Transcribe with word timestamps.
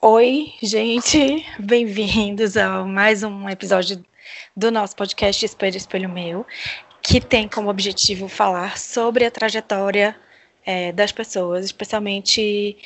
Oi, 0.00 0.52
gente, 0.62 1.44
bem-vindos 1.58 2.56
a 2.56 2.84
mais 2.84 3.24
um 3.24 3.48
episódio 3.48 4.04
do 4.56 4.70
nosso 4.70 4.94
podcast 4.94 5.44
Espelho 5.44 5.76
Espelho 5.76 6.08
Meu, 6.08 6.46
que 7.02 7.20
tem 7.20 7.48
como 7.48 7.68
objetivo 7.68 8.28
falar 8.28 8.78
sobre 8.78 9.24
a 9.24 9.30
trajetória 9.30 10.14
é, 10.64 10.92
das 10.92 11.10
pessoas, 11.10 11.64
especialmente 11.64 12.76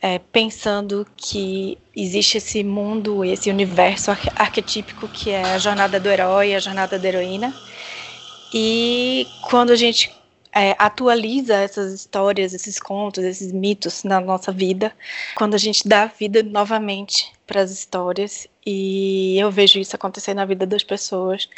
é, 0.00 0.20
pensando 0.20 1.04
que 1.16 1.76
existe 1.94 2.38
esse 2.38 2.62
mundo, 2.62 3.24
esse 3.24 3.50
universo 3.50 4.12
ar 4.12 4.20
arquetípico 4.36 5.08
que 5.08 5.30
é 5.30 5.42
a 5.42 5.58
jornada 5.58 5.98
do 5.98 6.08
herói, 6.08 6.54
a 6.54 6.60
jornada 6.60 7.00
da 7.00 7.08
heroína. 7.08 7.52
E 8.54 9.26
quando 9.42 9.70
a 9.72 9.76
gente 9.76 10.19
é, 10.54 10.74
atualiza 10.78 11.54
essas 11.54 11.92
histórias, 11.92 12.52
esses 12.52 12.78
contos, 12.78 13.24
esses 13.24 13.52
mitos 13.52 14.04
na 14.04 14.20
nossa 14.20 14.50
vida, 14.52 14.92
quando 15.34 15.54
a 15.54 15.58
gente 15.58 15.86
dá 15.86 16.06
vida 16.06 16.42
novamente 16.42 17.32
para 17.46 17.62
as 17.62 17.70
histórias. 17.70 18.46
E 18.64 19.38
eu 19.38 19.50
vejo 19.50 19.78
isso 19.78 19.96
acontecer 19.96 20.34
na 20.34 20.44
vida 20.44 20.66
das 20.66 20.82
pessoas, 20.82 21.48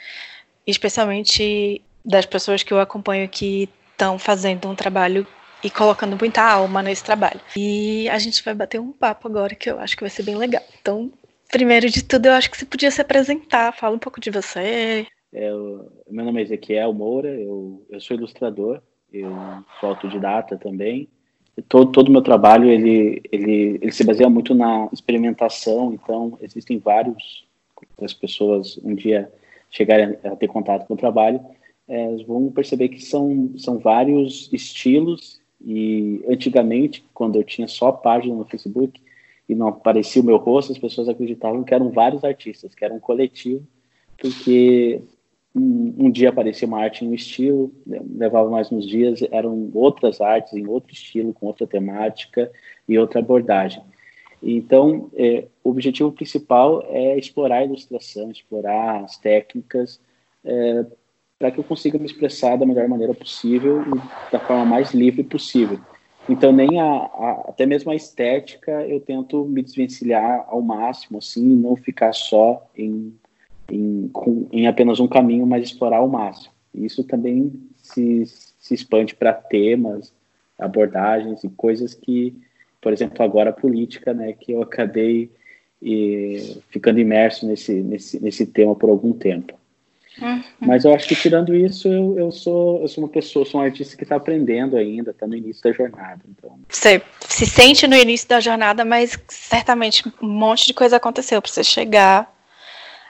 especialmente 0.66 1.82
das 2.04 2.26
pessoas 2.26 2.62
que 2.62 2.72
eu 2.72 2.80
acompanho 2.80 3.28
que 3.28 3.68
estão 3.92 4.18
fazendo 4.18 4.68
um 4.68 4.74
trabalho 4.74 5.26
e 5.62 5.70
colocando 5.70 6.16
muita 6.18 6.42
alma 6.42 6.82
nesse 6.82 7.04
trabalho. 7.04 7.40
E 7.56 8.08
a 8.08 8.18
gente 8.18 8.42
vai 8.42 8.54
bater 8.54 8.80
um 8.80 8.92
papo 8.92 9.28
agora 9.28 9.54
que 9.54 9.70
eu 9.70 9.78
acho 9.78 9.96
que 9.96 10.02
vai 10.02 10.10
ser 10.10 10.24
bem 10.24 10.36
legal. 10.36 10.62
Então, 10.80 11.10
primeiro 11.50 11.88
de 11.88 12.02
tudo, 12.02 12.26
eu 12.26 12.32
acho 12.32 12.50
que 12.50 12.58
você 12.58 12.64
podia 12.64 12.90
se 12.90 13.00
apresentar, 13.00 13.72
fala 13.72 13.94
um 13.94 14.00
pouco 14.00 14.20
de 14.20 14.30
você, 14.30 15.06
eu, 15.32 15.90
meu 16.08 16.24
nome 16.24 16.40
é 16.40 16.42
Ezequiel 16.44 16.92
Moura, 16.92 17.28
eu, 17.28 17.84
eu 17.88 18.00
sou 18.00 18.16
ilustrador, 18.16 18.80
eu 19.12 19.30
sou 19.80 19.90
autodidata 19.90 20.56
também. 20.56 21.08
E 21.56 21.62
todo 21.62 21.92
todo 21.92 22.10
meu 22.10 22.22
trabalho 22.22 22.70
ele, 22.70 23.22
ele, 23.30 23.78
ele 23.80 23.92
se 23.92 24.04
baseia 24.04 24.28
muito 24.28 24.54
na 24.54 24.88
experimentação, 24.92 25.92
então 25.92 26.38
existem 26.40 26.78
vários 26.78 27.46
as 28.00 28.14
pessoas 28.14 28.78
um 28.82 28.94
dia 28.94 29.30
chegarem 29.70 30.16
a 30.24 30.36
ter 30.36 30.48
contato 30.48 30.86
com 30.86 30.94
o 30.94 30.98
trabalho, 30.98 31.40
é, 31.88 32.16
vão 32.24 32.50
perceber 32.50 32.88
que 32.88 33.00
são, 33.02 33.52
são 33.56 33.78
vários 33.78 34.50
estilos 34.52 35.40
e 35.64 36.24
antigamente, 36.28 37.04
quando 37.14 37.36
eu 37.36 37.44
tinha 37.44 37.68
só 37.68 37.92
página 37.92 38.34
no 38.34 38.44
Facebook 38.44 39.00
e 39.48 39.54
não 39.54 39.68
aparecia 39.68 40.22
o 40.22 40.24
meu 40.24 40.36
rosto, 40.36 40.72
as 40.72 40.78
pessoas 40.78 41.08
acreditavam 41.08 41.64
que 41.64 41.74
eram 41.74 41.90
vários 41.90 42.24
artistas, 42.24 42.74
que 42.74 42.84
era 42.84 42.94
um 42.94 43.00
coletivo, 43.00 43.66
porque 44.18 45.02
um, 45.54 46.10
dia 46.10 46.30
aparecia 46.30 46.66
uma 46.66 46.80
arte 46.82 47.04
em 47.04 47.08
um 47.08 47.14
estilo, 47.14 47.72
levava 47.86 48.48
mais 48.50 48.72
uns 48.72 48.86
dias, 48.86 49.20
eram 49.30 49.70
outras 49.74 50.20
artes 50.20 50.54
em 50.54 50.66
outro 50.66 50.92
estilo, 50.92 51.34
com 51.34 51.46
outra 51.46 51.66
temática 51.66 52.50
e 52.88 52.98
outra 52.98 53.20
abordagem. 53.20 53.82
Então, 54.42 55.10
é, 55.14 55.46
o 55.62 55.70
objetivo 55.70 56.10
principal 56.10 56.84
é 56.88 57.16
explorar 57.18 57.58
a 57.58 57.64
ilustração, 57.64 58.30
explorar 58.30 59.04
as 59.04 59.16
técnicas, 59.18 60.00
é, 60.44 60.86
para 61.38 61.50
que 61.50 61.58
eu 61.58 61.64
consiga 61.64 61.98
me 61.98 62.06
expressar 62.06 62.56
da 62.56 62.66
melhor 62.66 62.88
maneira 62.88 63.14
possível 63.14 63.82
e 63.82 64.32
da 64.32 64.40
forma 64.40 64.64
mais 64.64 64.92
livre 64.92 65.22
possível. 65.22 65.78
Então, 66.28 66.52
nem 66.52 66.80
a, 66.80 66.84
a, 66.84 67.44
até 67.48 67.66
mesmo 67.66 67.90
a 67.90 67.96
estética 67.96 68.70
eu 68.86 69.00
tento 69.00 69.44
me 69.44 69.62
desvencilhar 69.62 70.46
ao 70.48 70.62
máximo, 70.62 71.18
assim, 71.18 71.44
não 71.44 71.76
ficar 71.76 72.12
só 72.12 72.64
em 72.76 73.12
em, 73.72 74.08
com, 74.12 74.46
em 74.52 74.66
apenas 74.66 75.00
um 75.00 75.08
caminho, 75.08 75.46
mas 75.46 75.64
explorar 75.64 75.96
ao 75.96 76.08
máximo. 76.08 76.52
Isso 76.74 77.02
também 77.02 77.52
se, 77.76 78.24
se 78.26 78.74
expande 78.74 79.14
para 79.14 79.32
temas, 79.32 80.12
abordagens 80.58 81.42
e 81.42 81.48
coisas 81.48 81.94
que, 81.94 82.36
por 82.80 82.92
exemplo, 82.92 83.22
agora 83.24 83.50
a 83.50 83.54
política, 83.54 84.12
né, 84.12 84.34
que 84.34 84.52
eu 84.52 84.62
acabei 84.62 85.30
e, 85.80 86.58
ficando 86.68 87.00
imerso 87.00 87.46
nesse, 87.46 87.72
nesse, 87.72 88.22
nesse 88.22 88.46
tema 88.46 88.76
por 88.76 88.90
algum 88.90 89.12
tempo. 89.12 89.58
Uhum. 90.20 90.44
Mas 90.60 90.84
eu 90.84 90.94
acho 90.94 91.08
que 91.08 91.16
tirando 91.16 91.54
isso, 91.54 91.88
eu, 91.88 92.18
eu, 92.18 92.30
sou, 92.30 92.82
eu 92.82 92.88
sou 92.88 93.02
uma 93.02 93.08
pessoa, 93.08 93.46
sou 93.46 93.62
um 93.62 93.64
artista 93.64 93.96
que 93.96 94.02
está 94.02 94.16
aprendendo 94.16 94.76
ainda, 94.76 95.10
está 95.10 95.26
no 95.26 95.34
início 95.34 95.62
da 95.62 95.72
jornada. 95.72 96.20
Então. 96.28 96.58
Você 96.68 97.00
se 97.26 97.46
sente 97.46 97.86
no 97.86 97.96
início 97.96 98.28
da 98.28 98.38
jornada, 98.38 98.84
mas 98.84 99.18
certamente 99.26 100.04
um 100.20 100.28
monte 100.28 100.66
de 100.66 100.74
coisa 100.74 100.96
aconteceu 100.96 101.40
para 101.40 101.50
você 101.50 101.64
chegar 101.64 102.30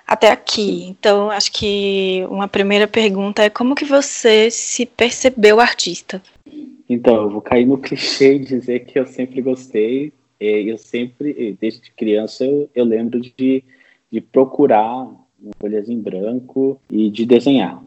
até 0.06 0.30
aqui. 0.30 0.84
Então, 0.84 1.30
acho 1.30 1.52
que 1.52 2.24
uma 2.28 2.48
primeira 2.48 2.86
pergunta 2.86 3.42
é 3.42 3.50
como 3.50 3.74
que 3.74 3.84
você 3.84 4.50
se 4.50 4.86
percebeu 4.86 5.60
artista? 5.60 6.22
Então, 6.88 7.22
eu 7.22 7.30
vou 7.30 7.40
cair 7.40 7.66
no 7.66 7.78
clichê 7.78 8.34
e 8.34 8.38
dizer 8.38 8.80
que 8.80 8.98
eu 8.98 9.06
sempre 9.06 9.40
gostei. 9.40 10.12
Eu 10.38 10.76
sempre, 10.76 11.56
desde 11.60 11.90
criança, 11.92 12.44
eu, 12.44 12.68
eu 12.74 12.84
lembro 12.84 13.20
de, 13.20 13.62
de 14.10 14.20
procurar 14.20 15.08
folhas 15.60 15.88
em 15.88 15.98
branco 15.98 16.80
e 16.90 17.08
de 17.08 17.24
desenhar. 17.24 17.82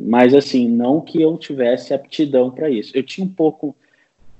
Mas, 0.00 0.34
assim, 0.34 0.68
não 0.68 1.00
que 1.00 1.20
eu 1.20 1.36
tivesse 1.36 1.92
aptidão 1.92 2.50
para 2.50 2.70
isso. 2.70 2.96
Eu 2.96 3.02
tinha 3.02 3.26
um 3.26 3.30
pouco, 3.30 3.76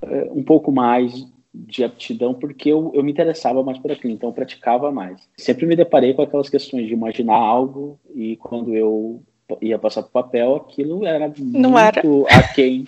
eh, 0.03 0.29
um 0.33 0.43
pouco 0.43 0.73
mais 0.73 1.27
de 1.67 1.83
aptidão 1.83 2.33
porque 2.33 2.71
eu, 2.71 2.93
eu 2.95 3.03
me 3.03 3.11
interessava 3.11 3.63
mais 3.63 3.79
por 3.79 3.91
aquilo, 3.91 4.13
então 4.13 4.29
eu 4.29 4.33
praticava 4.35 4.93
mais. 4.93 5.29
Sempre 5.37 5.67
me 5.67 5.75
deparei 5.75 6.15
com 6.15 6.23
aquelas 6.23 6.49
questões 6.49 6.87
de 6.87 6.93
imaginar 6.93 7.37
algo 7.37 7.99
e 8.15 8.37
quando 8.37 8.75
eu 8.75 9.21
ia 9.61 9.79
passar 9.79 10.03
para 10.03 10.09
o 10.09 10.13
papel, 10.13 10.57
aquilo 10.57 11.05
era 11.07 11.33
Não 11.39 11.73
muito 11.73 12.27
era. 12.29 12.39
aquém 12.39 12.87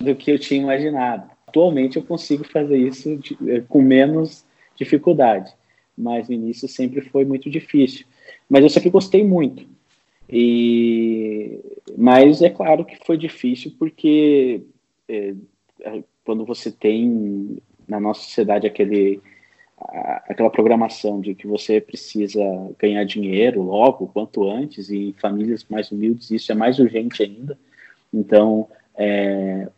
do 0.00 0.14
que 0.14 0.30
eu 0.30 0.38
tinha 0.38 0.62
imaginado. 0.62 1.30
Atualmente 1.46 1.96
eu 1.96 2.02
consigo 2.02 2.44
fazer 2.44 2.76
isso 2.76 3.16
de, 3.16 3.36
eh, 3.46 3.62
com 3.68 3.80
menos 3.80 4.44
dificuldade, 4.76 5.52
mas 5.96 6.28
no 6.28 6.34
início 6.34 6.68
sempre 6.68 7.00
foi 7.00 7.24
muito 7.24 7.48
difícil. 7.48 8.06
Mas 8.48 8.62
eu 8.62 8.70
sempre 8.70 8.90
gostei 8.90 9.24
muito. 9.24 9.66
E 10.28 11.60
mas 11.96 12.42
é 12.42 12.50
claro 12.50 12.84
que 12.84 12.96
foi 13.04 13.16
difícil 13.16 13.72
porque 13.78 14.62
é, 15.08 15.34
quando 16.24 16.44
você 16.44 16.70
tem 16.70 17.58
na 17.88 17.98
nossa 17.98 18.22
sociedade 18.22 18.66
aquele 18.66 19.20
aquela 20.28 20.50
programação 20.50 21.20
de 21.20 21.36
que 21.36 21.46
você 21.46 21.80
precisa 21.80 22.42
ganhar 22.78 23.04
dinheiro 23.04 23.62
logo, 23.62 24.08
quanto 24.08 24.50
antes, 24.50 24.90
e 24.90 25.14
famílias 25.20 25.64
mais 25.70 25.92
humildes 25.92 26.32
isso 26.32 26.50
é 26.50 26.54
mais 26.54 26.80
urgente 26.80 27.22
ainda. 27.22 27.56
Então, 28.12 28.68
é, 28.96 29.68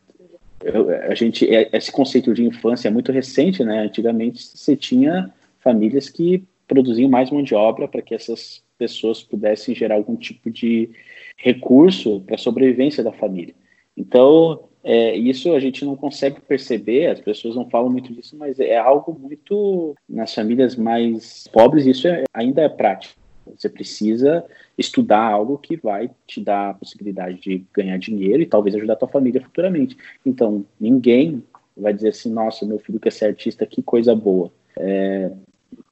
a 1.09 1.15
gente, 1.15 1.47
é, 1.55 1.69
esse 1.73 1.93
conceito 1.93 2.33
de 2.33 2.45
infância 2.45 2.89
é 2.89 2.91
muito 2.91 3.13
recente, 3.13 3.63
né? 3.63 3.81
Antigamente 3.81 4.43
você 4.43 4.75
tinha 4.77 5.33
famílias 5.59 6.09
que 6.09 6.45
produziam 6.67 7.11
mais 7.11 7.31
mão 7.31 7.43
de 7.43 7.55
obra 7.55 7.87
para 7.87 8.01
que 8.03 8.15
essas 8.15 8.63
pessoas 8.79 9.23
pudessem 9.23 9.75
gerar 9.75 9.97
algum 9.97 10.17
tipo 10.17 10.51
de 10.51 10.91
recurso 11.37 12.21
para 12.21 12.37
a 12.37 12.39
sobrevivência 12.39 13.03
da 13.05 13.13
família. 13.13 13.55
Então, 13.97 14.70
é, 14.83 15.15
isso 15.17 15.55
a 15.55 15.61
gente 15.61 15.85
não 15.85 15.95
consegue 15.95 16.41
perceber, 16.41 17.07
as 17.07 17.21
pessoas 17.21 17.55
não 17.55 17.69
falam 17.69 17.91
muito 17.91 18.13
disso, 18.13 18.37
mas 18.37 18.59
é 18.59 18.77
algo 18.77 19.17
muito 19.19 19.95
nas 20.09 20.35
famílias 20.35 20.77
mais 20.77 21.47
pobres, 21.53 21.87
isso 21.87 22.09
é, 22.09 22.25
ainda 22.33 22.63
é 22.63 22.69
prático. 22.69 23.21
Você 23.57 23.69
precisa 23.69 24.45
estudar 24.79 25.23
algo 25.23 25.59
que 25.59 25.77
vai 25.77 26.11
te 26.27 26.41
dar 26.41 26.71
a 26.71 26.75
possibilidade 26.75 27.41
de 27.41 27.65
ganhar 27.75 27.99
dinheiro 27.99 28.43
e 28.43 28.47
talvez 28.47 28.75
ajudar 28.75 28.95
a 28.95 28.97
tua 28.97 29.09
família 29.09 29.43
futuramente. 29.43 29.97
Então, 30.25 30.65
ninguém 30.79 31.43
vai 31.77 31.93
dizer 31.93 32.11
assim, 32.11 32.31
nossa, 32.31 32.65
meu 32.65 32.79
filho 32.79 33.01
quer 33.01 33.13
ser 33.13 33.27
artista, 33.27 33.67
que 33.67 33.83
coisa 33.83 34.15
boa. 34.15 34.53
É 34.77 35.31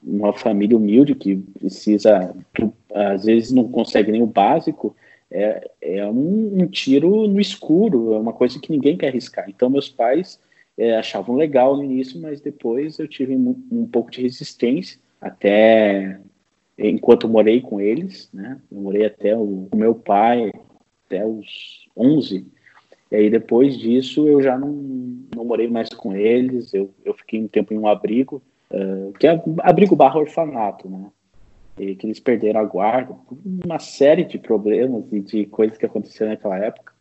uma 0.03 0.33
família 0.33 0.77
humilde 0.77 1.15
que 1.15 1.37
precisa, 1.37 2.35
às 2.95 3.25
vezes 3.25 3.53
não 3.53 3.69
consegue 3.69 4.11
nem 4.11 4.23
o 4.23 4.27
básico, 4.27 4.95
é, 5.31 5.71
é 5.81 6.07
um, 6.07 6.63
um, 6.63 6.67
tiro 6.67 7.27
no 7.27 7.41
escuro, 7.41 8.15
é 8.15 8.19
uma 8.19 8.33
coisa 8.33 8.59
que 8.59 8.73
ninguém 8.73 8.97
quer 8.97 9.09
arriscar. 9.09 9.49
Então, 9.49 9.69
meus 9.69 9.89
pais 9.89 10.41
é, 10.77 10.97
achavam 10.97 11.37
legal 11.37 11.77
no 11.77 11.85
início, 11.85 12.21
mas 12.21 12.41
depois 12.41 12.99
eu 12.99 13.07
tive 13.07 13.37
um, 13.37 13.55
um, 13.71 13.87
pouco 13.87 14.11
de 14.11 14.23
resistência, 14.23 14.99
até 15.21 16.19
enquanto 16.79 17.29
morei 17.29 17.61
com 17.61 17.81
eles, 17.81 18.31
né? 18.33 18.61
Eu 18.71 18.81
morei 18.81 19.05
até 19.05 19.37
o, 19.37 19.69
o 19.71 19.77
meu 19.77 19.95
pai, 19.95 20.53
até 21.07 21.27
os 21.27 21.89
11, 21.97 22.47
e 23.11 23.17
aí 23.17 23.31
depois 23.31 23.77
disso 23.77 24.29
eu 24.29 24.41
já 24.43 24.57
não, 24.57 24.71
não 25.35 25.45
morei 25.45 25.69
mais 25.69 25.89
com 25.89 26.15
eles, 26.15 26.73
eu, 26.73 26.91
eu 27.05 27.15
fiquei 27.15 27.43
um 27.43 27.49
tempo 27.49 27.75
em 27.75 27.79
um 27.79 27.89
abrigo, 27.89 28.43
uh, 28.71 29.13
que 29.19 29.27
é 29.27 29.43
abrigo 29.61 29.97
barra 29.97 30.21
orfanato, 30.21 30.89
né? 30.89 31.11
E 31.79 31.95
que 31.95 32.07
eles 32.07 32.21
perderam 32.21 32.61
a 32.61 32.65
guarda, 32.65 33.15
uma 33.65 33.79
série 33.79 34.25
de 34.25 34.39
problemas 34.39 35.05
e 35.13 35.21
de 35.21 35.47
coisas 35.47 35.79
que 35.79 35.87
aconteceram 35.87 36.31
naquela 36.31 36.59
época. 36.59 36.93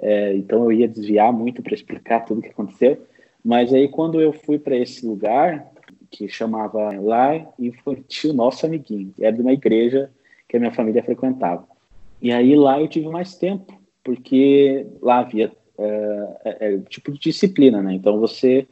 É, 0.00 0.34
então 0.34 0.64
eu 0.64 0.72
ia 0.72 0.88
desviar 0.88 1.32
muito 1.32 1.62
para 1.62 1.74
explicar 1.74 2.20
tudo 2.20 2.38
o 2.38 2.42
que 2.42 2.48
aconteceu. 2.48 3.04
Mas 3.44 3.72
aí 3.72 3.88
quando 3.88 4.20
eu 4.20 4.32
fui 4.32 4.58
para 4.58 4.76
esse 4.76 5.06
lugar, 5.06 5.70
que 6.10 6.28
chamava 6.28 6.90
Lá 7.00 7.34
Infantil 7.58 8.34
Nosso 8.34 8.66
Amiguinho, 8.66 9.12
era 9.18 9.34
de 9.34 9.40
uma 9.40 9.52
igreja 9.52 10.10
que 10.48 10.56
a 10.56 10.60
minha 10.60 10.72
família 10.72 11.02
frequentava. 11.02 11.66
E 12.20 12.30
aí 12.30 12.54
lá 12.54 12.80
eu 12.80 12.86
tive 12.86 13.08
mais 13.08 13.36
tempo, 13.36 13.80
porque 14.04 14.86
lá 15.00 15.20
havia 15.20 15.50
é, 15.78 16.28
é, 16.44 16.74
é 16.74 16.78
tipo 16.88 17.10
de 17.10 17.18
disciplina, 17.18 17.82
né? 17.82 17.94
Então 17.94 18.20
você 18.20 18.66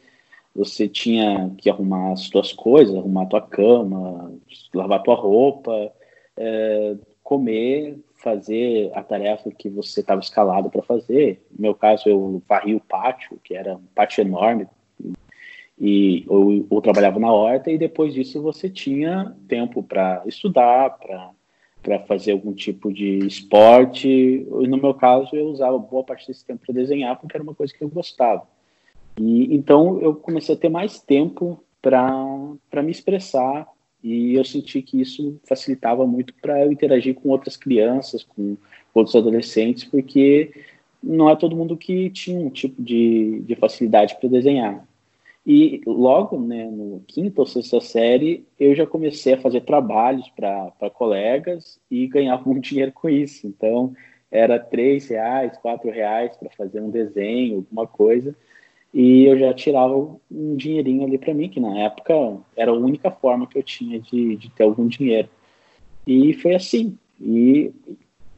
você 0.54 0.88
tinha 0.88 1.52
que 1.58 1.70
arrumar 1.70 2.12
as 2.12 2.20
suas 2.22 2.52
coisas, 2.52 2.94
arrumar 2.94 3.22
a 3.22 3.26
tua 3.26 3.42
cama, 3.42 4.32
lavar 4.74 5.02
tua 5.02 5.14
roupa, 5.14 5.92
é, 6.36 6.96
comer, 7.22 7.98
fazer 8.14 8.90
a 8.94 9.02
tarefa 9.02 9.50
que 9.50 9.68
você 9.68 10.00
estava 10.00 10.20
escalado 10.20 10.70
para 10.70 10.82
fazer. 10.82 11.44
No 11.50 11.62
meu 11.62 11.74
caso, 11.74 12.08
eu 12.08 12.42
varri 12.48 12.74
o 12.74 12.80
pátio, 12.80 13.38
que 13.42 13.54
era 13.54 13.76
um 13.76 13.86
pátio 13.94 14.22
enorme, 14.22 14.66
e 15.78 16.24
ou, 16.28 16.66
ou 16.68 16.82
trabalhava 16.82 17.18
na 17.18 17.32
horta, 17.32 17.70
e 17.70 17.78
depois 17.78 18.12
disso 18.12 18.42
você 18.42 18.68
tinha 18.68 19.34
tempo 19.48 19.82
para 19.82 20.22
estudar, 20.26 20.98
para 21.82 22.00
fazer 22.00 22.32
algum 22.32 22.52
tipo 22.52 22.92
de 22.92 23.26
esporte. 23.26 24.46
No 24.50 24.76
meu 24.76 24.92
caso, 24.92 25.34
eu 25.34 25.46
usava 25.46 25.78
boa 25.78 26.04
parte 26.04 26.26
desse 26.26 26.44
tempo 26.44 26.66
para 26.66 26.74
desenhar, 26.74 27.18
porque 27.18 27.36
era 27.36 27.42
uma 27.42 27.54
coisa 27.54 27.72
que 27.72 27.82
eu 27.82 27.88
gostava. 27.88 28.46
E 29.20 29.54
então 29.54 30.00
eu 30.00 30.14
comecei 30.14 30.54
a 30.54 30.58
ter 30.58 30.70
mais 30.70 30.98
tempo 30.98 31.62
para 31.82 32.82
me 32.82 32.90
expressar 32.90 33.68
e 34.02 34.34
eu 34.34 34.42
senti 34.42 34.80
que 34.80 34.98
isso 34.98 35.38
facilitava 35.44 36.06
muito 36.06 36.32
para 36.40 36.64
eu 36.64 36.72
interagir 36.72 37.14
com 37.14 37.28
outras 37.28 37.54
crianças, 37.54 38.24
com 38.24 38.56
outros 38.94 39.14
adolescentes, 39.14 39.84
porque 39.84 40.50
não 41.02 41.28
é 41.28 41.36
todo 41.36 41.54
mundo 41.54 41.76
que 41.76 42.08
tinha 42.08 42.40
um 42.40 42.48
tipo 42.48 42.80
de, 42.82 43.40
de 43.40 43.54
facilidade 43.56 44.16
para 44.18 44.30
desenhar. 44.30 44.88
E 45.46 45.82
logo, 45.86 46.40
né, 46.40 46.70
no 46.70 47.02
quinta 47.06 47.42
ou 47.42 47.46
sexta 47.46 47.78
série, 47.78 48.46
eu 48.58 48.74
já 48.74 48.86
comecei 48.86 49.34
a 49.34 49.40
fazer 49.40 49.62
trabalhos 49.62 50.30
para 50.30 50.90
colegas 50.94 51.78
e 51.90 52.06
ganhava 52.06 52.44
muito 52.48 52.64
dinheiro 52.64 52.92
com 52.92 53.08
isso. 53.08 53.46
Então, 53.46 53.92
era 54.30 54.58
três 54.58 55.08
reais, 55.08 55.58
quatro 55.58 55.90
reais 55.90 56.34
para 56.38 56.48
fazer 56.50 56.80
um 56.80 56.90
desenho, 56.90 57.56
alguma 57.56 57.86
coisa 57.86 58.34
e 58.92 59.24
eu 59.24 59.38
já 59.38 59.54
tirava 59.54 59.94
um 60.30 60.56
dinheirinho 60.56 61.04
ali 61.04 61.16
para 61.16 61.32
mim, 61.32 61.48
que 61.48 61.60
na 61.60 61.78
época 61.78 62.14
era 62.56 62.70
a 62.70 62.74
única 62.74 63.10
forma 63.10 63.46
que 63.46 63.56
eu 63.56 63.62
tinha 63.62 64.00
de, 64.00 64.36
de 64.36 64.50
ter 64.50 64.64
algum 64.64 64.88
dinheiro. 64.88 65.28
E 66.06 66.34
foi 66.34 66.54
assim. 66.54 66.98
E, 67.20 67.70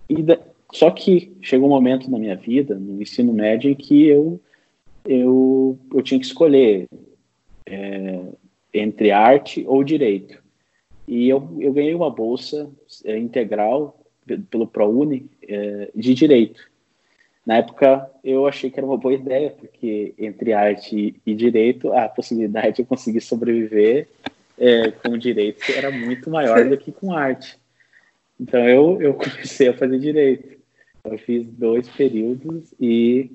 e 0.09 0.23
da, 0.23 0.39
só 0.73 0.91
que 0.91 1.33
chegou 1.41 1.69
um 1.69 1.73
momento 1.73 2.11
na 2.11 2.19
minha 2.19 2.37
vida, 2.37 2.75
no 2.75 3.01
ensino 3.01 3.33
médio, 3.33 3.71
em 3.71 3.75
que 3.75 4.07
eu, 4.07 4.41
eu, 5.07 5.79
eu 5.93 6.03
tinha 6.03 6.21
que 6.21 6.27
escolher 6.27 6.87
é, 7.67 8.21
entre 8.75 9.11
arte 9.11 9.65
ou 9.67 9.83
direito. 9.83 10.43
E 11.09 11.29
eu, 11.29 11.57
eu 11.61 11.73
ganhei 11.73 11.95
uma 11.95 12.11
bolsa 12.11 12.71
é, 13.05 13.19
integral 13.19 13.99
pelo 14.51 14.67
ProUni 14.67 15.31
é, 15.47 15.91
de 15.95 16.15
direito. 16.15 16.72
Na 17.45 17.57
época, 17.57 18.09
eu 18.23 18.47
achei 18.47 18.71
que 18.71 18.79
era 18.79 18.87
uma 18.87 18.97
boa 18.97 19.15
ideia, 19.15 19.51
porque 19.51 20.15
entre 20.17 20.53
arte 20.53 21.21
e 21.27 21.35
direito, 21.35 21.93
a 21.93 22.09
possibilidade 22.09 22.77
de 22.77 22.83
eu 22.83 22.87
conseguir 22.87 23.21
sobreviver 23.21 24.09
é, 24.57 24.93
com 24.93 25.19
direito 25.19 25.61
era 25.73 25.91
muito 25.91 26.31
maior 26.31 26.69
do 26.69 26.79
que 26.79 26.93
com 26.93 27.13
arte. 27.13 27.59
Então, 28.39 28.61
eu, 28.69 29.01
eu 29.03 29.15
comecei 29.15 29.69
a 29.69 29.75
fazer 29.75 29.99
direito. 29.99 30.57
Eu 31.05 31.19
fiz 31.19 31.45
dois 31.49 31.89
períodos 31.89 32.73
e, 32.81 33.29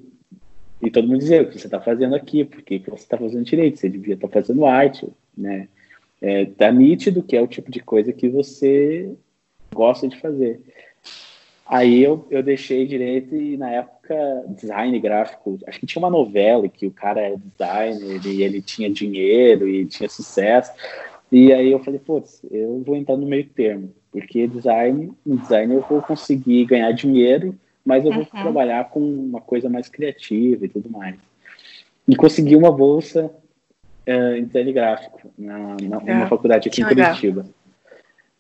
e 0.81 0.89
todo 0.89 1.07
mundo 1.07 1.19
dizia: 1.19 1.42
o 1.42 1.50
que 1.50 1.60
você 1.60 1.68
está 1.68 1.81
fazendo 1.81 2.15
aqui? 2.15 2.45
Por 2.45 2.62
que, 2.62 2.80
você 2.80 3.03
está 3.03 3.18
fazendo 3.18 3.44
direito? 3.44 3.77
Você 3.77 3.89
devia 3.89 4.13
estar 4.13 4.30
tá 4.30 4.33
fazendo 4.33 4.65
arte, 4.65 5.06
né? 5.38 5.68
É, 6.21 6.45
tá 6.45 6.71
nítido 6.71 7.21
que 7.21 7.36
é 7.36 7.42
o 7.42 7.48
tipo 7.48 7.69
de 7.69 7.81
coisa 7.81 8.13
que 8.13 8.30
você 8.30 9.13
gosta 9.74 10.07
de 10.07 10.18
fazer. 10.19 10.62
Aí 11.69 12.02
eu, 12.02 12.25
eu 12.31 12.42
deixei 12.42 12.88
direito 12.88 13.36
e 13.36 13.58
na 13.58 13.69
época 13.69 14.16
design 14.48 14.98
gráfico, 15.00 15.60
acho 15.68 15.80
que 15.80 15.86
tinha 15.86 16.02
uma 16.02 16.10
novela 16.10 16.68
que 16.69 16.88
o 16.88 16.92
cara 16.92 17.19
é 17.19 17.36
designer 17.36 18.25
e 18.25 18.42
ele 18.42 18.62
tinha 18.62 18.90
dinheiro 18.90 19.68
e 19.68 19.86
tinha 19.86 20.08
sucesso. 20.08 20.72
E 21.30 21.52
aí 21.52 21.69
eu 21.69 21.84
falei, 21.84 22.00
putz, 22.00 22.42
eu 22.50 22.81
vou 22.86 22.96
entrar 22.96 23.18
no 23.18 23.28
meio 23.28 23.46
termo, 23.50 23.94
porque 24.12 24.48
design, 24.48 25.12
design 25.25 25.75
eu 25.75 25.81
vou 25.81 26.02
conseguir 26.02 26.64
ganhar 26.66 26.92
dinheiro, 26.94 27.54
mas 27.84 28.06
eu 28.06 28.12
vou 28.13 28.22
uhum. 28.22 28.42
trabalhar 28.42 28.90
com 28.90 29.02
uma 29.02 29.42
coisa 29.42 29.70
mais 29.70 29.90
criativa 29.90 30.66
e 30.66 30.70
tudo 30.70 30.90
mais. 30.90 31.16
E 32.08 32.16
consegui 32.16 32.56
uma 32.56 32.72
bolsa 32.72 33.25
uh, 34.08 34.36
em 34.38 34.46
design 34.46 34.72
gráfico 34.72 35.20
na, 35.38 35.75
na, 35.81 36.24
é, 36.24 36.28
faculdade 36.28 36.70
aqui 36.70 36.81
em 36.81 36.86
Curitiba. 36.86 37.46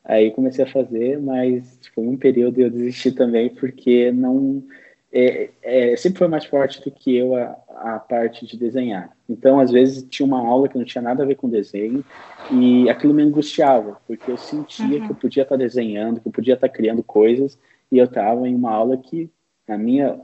Aí 0.07 0.31
comecei 0.31 0.63
a 0.63 0.71
fazer, 0.71 1.19
mas 1.19 1.81
foi 1.93 2.07
um 2.07 2.15
período 2.15 2.61
eu 2.61 2.71
desisti 2.71 3.11
também 3.11 3.49
porque 3.49 4.09
não 4.09 4.63
é, 5.11 5.49
é, 5.61 5.95
sempre 5.97 6.19
foi 6.19 6.29
mais 6.29 6.45
forte 6.45 6.81
do 6.81 6.89
que 6.89 7.13
eu 7.13 7.35
a, 7.35 7.57
a, 7.69 7.99
parte 7.99 8.45
de 8.45 8.57
desenhar. 8.57 9.09
Então, 9.27 9.59
às 9.59 9.69
vezes 9.69 10.05
tinha 10.09 10.25
uma 10.25 10.39
aula 10.39 10.69
que 10.69 10.77
não 10.77 10.85
tinha 10.85 11.01
nada 11.01 11.23
a 11.23 11.25
ver 11.25 11.35
com 11.35 11.49
desenho 11.49 12.05
e 12.51 12.89
aquilo 12.89 13.13
me 13.13 13.21
angustiava 13.21 13.99
porque 14.07 14.31
eu 14.31 14.37
sentia 14.37 14.85
uhum. 14.85 15.05
que 15.05 15.11
eu 15.11 15.15
podia 15.15 15.43
estar 15.43 15.57
desenhando, 15.57 16.21
que 16.21 16.27
eu 16.27 16.31
podia 16.31 16.53
estar 16.53 16.69
criando 16.69 17.03
coisas 17.03 17.59
e 17.91 17.97
eu 17.97 18.05
estava 18.05 18.47
em 18.47 18.55
uma 18.55 18.71
aula 18.71 18.97
que 18.97 19.29
a 19.67 19.77
minha 19.77 20.17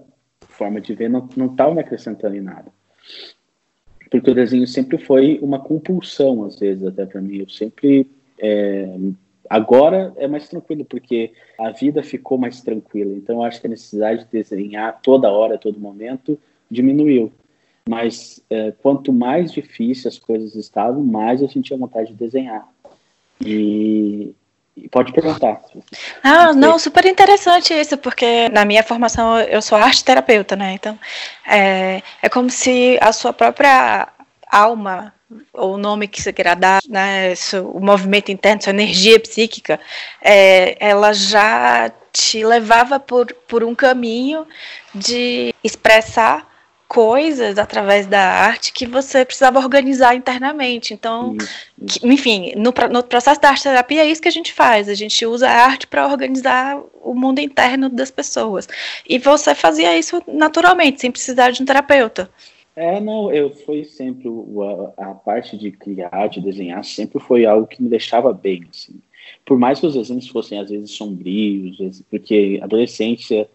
forma 0.47 0.79
de 0.79 0.95
ver 0.95 1.09
não 1.09 1.27
estava 1.27 1.73
me 1.73 1.81
acrescentando 1.81 2.37
em 2.37 2.41
nada 2.41 2.71
porque 4.11 4.29
o 4.29 4.35
desenho 4.35 4.67
sempre 4.67 4.99
foi 4.99 5.39
uma 5.41 5.59
compulsão 5.59 6.43
às 6.43 6.59
vezes 6.59 6.85
até 6.85 7.03
para 7.03 7.19
mim 7.19 7.37
eu 7.37 7.49
sempre 7.49 8.07
é, 8.37 8.95
Agora 9.53 10.11
é 10.17 10.27
mais 10.27 10.49
tranquilo, 10.49 10.83
porque 10.83 11.31
a 11.59 11.69
vida 11.69 12.01
ficou 12.01 12.39
mais 12.39 12.59
tranquila. 12.61 13.13
Então, 13.13 13.35
eu 13.35 13.43
acho 13.43 13.61
que 13.61 13.67
a 13.67 13.69
necessidade 13.69 14.25
de 14.25 14.31
desenhar 14.31 14.99
toda 15.03 15.31
hora, 15.31 15.59
todo 15.59 15.79
momento, 15.79 16.39
diminuiu. 16.71 17.31
Mas 17.87 18.41
é, 18.49 18.71
quanto 18.71 19.13
mais 19.13 19.51
difícil 19.51 20.07
as 20.07 20.17
coisas 20.17 20.55
estavam, 20.55 21.03
mais 21.03 21.39
eu 21.39 21.47
sentia 21.47 21.77
vontade 21.77 22.07
de 22.07 22.15
desenhar. 22.15 22.67
E, 23.45 24.33
e 24.75 24.89
pode 24.89 25.13
perguntar. 25.13 25.61
Ah, 26.23 26.51
não, 26.53 26.79
super 26.79 27.05
interessante 27.05 27.75
isso, 27.75 27.95
porque 27.95 28.49
na 28.49 28.65
minha 28.65 28.81
formação 28.81 29.39
eu 29.41 29.61
sou 29.61 29.77
arte 29.77 30.03
terapeuta, 30.03 30.55
né? 30.55 30.73
Então 30.73 30.97
é, 31.47 32.01
é 32.23 32.27
como 32.27 32.49
se 32.49 32.97
a 32.99 33.13
sua 33.13 33.31
própria 33.31 34.07
alma 34.49 35.13
o 35.53 35.77
nome 35.77 36.07
que 36.07 36.21
você 36.21 36.33
queira 36.33 36.55
dar, 36.55 36.81
né, 36.87 37.33
o 37.73 37.79
movimento 37.79 38.31
interno, 38.31 38.61
sua 38.61 38.71
energia 38.71 39.19
psíquica, 39.19 39.79
é, 40.21 40.75
ela 40.79 41.13
já 41.13 41.91
te 42.11 42.45
levava 42.45 42.99
por, 42.99 43.33
por 43.47 43.63
um 43.63 43.73
caminho 43.73 44.45
de 44.93 45.53
expressar 45.63 46.53
coisas 46.93 47.57
através 47.57 48.05
da 48.05 48.21
arte 48.21 48.71
que 48.71 48.85
você 48.85 49.25
precisava 49.25 49.57
organizar 49.57 50.15
internamente. 50.15 50.93
Então, 50.93 51.35
que, 51.87 52.07
enfim, 52.07 52.53
no, 52.55 52.71
no, 52.91 53.03
processo 53.03 53.41
da 53.41 53.49
arte 53.49 53.63
terapia 53.63 54.03
é 54.03 54.05
isso 54.05 54.21
que 54.21 54.27
a 54.27 54.31
gente 54.31 54.53
faz. 54.53 54.87
A 54.87 54.93
gente 54.93 55.25
usa 55.25 55.49
a 55.49 55.65
arte 55.65 55.87
para 55.87 56.05
organizar 56.05 56.79
o 57.01 57.15
mundo 57.15 57.39
interno 57.39 57.89
das 57.89 58.11
pessoas. 58.11 58.67
E 59.09 59.17
você 59.17 59.55
fazia 59.55 59.97
isso 59.97 60.21
naturalmente, 60.27 61.01
sem 61.01 61.09
precisar 61.09 61.49
de 61.49 61.63
um 61.63 61.65
terapeuta. 61.65 62.29
É, 62.75 62.99
não, 62.99 63.31
eu 63.31 63.51
foi 63.51 63.83
sempre 63.85 64.27
a, 64.97 65.11
a, 65.11 65.13
parte 65.13 65.55
de 65.57 65.71
criar, 65.71 66.27
de 66.27 66.41
desenhar, 66.41 66.83
sempre 66.83 67.19
foi 67.19 67.45
algo 67.45 67.67
que 67.67 67.81
me 67.81 67.89
deixava 67.89 68.33
bem, 68.33 68.63
assim. 68.69 68.99
Por 69.45 69.59
mais 69.59 69.79
que 69.79 69.85
os 69.85 69.93
desenhos 69.93 70.27
fossem 70.27 70.59
às 70.59 70.69
vezes 70.69 70.91
sombrios, 70.91 72.01
porque 72.09 72.59
adolescência, 72.61 73.47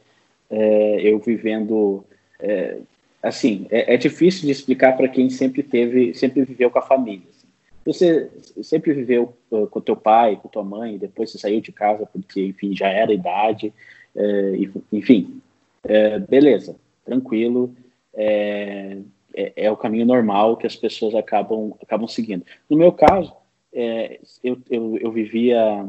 é, 0.48 1.00
eu 1.02 1.18
vivendo, 1.18 2.04
é, 2.38 2.78
assim, 3.20 3.66
é, 3.70 3.94
é, 3.94 3.96
difícil 3.96 4.46
de 4.46 4.52
explicar 4.52 4.96
para 4.96 5.08
quem 5.08 5.28
sempre 5.28 5.64
teve, 5.64 6.14
sempre 6.14 6.44
viveu 6.44 6.70
com 6.70 6.78
a 6.78 6.82
família. 6.82 7.26
Assim. 7.28 7.48
Você 7.84 8.30
sempre 8.62 8.92
viveu 8.92 9.34
uh, 9.50 9.66
com 9.66 9.80
teu 9.80 9.96
pai, 9.96 10.38
com 10.40 10.48
tua 10.48 10.62
mãe, 10.62 10.96
depois 10.96 11.30
você 11.30 11.38
saiu 11.38 11.60
de 11.60 11.72
casa 11.72 12.06
porque, 12.06 12.40
enfim, 12.46 12.74
já 12.74 12.88
era 12.88 13.12
idade, 13.12 13.72
é, 14.14 14.52
enfim, 14.92 15.40
é, 15.82 16.18
beleza, 16.20 16.76
tranquilo 17.04 17.74
é, 18.18 18.98
é, 19.32 19.52
é, 19.54 19.70
o 19.70 19.76
caminho 19.76 20.04
normal 20.04 20.56
que 20.56 20.66
as 20.66 20.74
pessoas 20.74 21.14
acabam, 21.14 21.72
acabam 21.80 22.08
seguindo. 22.08 22.44
No 22.68 22.76
meu 22.76 22.90
caso, 22.90 23.32
é, 23.72 24.18
eu, 24.42 24.58
eu, 24.68 24.98
eu, 24.98 25.12
vivia 25.12 25.86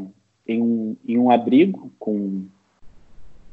em 0.48 0.62
um, 0.62 0.95
em 1.07 1.17
um 1.17 1.31
abrigo 1.31 1.91
com, 1.98 2.45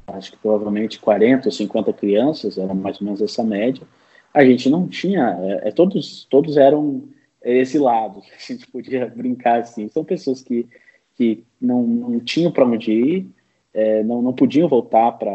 acho 0.09 0.33
que 0.33 0.37
provavelmente 0.37 0.99
40 0.99 1.49
ou 1.49 1.52
50 1.52 1.92
crianças, 1.95 2.59
era 2.59 2.75
mais 2.75 3.00
ou 3.00 3.06
menos 3.06 3.23
essa 3.23 3.42
média. 3.42 3.87
A 4.35 4.45
gente 4.45 4.68
não 4.68 4.87
tinha, 4.87 5.38
é, 5.40 5.68
é 5.68 5.73
todos, 5.73 6.26
todos 6.28 6.59
eram 6.59 7.04
exilados, 7.42 8.26
a 8.37 8.52
gente 8.52 8.66
podia 8.71 9.06
brincar 9.06 9.61
assim. 9.61 9.88
São 9.88 10.04
pessoas 10.04 10.42
que, 10.42 10.66
que 11.14 11.45
não, 11.59 11.83
não 11.83 12.21
tinham 12.21 12.52
para 12.52 12.66
onde 12.66 12.92
ir, 12.92 13.30
é, 13.73 14.02
não, 14.02 14.21
não 14.21 14.35
podiam 14.35 14.68
voltar 14.68 15.12
para 15.12 15.33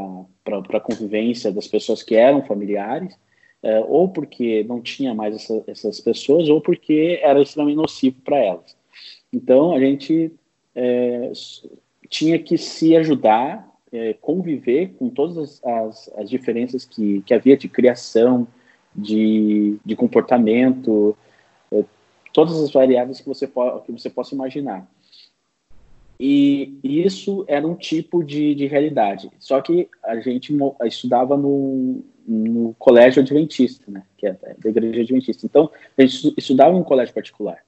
a 0.77 0.79
convivência 0.79 1.51
das 1.51 1.67
pessoas 1.67 2.03
que 2.03 2.15
eram 2.15 2.45
familiares, 2.45 3.17
é, 3.63 3.79
ou 3.79 4.09
porque 4.09 4.63
não 4.63 4.81
tinha 4.81 5.13
mais 5.13 5.35
essa, 5.35 5.63
essas 5.67 5.99
pessoas, 5.99 6.49
ou 6.49 6.59
porque 6.59 7.19
era 7.21 7.41
extremamente 7.41 7.77
nocivo 7.77 8.17
para 8.23 8.37
elas. 8.37 8.75
Então, 9.31 9.73
a 9.73 9.79
gente 9.79 10.31
é, 10.75 11.31
tinha 12.09 12.39
que 12.39 12.57
se 12.57 12.95
ajudar, 12.95 13.69
é, 13.91 14.13
conviver 14.13 14.93
com 14.97 15.09
todas 15.09 15.37
as, 15.37 15.63
as, 15.63 16.11
as, 16.17 16.29
diferenças 16.29 16.85
que, 16.85 17.21
que 17.21 17.33
havia 17.33 17.55
de 17.55 17.67
criação, 17.67 18.47
de, 18.95 19.77
de 19.85 19.95
comportamento, 19.95 21.15
todas 22.33 22.59
as 22.61 22.71
variáveis 22.71 23.19
que 23.19 23.27
você, 23.27 23.47
que 23.47 23.91
você 23.91 24.09
possa 24.09 24.35
imaginar. 24.35 24.87
E 26.19 26.77
isso 26.83 27.43
era 27.47 27.65
um 27.65 27.75
tipo 27.75 28.23
de, 28.23 28.53
de 28.53 28.67
realidade. 28.67 29.31
Só 29.39 29.59
que 29.59 29.89
a 30.03 30.19
gente 30.19 30.55
estudava 30.83 31.35
no, 31.35 32.03
no 32.27 32.73
colégio 32.77 33.21
adventista, 33.21 33.89
né? 33.89 34.03
Que 34.17 34.27
é 34.27 34.33
da 34.33 34.69
igreja 34.69 35.01
adventista. 35.01 35.45
Então, 35.45 35.69
a 35.97 36.01
gente 36.01 36.33
estudava 36.37 36.75
em 36.75 36.79
um 36.79 36.83
colégio 36.83 37.13
particular. 37.13 37.59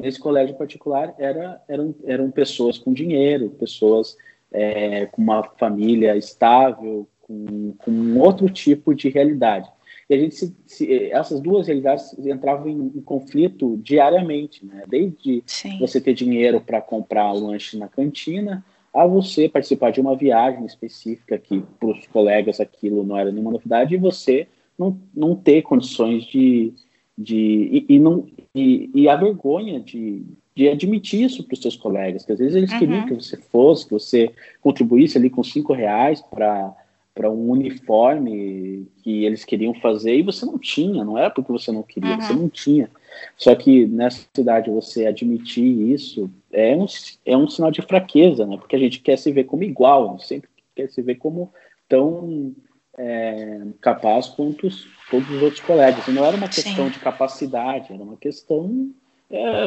Nesse 0.00 0.18
colégio 0.18 0.56
particular 0.56 1.14
era, 1.18 1.60
eram, 1.68 1.94
eram 2.04 2.30
pessoas 2.30 2.78
com 2.78 2.92
dinheiro, 2.92 3.50
pessoas 3.50 4.16
é, 4.50 5.06
com 5.06 5.20
uma 5.22 5.42
família 5.42 6.16
estável, 6.16 7.06
com, 7.20 7.74
com 7.78 8.18
outro 8.18 8.48
tipo 8.48 8.94
de 8.94 9.08
realidade. 9.08 9.70
E 10.08 10.14
a 10.14 10.18
gente 10.18 10.34
se, 10.34 10.56
se, 10.66 11.10
essas 11.10 11.40
duas 11.40 11.66
realidades 11.66 12.16
entravam 12.18 12.68
em, 12.68 12.92
em 12.94 13.00
conflito 13.00 13.78
diariamente, 13.78 14.64
né? 14.64 14.82
Desde 14.86 15.42
Sim. 15.46 15.78
você 15.78 16.00
ter 16.00 16.14
dinheiro 16.14 16.60
para 16.60 16.80
comprar 16.80 17.32
lanche 17.32 17.78
na 17.78 17.88
cantina, 17.88 18.64
a 18.92 19.06
você 19.06 19.48
participar 19.48 19.90
de 19.90 20.00
uma 20.00 20.16
viagem 20.16 20.66
específica 20.66 21.38
que 21.38 21.62
para 21.80 21.88
os 21.88 22.06
colegas 22.06 22.60
aquilo 22.60 23.04
não 23.04 23.16
era 23.16 23.30
nenhuma 23.30 23.52
novidade 23.52 23.94
e 23.94 23.98
você 23.98 24.46
não, 24.78 24.98
não 25.14 25.34
ter 25.34 25.62
condições 25.62 26.24
de, 26.24 26.72
de 27.16 27.36
e, 27.36 27.86
e 27.88 27.98
não 27.98 28.26
e, 28.54 28.90
e, 28.94 29.08
a 29.08 29.16
vergonha 29.16 29.80
de, 29.80 30.22
de 30.54 30.68
admitir 30.68 31.24
isso 31.24 31.42
para 31.44 31.54
os 31.54 31.60
seus 31.60 31.76
colegas 31.76 32.24
que 32.24 32.32
às 32.32 32.38
vezes 32.38 32.54
eles 32.54 32.72
uhum. 32.72 32.78
queriam 32.78 33.06
que 33.06 33.14
você 33.14 33.36
fosse 33.36 33.86
que 33.86 33.92
você 33.92 34.30
contribuísse 34.60 35.16
ali 35.16 35.30
com 35.30 35.42
cinco 35.42 35.72
reais 35.72 36.20
para 36.20 36.74
para 37.14 37.30
um 37.30 37.50
uniforme 37.50 38.86
que 39.02 39.24
eles 39.24 39.44
queriam 39.44 39.74
fazer 39.74 40.16
e 40.16 40.22
você 40.22 40.46
não 40.46 40.58
tinha, 40.58 41.04
não 41.04 41.18
era 41.18 41.30
porque 41.30 41.52
você 41.52 41.70
não 41.70 41.82
queria, 41.82 42.14
uhum. 42.14 42.20
você 42.20 42.32
não 42.32 42.48
tinha. 42.48 42.90
Só 43.36 43.54
que 43.54 43.86
nessa 43.86 44.26
cidade 44.34 44.70
você 44.70 45.06
admitir 45.06 45.92
isso 45.92 46.30
é 46.52 46.76
um, 46.76 46.86
é 47.24 47.36
um 47.36 47.48
sinal 47.48 47.70
de 47.70 47.82
fraqueza, 47.82 48.46
né? 48.46 48.56
Porque 48.56 48.76
a 48.76 48.78
gente 48.78 49.00
quer 49.00 49.16
se 49.16 49.32
ver 49.32 49.44
como 49.44 49.64
igual, 49.64 50.18
sempre 50.18 50.48
quer 50.74 50.88
se 50.88 51.02
ver 51.02 51.16
como 51.16 51.52
tão 51.88 52.54
é, 52.96 53.60
capaz 53.80 54.28
quanto 54.28 54.66
os, 54.66 54.86
todos 55.10 55.28
os 55.30 55.42
outros 55.42 55.60
colegas. 55.60 56.06
E 56.06 56.12
não 56.12 56.24
era 56.24 56.36
uma 56.36 56.48
questão 56.48 56.86
Sim. 56.86 56.90
de 56.90 56.98
capacidade, 56.98 57.92
era 57.92 58.02
uma 58.02 58.16
questão 58.16 58.90
é, 59.30 59.64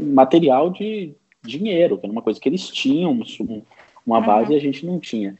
material 0.00 0.70
de 0.70 1.14
dinheiro, 1.42 1.98
que 1.98 2.06
era 2.06 2.12
uma 2.12 2.22
coisa 2.22 2.40
que 2.40 2.48
eles 2.48 2.68
tinham, 2.68 3.18
uma 4.06 4.20
base 4.20 4.48
uhum. 4.48 4.52
e 4.52 4.56
a 4.56 4.60
gente 4.60 4.86
não 4.86 4.98
tinha. 4.98 5.36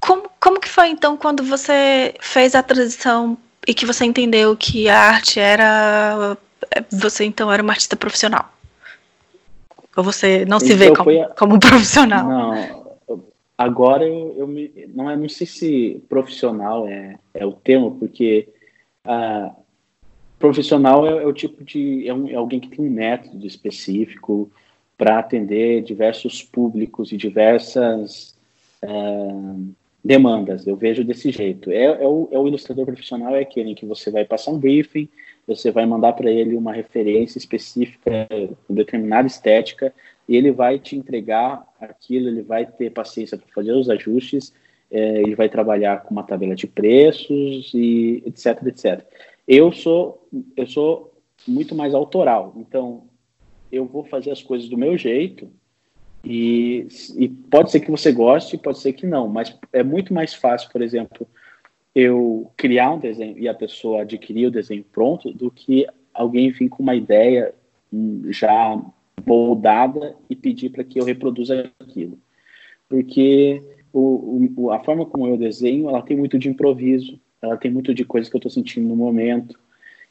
Como, 0.00 0.28
como 0.40 0.60
que 0.60 0.68
foi 0.68 0.88
então 0.88 1.16
quando 1.16 1.42
você 1.42 2.14
fez 2.20 2.54
a 2.54 2.62
transição 2.62 3.36
e 3.66 3.74
que 3.74 3.86
você 3.86 4.04
entendeu 4.04 4.56
que 4.56 4.88
a 4.88 4.98
arte 4.98 5.40
era 5.40 6.36
você 6.90 7.24
então 7.24 7.52
era 7.52 7.62
uma 7.62 7.72
artista 7.72 7.96
profissional? 7.96 8.52
Ou 9.96 10.04
você 10.04 10.44
não 10.44 10.60
se 10.60 10.74
vê 10.74 10.94
como, 10.94 11.22
a... 11.22 11.28
como 11.30 11.58
profissional? 11.60 12.28
Não, 12.28 12.88
agora 13.56 14.06
eu, 14.06 14.34
eu 14.38 14.46
me, 14.46 14.70
não, 14.94 15.10
é, 15.10 15.16
não 15.16 15.28
sei 15.28 15.46
se 15.46 16.02
profissional 16.08 16.86
é, 16.86 17.18
é 17.34 17.44
o 17.44 17.52
termo, 17.52 17.96
porque 17.98 18.48
uh, 19.04 19.50
profissional 20.38 21.06
é, 21.06 21.22
é, 21.22 21.26
o 21.26 21.32
tipo 21.32 21.64
de 21.64 22.08
é, 22.08 22.14
um, 22.14 22.28
é 22.28 22.34
alguém 22.34 22.60
que 22.60 22.68
tem 22.68 22.84
um 22.84 22.90
método 22.90 23.44
específico 23.46 24.50
para 24.96 25.18
atender 25.18 25.82
diversos 25.82 26.42
públicos 26.42 27.12
e 27.12 27.16
diversas 27.16 28.36
uh, 28.84 29.74
demandas. 30.04 30.66
Eu 30.66 30.76
vejo 30.76 31.04
desse 31.04 31.30
jeito. 31.30 31.70
É, 31.70 31.84
é, 31.84 32.06
o, 32.06 32.28
é 32.30 32.38
o 32.38 32.46
ilustrador 32.46 32.86
profissional 32.86 33.34
é 33.34 33.40
aquele 33.40 33.70
em 33.70 33.74
que 33.74 33.86
você 33.86 34.10
vai 34.10 34.24
passar 34.24 34.52
um 34.52 34.58
briefing, 34.58 35.08
você 35.48 35.70
vai 35.70 35.86
mandar 35.86 36.12
para 36.12 36.30
ele 36.30 36.54
uma 36.54 36.74
referência 36.74 37.38
específica, 37.38 38.28
determinada 38.68 39.26
estética, 39.26 39.94
e 40.28 40.36
ele 40.36 40.52
vai 40.52 40.78
te 40.78 40.94
entregar 40.94 41.66
aquilo, 41.80 42.28
ele 42.28 42.42
vai 42.42 42.66
ter 42.66 42.90
paciência 42.90 43.38
para 43.38 43.48
fazer 43.54 43.72
os 43.72 43.88
ajustes, 43.88 44.52
é, 44.90 45.22
ele 45.22 45.34
vai 45.34 45.48
trabalhar 45.48 46.02
com 46.02 46.10
uma 46.10 46.22
tabela 46.22 46.54
de 46.54 46.66
preços 46.66 47.72
e 47.74 48.22
etc, 48.26 48.66
etc. 48.66 49.06
Eu 49.46 49.72
sou 49.72 50.28
eu 50.54 50.66
sou 50.66 51.14
muito 51.46 51.74
mais 51.74 51.94
autoral, 51.94 52.52
então 52.56 53.04
eu 53.72 53.86
vou 53.86 54.04
fazer 54.04 54.30
as 54.30 54.42
coisas 54.42 54.68
do 54.68 54.76
meu 54.76 54.98
jeito 54.98 55.50
e, 56.22 56.86
e 57.16 57.28
pode 57.28 57.70
ser 57.70 57.80
que 57.80 57.90
você 57.90 58.12
goste, 58.12 58.58
pode 58.58 58.78
ser 58.80 58.92
que 58.92 59.06
não, 59.06 59.28
mas 59.28 59.58
é 59.72 59.82
muito 59.82 60.12
mais 60.12 60.34
fácil, 60.34 60.70
por 60.70 60.82
exemplo, 60.82 61.26
eu 61.94 62.50
criar 62.56 62.92
um 62.92 62.98
desenho 62.98 63.38
e 63.38 63.48
a 63.48 63.54
pessoa 63.54 64.02
adquirir 64.02 64.46
o 64.46 64.50
desenho 64.50 64.84
pronto 64.92 65.32
do 65.32 65.50
que 65.50 65.86
alguém 66.12 66.50
vir 66.50 66.68
com 66.68 66.82
uma 66.82 66.94
ideia 66.94 67.54
hum, 67.92 68.22
já 68.30 68.80
moldada 69.26 70.14
e 70.28 70.36
pedir 70.36 70.70
para 70.70 70.84
que 70.84 71.00
eu 71.00 71.04
reproduza 71.04 71.70
aquilo. 71.80 72.18
Porque 72.88 73.62
o, 73.92 74.48
o, 74.56 74.70
a 74.70 74.80
forma 74.80 75.04
como 75.06 75.26
eu 75.26 75.36
desenho, 75.36 75.88
ela 75.88 76.02
tem 76.02 76.16
muito 76.16 76.38
de 76.38 76.48
improviso, 76.48 77.20
ela 77.40 77.56
tem 77.56 77.70
muito 77.70 77.94
de 77.94 78.04
coisas 78.04 78.28
que 78.28 78.36
eu 78.36 78.38
estou 78.38 78.50
sentindo 78.50 78.88
no 78.88 78.96
momento. 78.96 79.58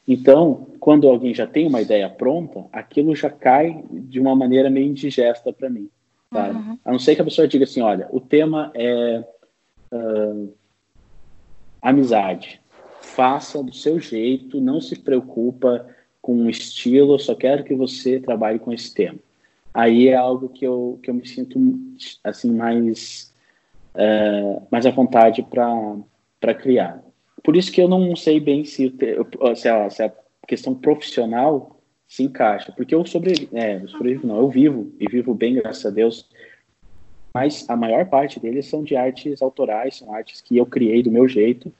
Então, 0.06 0.68
quando 0.80 1.08
alguém 1.08 1.34
já 1.34 1.46
tem 1.46 1.66
uma 1.66 1.82
ideia 1.82 2.08
pronta, 2.08 2.64
aquilo 2.72 3.14
já 3.14 3.28
cai 3.28 3.84
de 3.90 4.18
uma 4.18 4.34
maneira 4.34 4.70
meio 4.70 4.86
indigesta 4.86 5.52
para 5.52 5.68
mim. 5.68 5.88
Uhum. 6.32 6.78
A 6.84 6.92
não 6.92 6.98
ser 6.98 7.14
que 7.14 7.20
a 7.20 7.24
pessoa 7.24 7.48
diga 7.48 7.64
assim, 7.64 7.80
olha, 7.80 8.08
o 8.10 8.20
tema 8.20 8.70
é 8.74 9.24
uh, 9.92 10.54
amizade. 11.80 12.60
Faça 13.00 13.62
do 13.62 13.74
seu 13.74 13.98
jeito, 13.98 14.60
não 14.60 14.80
se 14.80 14.96
preocupa 14.96 15.86
com 16.20 16.44
o 16.44 16.50
estilo, 16.50 17.18
só 17.18 17.34
quero 17.34 17.64
que 17.64 17.74
você 17.74 18.20
trabalhe 18.20 18.58
com 18.58 18.72
esse 18.72 18.92
tema. 18.94 19.18
Aí 19.72 20.08
é 20.08 20.14
algo 20.14 20.48
que 20.48 20.64
eu, 20.64 20.98
que 21.02 21.10
eu 21.10 21.14
me 21.14 21.26
sinto 21.26 21.58
assim 22.24 22.52
mais 22.52 23.32
uh, 23.94 24.66
mais 24.70 24.86
à 24.86 24.90
vontade 24.90 25.42
para 25.42 26.54
criar. 26.54 27.02
Por 27.42 27.56
isso 27.56 27.72
que 27.72 27.80
eu 27.80 27.88
não 27.88 28.14
sei 28.16 28.40
bem 28.40 28.64
se, 28.64 28.92
se, 29.56 29.68
a, 29.68 29.90
se 29.90 30.02
a 30.02 30.12
questão 30.46 30.74
profissional 30.74 31.80
se 32.06 32.22
encaixa. 32.22 32.72
Porque 32.72 32.94
eu 32.94 33.04
sobrevivo, 33.06 33.56
é, 33.56 33.76
eu 33.76 33.88
sobrevivo 33.88 34.26
não, 34.26 34.38
eu 34.38 34.48
vivo, 34.48 34.92
e 34.98 35.06
vivo 35.08 35.34
bem, 35.34 35.54
graças 35.54 35.86
a 35.86 35.90
Deus, 35.90 36.28
mas 37.38 37.64
a 37.68 37.76
maior 37.76 38.04
parte 38.06 38.40
deles 38.40 38.66
são 38.66 38.82
de 38.82 38.96
artes 38.96 39.40
autorais, 39.40 39.96
são 39.96 40.12
artes 40.12 40.40
que 40.40 40.56
eu 40.56 40.66
criei 40.66 41.04
do 41.04 41.10
meu 41.10 41.28
jeito, 41.28 41.72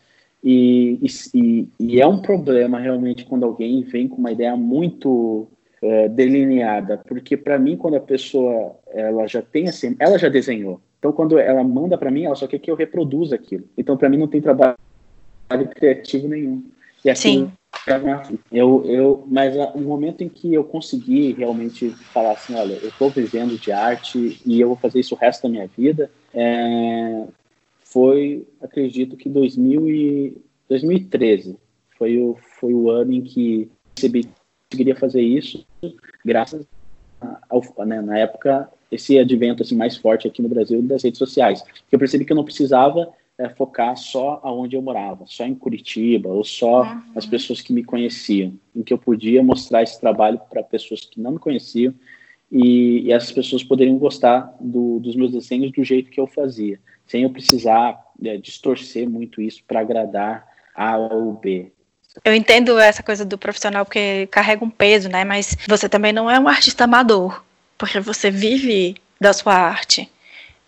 e, 0.43 1.00
e, 1.35 1.69
e 1.81 2.00
é 2.00 2.07
um 2.07 2.23
problema 2.23 2.79
realmente 2.79 3.25
quando 3.25 3.45
alguém 3.45 3.83
vem 3.83 4.07
com 4.07 4.19
uma 4.19 4.31
ideia 4.31 4.57
muito 4.57 5.49
é, 5.83 6.09
delineada, 6.09 6.99
porque 7.09 7.37
para 7.37 7.59
mim, 7.59 7.77
quando 7.77 7.97
a 7.97 8.00
pessoa 8.00 8.77
ela 8.93 9.27
já 9.27 9.43
tem 9.43 9.69
assim, 9.69 9.97
ela 9.99 10.17
já 10.17 10.29
desenhou, 10.29 10.81
então 11.00 11.11
quando 11.11 11.37
ela 11.41 11.65
manda 11.65 11.99
para 11.99 12.11
mim, 12.11 12.25
ela 12.25 12.37
só 12.37 12.47
quer 12.47 12.61
que 12.61 12.71
eu 12.71 12.77
reproduza 12.77 13.35
aquilo, 13.35 13.65
então 13.77 13.97
para 13.97 14.09
mim 14.09 14.17
não 14.17 14.29
tem 14.29 14.41
trabalho 14.41 14.77
criativo 15.75 16.29
nenhum. 16.29 16.62
E 17.05 17.11
assim, 17.11 17.47
Sim. 17.47 17.53
Eu, 18.52 18.85
eu, 18.85 19.25
mas 19.26 19.54
o 19.75 19.80
momento 19.80 20.23
em 20.23 20.28
que 20.28 20.52
eu 20.52 20.64
consegui 20.64 21.33
realmente 21.33 21.90
falar 22.12 22.33
assim, 22.33 22.54
olha, 22.54 22.75
eu 22.75 22.88
estou 22.88 23.11
vivendo 23.11 23.59
de 23.59 23.73
arte 23.73 24.40
e 24.45 24.61
eu 24.61 24.68
vou 24.68 24.76
fazer 24.76 25.00
isso 25.00 25.14
o 25.14 25.18
resto 25.18 25.42
da 25.42 25.49
minha 25.49 25.66
vida, 25.66 26.11
é, 26.35 27.25
foi, 27.85 28.47
acredito 28.61 29.16
que 29.16 29.28
2000 29.28 29.88
e, 29.88 30.37
2013 30.68 31.57
foi 31.97 32.18
o, 32.18 32.37
foi 32.61 32.75
o 32.75 32.90
ano 32.90 33.12
em 33.12 33.23
que 33.23 33.71
percebi 33.95 34.25
que 34.25 34.30
conseguiria 34.71 34.97
fazer 34.97 35.23
isso, 35.23 35.64
graças 36.25 36.66
ao, 37.49 37.62
né, 37.87 38.00
na 38.00 38.18
época, 38.18 38.68
esse 38.92 39.18
advento 39.18 39.62
assim, 39.62 39.76
mais 39.76 39.97
forte 39.97 40.28
aqui 40.28 40.40
no 40.40 40.49
Brasil 40.49 40.80
das 40.83 41.02
redes 41.02 41.18
sociais. 41.18 41.64
Eu 41.90 41.99
percebi 41.99 42.25
que 42.25 42.33
eu 42.33 42.37
não 42.37 42.45
precisava 42.45 43.09
é, 43.38 43.49
focar 43.49 43.97
só 43.97 44.40
aonde 44.42 44.75
eu 44.75 44.83
morava, 44.83 45.25
só 45.26 45.45
em 45.45 45.54
Curitiba, 45.54 46.28
ou 46.28 46.42
só 46.42 46.83
uhum. 46.83 47.02
as 47.14 47.25
pessoas 47.25 47.61
que 47.61 47.73
me 47.73 47.85
conheciam, 47.85 48.54
em 48.75 48.83
que 48.83 48.92
eu 48.92 48.99
podia 48.99 49.42
mostrar 49.42 49.83
esse 49.83 49.99
trabalho 50.00 50.40
para 50.50 50.62
pessoas 50.62 51.02
que 51.02 51.21
não 51.21 51.33
me 51.33 51.38
conheciam 51.38 51.95
e, 52.50 53.02
e 53.02 53.12
essas 53.12 53.30
pessoas 53.30 53.62
poderiam 53.62 53.97
gostar 53.97 54.52
do, 54.59 54.99
dos 54.99 55.14
meus 55.14 55.30
desenhos 55.30 55.71
do 55.71 55.85
jeito 55.85 56.11
que 56.11 56.18
eu 56.21 56.26
fazia, 56.26 56.80
sem 57.07 57.23
eu 57.23 57.30
precisar 57.30 57.97
é, 58.25 58.37
distorcer 58.37 59.09
muito 59.09 59.40
isso 59.40 59.62
para 59.66 59.80
agradar 59.80 60.45
A 60.75 60.97
ou 60.97 61.33
B. 61.35 61.71
Eu 62.25 62.35
entendo 62.35 62.76
essa 62.80 63.02
coisa 63.02 63.25
do 63.25 63.38
profissional 63.38 63.85
porque 63.85 64.26
carrega 64.26 64.64
um 64.64 64.71
peso, 64.71 65.09
né? 65.09 65.25
Mas 65.25 65.57
você 65.68 65.88
também 65.88 66.12
não 66.12 66.28
é 66.28 66.40
um 66.40 66.49
artista 66.49 66.83
amador, 66.85 67.45
porque 67.76 68.00
você 68.00 68.28
vive 68.28 68.97
da 69.21 69.33
sua 69.33 69.54
arte 69.54 70.11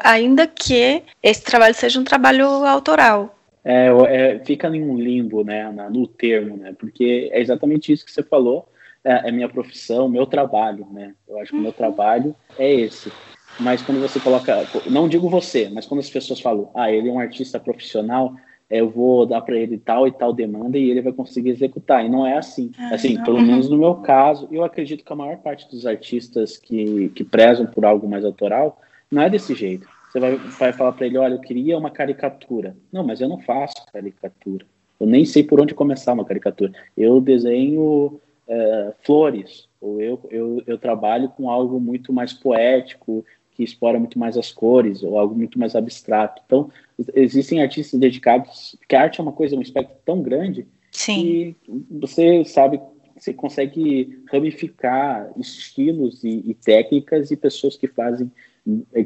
ainda 0.03 0.47
que 0.47 1.03
esse 1.23 1.43
trabalho 1.43 1.75
seja 1.75 2.01
um 2.01 2.05
trabalho 2.05 2.47
autoral. 2.67 3.37
É, 3.65 3.89
é, 4.09 4.39
fica 4.45 4.69
em 4.69 4.83
um 4.83 4.97
limbo, 4.97 5.45
né, 5.45 5.71
no 5.91 6.07
termo, 6.07 6.57
né, 6.57 6.75
porque 6.79 7.29
é 7.33 7.41
exatamente 7.41 7.93
isso 7.93 8.05
que 8.05 8.11
você 8.11 8.23
falou, 8.23 8.67
é, 9.05 9.29
é 9.29 9.33
minha 9.33 9.49
profissão, 9.49 10.09
meu 10.09 10.27
trabalho, 10.27 10.87
né, 10.91 11.13
eu 11.29 11.39
acho 11.39 11.51
que 11.51 11.59
o 11.59 11.61
meu 11.61 11.71
uhum. 11.71 11.77
trabalho 11.77 12.35
é 12.59 12.73
esse. 12.73 13.13
Mas 13.59 13.83
quando 13.83 14.01
você 14.01 14.19
coloca, 14.19 14.67
não 14.87 15.09
digo 15.09 15.29
você, 15.29 15.69
mas 15.71 15.85
quando 15.85 16.01
as 16.01 16.09
pessoas 16.09 16.41
falam, 16.41 16.71
ah, 16.75 16.91
ele 16.91 17.11
é 17.11 17.13
um 17.13 17.19
artista 17.19 17.61
profissional, 17.61 18.35
eu 18.71 18.89
vou 18.89 19.27
dar 19.27 19.41
para 19.41 19.57
ele 19.57 19.77
tal 19.77 20.07
e 20.07 20.13
tal 20.13 20.33
demanda 20.33 20.79
e 20.79 20.91
ele 20.91 21.03
vai 21.03 21.13
conseguir 21.13 21.51
executar. 21.51 22.05
E 22.05 22.09
não 22.09 22.25
é 22.25 22.39
assim. 22.39 22.71
Ah, 22.79 22.95
assim, 22.95 23.15
não. 23.15 23.25
pelo 23.25 23.43
menos 23.43 23.69
no 23.69 23.77
meu 23.77 23.97
caso, 23.97 24.49
eu 24.53 24.63
acredito 24.63 25.05
que 25.05 25.13
a 25.13 25.17
maior 25.17 25.39
parte 25.39 25.69
dos 25.69 25.85
artistas 25.87 26.57
que, 26.57 27.09
que 27.09 27.25
prezam 27.25 27.67
por 27.67 27.85
algo 27.85 28.09
mais 28.09 28.25
autoral 28.25 28.81
não 29.11 29.23
é 29.23 29.29
desse 29.29 29.55
jeito. 29.55 29.89
Você 30.11 30.19
vai, 30.19 30.37
vai 30.37 30.73
falar 30.73 30.93
para 30.93 31.07
ele, 31.07 31.17
olha, 31.19 31.35
eu 31.35 31.41
queria 31.41 31.79
uma 31.79 31.91
caricatura. 31.91 32.77
Não, 32.93 33.07
mas 33.07 33.21
eu 33.21 33.29
não 33.29 33.39
faço 33.39 33.75
caricatura. 33.93 34.67
Eu 34.99 35.07
nem 35.07 35.25
sei 35.25 35.43
por 35.45 35.61
onde 35.61 35.73
começar 35.73 36.13
uma 36.13 36.25
caricatura. 36.25 36.73
Eu 36.97 37.21
desenho 37.21 38.21
é, 38.47 38.93
flores, 39.03 39.69
ou 39.81 40.01
eu, 40.01 40.21
eu, 40.31 40.63
eu 40.67 40.77
trabalho 40.77 41.29
com 41.29 41.49
algo 41.49 41.79
muito 41.79 42.13
mais 42.13 42.33
poético, 42.33 43.25
que 43.53 43.63
explora 43.63 43.99
muito 43.99 44.19
mais 44.19 44.37
as 44.37 44.51
cores, 44.51 45.03
ou 45.03 45.17
algo 45.17 45.35
muito 45.35 45.59
mais 45.59 45.77
abstrato. 45.77 46.43
Então, 46.45 46.71
existem 47.15 47.63
artistas 47.63 47.99
dedicados, 47.99 48.77
porque 48.81 48.97
a 48.97 49.03
arte 49.03 49.21
é 49.21 49.23
uma 49.23 49.33
coisa, 49.33 49.55
um 49.55 49.63
espectro 49.63 49.97
tão 50.05 50.21
grande, 50.21 50.67
Sim. 50.91 51.23
que 51.23 51.57
você 51.89 52.45
sabe, 52.45 52.81
você 53.17 53.33
consegue 53.33 54.23
ramificar 54.31 55.31
estilos 55.39 56.25
e, 56.25 56.43
e 56.47 56.55
técnicas 56.55 57.31
e 57.31 57.37
pessoas 57.37 57.77
que 57.77 57.87
fazem, 57.87 58.31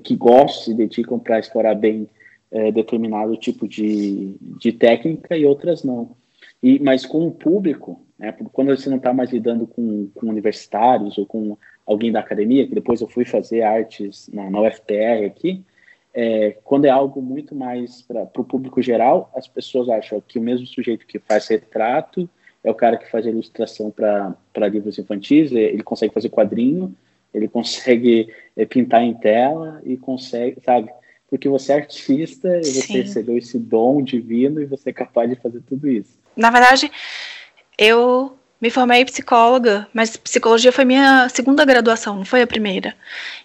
que 0.02 0.16
gostam, 0.16 0.64
se 0.64 0.74
dedicam 0.74 1.18
para 1.18 1.38
explorar 1.38 1.74
bem 1.74 2.08
é, 2.50 2.70
determinado 2.70 3.36
tipo 3.36 3.66
de, 3.66 4.36
de 4.40 4.72
técnica 4.72 5.36
e 5.36 5.44
outras 5.44 5.82
não. 5.82 6.16
E, 6.62 6.78
mas 6.78 7.04
com 7.04 7.26
o 7.26 7.32
público, 7.32 8.00
né, 8.18 8.34
quando 8.52 8.74
você 8.74 8.88
não 8.88 8.96
está 8.96 9.12
mais 9.12 9.30
lidando 9.30 9.66
com, 9.66 10.08
com 10.14 10.28
universitários 10.28 11.18
ou 11.18 11.26
com 11.26 11.58
alguém 11.86 12.12
da 12.12 12.20
academia, 12.20 12.66
que 12.66 12.74
depois 12.74 13.00
eu 13.00 13.08
fui 13.08 13.24
fazer 13.24 13.62
artes 13.62 14.30
na, 14.32 14.48
na 14.48 14.60
UFPR 14.60 15.26
aqui, 15.26 15.64
é, 16.14 16.56
quando 16.62 16.84
é 16.84 16.90
algo 16.90 17.20
muito 17.20 17.56
mais 17.56 18.00
para 18.02 18.22
o 18.38 18.44
público 18.44 18.80
geral, 18.80 19.32
as 19.34 19.48
pessoas 19.48 19.88
acham 19.88 20.22
que 20.26 20.38
o 20.38 20.42
mesmo 20.42 20.66
sujeito 20.66 21.06
que 21.06 21.18
faz 21.18 21.48
retrato 21.48 22.30
é 22.62 22.70
o 22.70 22.74
cara 22.74 22.96
que 22.96 23.10
faz 23.10 23.26
ilustração 23.26 23.90
para 23.90 24.68
livros 24.68 24.98
infantis, 24.98 25.50
ele 25.50 25.82
consegue 25.82 26.14
fazer 26.14 26.30
quadrinho, 26.30 26.94
ele 27.34 27.48
consegue 27.48 28.32
é, 28.56 28.64
pintar 28.64 29.02
em 29.02 29.14
tela 29.14 29.82
e 29.84 29.96
consegue, 29.96 30.58
sabe? 30.64 30.88
Porque 31.28 31.48
você 31.48 31.72
é 31.72 31.76
artista 31.76 32.60
e 32.60 32.64
você 32.64 32.82
Sim. 32.82 33.00
recebeu 33.00 33.36
esse 33.36 33.58
dom 33.58 34.00
divino 34.02 34.60
e 34.60 34.66
você 34.66 34.90
é 34.90 34.92
capaz 34.92 35.28
de 35.28 35.36
fazer 35.36 35.60
tudo 35.68 35.88
isso. 35.88 36.16
Na 36.36 36.50
verdade, 36.50 36.90
eu 37.76 38.36
me 38.60 38.70
formei 38.70 39.04
psicóloga, 39.04 39.88
mas 39.92 40.16
psicologia 40.16 40.70
foi 40.70 40.84
minha 40.84 41.28
segunda 41.28 41.64
graduação, 41.64 42.16
não 42.16 42.24
foi 42.24 42.40
a 42.40 42.46
primeira. 42.46 42.94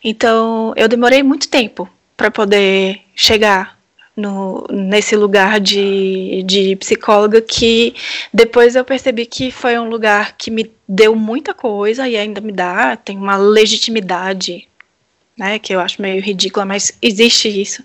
Então, 0.04 0.72
eu 0.76 0.88
demorei 0.88 1.24
muito 1.24 1.50
tempo 1.50 1.90
para 2.16 2.30
poder 2.30 3.02
chegar 3.16 3.79
no, 4.20 4.66
nesse 4.70 5.16
lugar 5.16 5.60
de, 5.60 6.44
de 6.44 6.76
psicóloga 6.76 7.42
que 7.42 7.96
depois 8.34 8.76
eu 8.76 8.84
percebi 8.84 9.26
que 9.26 9.52
foi 9.52 9.80
um 9.80 9.90
lugar 9.90 10.36
que 10.38 10.52
me 10.52 10.72
deu 10.88 11.16
muita 11.16 11.54
coisa 11.54 12.08
e 12.08 12.18
ainda 12.18 12.42
me 12.42 12.52
dá, 12.52 12.96
tem 12.96 13.18
uma 13.18 13.38
legitimidade, 13.38 14.68
né, 15.38 15.58
que 15.58 15.74
eu 15.74 15.80
acho 15.80 16.02
meio 16.02 16.22
ridícula, 16.22 16.66
mas 16.66 16.92
existe 17.02 17.48
isso, 17.48 17.84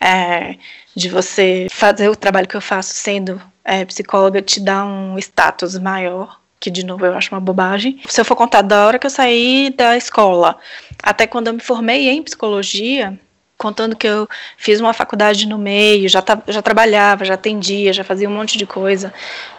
é, 0.00 0.56
de 0.94 1.08
você 1.08 1.66
fazer 1.70 2.08
o 2.08 2.16
trabalho 2.16 2.48
que 2.48 2.56
eu 2.56 2.60
faço 2.60 2.94
sendo 2.94 3.40
é, 3.64 3.84
psicóloga 3.84 4.40
te 4.40 4.60
dá 4.60 4.84
um 4.84 5.18
status 5.18 5.78
maior, 5.78 6.40
que 6.60 6.70
de 6.70 6.84
novo 6.84 7.04
eu 7.04 7.14
acho 7.14 7.34
uma 7.34 7.40
bobagem. 7.40 8.00
Se 8.08 8.20
eu 8.20 8.24
for 8.24 8.36
contar 8.36 8.62
da 8.62 8.86
hora 8.86 8.98
que 8.98 9.06
eu 9.06 9.10
saí 9.10 9.72
da 9.76 9.96
escola 9.96 10.56
até 11.02 11.26
quando 11.26 11.48
eu 11.48 11.54
me 11.54 11.60
formei 11.60 12.08
em 12.08 12.22
psicologia, 12.22 13.18
contando 13.64 13.96
que 13.96 14.06
eu 14.06 14.28
fiz 14.58 14.78
uma 14.78 14.92
faculdade 14.92 15.48
no 15.48 15.56
meio, 15.56 16.06
já, 16.06 16.22
já 16.48 16.60
trabalhava, 16.60 17.24
já 17.24 17.32
atendia, 17.32 17.94
já 17.94 18.04
fazia 18.04 18.28
um 18.28 18.32
monte 18.32 18.58
de 18.58 18.66
coisa, 18.66 19.10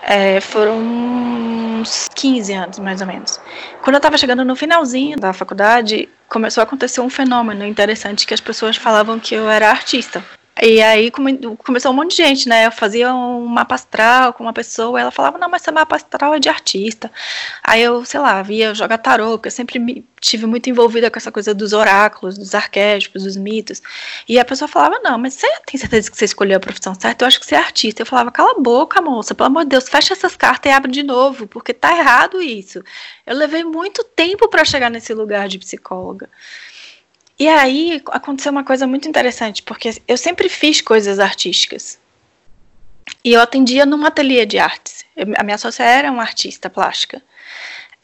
é, 0.03 0.39
foram 0.39 0.77
uns 0.77 2.07
15 2.13 2.53
anos 2.53 2.77
mais 2.77 3.01
ou 3.01 3.07
menos. 3.07 3.41
Quando 3.81 3.95
eu 3.95 3.97
estava 3.97 4.15
chegando 4.15 4.45
no 4.45 4.55
finalzinho 4.55 5.17
da 5.17 5.33
faculdade, 5.33 6.07
começou 6.29 6.61
a 6.61 6.65
acontecer 6.65 7.01
um 7.01 7.09
fenômeno 7.09 7.65
interessante 7.65 8.27
que 8.27 8.33
as 8.35 8.41
pessoas 8.41 8.77
falavam 8.77 9.19
que 9.19 9.33
eu 9.33 9.49
era 9.49 9.71
artista. 9.71 10.23
E 10.61 10.81
aí 10.81 11.11
come, 11.11 11.37
começou 11.57 11.91
um 11.91 11.93
monte 11.93 12.11
de 12.11 12.17
gente, 12.17 12.47
né? 12.47 12.65
Eu 12.65 12.71
fazia 12.71 13.13
um 13.13 13.45
mapa 13.45 13.75
astral 13.75 14.31
com 14.33 14.43
uma 14.43 14.53
pessoa, 14.53 14.99
ela 14.99 15.11
falava, 15.11 15.37
não, 15.37 15.49
mas 15.49 15.61
esse 15.61 15.71
mapa 15.71 15.97
astral 15.97 16.33
é 16.33 16.39
de 16.39 16.47
artista. 16.47 17.11
Aí 17.61 17.81
eu, 17.81 18.05
sei 18.05 18.21
lá, 18.21 18.41
via 18.41 18.73
jogar 18.73 18.97
tarô, 18.99 19.31
porque 19.31 19.47
eu 19.49 19.51
sempre 19.51 19.79
me, 19.79 20.07
tive 20.21 20.45
muito 20.45 20.69
envolvida 20.69 21.11
com 21.11 21.19
essa 21.19 21.31
coisa 21.31 21.53
dos 21.53 21.73
oráculos, 21.73 22.37
dos 22.37 22.55
arquétipos, 22.55 23.23
dos 23.23 23.35
mitos. 23.35 23.81
E 24.29 24.39
a 24.39 24.45
pessoa 24.45 24.67
falava, 24.67 24.99
não, 25.03 25.17
mas 25.17 25.33
você 25.33 25.47
tem 25.65 25.77
certeza 25.79 26.09
que 26.09 26.17
você 26.17 26.25
escolheu 26.25 26.57
a 26.57 26.59
profissão 26.59 26.95
certa? 26.95 27.25
Eu 27.25 27.27
acho 27.27 27.39
que 27.39 27.45
você 27.45 27.55
é 27.55 27.59
artista. 27.59 28.01
Eu 28.01 28.05
falava, 28.05 28.31
cala 28.31 28.51
a 28.51 28.59
boca, 28.61 29.01
moça, 29.01 29.35
pelo 29.35 29.47
amor 29.47 29.63
de 29.63 29.71
Deus, 29.71 29.89
fecha 29.89 30.13
essas 30.13 30.37
cartas 30.37 30.71
e 30.71 30.73
abre 30.73 30.91
de 30.91 31.03
novo, 31.03 31.47
porque 31.47 31.73
tá 31.73 31.97
errado 31.97 32.41
isso. 32.41 32.81
Eu 33.25 33.35
levei 33.35 33.63
muito 33.65 34.03
tempo 34.05 34.47
para 34.47 34.63
chegar 34.63 34.89
nesse 34.89 35.13
lugar 35.13 35.49
de 35.49 35.59
psicóloga. 35.59 36.29
E 37.37 37.47
aí 37.47 38.01
aconteceu 38.11 38.51
uma 38.51 38.63
coisa 38.63 38.87
muito 38.87 39.09
interessante, 39.09 39.61
porque 39.61 40.01
eu 40.07 40.17
sempre 40.17 40.47
fiz 40.47 40.81
coisas 40.81 41.19
artísticas. 41.19 41.99
E 43.23 43.33
eu 43.33 43.41
atendia 43.41 43.85
num 43.85 44.05
ateliê 44.05 44.45
de 44.45 44.57
artes. 44.57 45.05
Eu, 45.15 45.27
a 45.37 45.43
minha 45.43 45.57
sócia 45.57 45.83
era 45.83 46.11
uma 46.11 46.21
artista 46.21 46.69
plástica. 46.69 47.21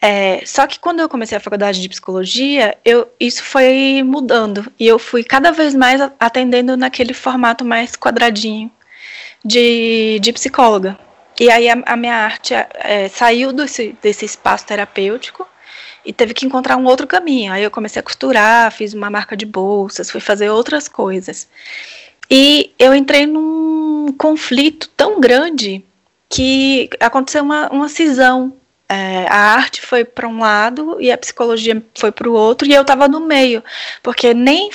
É, 0.02 0.44
só 0.46 0.66
que 0.66 0.80
quando 0.80 1.00
eu 1.00 1.08
comecei 1.08 1.38
a 1.38 1.42
faculdade 1.42 1.80
de 1.80 1.88
psicologia, 1.88 2.76
eu, 2.84 3.08
isso 3.20 3.44
foi 3.44 4.04
mudando. 4.04 4.72
E 4.80 4.88
eu 4.88 4.98
fui 5.00 5.24
cada 5.24 5.52
vez 5.52 5.76
mais 5.76 6.02
atendendo 6.20 6.76
naquele 6.76 7.14
formato 7.14 7.64
mais 7.64 7.96
quadradinho 7.96 8.72
de, 9.46 10.20
de 10.20 10.34
psicóloga. 10.34 10.98
E 11.40 11.50
aí 11.50 11.70
a, 11.70 11.82
a 11.86 11.96
minha 11.96 12.16
arte 12.16 12.54
é, 12.54 13.08
saiu 13.10 13.54
desse, 13.54 13.96
desse 14.02 14.26
espaço 14.26 14.66
terapêutico 14.66 15.48
e 16.06 16.12
teve 16.12 16.34
que 16.34 16.46
encontrar 16.46 16.78
um 16.78 16.86
outro 16.86 17.08
caminho. 17.08 17.52
Aí 17.54 17.64
eu 17.64 17.72
comecei 17.72 18.00
a 18.00 18.04
costurar, 18.04 18.72
fiz 18.72 18.94
uma 18.94 19.10
marca 19.10 19.36
de 19.36 19.46
bolsas, 19.46 20.10
fui 20.10 20.22
fazer 20.22 20.50
outras 20.50 20.88
coisas. 20.88 21.48
E 22.30 22.72
eu 22.80 22.96
entrei 22.96 23.26
num 23.26 24.14
conflito 24.18 24.90
tão 24.96 25.20
grande 25.20 25.84
que 26.30 26.90
aconteceu 27.00 27.44
uma, 27.44 27.70
uma 27.70 27.90
cisão. 27.90 28.56
É, 28.88 29.26
a 29.30 29.56
arte 29.56 29.82
foi 29.82 30.04
para 30.04 30.28
um 30.28 30.40
lado 30.40 30.98
e 31.00 31.12
a 31.12 31.18
psicologia 31.18 31.82
foi 31.98 32.12
para 32.12 32.30
o 32.30 32.34
outro, 32.34 32.68
e 32.68 32.74
eu 32.74 32.82
estava 32.82 33.08
no 33.08 33.22
meio, 33.22 33.64
porque 34.04 34.34
nem 34.34 34.70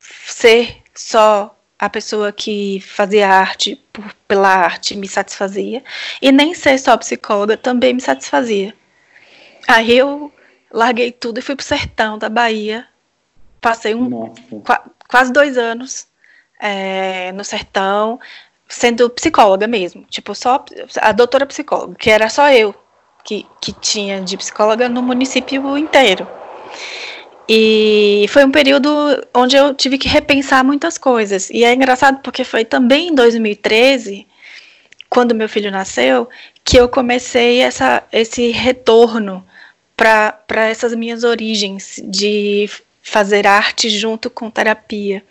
ser 0.00 0.78
só 0.94 1.56
a 1.78 1.88
pessoa 1.88 2.32
que 2.32 2.80
fazia 2.80 3.28
arte 3.28 3.80
por, 3.92 4.04
pela 4.26 4.48
arte 4.48 4.96
me 4.96 5.08
satisfazia, 5.08 5.82
e 6.20 6.32
nem 6.32 6.54
ser 6.54 6.78
só 6.78 6.96
psicóloga 6.96 7.56
também 7.56 7.94
me 7.94 8.00
satisfazia. 8.00 8.74
Aí 9.66 9.96
eu 9.96 10.32
larguei 10.72 11.12
tudo 11.12 11.38
e 11.38 11.42
fui 11.42 11.56
pro 11.56 11.64
sertão 11.64 12.18
da 12.18 12.28
Bahia. 12.28 12.86
Passei 13.60 13.94
um, 13.94 14.28
qu 14.30 14.62
quase 15.08 15.32
dois 15.32 15.58
anos 15.58 16.06
é, 16.60 17.32
no 17.32 17.44
sertão, 17.44 18.18
sendo 18.68 19.10
psicóloga 19.10 19.66
mesmo. 19.66 20.04
Tipo, 20.08 20.34
só 20.34 20.64
a 21.00 21.12
doutora 21.12 21.46
psicóloga, 21.46 21.94
que 21.96 22.10
era 22.10 22.28
só 22.28 22.50
eu 22.50 22.74
que, 23.24 23.46
que 23.60 23.72
tinha 23.72 24.20
de 24.20 24.36
psicóloga 24.36 24.88
no 24.88 25.02
município 25.02 25.76
inteiro. 25.76 26.26
E 27.48 28.26
foi 28.28 28.44
um 28.44 28.50
período 28.50 28.88
onde 29.34 29.56
eu 29.56 29.74
tive 29.74 29.98
que 29.98 30.08
repensar 30.08 30.64
muitas 30.64 30.96
coisas. 30.96 31.50
E 31.50 31.64
é 31.64 31.74
engraçado 31.74 32.20
porque 32.22 32.44
foi 32.44 32.64
também 32.64 33.08
em 33.08 33.14
2013, 33.14 34.26
quando 35.08 35.34
meu 35.34 35.48
filho 35.48 35.70
nasceu, 35.70 36.28
que 36.64 36.76
eu 36.76 36.88
comecei 36.88 37.60
essa, 37.60 38.04
esse 38.12 38.50
retorno 38.50 39.44
para 40.00 40.66
essas 40.66 40.94
minhas 40.94 41.24
origens 41.24 42.02
de 42.02 42.70
fazer 43.02 43.46
arte 43.46 43.90
junto 43.90 44.30
com 44.30 44.50
terapia. 44.50 45.22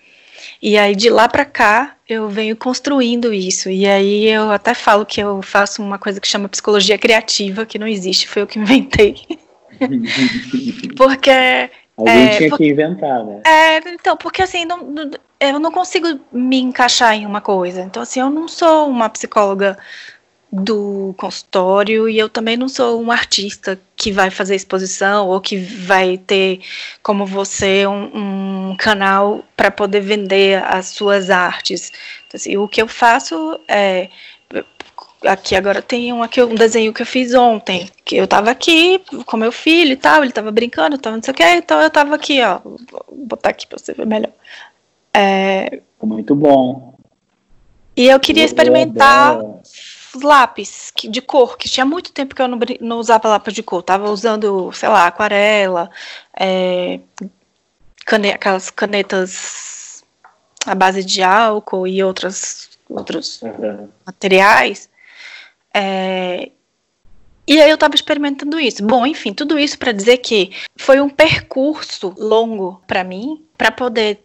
E 0.61 0.77
aí 0.77 0.95
de 0.95 1.09
lá 1.09 1.27
para 1.27 1.43
cá 1.43 1.95
eu 2.07 2.29
venho 2.29 2.55
construindo 2.55 3.33
isso. 3.33 3.69
E 3.69 3.87
aí 3.87 4.27
eu 4.29 4.51
até 4.51 4.75
falo 4.75 5.07
que 5.07 5.19
eu 5.19 5.41
faço 5.41 5.81
uma 5.81 5.97
coisa 5.97 6.21
que 6.21 6.27
chama 6.27 6.47
psicologia 6.47 6.99
criativa, 6.99 7.65
que 7.65 7.79
não 7.79 7.87
existe, 7.87 8.27
foi 8.27 8.43
eu 8.43 8.47
que 8.47 8.59
inventei. 8.59 9.15
porque 10.95 11.31
Alguém 11.97 12.27
é, 12.27 12.37
tinha 12.37 12.49
porque, 12.49 12.63
que 12.63 12.69
inventar, 12.69 13.25
né? 13.25 13.41
É, 13.45 13.77
então, 13.89 14.15
porque 14.15 14.41
assim, 14.43 14.65
não, 14.65 14.77
não, 14.83 15.11
eu 15.39 15.59
não 15.59 15.71
consigo 15.71 16.07
me 16.31 16.57
encaixar 16.57 17.13
em 17.13 17.25
uma 17.25 17.41
coisa. 17.41 17.81
Então, 17.81 18.01
assim, 18.01 18.21
eu 18.21 18.29
não 18.29 18.47
sou 18.47 18.87
uma 18.87 19.09
psicóloga 19.09 19.77
do 20.51 21.13
consultório 21.17 22.09
e 22.09 22.17
eu 22.17 22.27
também 22.27 22.57
não 22.57 22.67
sou 22.67 22.99
um 23.01 23.11
artista 23.11 23.79
que 23.95 24.11
vai 24.11 24.31
fazer 24.31 24.55
exposição 24.55 25.27
ou 25.27 25.39
que 25.39 25.57
vai 25.57 26.17
ter 26.17 26.61
como 27.03 27.25
você 27.25 27.85
um, 27.85 28.71
um 28.71 28.75
canal 28.75 29.43
para 29.55 29.69
poder 29.69 30.01
vender 30.01 30.63
as 30.63 30.87
suas 30.87 31.29
artes. 31.29 31.91
Então, 32.27 32.37
assim, 32.37 32.57
o 32.57 32.67
que 32.67 32.81
eu 32.81 32.87
faço 32.87 33.59
é 33.67 34.09
aqui 35.23 35.55
agora 35.55 35.81
tem 35.81 36.13
um, 36.13 36.23
aqui, 36.23 36.41
um 36.41 36.55
desenho 36.55 36.93
que 36.93 37.01
eu 37.01 37.05
fiz 37.05 37.33
ontem, 37.33 37.89
que 38.05 38.15
eu 38.15 38.27
tava 38.27 38.49
aqui 38.49 38.99
com 39.25 39.37
meu 39.37 39.51
filho 39.51 39.91
e 39.91 39.97
tal, 39.97 40.23
ele 40.23 40.31
tava 40.31 40.51
brincando, 40.51 40.97
tava 40.97 41.17
não 41.17 41.23
sei 41.23 41.33
o 41.33 41.35
que, 41.35 41.43
então 41.43 41.81
eu 41.81 41.89
tava 41.89 42.15
aqui, 42.15 42.41
ó, 42.41 42.59
vou 42.63 42.79
botar 43.09 43.49
aqui 43.49 43.67
para 43.67 43.77
você 43.77 43.93
ver 43.93 44.05
melhor. 44.05 44.31
É, 45.13 45.81
Muito 46.01 46.33
bom. 46.35 46.95
E 47.95 48.07
eu 48.07 48.19
queria 48.19 48.45
experimentar 48.45 49.37
lápis 50.15 50.91
de 50.95 51.21
cor, 51.21 51.57
que 51.57 51.69
tinha 51.69 51.85
muito 51.85 52.11
tempo 52.11 52.35
que 52.35 52.41
eu 52.41 52.47
não, 52.47 52.59
não 52.81 52.97
usava 52.97 53.29
lápis 53.29 53.53
de 53.53 53.63
cor. 53.63 53.83
Tava 53.83 54.09
usando, 54.09 54.71
sei 54.73 54.89
lá, 54.89 55.07
aquarela, 55.07 55.89
é, 56.37 56.99
cane, 58.05 58.31
aquelas 58.31 58.69
canetas 58.69 60.03
à 60.65 60.75
base 60.75 61.03
de 61.03 61.21
álcool 61.21 61.87
e 61.87 62.03
outras, 62.03 62.69
outros 62.89 63.41
uhum. 63.41 63.89
materiais. 64.05 64.89
É, 65.73 66.51
e 67.47 67.59
aí 67.59 67.69
eu 67.69 67.75
estava 67.75 67.95
experimentando 67.95 68.59
isso. 68.59 68.83
Bom, 68.83 69.07
enfim, 69.07 69.33
tudo 69.33 69.57
isso 69.57 69.77
para 69.79 69.91
dizer 69.91 70.17
que 70.17 70.51
foi 70.77 71.01
um 71.01 71.09
percurso 71.09 72.13
longo 72.17 72.79
para 72.85 73.03
mim, 73.03 73.43
para 73.57 73.71
poder 73.71 74.23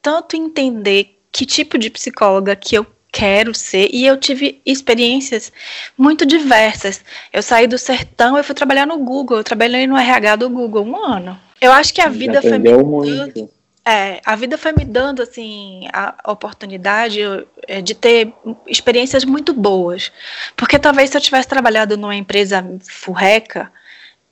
tanto 0.00 0.34
entender 0.34 1.18
que 1.30 1.44
tipo 1.44 1.76
de 1.76 1.90
psicóloga 1.90 2.56
que 2.56 2.74
eu 2.76 2.86
quero 3.14 3.54
ser 3.54 3.88
e 3.92 4.04
eu 4.04 4.16
tive 4.16 4.60
experiências 4.66 5.52
muito 5.96 6.26
diversas. 6.26 7.00
Eu 7.32 7.42
saí 7.42 7.68
do 7.68 7.78
sertão, 7.78 8.36
eu 8.36 8.42
fui 8.42 8.56
trabalhar 8.56 8.86
no 8.86 8.98
Google, 8.98 9.38
eu 9.38 9.44
trabalhei 9.44 9.86
no 9.86 9.96
RH 9.96 10.36
do 10.36 10.50
Google 10.50 10.84
um 10.84 10.96
ano. 10.96 11.38
Eu 11.60 11.70
acho 11.70 11.94
que 11.94 12.00
a 12.00 12.08
vida 12.08 12.42
foi 12.42 12.58
me 12.58 12.72
dando, 12.72 13.50
é, 13.86 14.20
a 14.26 14.34
vida 14.34 14.58
foi 14.58 14.72
me 14.72 14.84
dando 14.84 15.22
assim 15.22 15.86
a 15.92 16.32
oportunidade 16.32 17.20
é, 17.68 17.80
de 17.80 17.94
ter 17.94 18.32
experiências 18.66 19.24
muito 19.24 19.54
boas, 19.54 20.10
porque 20.56 20.76
talvez 20.76 21.10
se 21.10 21.16
eu 21.16 21.20
tivesse 21.20 21.46
trabalhado 21.46 21.96
numa 21.96 22.16
empresa 22.16 22.66
furreca, 22.82 23.70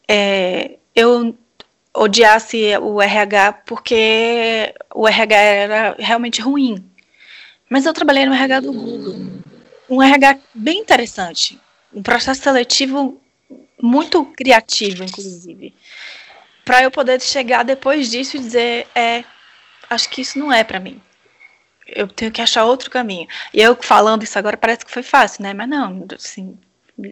é, 0.08 0.72
eu 0.94 1.36
odiasse 1.94 2.76
o 2.78 3.00
RH 3.00 3.52
porque 3.64 4.74
o 4.92 5.06
RH 5.06 5.36
era 5.36 5.96
realmente 5.98 6.40
ruim. 6.40 6.91
Mas 7.72 7.86
eu 7.86 7.94
trabalhei 7.94 8.26
no 8.26 8.34
RH 8.34 8.60
do 8.60 8.70
Google. 8.70 9.16
Um 9.88 10.02
RH 10.02 10.38
bem 10.54 10.80
interessante. 10.80 11.58
Um 11.90 12.02
processo 12.02 12.42
seletivo 12.42 13.18
muito 13.80 14.26
criativo, 14.26 15.02
inclusive. 15.02 15.74
Para 16.66 16.82
eu 16.82 16.90
poder 16.90 17.18
chegar 17.22 17.62
depois 17.62 18.10
disso 18.10 18.36
e 18.36 18.40
dizer: 18.40 18.86
é, 18.94 19.24
acho 19.88 20.10
que 20.10 20.20
isso 20.20 20.38
não 20.38 20.52
é 20.52 20.62
para 20.62 20.78
mim. 20.78 21.00
Eu 21.86 22.06
tenho 22.08 22.30
que 22.30 22.42
achar 22.42 22.66
outro 22.66 22.90
caminho. 22.90 23.26
E 23.54 23.62
eu 23.62 23.74
falando 23.80 24.22
isso 24.22 24.38
agora 24.38 24.58
parece 24.58 24.84
que 24.84 24.92
foi 24.92 25.02
fácil, 25.02 25.42
né? 25.42 25.54
Mas 25.54 25.66
não, 25.70 26.06
assim, 26.14 26.54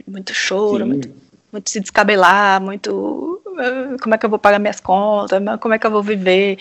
muito 0.07 0.35
choro, 0.35 0.87
muito, 0.87 1.11
muito 1.51 1.70
se 1.70 1.81
descabelar, 1.81 2.61
muito. 2.61 3.42
Ah, 3.57 3.96
como 4.03 4.14
é 4.14 4.18
que 4.18 4.27
eu 4.27 4.31
vou 4.31 4.38
pagar 4.38 4.59
minhas 4.59 4.79
contas? 4.79 5.40
Como 5.59 5.73
é 5.73 5.79
que 5.79 5.87
eu 5.87 5.90
vou 5.90 6.03
viver 6.03 6.59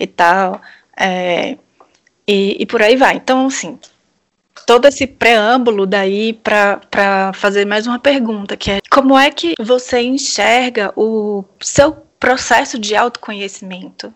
e 0.00 0.06
tal. 0.06 0.62
É, 0.98 1.58
e, 2.26 2.56
e 2.60 2.66
por 2.66 2.82
aí 2.82 2.96
vai. 2.96 3.16
Então, 3.16 3.46
assim, 3.46 3.78
todo 4.66 4.86
esse 4.86 5.06
preâmbulo 5.06 5.86
daí 5.86 6.32
para 6.32 7.32
fazer 7.34 7.64
mais 7.66 7.86
uma 7.86 7.98
pergunta, 7.98 8.56
que 8.56 8.70
é 8.70 8.80
como 8.90 9.18
é 9.18 9.30
que 9.30 9.54
você 9.60 10.00
enxerga 10.00 10.92
o 10.96 11.44
seu 11.60 11.92
processo 12.18 12.78
de 12.78 12.96
autoconhecimento 12.96 14.12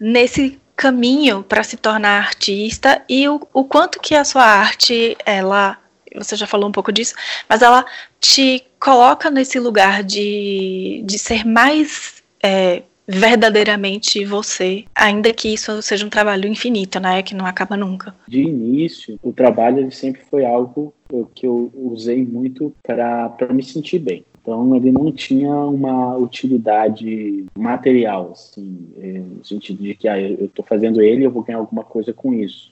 nesse 0.00 0.60
caminho 0.76 1.42
para 1.42 1.62
se 1.62 1.76
tornar 1.76 2.18
artista 2.18 3.02
e 3.08 3.28
o, 3.28 3.40
o 3.52 3.64
quanto 3.64 4.00
que 4.00 4.14
a 4.14 4.24
sua 4.24 4.44
arte, 4.44 5.16
ela, 5.24 5.78
você 6.14 6.36
já 6.36 6.46
falou 6.46 6.68
um 6.68 6.72
pouco 6.72 6.92
disso, 6.92 7.14
mas 7.48 7.62
ela 7.62 7.84
te 8.20 8.64
coloca 8.80 9.30
nesse 9.30 9.60
lugar 9.60 10.02
de, 10.02 11.02
de 11.04 11.18
ser 11.18 11.46
mais 11.46 12.22
é, 12.42 12.82
verdadeiramente 13.06 14.24
você, 14.24 14.84
ainda 14.94 15.32
que 15.32 15.52
isso 15.52 15.80
seja 15.82 16.06
um 16.06 16.10
trabalho 16.10 16.48
infinito, 16.48 16.98
né, 16.98 17.22
que 17.22 17.34
não 17.34 17.46
acaba 17.46 17.76
nunca. 17.76 18.14
De 18.26 18.40
início, 18.40 19.18
o 19.22 19.32
trabalho 19.32 19.80
ele 19.80 19.90
sempre 19.90 20.22
foi 20.30 20.44
algo 20.44 20.92
que 21.34 21.46
eu 21.46 21.70
usei 21.74 22.24
muito 22.24 22.74
para 22.82 23.30
me 23.52 23.62
sentir 23.62 23.98
bem. 23.98 24.24
Então 24.40 24.76
ele 24.76 24.92
não 24.92 25.10
tinha 25.10 25.54
uma 25.54 26.16
utilidade 26.16 27.46
material, 27.56 28.32
assim, 28.32 28.88
é, 28.98 29.12
no 29.18 29.44
sentido 29.44 29.82
de 29.82 29.94
que 29.94 30.06
ah, 30.06 30.20
eu 30.20 30.44
estou 30.44 30.64
fazendo 30.64 31.00
ele, 31.00 31.24
eu 31.24 31.30
vou 31.30 31.42
ganhar 31.42 31.58
alguma 31.58 31.82
coisa 31.82 32.12
com 32.12 32.34
isso. 32.34 32.70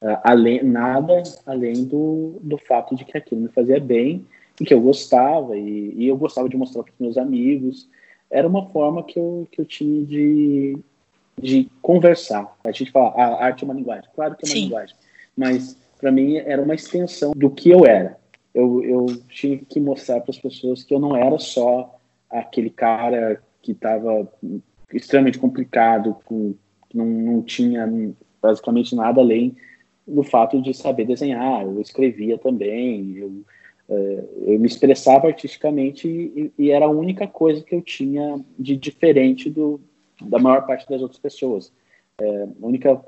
Uh, 0.00 0.16
além, 0.24 0.62
nada 0.62 1.22
além 1.44 1.84
do, 1.84 2.38
do 2.40 2.56
fato 2.56 2.96
de 2.96 3.04
que 3.04 3.18
aquilo 3.18 3.42
me 3.42 3.48
fazia 3.48 3.78
bem 3.78 4.24
e 4.58 4.64
que 4.64 4.72
eu 4.72 4.80
gostava 4.80 5.58
e, 5.58 5.92
e 5.94 6.08
eu 6.08 6.16
gostava 6.16 6.48
de 6.48 6.56
mostrar 6.56 6.84
para 6.84 6.92
os 6.92 6.98
meus 6.98 7.18
amigos 7.18 7.86
era 8.30 8.46
uma 8.46 8.66
forma 8.66 9.02
que 9.02 9.18
eu, 9.18 9.46
que 9.50 9.60
eu 9.60 9.64
tinha 9.64 10.04
de, 10.04 10.78
de 11.38 11.68
conversar. 11.82 12.56
A 12.64 12.70
gente 12.70 12.92
fala, 12.92 13.08
a 13.10 13.44
arte 13.44 13.64
é 13.64 13.66
uma 13.66 13.74
linguagem. 13.74 14.08
Claro 14.14 14.36
que 14.36 14.44
é 14.44 14.48
uma 14.48 14.54
Sim. 14.54 14.62
linguagem. 14.64 14.96
Mas, 15.36 15.76
para 15.98 16.12
mim, 16.12 16.36
era 16.36 16.62
uma 16.62 16.74
extensão 16.74 17.32
do 17.34 17.50
que 17.50 17.70
eu 17.70 17.84
era. 17.84 18.18
Eu, 18.54 18.82
eu 18.84 19.06
tinha 19.28 19.58
que 19.58 19.80
mostrar 19.80 20.20
para 20.20 20.30
as 20.30 20.38
pessoas 20.38 20.82
que 20.82 20.94
eu 20.94 21.00
não 21.00 21.16
era 21.16 21.38
só 21.38 21.98
aquele 22.28 22.70
cara 22.70 23.42
que 23.62 23.72
estava 23.72 24.28
extremamente 24.92 25.38
complicado, 25.38 26.16
com, 26.24 26.54
não, 26.94 27.06
não 27.06 27.42
tinha 27.42 27.88
basicamente 28.40 28.94
nada 28.94 29.20
além 29.20 29.56
do 30.06 30.22
fato 30.22 30.60
de 30.60 30.74
saber 30.74 31.04
desenhar. 31.04 31.62
Eu 31.62 31.80
escrevia 31.80 32.38
também, 32.38 33.16
eu 33.16 33.44
eu 34.46 34.58
me 34.58 34.68
expressava 34.68 35.26
artisticamente 35.26 36.06
e, 36.08 36.52
e, 36.56 36.70
era 36.70 36.86
a 36.86 36.90
única 36.90 37.26
coisa 37.26 37.60
que 37.60 37.74
eu 37.74 37.82
tinha 37.82 38.40
de 38.58 38.76
diferente 38.76 39.50
do, 39.50 39.80
da 40.22 40.38
maior 40.38 40.64
parte 40.66 40.88
das 40.88 41.02
outras 41.02 41.20
pessoas. 41.20 41.72
É, 42.20 42.42
a 42.62 42.66
única 42.66 43.00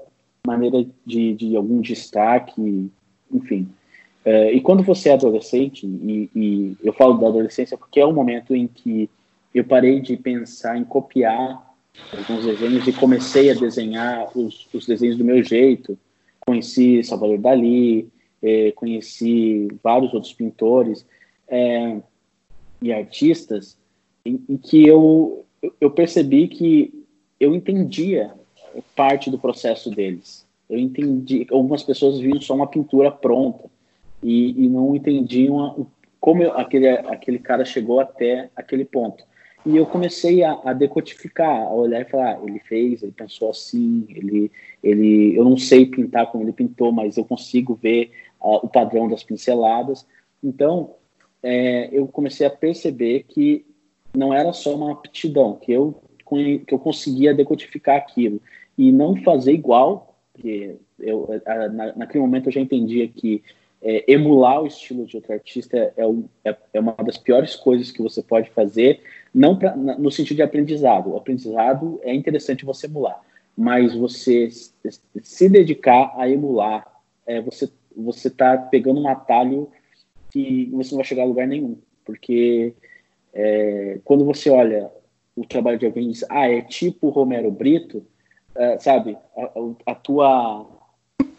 maneira 0.44 0.84
de, 1.06 1.34
de 1.34 1.56
algum 1.56 1.80
destaque, 1.80 2.90
enfim. 3.32 3.68
É, 4.24 4.52
e 4.52 4.60
quando 4.60 4.82
você 4.82 5.10
é 5.10 5.12
adolescente, 5.12 5.86
e, 5.86 6.30
e, 6.34 6.76
eu 6.82 6.92
falo 6.92 7.18
da 7.18 7.28
adolescência 7.28 7.76
porque 7.76 8.00
é 8.00 8.06
o 8.06 8.12
momento 8.12 8.54
em 8.54 8.66
que 8.66 9.08
eu 9.54 9.64
parei 9.64 10.00
de 10.00 10.16
pensar 10.16 10.76
em 10.76 10.84
copiar 10.84 11.74
alguns 12.16 12.44
desenhos 12.44 12.86
e 12.88 12.92
comecei 12.92 13.50
a 13.50 13.54
desenhar 13.54 14.36
os, 14.36 14.66
os 14.72 14.86
desenhos 14.86 15.16
do 15.16 15.24
meu 15.24 15.42
jeito. 15.42 15.98
Conheci 16.40 17.04
Salvador 17.04 17.38
Dali, 17.38 18.08
é, 18.42 18.72
conheci 18.72 19.68
vários 19.82 20.12
outros 20.12 20.32
pintores 20.32 21.06
é, 21.48 22.00
e 22.80 22.92
artistas 22.92 23.78
em, 24.24 24.42
em, 24.48 24.56
que 24.56 24.86
eu, 24.86 25.44
eu 25.80 25.90
percebi 25.90 26.48
que 26.48 27.04
eu 27.38 27.54
entendia 27.54 28.32
parte 28.96 29.30
do 29.30 29.38
processo 29.38 29.90
deles. 29.90 30.46
Eu 30.68 30.78
entendi, 30.78 31.46
algumas 31.50 31.82
pessoas 31.82 32.18
viam 32.18 32.40
só 32.40 32.54
uma 32.54 32.66
pintura 32.66 33.10
pronta 33.10 33.64
e, 34.22 34.64
e 34.64 34.68
não 34.68 34.96
entendiam 34.96 35.64
a, 35.64 35.76
como 36.20 36.42
eu, 36.42 36.52
aquele, 36.56 36.88
aquele 36.88 37.38
cara 37.38 37.64
chegou 37.64 38.00
até 38.00 38.48
aquele 38.56 38.84
ponto. 38.84 39.24
E 39.64 39.76
eu 39.76 39.86
comecei 39.86 40.42
a, 40.42 40.58
a, 40.64 40.72
decodificar, 40.72 41.62
a 41.62 41.72
olhar 41.72 42.00
e 42.00 42.04
falar, 42.04 42.36
ah, 42.36 42.40
ele 42.44 42.58
fez, 42.60 43.02
ele 43.02 43.12
pensou 43.12 43.50
assim, 43.50 44.04
ele, 44.08 44.50
ele, 44.82 45.36
eu 45.36 45.44
não 45.44 45.56
sei 45.56 45.86
pintar 45.86 46.30
como 46.30 46.42
ele 46.42 46.52
pintou, 46.52 46.90
mas 46.90 47.16
eu 47.16 47.24
consigo 47.24 47.74
ver 47.74 48.10
uh, 48.42 48.60
o 48.62 48.68
padrão 48.68 49.08
das 49.08 49.22
pinceladas. 49.22 50.06
Então, 50.42 50.94
é, 51.42 51.88
eu 51.92 52.06
comecei 52.06 52.46
a 52.46 52.50
perceber 52.50 53.24
que 53.28 53.64
não 54.14 54.32
era 54.32 54.52
só 54.52 54.74
uma 54.74 54.92
aptidão, 54.92 55.56
que 55.56 55.72
eu, 55.72 56.02
que 56.66 56.74
eu 56.74 56.78
conseguia 56.78 57.34
decodificar 57.34 57.96
aquilo 57.96 58.40
e 58.76 58.92
não 58.92 59.16
fazer 59.16 59.52
igual, 59.52 60.18
porque 60.32 60.76
eu, 60.98 61.28
na, 61.72 61.96
naquele 61.96 62.22
momento 62.22 62.48
eu 62.48 62.52
já 62.52 62.60
entendia 62.60 63.08
que 63.08 63.42
é, 63.82 64.04
emular 64.06 64.62
o 64.62 64.66
estilo 64.66 65.04
de 65.04 65.16
outro 65.16 65.32
artista 65.32 65.76
é, 65.76 66.04
é, 66.44 66.56
é, 66.74 66.80
uma 66.80 66.94
das 67.04 67.18
piores 67.18 67.56
coisas 67.56 67.90
que 67.90 68.00
você 68.00 68.22
pode 68.22 68.48
fazer, 68.50 69.00
não 69.34 69.58
pra, 69.58 69.74
no 69.76 70.10
sentido 70.10 70.36
de 70.36 70.42
aprendizado. 70.42 71.10
O 71.10 71.16
aprendizado 71.16 71.98
é 72.02 72.14
interessante 72.14 72.64
você 72.64 72.86
emular, 72.86 73.20
mas 73.56 73.94
você 73.94 74.48
se 74.50 75.48
dedicar 75.48 76.14
a 76.16 76.28
emular, 76.28 76.86
é, 77.26 77.40
você 77.40 77.68
você 77.96 78.28
está 78.28 78.56
pegando 78.56 79.00
um 79.00 79.08
atalho 79.08 79.70
que 80.30 80.70
você 80.72 80.92
não 80.92 80.98
vai 80.98 81.04
chegar 81.04 81.22
a 81.22 81.26
lugar 81.26 81.46
nenhum. 81.46 81.78
Porque 82.04 82.74
é, 83.32 84.00
quando 84.04 84.24
você 84.24 84.50
olha 84.50 84.90
o 85.36 85.46
trabalho 85.46 85.78
de 85.78 85.86
alguém 85.86 86.06
e 86.06 86.12
diz, 86.12 86.24
ah, 86.28 86.48
é 86.48 86.60
tipo 86.62 87.08
Romero 87.08 87.50
Brito, 87.50 88.04
é, 88.54 88.78
sabe, 88.78 89.16
a, 89.36 89.92
a, 89.92 89.94
tua, 89.94 90.60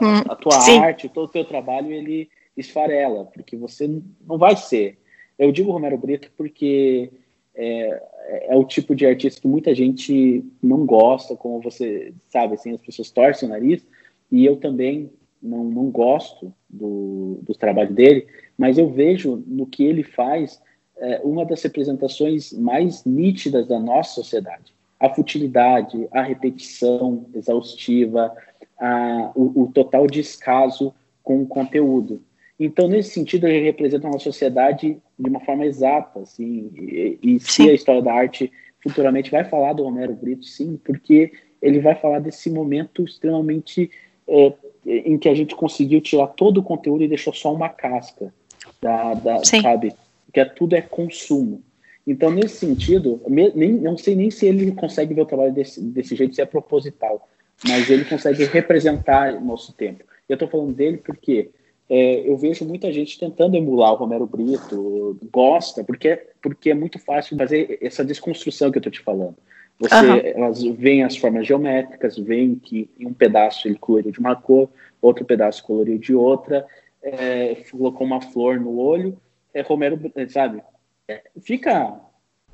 uhum. 0.01 0.19
a 0.27 0.35
tua 0.35 0.57
arte, 0.81 1.09
todo 1.09 1.25
o 1.25 1.31
teu 1.31 1.45
trabalho, 1.45 1.91
ele 1.91 2.29
esfarela, 2.57 3.25
porque 3.25 3.55
você 3.55 3.87
não 4.25 4.37
vai 4.37 4.55
ser. 4.55 4.99
Eu 5.37 5.51
digo 5.51 5.71
Romero 5.71 5.97
Brito 5.97 6.31
porque 6.37 7.11
é, 7.55 8.03
é, 8.49 8.55
o 8.55 8.63
tipo 8.63 8.95
de 8.95 9.05
artista 9.05 9.41
que 9.41 9.47
muita 9.47 9.73
gente 9.75 10.43
não 10.61 10.85
gosta, 10.85 11.35
como 11.35 11.61
você 11.61 12.13
sabe, 12.29 12.55
assim, 12.55 12.73
as 12.73 12.81
pessoas 12.81 13.11
torcem 13.11 13.47
o 13.47 13.51
nariz, 13.51 13.85
e 14.31 14.45
eu 14.45 14.57
também 14.57 15.11
não, 15.43 15.65
não 15.65 15.91
gosto 15.91 16.53
do, 16.69 17.39
do 17.43 17.53
trabalho 17.53 17.93
dele, 17.93 18.25
mas 18.57 18.77
eu 18.77 18.89
vejo 18.89 19.43
no 19.45 19.67
que 19.67 19.83
ele 19.83 20.03
faz 20.03 20.61
é, 20.97 21.19
uma 21.23 21.45
das 21.45 21.61
representações 21.61 22.53
mais 22.53 23.03
nítidas 23.03 23.67
da 23.67 23.79
nossa 23.79 24.15
sociedade. 24.15 24.73
A 24.99 25.09
futilidade, 25.09 26.07
a 26.11 26.21
repetição 26.21 27.25
exaustiva, 27.33 28.33
a, 28.79 29.31
o, 29.35 29.63
o 29.63 29.71
total 29.73 30.07
descaso 30.07 30.93
com 31.21 31.41
o 31.41 31.47
conteúdo. 31.47 32.21
Então, 32.59 32.87
nesse 32.87 33.09
sentido, 33.09 33.47
ele 33.47 33.65
representa 33.65 34.07
uma 34.07 34.19
sociedade 34.19 34.97
de 35.19 35.29
uma 35.29 35.39
forma 35.41 35.65
exata, 35.65 36.21
assim, 36.21 36.71
e, 36.75 37.19
e 37.21 37.39
se 37.39 37.69
a 37.69 37.73
história 37.73 38.01
da 38.01 38.13
arte 38.13 38.51
futuramente 38.81 39.31
vai 39.31 39.43
falar 39.43 39.73
do 39.73 39.83
Romero 39.83 40.13
Brito, 40.13 40.45
sim, 40.45 40.79
porque 40.83 41.31
ele 41.61 41.79
vai 41.79 41.95
falar 41.95 42.19
desse 42.19 42.49
momento 42.49 43.03
extremamente 43.03 43.89
é, 44.27 44.53
em 44.85 45.17
que 45.17 45.29
a 45.29 45.35
gente 45.35 45.55
conseguiu 45.55 46.01
tirar 46.01 46.27
todo 46.27 46.59
o 46.59 46.63
conteúdo 46.63 47.03
e 47.03 47.07
deixou 47.07 47.33
só 47.33 47.53
uma 47.53 47.69
casca, 47.69 48.33
da, 48.81 49.13
da 49.13 49.43
sabe? 49.43 49.93
Que 50.33 50.39
é, 50.39 50.45
tudo 50.45 50.75
é 50.75 50.81
consumo. 50.81 51.61
Então, 52.05 52.31
nesse 52.31 52.57
sentido, 52.57 53.21
nem, 53.27 53.71
não 53.73 53.97
sei 53.97 54.15
nem 54.15 54.29
se 54.29 54.45
ele 54.45 54.71
consegue 54.73 55.13
ver 55.13 55.21
o 55.21 55.25
trabalho 55.25 55.53
desse, 55.53 55.81
desse 55.81 56.15
jeito, 56.15 56.35
se 56.35 56.41
é 56.41 56.45
proposital, 56.45 57.29
mas 57.65 57.89
ele 57.89 58.03
consegue 58.03 58.43
representar 58.45 59.33
o 59.35 59.41
nosso 59.41 59.71
tempo. 59.73 60.03
Eu 60.27 60.33
estou 60.33 60.49
falando 60.49 60.73
dele 60.73 60.97
porque 60.97 61.49
é, 61.89 62.27
eu 62.27 62.35
vejo 62.37 62.65
muita 62.65 62.91
gente 62.91 63.17
tentando 63.17 63.55
emular 63.55 63.93
o 63.93 63.95
Romero 63.95 64.25
Brito, 64.25 65.17
gosta, 65.31 65.83
porque, 65.83 66.27
porque 66.41 66.71
é 66.71 66.73
muito 66.73 66.99
fácil 66.99 67.37
fazer 67.37 67.77
essa 67.81 68.03
desconstrução 68.03 68.69
que 68.69 68.77
eu 68.77 68.81
estou 68.81 68.91
te 68.91 68.99
falando. 68.99 69.35
Você, 69.79 69.95
uhum. 69.95 70.21
Elas 70.23 70.63
veem 70.63 71.03
as 71.03 71.17
formas 71.17 71.47
geométricas, 71.47 72.17
veem 72.17 72.55
que 72.55 72.89
em 72.99 73.07
um 73.07 73.13
pedaço 73.13 73.67
ele 73.67 73.77
coloriu 73.77 74.11
de 74.11 74.19
uma 74.19 74.35
cor, 74.35 74.69
outro 75.01 75.25
pedaço 75.25 75.63
coloriu 75.63 75.97
de 75.97 76.15
outra, 76.15 76.65
é, 77.01 77.55
colocou 77.69 78.07
uma 78.07 78.21
flor 78.21 78.59
no 78.59 78.77
olho, 78.77 79.17
é 79.53 79.61
Romero, 79.61 79.99
sabe? 80.29 80.61
É, 81.07 81.21
fica. 81.41 81.99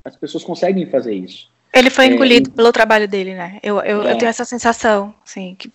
As 0.04 0.16
pessoas 0.16 0.44
conseguem 0.44 0.90
fazer 0.90 1.14
isso. 1.14 1.52
Ele 1.74 1.90
foi 1.90 2.06
é, 2.06 2.08
engolido 2.08 2.52
pelo 2.52 2.72
trabalho 2.72 3.08
dele, 3.08 3.36
né? 3.36 3.60
Eu, 3.62 3.78
eu, 3.80 4.02
eu 4.02 4.10
é. 4.10 4.16
tenho 4.16 4.30
essa 4.30 4.46
sensação, 4.46 5.14
sim. 5.24 5.56
Que, 5.60 5.72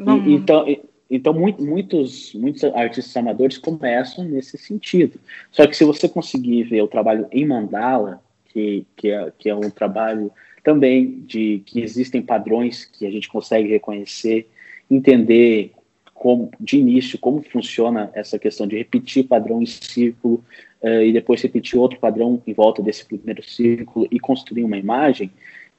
não... 0.00 0.16
então, 0.26 0.64
então 1.10 1.34
muito, 1.34 1.62
muitos, 1.62 2.32
muitos 2.34 2.64
artistas 2.64 3.14
amadores 3.16 3.58
começam 3.58 4.24
nesse 4.24 4.56
sentido. 4.56 5.20
Só 5.52 5.66
que 5.66 5.76
se 5.76 5.84
você 5.84 6.08
conseguir 6.08 6.62
ver 6.64 6.80
o 6.82 6.88
trabalho 6.88 7.26
em 7.30 7.46
mandala, 7.46 8.22
que, 8.46 8.86
que, 8.96 9.10
é, 9.10 9.32
que 9.38 9.50
é 9.50 9.54
um 9.54 9.68
trabalho 9.68 10.32
também 10.64 11.20
de 11.26 11.62
que 11.66 11.80
existem 11.80 12.22
padrões 12.22 12.84
que 12.84 13.06
a 13.06 13.10
gente 13.10 13.28
consegue 13.28 13.68
reconhecer, 13.68 14.48
entender 14.90 15.72
como, 16.12 16.50
de 16.58 16.78
início 16.78 17.18
como 17.18 17.42
funciona 17.42 18.10
essa 18.14 18.38
questão 18.38 18.66
de 18.66 18.78
repetir 18.78 19.28
padrão 19.28 19.62
em 19.62 19.66
círculo 19.66 20.42
uh, 20.82 21.02
e 21.02 21.12
depois 21.12 21.42
repetir 21.42 21.78
outro 21.78 22.00
padrão 22.00 22.42
em 22.46 22.52
volta 22.52 22.82
desse 22.82 23.04
primeiro 23.04 23.42
círculo 23.42 24.08
e 24.10 24.18
construir 24.18 24.64
uma 24.64 24.78
imagem, 24.78 25.30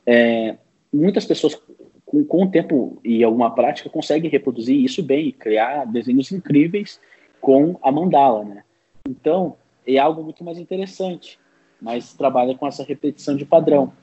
é, 0.06 0.56
muitas 0.94 1.26
pessoas 1.26 1.60
com, 2.06 2.24
com 2.24 2.44
o 2.44 2.52
tempo 2.52 3.02
e 3.04 3.24
alguma 3.24 3.50
prática 3.56 3.90
conseguem 3.90 4.30
reproduzir 4.30 4.80
isso 4.80 5.02
bem 5.02 5.30
e 5.30 5.32
criar 5.32 5.86
desenhos 5.86 6.32
incríveis 6.32 7.02
com 7.42 7.76
a 7.82 7.92
mandala, 7.92 8.44
né? 8.44 8.64
Então, 9.08 9.56
é 9.86 9.98
algo 9.98 10.24
muito 10.24 10.44
mais 10.44 10.60
interessante 10.60 11.40
mas 11.82 12.14
trabalha 12.14 12.56
com 12.56 12.68
essa 12.68 12.84
repetição 12.84 13.36
de 13.36 13.46
padrão. 13.46 13.94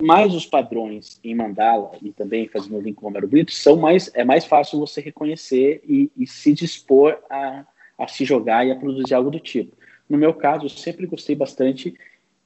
Mas 0.00 0.32
os 0.32 0.46
padrões 0.46 1.18
em 1.24 1.34
mandala 1.34 1.90
e 2.00 2.12
também 2.12 2.46
fazendo 2.46 2.76
o 2.76 2.80
link 2.80 2.94
com 2.94 3.06
o 3.06 3.08
Romero 3.08 3.26
Brito 3.26 3.52
são 3.52 3.76
mais 3.76 4.10
é 4.14 4.24
mais 4.24 4.44
fácil 4.44 4.78
você 4.78 5.00
reconhecer 5.00 5.82
e, 5.84 6.10
e 6.16 6.26
se 6.26 6.52
dispor 6.54 7.18
a, 7.28 7.66
a 7.98 8.06
se 8.06 8.24
jogar 8.24 8.64
e 8.64 8.70
a 8.70 8.76
produzir 8.76 9.14
algo 9.14 9.30
do 9.30 9.40
tipo. 9.40 9.76
No 10.08 10.16
meu 10.16 10.32
caso, 10.32 10.66
eu 10.66 10.70
sempre 10.70 11.04
gostei 11.04 11.34
bastante 11.34 11.94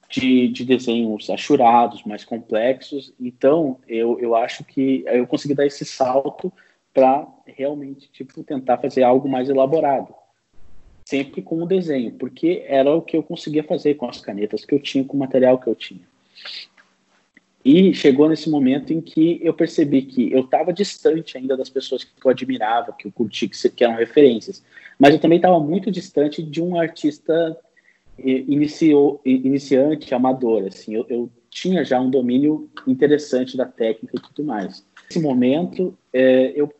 de, 0.08 0.48
de, 0.48 0.64
desenhos 0.64 1.28
achurados, 1.28 2.04
mais 2.04 2.24
complexos. 2.24 3.12
Então, 3.20 3.78
eu, 3.86 4.18
eu 4.18 4.34
acho 4.34 4.64
que 4.64 5.04
eu 5.06 5.26
consegui 5.26 5.54
dar 5.54 5.66
esse 5.66 5.84
salto 5.84 6.50
para 6.92 7.26
realmente 7.46 8.10
tipo 8.10 8.42
tentar 8.42 8.78
fazer 8.78 9.02
algo 9.02 9.28
mais 9.28 9.48
elaborado 9.48 10.14
sempre 11.04 11.42
com 11.42 11.62
o 11.62 11.66
desenho, 11.66 12.12
porque 12.12 12.64
era 12.66 12.90
o 12.94 13.02
que 13.02 13.16
eu 13.16 13.22
conseguia 13.22 13.62
fazer 13.62 13.94
com 13.94 14.08
as 14.08 14.20
canetas 14.20 14.64
que 14.64 14.74
eu 14.74 14.80
tinha, 14.80 15.04
com 15.04 15.16
o 15.16 15.20
material 15.20 15.58
que 15.58 15.66
eu 15.66 15.74
tinha. 15.74 16.00
E 17.64 17.94
chegou 17.94 18.28
nesse 18.28 18.50
momento 18.50 18.92
em 18.92 19.00
que 19.00 19.38
eu 19.42 19.54
percebi 19.54 20.02
que 20.02 20.32
eu 20.32 20.40
estava 20.40 20.72
distante 20.72 21.38
ainda 21.38 21.56
das 21.56 21.70
pessoas 21.70 22.02
que 22.02 22.10
eu 22.24 22.30
admirava, 22.30 22.92
que 22.92 23.06
eu 23.06 23.12
curti, 23.12 23.48
que, 23.48 23.84
eram 23.84 23.94
referências, 23.94 24.64
mas 24.98 25.14
eu 25.14 25.20
também 25.20 25.36
estava 25.36 25.60
muito 25.60 25.90
distante 25.90 26.42
de 26.42 26.60
um 26.60 26.78
artista 26.78 27.56
iniciou, 28.18 29.20
iniciante, 29.24 30.14
amador. 30.14 30.66
Assim, 30.66 30.94
eu, 30.94 31.06
eu, 31.08 31.30
tinha 31.50 31.84
já 31.84 32.00
um 32.00 32.08
domínio 32.08 32.70
interessante 32.86 33.56
da 33.56 33.66
técnica 33.66 34.16
e 34.16 34.20
tudo 34.20 34.42
mais. 34.42 34.86
Nesse 35.04 35.20
momento, 35.20 35.96
é, 36.12 36.52
eu 36.56 36.72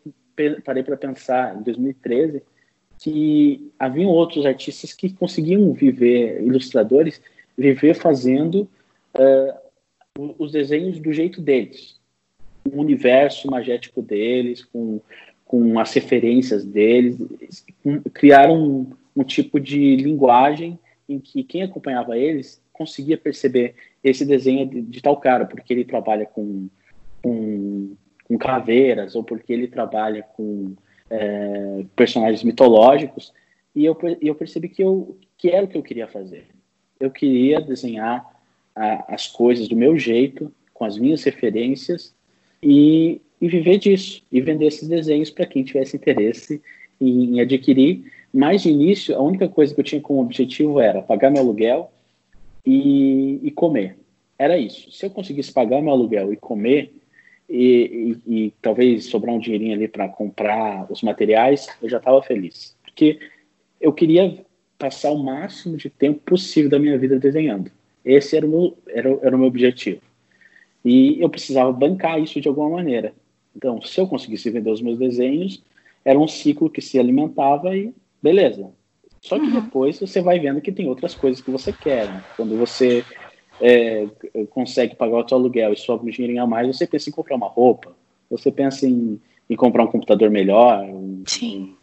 parei 0.65 0.83
para 0.83 0.97
pensar, 0.97 1.57
em 1.57 1.63
2013, 1.63 2.43
que 2.99 3.71
haviam 3.79 4.11
outros 4.11 4.47
artistas 4.47 4.95
que 4.95 5.13
conseguiam 5.13 5.73
viver, 5.73 6.43
ilustradores, 6.43 7.21
viver 7.59 7.95
fazendo 7.95 8.69
uh, 9.15 9.62
os 10.19 10.53
desenhos 10.53 10.99
do 10.99 11.13
jeito 11.13 11.41
deles, 11.41 11.99
o 12.71 12.81
universo 12.81 13.51
magético 13.51 14.03
deles, 14.03 14.65
com, 14.65 15.01
com 15.45 15.79
as 15.79 15.93
referências 15.93 16.65
deles, 16.65 17.19
criaram 18.13 18.63
um, 18.63 18.91
um 19.17 19.25
tipo 19.25 19.59
de 19.59 19.97
linguagem 19.97 20.79
em 21.09 21.19
que 21.19 21.43
quem 21.43 21.63
acompanhava 21.63 22.17
eles 22.17 22.63
conseguia 22.73 23.19
perceber 23.19 23.75
esse 24.03 24.25
desenho 24.25 24.67
de, 24.67 24.83
de 24.83 25.03
tal 25.03 25.17
cara, 25.17 25.45
porque 25.45 25.73
ele 25.73 25.85
trabalha 25.85 26.27
com, 26.27 26.69
com, 27.23 27.95
com 28.25 28.39
caveiras, 28.39 29.15
ou 29.15 29.23
porque 29.23 29.53
ele 29.53 29.69
trabalha 29.69 30.23
com 30.23 30.75
é, 31.11 31.85
personagens 31.95 32.43
mitológicos, 32.43 33.33
e 33.75 33.85
eu, 33.85 33.97
eu 34.21 34.35
percebi 34.35 34.69
que, 34.69 34.83
eu, 34.83 35.17
que 35.37 35.49
era 35.49 35.65
o 35.65 35.69
que 35.69 35.77
eu 35.77 35.83
queria 35.83 36.07
fazer. 36.07 36.47
Eu 37.01 37.11
queria 37.11 37.61
desenhar 37.61 38.32
a, 38.75 39.15
as 39.15 39.27
coisas 39.27 39.69
do 39.69 39.77
meu 39.77 39.99
jeito, 39.99 40.53
com 40.73 40.85
as 40.85 40.99
minhas 40.99 41.23
referências, 41.23 42.15
e, 42.63 43.21
e 43.41 43.49
viver 43.49 43.79
disso, 43.79 44.23
e 44.31 44.41
vender 44.41 44.67
esses 44.67 44.89
desenhos 44.89 45.31
para 45.31 45.47
quem 45.47 45.65
tivesse 45.65 45.97
interesse 45.97 46.61
em, 47.01 47.37
em 47.37 47.41
adquirir. 47.41 48.05
Mas 48.33 48.63
de 48.63 48.71
início, 48.71 49.15
a 49.15 49.23
única 49.23 49.49
coisa 49.49 49.75
que 49.75 49.81
eu 49.81 49.85
tinha 49.85 50.01
como 50.01 50.23
objetivo 50.23 50.81
era 50.81 51.03
pagar 51.03 51.31
meu 51.31 51.43
aluguel 51.43 51.93
e, 52.65 53.41
e 53.43 53.51
comer. 53.51 53.97
Era 54.39 54.59
isso. 54.59 54.91
Se 54.91 55.07
eu 55.07 55.11
conseguisse 55.11 55.53
pagar 55.53 55.83
meu 55.83 55.93
aluguel 55.93 56.33
e 56.33 56.37
comer, 56.37 56.93
e, 57.49 58.17
e, 58.27 58.47
e 58.47 58.55
talvez 58.63 59.05
sobrar 59.07 59.35
um 59.35 59.39
dinheirinho 59.39 59.75
ali 59.75 59.87
para 59.87 60.09
comprar 60.09 60.91
os 60.91 61.03
materiais, 61.03 61.69
eu 61.83 61.89
já 61.89 61.99
estava 61.99 62.23
feliz. 62.23 62.75
Porque 62.83 63.19
eu 63.81 63.93
queria 63.93 64.39
passar 64.79 65.13
o 65.13 65.23
máximo 65.23 65.77
de 65.77 65.91
tempo 65.91 66.21
possível 66.25 66.71
da 66.71 66.79
minha 66.79 66.97
vida 66.97 67.19
desenhando. 67.19 67.71
Esse 68.05 68.37
era 68.37 68.47
o 68.47 68.49
meu, 68.49 68.79
era, 68.89 69.09
era 69.23 69.37
o 69.37 69.39
meu 69.39 69.49
objetivo. 69.49 70.01
E 70.85 71.21
eu 71.21 71.29
precisava 71.29 71.73
bancar 71.73 72.21
isso 72.21 72.41
de 72.41 72.49
alguma 72.49 72.71
maneira. 72.71 73.15
Então, 73.57 73.81
se 73.83 74.01
eu 74.01 74.07
conseguisse 74.07 74.51
vender 74.51 74.71
os 74.71 74.83
meus 74.83 74.99
desenhos, 74.99 75.63
era 76.05 76.19
um 76.19 76.27
ciclo 76.27 76.71
que 76.71 76.81
se 76.81 76.99
alimentava 76.99 77.77
e 77.77 77.93
beleza. 78.21 78.71
Só 79.21 79.39
que 79.39 79.47
uhum. 79.47 79.61
depois 79.61 80.01
você 80.01 80.21
vai 80.21 80.41
vendo 80.41 80.61
que 80.61 80.73
tem 80.73 80.89
outras 80.89 81.15
coisas 81.15 81.41
que 81.41 81.51
você 81.51 81.73
quer. 81.73 82.09
Né? 82.09 82.25
Quando 82.37 82.57
você 82.57 83.05
é, 83.61 84.09
consegue 84.51 84.97
pagar 84.97 85.25
o 85.25 85.29
seu 85.29 85.39
aluguel 85.39 85.73
e 85.73 85.77
sobra 85.77 86.07
um 86.07 86.11
dinheirinho 86.11 86.43
a 86.43 86.47
mais, 86.47 86.67
você 86.67 86.87
pensa 86.87 87.09
em 87.09 87.13
comprar 87.13 87.37
uma 87.37 87.47
roupa, 87.47 87.95
você 88.29 88.51
pensa 88.51 88.87
em, 88.87 89.21
em 89.49 89.55
comprar 89.55 89.85
um 89.85 89.89
computador 89.89 90.29
melhor. 90.29 90.85
Sim. 91.27 91.77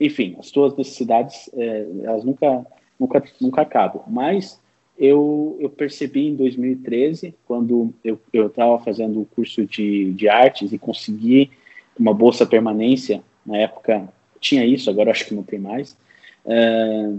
Enfim, 0.00 0.36
as 0.38 0.46
suas 0.48 0.74
necessidades, 0.74 1.50
é, 1.52 1.86
elas 2.04 2.24
nunca, 2.24 2.64
nunca, 2.98 3.22
nunca 3.38 3.60
acabam. 3.60 4.02
Mas 4.06 4.58
eu, 5.00 5.56
eu 5.58 5.70
percebi 5.70 6.26
em 6.26 6.36
2013, 6.36 7.34
quando 7.46 7.94
eu 8.04 8.46
estava 8.46 8.78
fazendo 8.80 9.22
o 9.22 9.24
curso 9.24 9.64
de, 9.64 10.12
de 10.12 10.28
artes 10.28 10.74
e 10.74 10.78
consegui 10.78 11.50
uma 11.98 12.12
bolsa 12.12 12.44
permanência, 12.44 13.22
na 13.44 13.56
época 13.56 14.06
tinha 14.38 14.62
isso, 14.62 14.90
agora 14.90 15.10
acho 15.10 15.26
que 15.26 15.34
não 15.34 15.42
tem 15.42 15.58
mais. 15.58 15.96
É, 16.44 17.12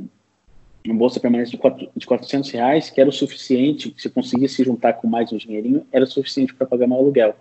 uma 0.85 0.93
bolsa 0.93 1.19
permanente 1.19 1.49
de, 1.49 1.57
quatro, 1.57 1.89
de 1.95 2.05
400 2.05 2.51
reais, 2.51 2.91
que 2.91 3.01
era 3.01 3.09
o 3.09 3.13
suficiente, 3.13 3.91
se 3.97 4.11
conseguisse 4.11 4.63
juntar 4.63 4.93
com 4.93 5.07
mais 5.07 5.33
um 5.33 5.37
dinheirinho, 5.37 5.83
era 5.91 6.05
o 6.05 6.07
suficiente 6.07 6.53
para 6.53 6.67
pagar 6.67 6.85
meu 6.85 6.97
aluguel. 6.97 7.35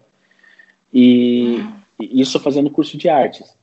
E, 0.93 1.59
e, 2.01 2.19
isso 2.19 2.41
fazendo 2.41 2.71
curso 2.71 2.97
de 2.97 3.11
artes. 3.11 3.55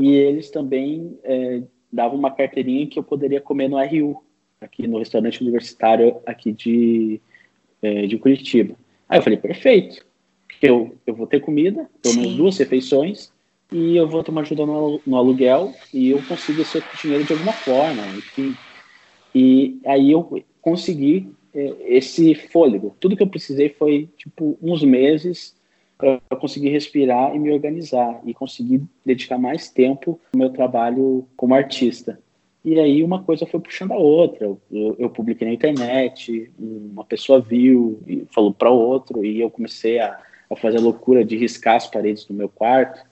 E 0.00 0.12
eles 0.12 0.50
também 0.50 1.16
é, 1.22 1.62
davam 1.92 2.18
uma 2.18 2.32
carteirinha 2.32 2.88
que 2.88 2.98
eu 2.98 3.04
poderia 3.04 3.40
comer 3.40 3.68
no 3.68 3.78
RU, 3.78 4.23
aqui 4.64 4.86
no 4.86 4.98
restaurante 4.98 5.40
universitário 5.42 6.16
aqui 6.26 6.52
de, 6.52 7.20
é, 7.82 8.06
de 8.06 8.18
Curitiba. 8.18 8.74
Aí 9.08 9.18
eu 9.18 9.22
falei, 9.22 9.38
perfeito, 9.38 10.04
eu, 10.60 10.94
eu 11.06 11.14
vou 11.14 11.26
ter 11.26 11.40
comida, 11.40 11.88
pelo 12.02 12.16
menos 12.16 12.34
duas 12.34 12.58
refeições, 12.58 13.32
e 13.72 13.96
eu 13.96 14.08
vou 14.08 14.22
ter 14.22 14.30
uma 14.30 14.40
ajuda 14.40 14.64
no, 14.64 15.00
no 15.06 15.16
aluguel, 15.16 15.72
e 15.92 16.10
eu 16.10 16.22
consigo 16.22 16.62
esse 16.62 16.82
dinheiro 17.00 17.24
de 17.24 17.32
alguma 17.32 17.52
forma, 17.52 18.02
enfim. 18.16 18.54
E 19.34 19.78
aí 19.84 20.10
eu 20.10 20.42
consegui 20.60 21.28
é, 21.54 21.74
esse 21.86 22.34
fôlego. 22.34 22.96
Tudo 23.00 23.16
que 23.16 23.22
eu 23.22 23.28
precisei 23.28 23.68
foi, 23.68 24.08
tipo, 24.16 24.58
uns 24.62 24.82
meses 24.82 25.54
para 25.96 26.20
conseguir 26.38 26.70
respirar 26.70 27.34
e 27.34 27.38
me 27.38 27.52
organizar 27.52 28.20
e 28.24 28.34
conseguir 28.34 28.82
dedicar 29.04 29.38
mais 29.38 29.70
tempo 29.70 30.20
ao 30.32 30.38
meu 30.38 30.50
trabalho 30.50 31.26
como 31.36 31.54
artista. 31.54 32.18
E 32.64 32.80
aí 32.80 33.02
uma 33.02 33.22
coisa 33.22 33.46
foi 33.46 33.60
puxando 33.60 33.92
a 33.92 33.96
outra. 33.96 34.46
Eu, 34.46 34.96
eu 34.98 35.10
publiquei 35.10 35.46
na 35.46 35.52
internet, 35.52 36.50
uma 36.58 37.04
pessoa 37.04 37.40
viu 37.40 38.02
e 38.06 38.24
falou 38.32 38.54
para 38.54 38.70
outro, 38.70 39.24
e 39.24 39.40
eu 39.40 39.50
comecei 39.50 39.98
a, 39.98 40.18
a, 40.50 40.56
fazer 40.56 40.78
a 40.78 40.80
loucura 40.80 41.22
de 41.22 41.36
riscar 41.36 41.76
as 41.76 41.86
paredes 41.86 42.24
do 42.24 42.32
meu 42.32 42.48
quarto. 42.48 43.04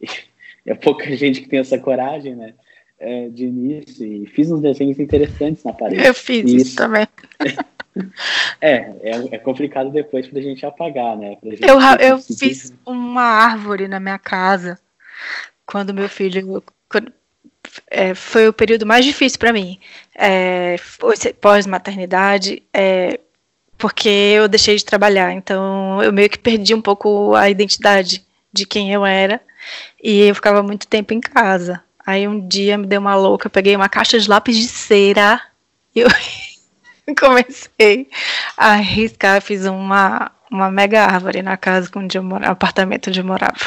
E, 0.00 0.06
é 0.64 0.74
pouca 0.74 1.14
gente 1.14 1.42
que 1.42 1.48
tem 1.48 1.58
essa 1.58 1.78
coragem, 1.78 2.34
né? 2.34 2.54
É, 2.98 3.28
de 3.28 3.44
início. 3.44 4.06
E 4.06 4.26
fiz 4.26 4.50
uns 4.50 4.62
desenhos 4.62 4.98
interessantes 4.98 5.62
na 5.64 5.74
parede. 5.74 6.06
Eu 6.06 6.14
fiz 6.14 6.46
isso, 6.46 6.56
isso 6.56 6.76
também. 6.76 7.06
É, 8.60 8.92
é, 9.02 9.10
é, 9.30 9.38
complicado 9.38 9.88
depois 9.88 10.26
pra 10.26 10.40
gente 10.40 10.66
apagar, 10.66 11.16
né? 11.16 11.38
Gente 11.44 11.62
eu 11.62 11.78
eu 12.00 12.18
fiz 12.18 12.74
uma 12.84 13.22
árvore 13.22 13.86
na 13.86 14.00
minha 14.00 14.18
casa 14.18 14.76
quando 15.64 15.94
meu 15.94 16.08
filho. 16.08 16.60
Quando, 16.88 17.12
é, 17.90 18.14
foi 18.14 18.48
o 18.48 18.52
período 18.52 18.86
mais 18.86 19.04
difícil 19.04 19.38
para 19.38 19.52
mim, 19.52 19.78
é, 20.14 20.76
pós-maternidade, 21.40 22.62
é, 22.72 23.20
porque 23.76 24.08
eu 24.08 24.48
deixei 24.48 24.76
de 24.76 24.84
trabalhar, 24.84 25.32
então 25.32 26.02
eu 26.02 26.12
meio 26.12 26.30
que 26.30 26.38
perdi 26.38 26.74
um 26.74 26.80
pouco 26.80 27.34
a 27.34 27.50
identidade 27.50 28.24
de 28.52 28.64
quem 28.64 28.92
eu 28.92 29.04
era. 29.04 29.40
E 30.02 30.28
eu 30.28 30.34
ficava 30.34 30.62
muito 30.62 30.86
tempo 30.86 31.12
em 31.12 31.20
casa. 31.20 31.82
Aí 32.06 32.28
um 32.28 32.46
dia 32.46 32.78
me 32.78 32.86
deu 32.86 33.00
uma 33.00 33.14
louca, 33.14 33.50
peguei 33.50 33.74
uma 33.74 33.88
caixa 33.88 34.18
de 34.18 34.28
lápis 34.28 34.56
de 34.56 34.68
cera 34.68 35.40
e 35.94 36.00
eu 36.00 36.08
comecei 37.18 38.08
a 38.56 38.74
riscar, 38.76 39.40
fiz 39.40 39.64
uma, 39.64 40.30
uma 40.54 40.70
mega 40.70 41.02
árvore 41.02 41.42
na 41.42 41.56
casa 41.56 41.90
onde 41.96 42.16
eu 42.16 42.22
morava, 42.22 42.52
apartamento 42.52 43.08
onde 43.08 43.20
eu 43.20 43.24
morava. 43.24 43.58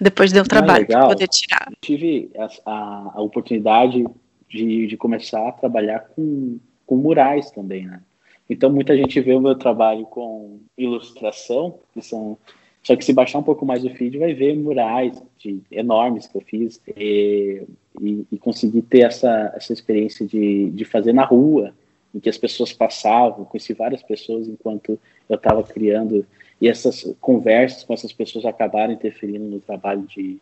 Depois 0.00 0.32
deu 0.32 0.42
um 0.42 0.46
trabalho 0.46 0.86
para 0.86 1.06
poder 1.06 1.28
tirar. 1.28 1.68
Tive 1.80 2.30
a, 2.36 2.48
a, 2.66 3.12
a 3.14 3.22
oportunidade 3.22 4.04
de, 4.48 4.86
de, 4.86 4.96
começar 4.96 5.48
a 5.48 5.52
trabalhar 5.52 6.00
com, 6.14 6.58
com 6.86 6.96
murais 6.96 7.50
também, 7.50 7.86
né? 7.86 8.00
Então 8.48 8.68
muita 8.70 8.96
gente 8.96 9.20
vê 9.20 9.32
o 9.32 9.40
meu 9.40 9.54
trabalho 9.54 10.04
com 10.06 10.60
ilustração, 10.76 11.78
que 11.94 12.02
são 12.02 12.36
só 12.82 12.96
que 12.96 13.04
se 13.04 13.12
baixar 13.12 13.38
um 13.38 13.42
pouco 13.42 13.66
mais 13.66 13.84
o 13.84 13.90
feed, 13.90 14.18
vai 14.18 14.32
ver 14.32 14.56
murais 14.56 15.22
de, 15.38 15.60
enormes 15.70 16.26
que 16.26 16.36
eu 16.36 16.40
fiz 16.40 16.80
e, 16.96 17.62
e, 18.00 18.26
e 18.32 18.38
conseguir 18.38 18.82
ter 18.82 19.00
essa, 19.00 19.52
essa 19.54 19.72
experiência 19.72 20.26
de, 20.26 20.70
de 20.70 20.84
fazer 20.84 21.12
na 21.12 21.24
rua, 21.24 21.74
em 22.14 22.18
que 22.18 22.28
as 22.28 22.38
pessoas 22.38 22.72
passavam, 22.72 23.44
conheci 23.44 23.74
várias 23.74 24.02
pessoas 24.02 24.48
enquanto 24.48 24.98
eu 25.30 25.36
estava 25.36 25.62
criando, 25.62 26.26
e 26.60 26.68
essas 26.68 27.14
conversas 27.20 27.84
com 27.84 27.94
essas 27.94 28.12
pessoas 28.12 28.44
acabaram 28.44 28.92
interferindo 28.92 29.44
no 29.44 29.60
trabalho 29.60 30.02
de, 30.02 30.38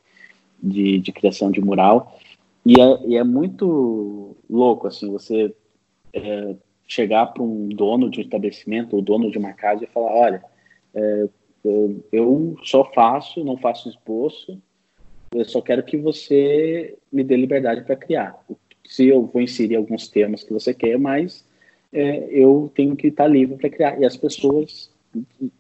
de, 0.61 0.99
de 0.99 1.13
criação 1.13 1.51
de 1.51 1.61
mural. 1.61 2.19
E 2.67 2.81
é, 2.81 3.07
e 3.07 3.17
é, 3.17 3.25
muito 3.25 4.37
louco, 4.51 4.89
assim, 4.89 5.11
você 5.11 5.55
é, 6.13 6.57
chegar 6.87 7.27
para 7.27 7.43
um 7.43 7.69
dono 7.69 8.11
de 8.11 8.19
um 8.19 8.23
estabelecimento 8.23 8.97
ou 8.97 9.03
dono 9.03 9.31
de 9.31 9.39
uma 9.39 9.53
casa 9.53 9.85
e 9.85 9.87
falar, 9.87 10.13
olha, 10.13 10.45
é, 10.95 11.29
eu, 11.65 12.05
eu 12.11 12.57
só 12.65 12.85
faço, 12.93 13.45
não 13.45 13.57
faço 13.57 13.89
esboço, 13.89 14.61
eu 15.35 15.45
só 15.45 15.61
quero 15.61 15.83
que 15.83 15.97
você 15.97 16.97
me 17.13 17.23
dê 17.23 17.37
liberdade 17.37 17.83
para 17.83 17.97
criar. 17.97 18.39
Se 18.87 19.07
eu 19.07 19.27
vou 19.27 19.43
inserir 19.43 19.77
alguns 19.77 20.09
temas 20.09 20.43
que 20.43 20.53
você 20.53 20.73
quer, 20.73 20.99
mas 20.99 21.47
é, 21.93 22.29
eu 22.31 22.71
tenho 22.75 22.97
que 22.97 23.09
estar 23.09 23.27
livre 23.27 23.57
para 23.57 23.71
criar. 23.71 24.01
E 24.01 24.05
as 24.05 24.17
pessoas, 24.17 24.91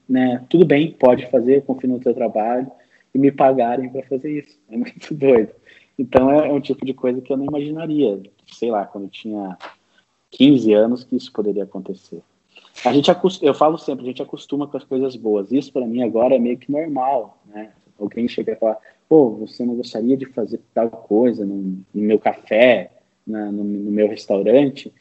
né, 0.08 0.44
tudo 0.48 0.66
bem, 0.66 0.92
pode 0.92 1.26
fazer, 1.30 1.62
confio 1.62 1.88
no 1.88 2.00
teu 2.00 2.14
trabalho 2.14 2.70
e 3.14 3.18
me 3.18 3.32
pagarem 3.32 3.88
para 3.88 4.02
fazer 4.04 4.38
isso. 4.38 4.58
É 4.70 4.76
muito 4.76 5.12
doido. 5.14 5.50
Então 5.98 6.30
é, 6.30 6.48
é, 6.48 6.52
um 6.52 6.60
tipo 6.60 6.84
de 6.84 6.94
coisa 6.94 7.20
que 7.20 7.32
eu 7.32 7.36
não 7.36 7.46
imaginaria, 7.46 8.20
sei 8.46 8.70
lá, 8.70 8.84
quando 8.86 9.04
eu 9.04 9.10
tinha 9.10 9.56
15 10.30 10.72
anos 10.72 11.04
que 11.04 11.16
isso 11.16 11.32
poderia 11.32 11.64
acontecer. 11.64 12.22
A 12.84 12.92
gente 12.92 13.10
eu 13.42 13.54
falo 13.54 13.76
sempre, 13.76 14.04
a 14.04 14.08
gente 14.08 14.22
acostuma 14.22 14.68
com 14.68 14.76
as 14.76 14.84
coisas 14.84 15.16
boas. 15.16 15.50
Isso 15.50 15.72
para 15.72 15.86
mim 15.86 16.02
agora 16.02 16.36
é 16.36 16.38
meio 16.38 16.56
que 16.56 16.70
normal, 16.70 17.42
né? 17.46 17.72
Alguém 17.98 18.28
chega 18.28 18.52
e 18.52 18.56
fala, 18.56 18.78
pô, 19.08 19.30
você 19.30 19.66
não 19.66 19.74
gostaria 19.74 20.16
de 20.16 20.26
fazer 20.26 20.60
tal 20.72 20.88
coisa 20.88 21.44
no, 21.44 21.56
no 21.92 22.02
meu 22.02 22.20
café, 22.20 22.92
na, 23.26 23.50
no, 23.50 23.64
no 23.64 23.90
meu 23.90 24.06
restaurante? 24.06 24.92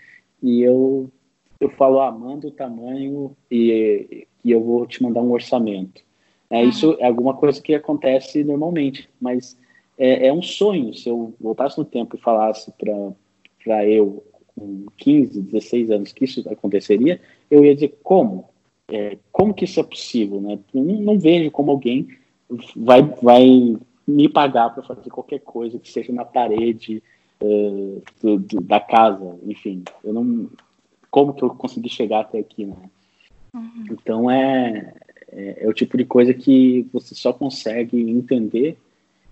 E 0.42 0.62
eu 0.62 1.12
eu 1.60 1.70
falo, 1.72 2.00
ah, 2.00 2.12
manda 2.12 2.48
o 2.48 2.52
tamanho 2.52 3.36
e, 3.50 4.28
e 4.44 4.52
eu 4.52 4.64
vou 4.64 4.86
te 4.86 5.02
mandar 5.02 5.22
um 5.22 5.32
orçamento. 5.32 6.02
É, 6.50 6.62
uhum. 6.62 6.70
Isso 6.70 6.98
é 7.00 7.08
alguma 7.08 7.34
coisa 7.34 7.62
que 7.62 7.74
acontece 7.74 8.44
normalmente, 8.44 9.10
mas 9.20 9.58
é, 9.98 10.28
é, 10.28 10.34
um 10.34 10.42
sonho. 10.42 10.94
Se 10.94 11.10
eu 11.10 11.34
voltasse 11.40 11.78
no 11.78 11.86
tempo 11.86 12.16
e 12.16 12.20
falasse 12.20 12.72
para 13.64 13.86
eu, 13.86 14.24
com 14.56 14.86
15, 14.98 15.42
16 15.42 15.92
anos, 15.92 16.14
que 16.14 16.26
isso 16.26 16.48
aconteceria, 16.50 17.20
eu 17.50 17.66
ia 17.66 17.74
dizer 17.74 17.98
como? 18.04 18.50
É, 18.90 19.18
como 19.32 19.54
que 19.54 19.66
isso 19.66 19.80
é 19.80 19.84
possível? 19.84 20.40
Né? 20.40 20.60
Não, 20.74 20.84
não 20.84 21.20
vejo 21.20 21.52
como 21.52 21.72
alguém 21.72 22.08
vai, 22.76 23.02
vai 23.22 23.78
me 24.08 24.30
pagar 24.30 24.70
para 24.70 24.84
fazer 24.84 25.10
qualquer 25.10 25.40
coisa 25.40 25.78
que 25.78 25.92
seja 25.92 26.14
na 26.14 26.24
parede 26.24 27.04
uh, 27.42 28.02
do, 28.22 28.40
do, 28.40 28.62
da 28.62 28.80
casa, 28.80 29.38
enfim. 29.46 29.84
Eu 30.04 30.14
não, 30.14 30.50
como 31.18 31.34
que 31.34 31.44
eu 31.44 31.50
consegui 31.50 31.90
chegar 31.90 32.20
até 32.20 32.38
aqui, 32.38 32.64
né? 32.64 32.76
Uhum. 33.52 33.86
Então 33.90 34.30
é, 34.30 34.94
é, 35.32 35.64
é, 35.64 35.68
o 35.68 35.74
tipo 35.74 35.98
de 35.98 36.06
coisa 36.06 36.32
que 36.32 36.88
você 36.94 37.16
só 37.16 37.34
consegue 37.34 38.00
entender 38.00 38.78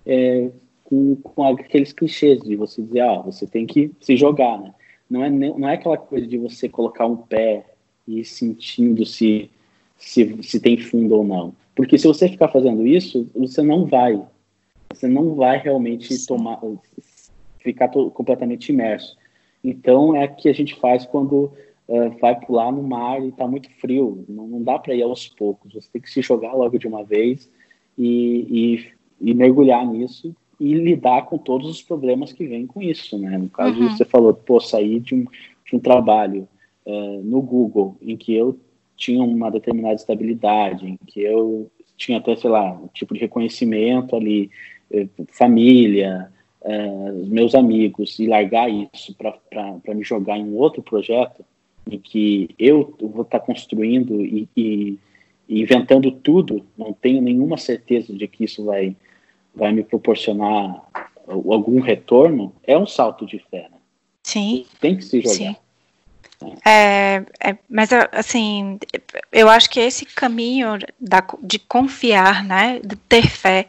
é, 0.04 0.50
com, 0.82 1.14
com 1.14 1.44
aqueles 1.44 1.92
clichês 1.92 2.42
de 2.42 2.56
você 2.56 2.82
dizer, 2.82 3.02
ah, 3.02 3.20
você 3.20 3.46
tem 3.46 3.66
que 3.66 3.92
se 4.00 4.16
jogar, 4.16 4.58
né? 4.58 4.74
Não 5.08 5.22
é, 5.22 5.30
não 5.30 5.68
é 5.68 5.74
aquela 5.74 5.96
coisa 5.96 6.26
de 6.26 6.36
você 6.36 6.68
colocar 6.68 7.06
um 7.06 7.16
pé 7.16 7.64
e 8.08 8.18
ir 8.18 8.24
sentindo 8.24 9.06
se, 9.06 9.48
se, 9.96 10.42
se 10.42 10.58
tem 10.58 10.76
fundo 10.76 11.14
ou 11.14 11.22
não. 11.22 11.54
Porque 11.72 11.96
se 11.96 12.08
você 12.08 12.28
ficar 12.28 12.48
fazendo 12.48 12.84
isso, 12.84 13.30
você 13.32 13.62
não 13.62 13.84
vai. 13.84 14.20
Você 14.92 15.06
não 15.06 15.36
vai 15.36 15.58
realmente 15.58 16.26
tomar, 16.26 16.58
ficar 17.60 17.88
completamente 17.90 18.70
imerso. 18.72 19.16
Então 19.62 20.16
é 20.16 20.24
o 20.24 20.34
que 20.34 20.48
a 20.48 20.52
gente 20.52 20.74
faz 20.74 21.06
quando 21.06 21.52
uh, 21.88 22.10
vai 22.20 22.38
pular 22.38 22.72
no 22.72 22.82
mar 22.82 23.22
e 23.22 23.28
está 23.28 23.46
muito 23.46 23.70
frio. 23.80 24.24
Não, 24.28 24.46
não 24.46 24.62
dá 24.62 24.78
para 24.78 24.94
ir 24.94 25.02
aos 25.02 25.28
poucos. 25.28 25.74
Você 25.74 25.88
tem 25.92 26.02
que 26.02 26.10
se 26.10 26.22
jogar 26.22 26.52
logo 26.54 26.78
de 26.78 26.86
uma 26.86 27.04
vez 27.04 27.50
e, 27.96 28.84
e, 29.20 29.30
e, 29.30 29.34
mergulhar 29.34 29.86
nisso 29.86 30.34
e 30.58 30.74
lidar 30.74 31.26
com 31.26 31.38
todos 31.38 31.68
os 31.68 31.82
problemas 31.82 32.32
que 32.32 32.46
vêm 32.46 32.66
com 32.66 32.82
isso, 32.82 33.18
né? 33.18 33.36
No 33.36 33.48
caso, 33.48 33.78
uhum. 33.80 33.90
você 33.90 34.04
falou, 34.04 34.32
pô, 34.32 34.60
sair 34.60 35.00
de 35.00 35.14
um, 35.14 35.24
de 35.64 35.76
um 35.76 35.78
trabalho 35.78 36.48
uh, 36.84 37.22
no 37.22 37.40
Google 37.42 37.96
em 38.00 38.16
que 38.16 38.34
eu 38.34 38.58
tinha 38.96 39.22
uma 39.22 39.50
determinada 39.50 39.94
estabilidade, 39.94 40.86
em 40.88 40.98
que 41.06 41.20
eu 41.20 41.70
tinha 41.96 42.18
até, 42.18 42.34
sei 42.36 42.48
lá, 42.48 42.72
um 42.72 42.88
tipo 42.88 43.12
de 43.12 43.20
reconhecimento 43.20 44.16
ali, 44.16 44.50
eh, 44.90 45.06
família, 45.28 46.30
uh, 46.62 47.26
meus 47.26 47.54
amigos 47.54 48.18
e 48.18 48.26
largar 48.26 48.70
isso 48.70 49.14
para 49.14 49.94
me 49.94 50.02
jogar 50.02 50.38
em 50.38 50.44
um 50.44 50.56
outro 50.56 50.82
projeto 50.82 51.44
em 51.88 51.98
que 51.98 52.48
eu 52.58 52.94
vou 53.00 53.22
estar 53.22 53.38
tá 53.38 53.46
construindo 53.46 54.20
e, 54.24 54.48
e, 54.56 54.98
e, 55.48 55.62
inventando 55.62 56.10
tudo, 56.10 56.66
não 56.76 56.92
tenho 56.92 57.22
nenhuma 57.22 57.56
certeza 57.56 58.12
de 58.12 58.26
que 58.26 58.44
isso 58.44 58.64
vai, 58.64 58.96
vai 59.54 59.72
me 59.72 59.84
proporcionar 59.84 60.82
algum 61.26 61.80
retorno, 61.80 62.54
é 62.64 62.76
um 62.76 62.86
salto 62.86 63.26
de 63.26 63.38
fé. 63.50 63.68
Né? 63.70 63.78
Sim. 64.22 64.66
Tem 64.80 64.96
que 64.96 65.04
se 65.04 65.20
jogar. 65.20 65.34
Sim. 65.34 65.56
É, 66.64 67.24
é, 67.40 67.56
mas 67.68 67.90
assim, 68.12 68.78
eu 69.32 69.48
acho 69.48 69.70
que 69.70 69.80
esse 69.80 70.04
caminho 70.04 70.78
da, 71.00 71.26
de 71.42 71.58
confiar, 71.58 72.44
né, 72.44 72.78
de 72.84 72.94
ter 72.94 73.26
fé, 73.26 73.68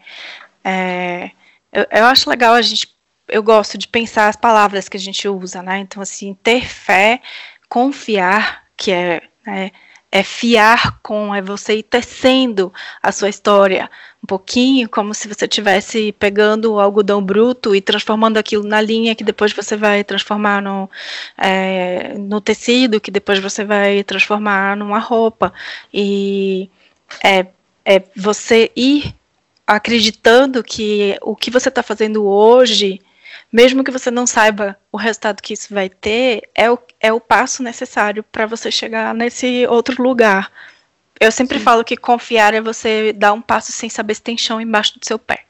é, 0.63 1.31
eu, 1.71 1.85
eu 1.91 2.05
acho 2.05 2.29
legal 2.29 2.53
a 2.53 2.61
gente, 2.61 2.93
eu 3.27 3.41
gosto 3.41 3.77
de 3.77 3.87
pensar 3.87 4.27
as 4.27 4.35
palavras 4.35 4.89
que 4.89 4.97
a 4.97 4.99
gente 4.99 5.27
usa, 5.27 5.61
né? 5.61 5.79
Então, 5.79 6.01
assim, 6.01 6.33
ter 6.43 6.65
fé, 6.65 7.21
confiar, 7.69 8.63
que 8.75 8.91
é, 8.91 9.21
é, 9.47 9.71
é 10.11 10.23
fiar 10.23 10.99
com, 11.01 11.33
é 11.33 11.41
você 11.41 11.77
ir 11.77 11.83
tecendo 11.83 12.73
a 13.01 13.11
sua 13.11 13.29
história 13.29 13.89
um 14.23 14.27
pouquinho, 14.27 14.89
como 14.89 15.13
se 15.13 15.27
você 15.27 15.45
estivesse 15.45 16.11
pegando 16.13 16.73
o 16.73 16.79
algodão 16.79 17.21
bruto 17.21 17.75
e 17.75 17.81
transformando 17.81 18.37
aquilo 18.37 18.63
na 18.63 18.81
linha 18.81 19.15
que 19.15 19.23
depois 19.23 19.53
você 19.53 19.75
vai 19.75 20.03
transformar 20.03 20.61
no, 20.61 20.89
é, 21.37 22.17
no 22.17 22.41
tecido, 22.41 23.01
que 23.01 23.11
depois 23.11 23.39
você 23.39 23.63
vai 23.63 24.03
transformar 24.03 24.75
numa 24.75 24.99
roupa. 24.99 25.53
E 25.93 26.69
é, 27.23 27.47
é 27.85 28.03
você 28.15 28.71
ir 28.75 29.15
acreditando 29.65 30.63
que 30.63 31.17
o 31.21 31.35
que 31.35 31.51
você 31.51 31.69
está 31.69 31.83
fazendo 31.83 32.25
hoje, 32.25 33.01
mesmo 33.51 33.83
que 33.83 33.91
você 33.91 34.11
não 34.11 34.27
saiba 34.27 34.77
o 34.91 34.97
resultado 34.97 35.41
que 35.41 35.53
isso 35.53 35.73
vai 35.73 35.89
ter, 35.89 36.49
é 36.53 36.69
o, 36.69 36.77
é 36.99 37.13
o 37.13 37.21
passo 37.21 37.63
necessário 37.63 38.23
para 38.23 38.45
você 38.45 38.69
chegar 38.69 39.13
nesse 39.13 39.65
outro 39.67 40.01
lugar. 40.03 40.51
Eu 41.19 41.31
sempre 41.31 41.57
Sim. 41.57 41.63
falo 41.63 41.83
que 41.83 41.97
confiar 41.97 42.53
é 42.53 42.61
você 42.61 43.13
dar 43.13 43.33
um 43.33 43.41
passo 43.41 43.71
sem 43.71 43.89
saber 43.89 44.15
se 44.15 44.21
tem 44.21 44.37
chão 44.37 44.61
embaixo 44.61 44.99
do 44.99 45.05
seu 45.05 45.17
pé. 45.17 45.45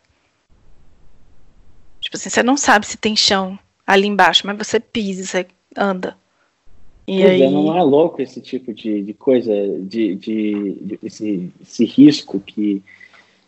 Tipo 2.00 2.16
assim, 2.16 2.30
você 2.30 2.44
não 2.44 2.56
sabe 2.56 2.86
se 2.86 2.98
tem 2.98 3.16
chão 3.16 3.58
ali 3.86 4.08
embaixo, 4.08 4.46
mas 4.46 4.58
você 4.58 4.80
pisa, 4.80 5.26
você 5.26 5.48
anda. 5.76 6.16
E 7.08 7.20
pois 7.20 7.26
é, 7.26 7.34
aí... 7.34 7.42
é, 7.42 7.50
não 7.50 7.78
é 7.78 7.84
louco 7.84 8.22
esse 8.22 8.40
tipo 8.42 8.74
de, 8.74 9.02
de 9.02 9.14
coisa, 9.14 9.52
de, 9.80 10.16
de, 10.16 10.74
de, 10.82 11.00
esse, 11.04 11.52
esse 11.62 11.86
risco 11.86 12.40
que 12.40 12.82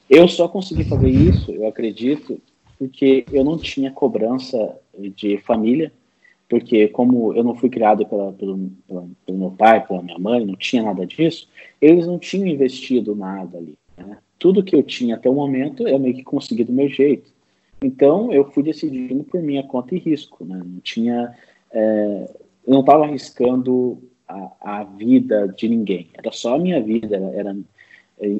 eu 0.09 0.27
só 0.27 0.47
consegui 0.47 0.85
fazer 0.85 1.09
isso, 1.09 1.51
eu 1.51 1.67
acredito, 1.67 2.41
porque 2.79 3.25
eu 3.33 3.43
não 3.43 3.57
tinha 3.57 3.91
cobrança 3.91 4.79
de 4.97 5.37
família, 5.39 5.91
porque 6.47 6.87
como 6.87 7.33
eu 7.33 7.43
não 7.43 7.53
fui 7.53 7.69
criado 7.69 8.05
pela, 8.05 8.31
pelo, 8.31 8.71
pelo 9.25 9.37
meu 9.37 9.51
pai, 9.51 9.85
pela 9.85 10.01
minha 10.01 10.17
mãe, 10.17 10.45
não 10.45 10.55
tinha 10.55 10.81
nada 10.81 11.05
disso, 11.05 11.47
eles 11.81 12.07
não 12.07 12.17
tinham 12.17 12.47
investido 12.47 13.13
nada 13.13 13.57
ali. 13.57 13.77
Né? 13.97 14.17
Tudo 14.39 14.63
que 14.63 14.75
eu 14.75 14.81
tinha 14.81 15.15
até 15.15 15.29
o 15.29 15.35
momento 15.35 15.87
eu 15.87 15.99
meio 15.99 16.15
que 16.15 16.23
consegui 16.23 16.63
do 16.63 16.71
meu 16.71 16.87
jeito. 16.87 17.31
Então 17.83 18.31
eu 18.31 18.49
fui 18.51 18.63
decidindo 18.63 19.23
por 19.25 19.41
minha 19.41 19.63
conta 19.63 19.93
e 19.93 19.99
risco, 19.99 20.43
né? 20.43 20.61
Não 20.65 20.79
tinha, 20.79 21.35
é, 21.71 22.29
eu 22.65 22.73
não 22.73 22.79
estava 22.79 23.05
arriscando 23.05 24.01
a, 24.27 24.51
a, 24.61 24.83
vida 24.83 25.47
de 25.55 25.67
ninguém. 25.67 26.09
Era 26.13 26.31
só 26.31 26.55
a 26.55 26.59
minha 26.59 26.81
vida. 26.81 27.15
Era, 27.15 27.35
era, 27.35 27.57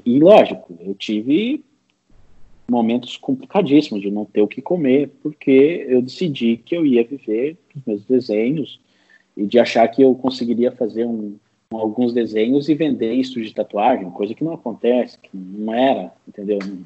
e 0.06 0.20
lógico, 0.20 0.78
eu 0.82 0.94
tive 0.94 1.64
momentos 2.70 3.18
complicadíssimos 3.18 4.02
de 4.02 4.12
não 4.12 4.26
ter 4.26 4.42
o 4.42 4.48
que 4.48 4.62
comer, 4.62 5.10
porque 5.22 5.86
eu 5.88 6.02
decidi 6.02 6.58
que 6.58 6.76
eu 6.76 6.86
ia 6.86 7.04
viver 7.04 7.58
os 7.76 7.86
meus 7.86 8.06
desenhos 8.06 8.80
e 9.36 9.46
de 9.46 9.60
achar 9.60 9.88
que 9.88 10.02
eu 10.02 10.14
conseguiria 10.16 10.72
fazer 10.72 11.06
um, 11.06 11.36
alguns 11.72 12.14
desenhos 12.14 12.70
e 12.70 12.76
vender 12.76 13.14
isso 13.14 13.42
de 13.42 13.54
tatuagem, 13.54 14.10
coisa 14.12 14.34
que 14.34 14.44
não 14.44 14.54
acontece, 14.54 15.18
que 15.18 15.30
não 15.34 15.74
era, 15.74 16.12
entendeu? 16.28 16.60
Não, 16.66 16.80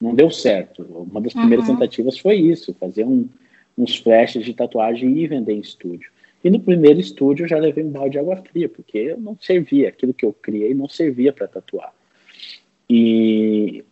não 0.00 0.14
deu 0.14 0.30
certo. 0.30 0.82
Uma 0.82 1.20
das 1.20 1.32
primeiras 1.32 1.68
uhum. 1.68 1.74
tentativas 1.74 2.18
foi 2.18 2.36
isso, 2.36 2.74
fazer 2.78 3.04
um, 3.04 3.28
uns 3.76 3.96
flashes 3.96 4.44
de 4.44 4.54
tatuagem 4.54 5.18
e 5.18 5.26
vender 5.26 5.54
em 5.54 5.60
estúdio. 5.60 6.10
E 6.42 6.50
no 6.50 6.60
primeiro 6.60 7.00
estúdio 7.00 7.44
eu 7.44 7.48
já 7.48 7.58
levei 7.58 7.82
um 7.84 7.90
balde 7.90 8.12
de 8.12 8.18
água 8.18 8.36
fria, 8.36 8.68
porque 8.68 9.14
não 9.18 9.36
servia, 9.40 9.88
aquilo 9.88 10.14
que 10.14 10.24
eu 10.24 10.32
criei 10.32 10.72
não 10.72 10.88
servia 10.88 11.32
para 11.32 11.48
tatuar. 11.48 11.92
E 12.88 13.84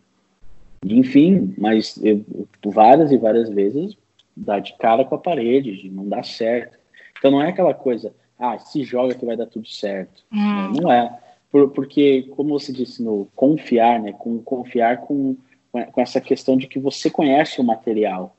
enfim, 0.84 1.54
mas 1.56 1.98
eu, 2.02 2.24
várias 2.64 3.10
e 3.12 3.16
várias 3.16 3.48
vezes 3.48 3.96
dá 4.36 4.58
de 4.58 4.76
cara 4.76 5.04
com 5.04 5.14
a 5.14 5.18
parede, 5.18 5.90
não 5.90 6.08
dá 6.08 6.22
certo. 6.22 6.78
Então 7.18 7.30
não 7.30 7.42
é 7.42 7.48
aquela 7.48 7.72
coisa, 7.72 8.14
ah, 8.38 8.58
se 8.58 8.84
joga 8.84 9.14
que 9.14 9.24
vai 9.24 9.36
dar 9.36 9.46
tudo 9.46 9.66
certo. 9.68 10.22
Hum. 10.32 10.72
Não 10.80 10.92
é. 10.92 11.18
Por, 11.50 11.70
porque, 11.70 12.24
como 12.36 12.58
você 12.58 12.72
disse, 12.72 13.02
no 13.02 13.28
confiar, 13.34 14.00
né? 14.00 14.12
Com, 14.12 14.38
confiar 14.42 14.98
com, 14.98 15.36
com 15.70 16.00
essa 16.00 16.20
questão 16.20 16.56
de 16.56 16.66
que 16.66 16.78
você 16.78 17.08
conhece 17.08 17.60
o 17.60 17.64
material 17.64 18.36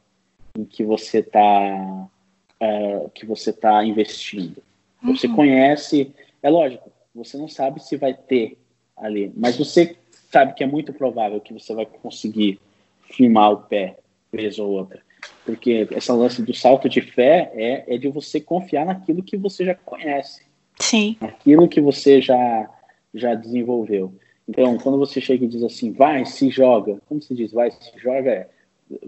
em 0.56 0.66
que 0.66 0.84
você 0.84 1.20
está 1.20 2.08
uh, 2.62 3.10
que 3.10 3.26
você 3.26 3.54
tá 3.54 3.84
investindo. 3.84 4.62
Você 5.04 5.28
uhum. 5.28 5.36
conhece, 5.36 6.14
é 6.42 6.50
lógico, 6.50 6.92
você 7.14 7.38
não 7.38 7.48
sabe 7.48 7.82
se 7.82 7.96
vai 7.98 8.14
ter 8.14 8.58
ali, 8.96 9.32
mas 9.36 9.58
você 9.58 9.96
sabe 10.32 10.54
que 10.54 10.64
é 10.64 10.68
muito 10.68 10.94
provável 10.94 11.40
que 11.40 11.54
você 11.54 11.74
vai 11.74 11.86
conseguir 11.86 12.60
firmar 13.10 13.52
o 13.52 13.58
pé, 13.58 13.98
vez 14.32 14.60
ou 14.60 14.70
outra. 14.70 15.02
Porque 15.46 15.88
essa 15.92 16.14
lance 16.14 16.42
do 16.42 16.54
salto 16.54 16.90
de 16.90 17.02
fé 17.02 17.52
é, 17.56 17.96
é 17.96 17.98
de 17.98 18.08
você 18.10 18.40
confiar 18.40 18.86
naquilo 18.86 19.24
que 19.24 19.38
você 19.38 19.66
já 19.66 19.76
conhece. 19.76 20.46
Sim. 20.80 21.18
Naquilo 21.20 21.68
que 21.68 21.82
você 21.82 22.22
já, 22.22 22.70
já 23.14 23.34
desenvolveu. 23.34 24.14
Então, 24.48 24.78
quando 24.78 24.98
você 24.98 25.20
chega 25.20 25.46
e 25.46 25.48
diz 25.48 25.64
assim, 25.64 25.92
vai, 25.92 26.26
se 26.26 26.50
joga. 26.50 27.00
Como 27.08 27.22
se 27.22 27.34
diz, 27.34 27.52
vai, 27.52 27.72
se 27.72 27.98
joga? 27.98 28.32
É, 28.32 28.50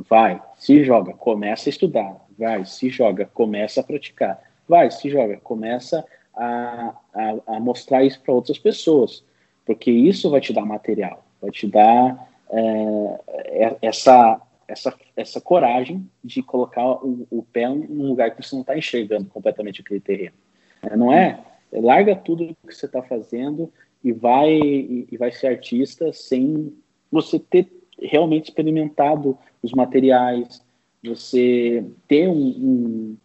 vai, 0.10 0.42
se 0.58 0.84
joga, 0.84 1.14
começa 1.14 1.70
a 1.70 1.72
estudar. 1.72 2.26
Vai, 2.38 2.66
se 2.66 2.90
joga, 2.90 3.26
começa 3.34 3.82
a 3.82 3.84
praticar. 3.84 4.42
Vai, 4.68 4.90
se 4.92 5.10
joga, 5.10 5.38
começa 5.38 6.06
a, 6.36 6.94
a, 7.14 7.56
a 7.56 7.60
mostrar 7.60 8.04
isso 8.04 8.22
para 8.22 8.34
outras 8.34 8.58
pessoas 8.58 9.24
porque 9.70 9.92
isso 9.92 10.32
vai 10.32 10.42
te 10.42 10.52
dar 10.52 10.66
material, 10.66 11.24
vai 11.40 11.52
te 11.52 11.68
dar 11.68 12.28
é, 12.50 13.20
é, 13.28 13.78
essa, 13.84 14.42
essa, 14.68 15.00
essa 15.16 15.40
coragem 15.40 16.10
de 16.24 16.42
colocar 16.42 16.84
o, 17.06 17.28
o 17.30 17.44
pé 17.44 17.70
num 17.70 18.08
lugar 18.08 18.32
que 18.32 18.42
você 18.42 18.56
não 18.56 18.62
está 18.62 18.76
enxergando 18.76 19.30
completamente 19.30 19.82
aquele 19.82 20.00
terreno. 20.00 20.34
É, 20.82 20.98
não 20.98 21.14
é? 21.14 21.40
Larga 21.72 22.16
tudo 22.16 22.58
que 22.66 22.74
você 22.76 22.88
está 22.88 23.04
fazendo 23.04 23.72
e 24.04 24.12
vai, 24.12 24.58
e 24.58 25.16
vai 25.20 25.32
ser 25.32 25.50
artista 25.50 26.12
sem 26.12 26.76
você 27.12 27.38
ter 27.38 27.72
realmente 28.02 28.46
experimentado 28.46 29.38
os 29.62 29.72
materiais, 29.72 30.66
você 31.04 31.86
ter 32.08 32.28
um, 32.28 32.34
um, 32.34 33.18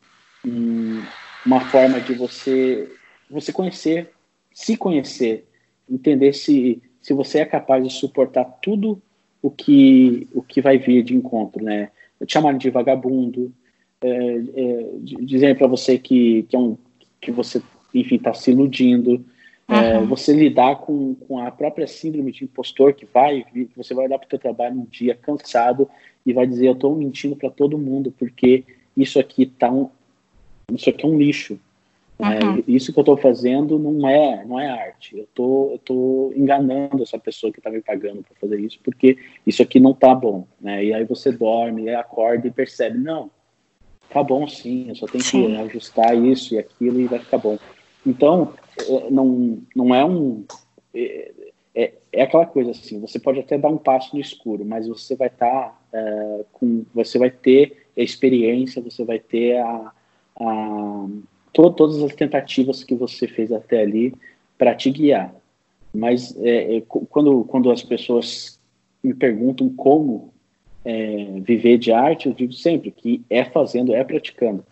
um, 0.47 1.03
uma 1.47 1.61
forma 1.61 2.03
de 2.03 2.12
você 2.12 2.86
você 3.30 3.51
conhecer, 3.51 4.12
se 4.53 4.76
conhecer 4.76 5.49
entender 5.91 6.32
se, 6.32 6.82
se 7.01 7.12
você 7.12 7.41
é 7.41 7.45
capaz 7.45 7.87
de 7.87 7.93
suportar 7.93 8.45
tudo 8.62 9.01
o 9.43 9.51
que, 9.51 10.26
o 10.32 10.43
que 10.43 10.61
vai 10.61 10.78
vir 10.78 11.03
de 11.03 11.14
encontro, 11.14 11.62
né? 11.62 11.91
Te 12.24 12.32
chamarem 12.32 12.59
de 12.59 12.70
vagabundo, 12.70 13.53
é, 14.01 14.09
é, 14.09 14.91
dizendo 15.22 15.57
para 15.57 15.66
você 15.66 15.99
que, 15.99 16.45
que, 16.45 16.57
é 16.57 16.59
um, 16.59 16.76
que 17.20 17.30
você, 17.30 17.62
enfim, 17.95 18.16
está 18.16 18.32
se 18.32 18.51
iludindo, 18.51 19.24
uhum. 19.68 19.76
é, 19.76 20.01
você 20.05 20.32
lidar 20.32 20.76
com, 20.76 21.14
com 21.14 21.39
a 21.39 21.51
própria 21.51 21.87
síndrome 21.87 22.32
de 22.32 22.45
impostor 22.45 22.95
que 22.95 23.07
vai 23.07 23.45
você 23.76 23.95
vai 23.95 24.07
olhar 24.07 24.18
para 24.18 24.26
o 24.26 24.30
seu 24.30 24.39
trabalho 24.39 24.80
um 24.80 24.85
dia 24.85 25.14
cansado 25.14 25.89
e 26.24 26.32
vai 26.32 26.47
dizer, 26.47 26.68
eu 26.68 26.72
estou 26.72 26.95
mentindo 26.95 27.37
para 27.37 27.51
todo 27.51 27.78
mundo 27.78 28.12
porque 28.18 28.64
isso 28.97 29.18
aqui 29.18 29.47
tá 29.47 29.70
um, 29.70 29.89
isso 30.72 30.89
aqui 30.89 31.05
é 31.05 31.09
um 31.09 31.18
lixo, 31.18 31.59
Uhum. 32.19 32.59
É, 32.59 32.65
isso 32.69 32.93
que 32.93 32.99
eu 32.99 33.03
estou 33.03 33.17
fazendo 33.17 33.79
não 33.79 34.09
é 34.09 34.45
não 34.45 34.61
é 34.61 34.69
arte. 34.69 35.19
Eu 35.19 35.29
tô, 35.35 35.71
eu 35.73 35.79
tô 35.79 36.33
enganando 36.37 37.03
essa 37.03 37.19
pessoa 37.19 37.53
que 37.53 37.59
está 37.59 37.71
me 37.71 37.81
pagando 37.81 38.23
para 38.23 38.37
fazer 38.41 38.61
isso, 38.61 38.79
porque 38.85 39.19
isso 39.47 39.62
aqui 39.62 39.81
não 39.81 39.93
tá 39.93 40.15
bom, 40.15 40.47
né? 40.61 40.85
E 40.85 40.95
aí 40.95 41.05
você 41.05 41.33
dorme, 41.33 41.91
acorda 41.91 42.47
e 42.47 42.53
percebe, 42.53 42.99
não, 42.99 43.31
tá 44.09 44.23
bom 44.23 44.47
sim, 44.47 44.89
eu 44.89 44.95
só 44.95 45.07
tenho 45.07 45.25
sim. 45.25 45.47
que 45.47 45.57
ajustar 45.57 46.17
isso 46.17 46.55
e 46.55 46.59
aquilo 46.59 47.01
e 47.01 47.07
vai 47.07 47.19
ficar 47.19 47.39
bom. 47.39 47.59
Então, 48.07 48.55
é, 48.89 49.11
não, 49.11 49.59
não 49.75 49.95
é 49.95 50.05
um... 50.05 50.45
É, 50.95 51.33
é, 51.75 51.93
é 52.12 52.23
aquela 52.23 52.47
coisa 52.47 52.71
assim, 52.71 53.01
você 53.01 53.19
pode 53.19 53.41
até 53.41 53.59
dar 53.59 53.69
um 53.69 53.77
passo 53.77 54.15
no 54.15 54.21
escuro, 54.21 54.65
mas 54.65 54.87
você 54.87 55.17
vai 55.17 55.27
estar 55.27 55.51
tá, 55.51 55.81
é, 55.93 56.45
com... 56.53 56.85
Você 56.95 57.19
vai 57.19 57.31
ter 57.31 57.89
a 57.99 58.01
experiência, 58.01 58.81
você 58.81 59.05
vai 59.05 59.19
ter 59.19 59.59
a, 59.59 59.93
a 60.37 61.07
to 61.55 61.70
todas 61.70 62.02
as 62.02 62.14
tentativas 62.14 62.84
que 62.84 62.94
você 62.94 63.26
fez 63.26 63.50
até 63.50 63.80
ali 63.80 64.12
para 64.59 64.74
te 64.74 64.90
guiar. 64.90 65.34
Mas 65.94 66.36
é, 66.38 66.78
é, 66.78 66.80
quando, 66.82 67.44
quando 67.44 67.70
as 67.70 67.82
pessoas 67.82 68.59
me 69.02 69.14
perguntam 69.14 69.70
como 69.70 70.34
é, 70.84 71.40
viver 71.40 71.78
de 71.78 71.92
arte, 71.92 72.26
eu 72.26 72.34
digo 72.34 72.52
sempre 72.52 72.90
que 72.90 73.22
é 73.30 73.44
fazendo, 73.44 73.94
é 73.94 74.02
praticando. 74.02 74.64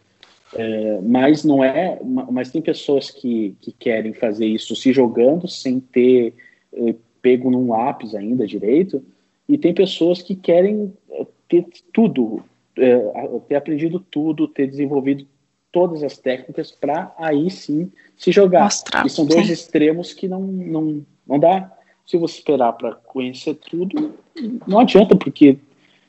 É, 0.55 1.01
mas 1.01 1.45
não 1.45 1.65
é, 1.65 1.99
mas 2.03 2.51
tem 2.51 2.61
pessoas 2.61 3.11
que, 3.11 3.57
que 3.61 3.73
querem 3.73 4.13
fazer 4.13 4.47
isso 4.47 4.77
se 4.77 4.93
jogando 4.93 5.49
sem 5.49 5.81
ter 5.81 6.35
é, 6.75 6.95
pego 7.23 7.51
num 7.51 7.71
lápis 7.71 8.15
ainda 8.15 8.47
direito, 8.47 9.03
e 9.49 9.57
tem 9.57 9.73
pessoas 9.73 10.21
que 10.21 10.35
querem 10.35 10.93
é, 11.11 11.27
ter 11.49 11.67
tudo, 11.93 12.43
ter 13.47 13.55
aprendido 13.55 14.01
tudo, 14.01 14.49
ter 14.49 14.67
desenvolvido 14.67 15.27
todas 15.73 16.05
as 16.05 16.19
técnicas 16.19 16.71
para 16.71 17.13
aí 17.19 17.51
sim 17.51 17.91
se 18.17 18.31
jogar. 18.31 18.65
Mostrar. 18.65 19.07
E 19.07 19.11
são 19.11 19.25
dois 19.25 19.47
sim. 19.47 19.53
extremos 19.53 20.13
que 20.13 20.29
não, 20.29 20.41
não, 20.41 21.05
não 21.27 21.39
dá. 21.39 21.73
Se 22.07 22.17
você 22.17 22.39
esperar 22.39 22.75
para 22.75 22.95
conhecer 22.95 23.55
tudo, 23.55 24.15
não 24.67 24.79
adianta, 24.79 25.17
porque 25.17 25.57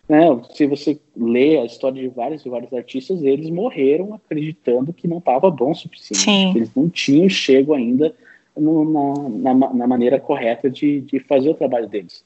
né, 0.07 0.25
se 0.53 0.67
você 0.67 0.99
lê 1.15 1.57
a 1.57 1.65
história 1.65 2.01
de 2.01 2.09
vários 2.09 2.45
e 2.45 2.49
vários 2.49 2.73
artistas, 2.73 3.23
eles 3.23 3.49
morreram 3.49 4.13
acreditando 4.13 4.91
que 4.91 5.07
não 5.07 5.19
estava 5.19 5.49
bom 5.49 5.71
o 5.71 5.75
suficiente. 5.75 6.23
Sim. 6.23 6.53
Eles 6.55 6.75
não 6.75 6.89
tinham 6.89 7.29
chego 7.29 7.73
ainda 7.73 8.13
no, 8.55 8.85
na, 8.85 9.53
na, 9.53 9.73
na, 9.73 9.87
maneira 9.87 10.19
correta 10.19 10.69
de, 10.69 11.01
de 11.01 11.19
fazer 11.19 11.49
o 11.49 11.55
trabalho 11.55 11.87
deles. 11.87 12.23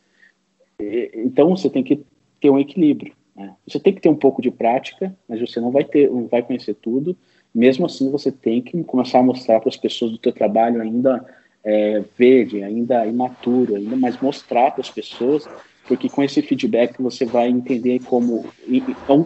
E, 0.82 1.12
então 1.16 1.56
você 1.56 1.70
tem 1.70 1.84
que 1.84 2.02
ter 2.42 2.50
um 2.50 2.60
equilíbrio. 2.60 3.14
Né? 3.38 3.54
Você 3.68 3.80
tem 3.80 3.94
que 3.94 4.02
ter 4.02 4.10
um 4.10 4.16
pouco 4.16 4.42
de 4.42 4.50
prática, 4.50 5.16
mas 5.30 5.40
você 5.40 5.62
não 5.62 5.72
vai 5.72 5.84
ter, 5.84 6.10
não 6.10 6.28
vai 6.28 6.42
conhecer 6.42 6.74
tudo. 6.74 7.16
Mesmo 7.54 7.86
assim, 7.86 8.10
você 8.12 8.32
tem 8.32 8.62
que 8.62 8.84
começar 8.84 9.20
a 9.20 9.24
mostrar 9.24 9.60
para 9.60 9.70
as 9.70 9.78
pessoas 9.78 10.12
do 10.12 10.18
teu 10.18 10.32
trabalho 10.32 10.82
ainda 10.82 11.24
é, 11.64 12.04
verde, 12.18 12.64
ainda 12.64 13.06
imaturo, 13.06 13.76
ainda 13.76 13.96
mais 13.96 14.20
mostrar 14.20 14.72
para 14.72 14.82
as 14.82 14.90
pessoas, 14.90 15.48
porque 15.88 16.10
com 16.10 16.24
esse 16.24 16.42
feedback 16.42 17.02
você 17.02 17.26
vai 17.26 17.48
entender 17.48 18.00
como 18.00 18.46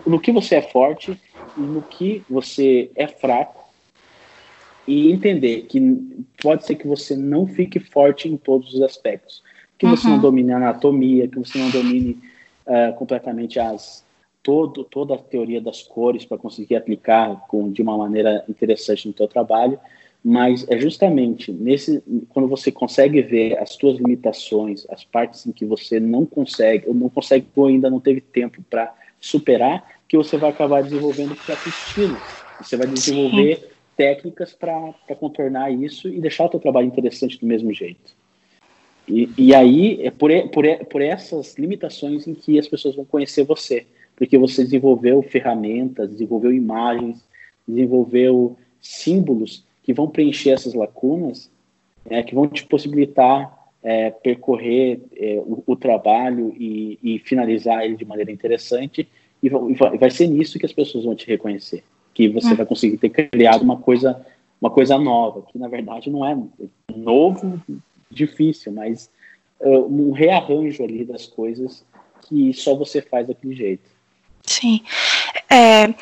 no 0.05 0.19
que 0.19 0.31
você 0.31 0.55
é 0.55 0.61
forte 0.61 1.19
e 1.57 1.61
no 1.61 1.81
que 1.81 2.23
você 2.29 2.91
é 2.95 3.07
fraco 3.07 3.61
e 4.87 5.11
entender 5.11 5.63
que 5.63 5.79
pode 6.41 6.65
ser 6.65 6.75
que 6.75 6.87
você 6.87 7.15
não 7.15 7.47
fique 7.47 7.79
forte 7.79 8.27
em 8.27 8.37
todos 8.37 8.73
os 8.73 8.81
aspectos, 8.81 9.43
que 9.77 9.85
uhum. 9.85 9.95
você 9.95 10.07
não 10.07 10.15
uhum. 10.15 10.21
domine 10.21 10.51
a 10.51 10.57
anatomia, 10.57 11.27
que 11.27 11.39
você 11.39 11.57
não 11.57 11.69
domine 11.69 12.17
uh, 12.65 12.93
completamente 12.95 13.59
as 13.59 14.05
todo, 14.43 14.83
toda 14.83 15.15
a 15.15 15.17
teoria 15.17 15.61
das 15.61 15.83
cores 15.83 16.25
para 16.25 16.37
conseguir 16.37 16.75
aplicar 16.75 17.45
com, 17.47 17.71
de 17.71 17.81
uma 17.81 17.97
maneira 17.97 18.43
interessante 18.49 19.07
no 19.07 19.13
teu 19.13 19.27
trabalho, 19.27 19.79
mas 20.23 20.67
é 20.69 20.79
justamente 20.79 21.51
nesse 21.51 22.03
quando 22.29 22.47
você 22.47 22.71
consegue 22.71 23.21
ver 23.21 23.57
as 23.57 23.71
suas 23.73 23.97
limitações, 23.97 24.85
as 24.89 25.03
partes 25.03 25.45
em 25.45 25.51
que 25.51 25.65
você 25.65 25.99
não 25.99 26.25
consegue 26.25 26.87
ou 26.87 26.93
não 26.93 27.09
consegue 27.09 27.47
ou 27.55 27.67
ainda 27.67 27.89
não 27.89 27.99
teve 27.99 28.21
tempo 28.21 28.61
para 28.69 28.93
superar, 29.19 29.83
que 30.07 30.17
você 30.17 30.37
vai 30.37 30.49
acabar 30.49 30.83
desenvolvendo 30.83 31.31
o 31.31 31.35
próprio 31.35 31.69
estilo. 31.69 32.23
Você 32.59 32.77
vai 32.77 32.87
desenvolver 32.87 33.57
Sim. 33.57 33.67
técnicas 33.95 34.53
para 34.53 34.93
contornar 35.19 35.71
isso 35.71 36.07
e 36.07 36.19
deixar 36.19 36.45
o 36.45 36.49
teu 36.49 36.59
trabalho 36.59 36.87
interessante 36.87 37.39
do 37.39 37.45
mesmo 37.45 37.73
jeito. 37.73 38.20
E, 39.11 39.29
e 39.37 39.53
aí 39.53 40.01
é 40.01 40.09
por, 40.09 40.31
por, 40.49 40.65
por 40.85 41.01
essas 41.01 41.55
limitações 41.57 42.25
em 42.27 42.33
que 42.33 42.57
as 42.57 42.67
pessoas 42.67 42.95
vão 42.95 43.03
conhecer 43.03 43.43
você, 43.43 43.85
porque 44.15 44.37
você 44.37 44.63
desenvolveu 44.63 45.21
ferramentas, 45.21 46.09
desenvolveu 46.09 46.53
imagens, 46.53 47.21
desenvolveu 47.67 48.55
símbolos 48.81 49.65
que 49.83 49.93
vão 49.93 50.07
preencher 50.07 50.51
essas 50.51 50.73
lacunas, 50.73 51.51
é, 52.09 52.23
que 52.23 52.33
vão 52.33 52.47
te 52.47 52.65
possibilitar 52.65 53.59
é, 53.83 54.11
percorrer 54.11 55.01
é, 55.17 55.41
o, 55.45 55.61
o, 55.65 55.75
trabalho 55.75 56.53
e, 56.57 56.97
e, 57.03 57.19
finalizar 57.19 57.83
ele 57.83 57.97
de 57.97 58.05
maneira 58.05 58.31
interessante, 58.31 59.07
e 59.41 59.49
vai, 59.49 59.97
vai, 59.97 60.11
ser 60.11 60.27
nisso 60.27 60.59
que 60.59 60.65
as 60.65 60.73
pessoas 60.73 61.03
vão 61.03 61.15
te 61.15 61.27
reconhecer, 61.27 61.83
que 62.13 62.29
você 62.29 62.53
hum. 62.53 62.55
vai 62.55 62.65
conseguir 62.65 62.97
ter 62.97 63.09
criado 63.09 63.63
uma 63.63 63.77
coisa, 63.77 64.23
uma 64.61 64.69
coisa 64.69 64.97
nova, 64.99 65.41
que 65.41 65.57
na 65.57 65.67
verdade 65.67 66.11
não 66.11 66.25
é 66.25 66.37
novo, 66.95 67.59
difícil, 68.11 68.71
mas 68.71 69.09
uh, 69.59 69.85
um 69.85 70.11
rearranjo 70.11 70.83
ali 70.83 71.05
das 71.05 71.25
coisas 71.25 71.85
que 72.27 72.53
só 72.53 72.75
você 72.75 73.01
faz 73.01 73.27
daquele 73.27 73.55
jeito. 73.55 73.89
Sim. 74.45 74.81
É, 75.49 75.93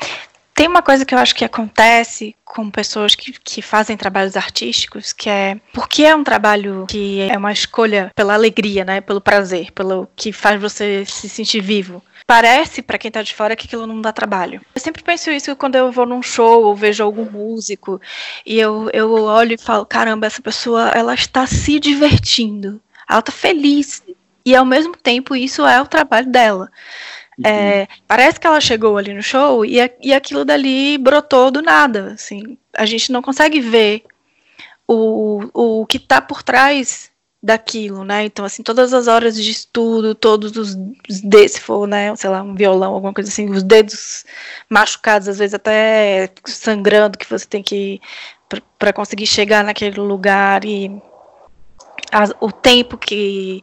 tem 0.54 0.68
uma 0.68 0.82
coisa 0.82 1.06
que 1.06 1.14
eu 1.14 1.18
acho 1.18 1.34
que 1.34 1.44
acontece 1.44 2.36
com 2.44 2.70
pessoas 2.70 3.14
que, 3.14 3.32
que 3.32 3.62
fazem 3.62 3.96
trabalhos 3.96 4.36
artísticos, 4.36 5.12
que 5.12 5.28
é 5.30 5.58
porque 5.72 6.02
é 6.02 6.14
um 6.14 6.22
trabalho 6.22 6.84
que 6.88 7.22
é 7.22 7.38
uma 7.38 7.52
escolha 7.52 8.10
pela 8.14 8.34
alegria, 8.34 8.84
né, 8.84 9.00
pelo 9.00 9.20
prazer, 9.20 9.72
pelo 9.72 10.06
que 10.14 10.32
faz 10.32 10.60
você 10.60 11.04
se 11.06 11.28
sentir 11.28 11.62
vivo. 11.62 12.02
Parece 12.30 12.80
para 12.80 12.96
quem 12.96 13.08
está 13.08 13.22
de 13.22 13.34
fora 13.34 13.56
que 13.56 13.66
aquilo 13.66 13.88
não 13.88 14.00
dá 14.00 14.12
trabalho. 14.12 14.60
Eu 14.72 14.80
sempre 14.80 15.02
penso 15.02 15.32
isso 15.32 15.56
quando 15.56 15.74
eu 15.74 15.90
vou 15.90 16.06
num 16.06 16.22
show 16.22 16.62
ou 16.62 16.76
vejo 16.76 17.02
algum 17.02 17.28
músico 17.28 18.00
e 18.46 18.56
eu, 18.56 18.88
eu 18.92 19.12
olho 19.24 19.54
e 19.54 19.58
falo, 19.58 19.84
caramba, 19.84 20.28
essa 20.28 20.40
pessoa 20.40 20.90
ela 20.90 21.12
está 21.12 21.44
se 21.44 21.80
divertindo, 21.80 22.80
ela 23.08 23.18
está 23.18 23.32
feliz 23.32 24.04
e 24.46 24.54
ao 24.54 24.64
mesmo 24.64 24.96
tempo 24.96 25.34
isso 25.34 25.66
é 25.66 25.82
o 25.82 25.88
trabalho 25.88 26.28
dela. 26.28 26.70
É, 27.44 27.88
parece 28.06 28.38
que 28.38 28.46
ela 28.46 28.60
chegou 28.60 28.96
ali 28.96 29.12
no 29.12 29.24
show 29.24 29.64
e, 29.64 29.78
e 30.00 30.14
aquilo 30.14 30.44
dali 30.44 30.98
brotou 30.98 31.50
do 31.50 31.60
nada. 31.60 32.12
Assim, 32.12 32.56
a 32.76 32.86
gente 32.86 33.10
não 33.10 33.22
consegue 33.22 33.60
ver 33.60 34.04
o, 34.86 35.50
o 35.52 35.84
que 35.84 35.96
está 35.96 36.20
por 36.20 36.44
trás 36.44 37.09
daquilo, 37.42 38.04
né? 38.04 38.24
Então, 38.24 38.44
assim, 38.44 38.62
todas 38.62 38.92
as 38.92 39.08
horas 39.08 39.34
de 39.34 39.50
estudo, 39.50 40.14
todos 40.14 40.56
os 40.56 40.74
dedos, 41.22 41.52
se 41.52 41.60
for, 41.60 41.86
né, 41.86 42.14
sei 42.16 42.28
lá, 42.28 42.42
um 42.42 42.54
violão, 42.54 42.94
alguma 42.94 43.14
coisa 43.14 43.30
assim, 43.30 43.48
os 43.50 43.62
dedos 43.62 44.24
machucados, 44.68 45.28
às 45.28 45.38
vezes 45.38 45.54
até 45.54 46.30
sangrando, 46.46 47.18
que 47.18 47.28
você 47.28 47.46
tem 47.46 47.62
que 47.62 48.00
para 48.78 48.92
conseguir 48.92 49.26
chegar 49.26 49.64
naquele 49.64 50.00
lugar 50.00 50.64
e 50.64 50.90
a, 52.12 52.24
o 52.40 52.50
tempo 52.52 52.98
que 52.98 53.62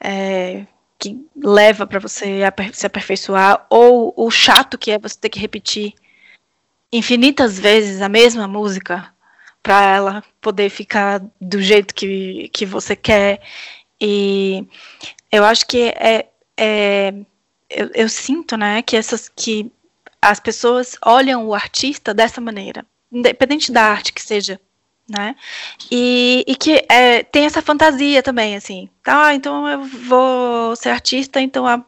é, 0.00 0.66
que 0.98 1.24
leva 1.36 1.86
para 1.86 2.00
você 2.00 2.40
se 2.72 2.86
aperfeiçoar, 2.86 3.66
ou 3.70 4.12
o 4.16 4.30
chato 4.30 4.78
que 4.78 4.90
é 4.90 4.98
você 4.98 5.18
ter 5.18 5.28
que 5.28 5.38
repetir 5.38 5.94
infinitas 6.92 7.58
vezes 7.58 8.02
a 8.02 8.08
mesma 8.08 8.46
música 8.46 9.13
para 9.64 9.82
ela 9.82 10.24
poder 10.42 10.68
ficar 10.68 11.22
do 11.40 11.60
jeito 11.60 11.94
que, 11.94 12.50
que 12.52 12.66
você 12.66 12.94
quer. 12.94 13.40
E 13.98 14.68
eu 15.32 15.42
acho 15.44 15.66
que 15.66 15.88
é, 15.96 16.28
é 16.56 17.14
eu, 17.70 17.90
eu, 17.94 18.08
sinto, 18.08 18.56
né, 18.58 18.82
que 18.82 18.96
essas 18.96 19.28
que 19.28 19.72
as 20.20 20.38
pessoas 20.38 20.96
olham 21.04 21.46
o 21.46 21.54
artista 21.54 22.12
dessa 22.12 22.40
maneira, 22.40 22.86
independente 23.10 23.72
da 23.72 23.82
arte 23.84 24.12
que 24.12 24.22
seja 24.22 24.60
né? 25.08 25.36
E, 25.90 26.44
e 26.46 26.56
que 26.56 26.84
é, 26.88 27.22
tem 27.22 27.44
essa 27.44 27.60
fantasia 27.60 28.22
também, 28.22 28.56
assim, 28.56 28.88
tá? 29.02 29.34
Então 29.34 29.68
eu 29.68 29.84
vou 29.84 30.74
ser 30.76 30.90
artista, 30.90 31.40
então 31.40 31.66
a, 31.66 31.84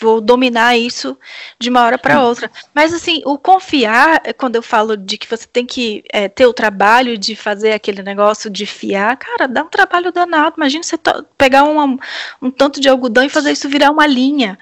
vou 0.00 0.20
dominar 0.20 0.76
isso 0.76 1.16
de 1.58 1.68
uma 1.68 1.82
hora 1.82 1.98
para 1.98 2.22
outra. 2.22 2.50
Mas 2.74 2.92
assim, 2.94 3.22
o 3.26 3.38
confiar, 3.38 4.20
quando 4.36 4.56
eu 4.56 4.62
falo 4.62 4.96
de 4.96 5.18
que 5.18 5.28
você 5.28 5.46
tem 5.46 5.66
que 5.66 6.02
é, 6.10 6.28
ter 6.28 6.46
o 6.46 6.52
trabalho 6.52 7.18
de 7.18 7.36
fazer 7.36 7.72
aquele 7.72 8.02
negócio 8.02 8.50
de 8.50 8.64
fiar, 8.64 9.16
cara, 9.16 9.46
dá 9.46 9.62
um 9.62 9.68
trabalho 9.68 10.10
danado. 10.10 10.54
Imagina 10.56 10.82
você 10.82 10.96
pegar 11.36 11.64
um, 11.64 11.98
um 12.40 12.50
tanto 12.50 12.80
de 12.80 12.88
algodão 12.88 13.24
e 13.24 13.28
fazer 13.28 13.52
isso 13.52 13.68
virar 13.68 13.90
uma 13.90 14.06
linha. 14.06 14.58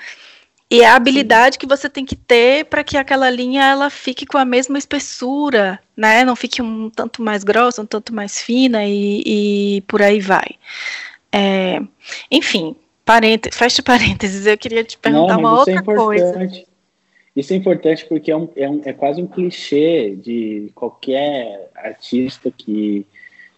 E 0.70 0.82
é 0.82 0.86
a 0.86 0.96
habilidade 0.96 1.58
que 1.58 1.66
você 1.66 1.88
tem 1.88 2.04
que 2.04 2.14
ter 2.14 2.66
para 2.66 2.84
que 2.84 2.98
aquela 2.98 3.30
linha 3.30 3.64
ela 3.64 3.88
fique 3.88 4.26
com 4.26 4.36
a 4.36 4.44
mesma 4.44 4.76
espessura, 4.76 5.80
né? 5.96 6.24
Não 6.24 6.36
fique 6.36 6.60
um 6.60 6.90
tanto 6.90 7.22
mais 7.22 7.42
grossa, 7.42 7.80
um 7.80 7.86
tanto 7.86 8.14
mais 8.14 8.38
fina 8.38 8.84
e, 8.84 9.22
e 9.78 9.80
por 9.82 10.02
aí 10.02 10.20
vai. 10.20 10.48
É, 11.32 11.80
enfim, 12.30 12.76
parênteses, 13.08 13.58
fecha 13.58 13.82
parênteses, 13.82 14.44
eu 14.44 14.58
queria 14.58 14.84
te 14.84 14.98
perguntar 14.98 15.32
Não, 15.32 15.40
uma 15.40 15.48
é 15.48 15.52
outra 15.52 15.74
é 15.74 15.82
coisa. 15.82 16.66
Isso 17.34 17.52
é 17.54 17.56
importante 17.56 18.04
porque 18.06 18.30
é, 18.30 18.36
um, 18.36 18.48
é, 18.54 18.68
um, 18.68 18.82
é 18.84 18.92
quase 18.92 19.22
um 19.22 19.26
clichê 19.26 20.14
de 20.16 20.70
qualquer 20.74 21.70
artista 21.74 22.50
que 22.50 23.06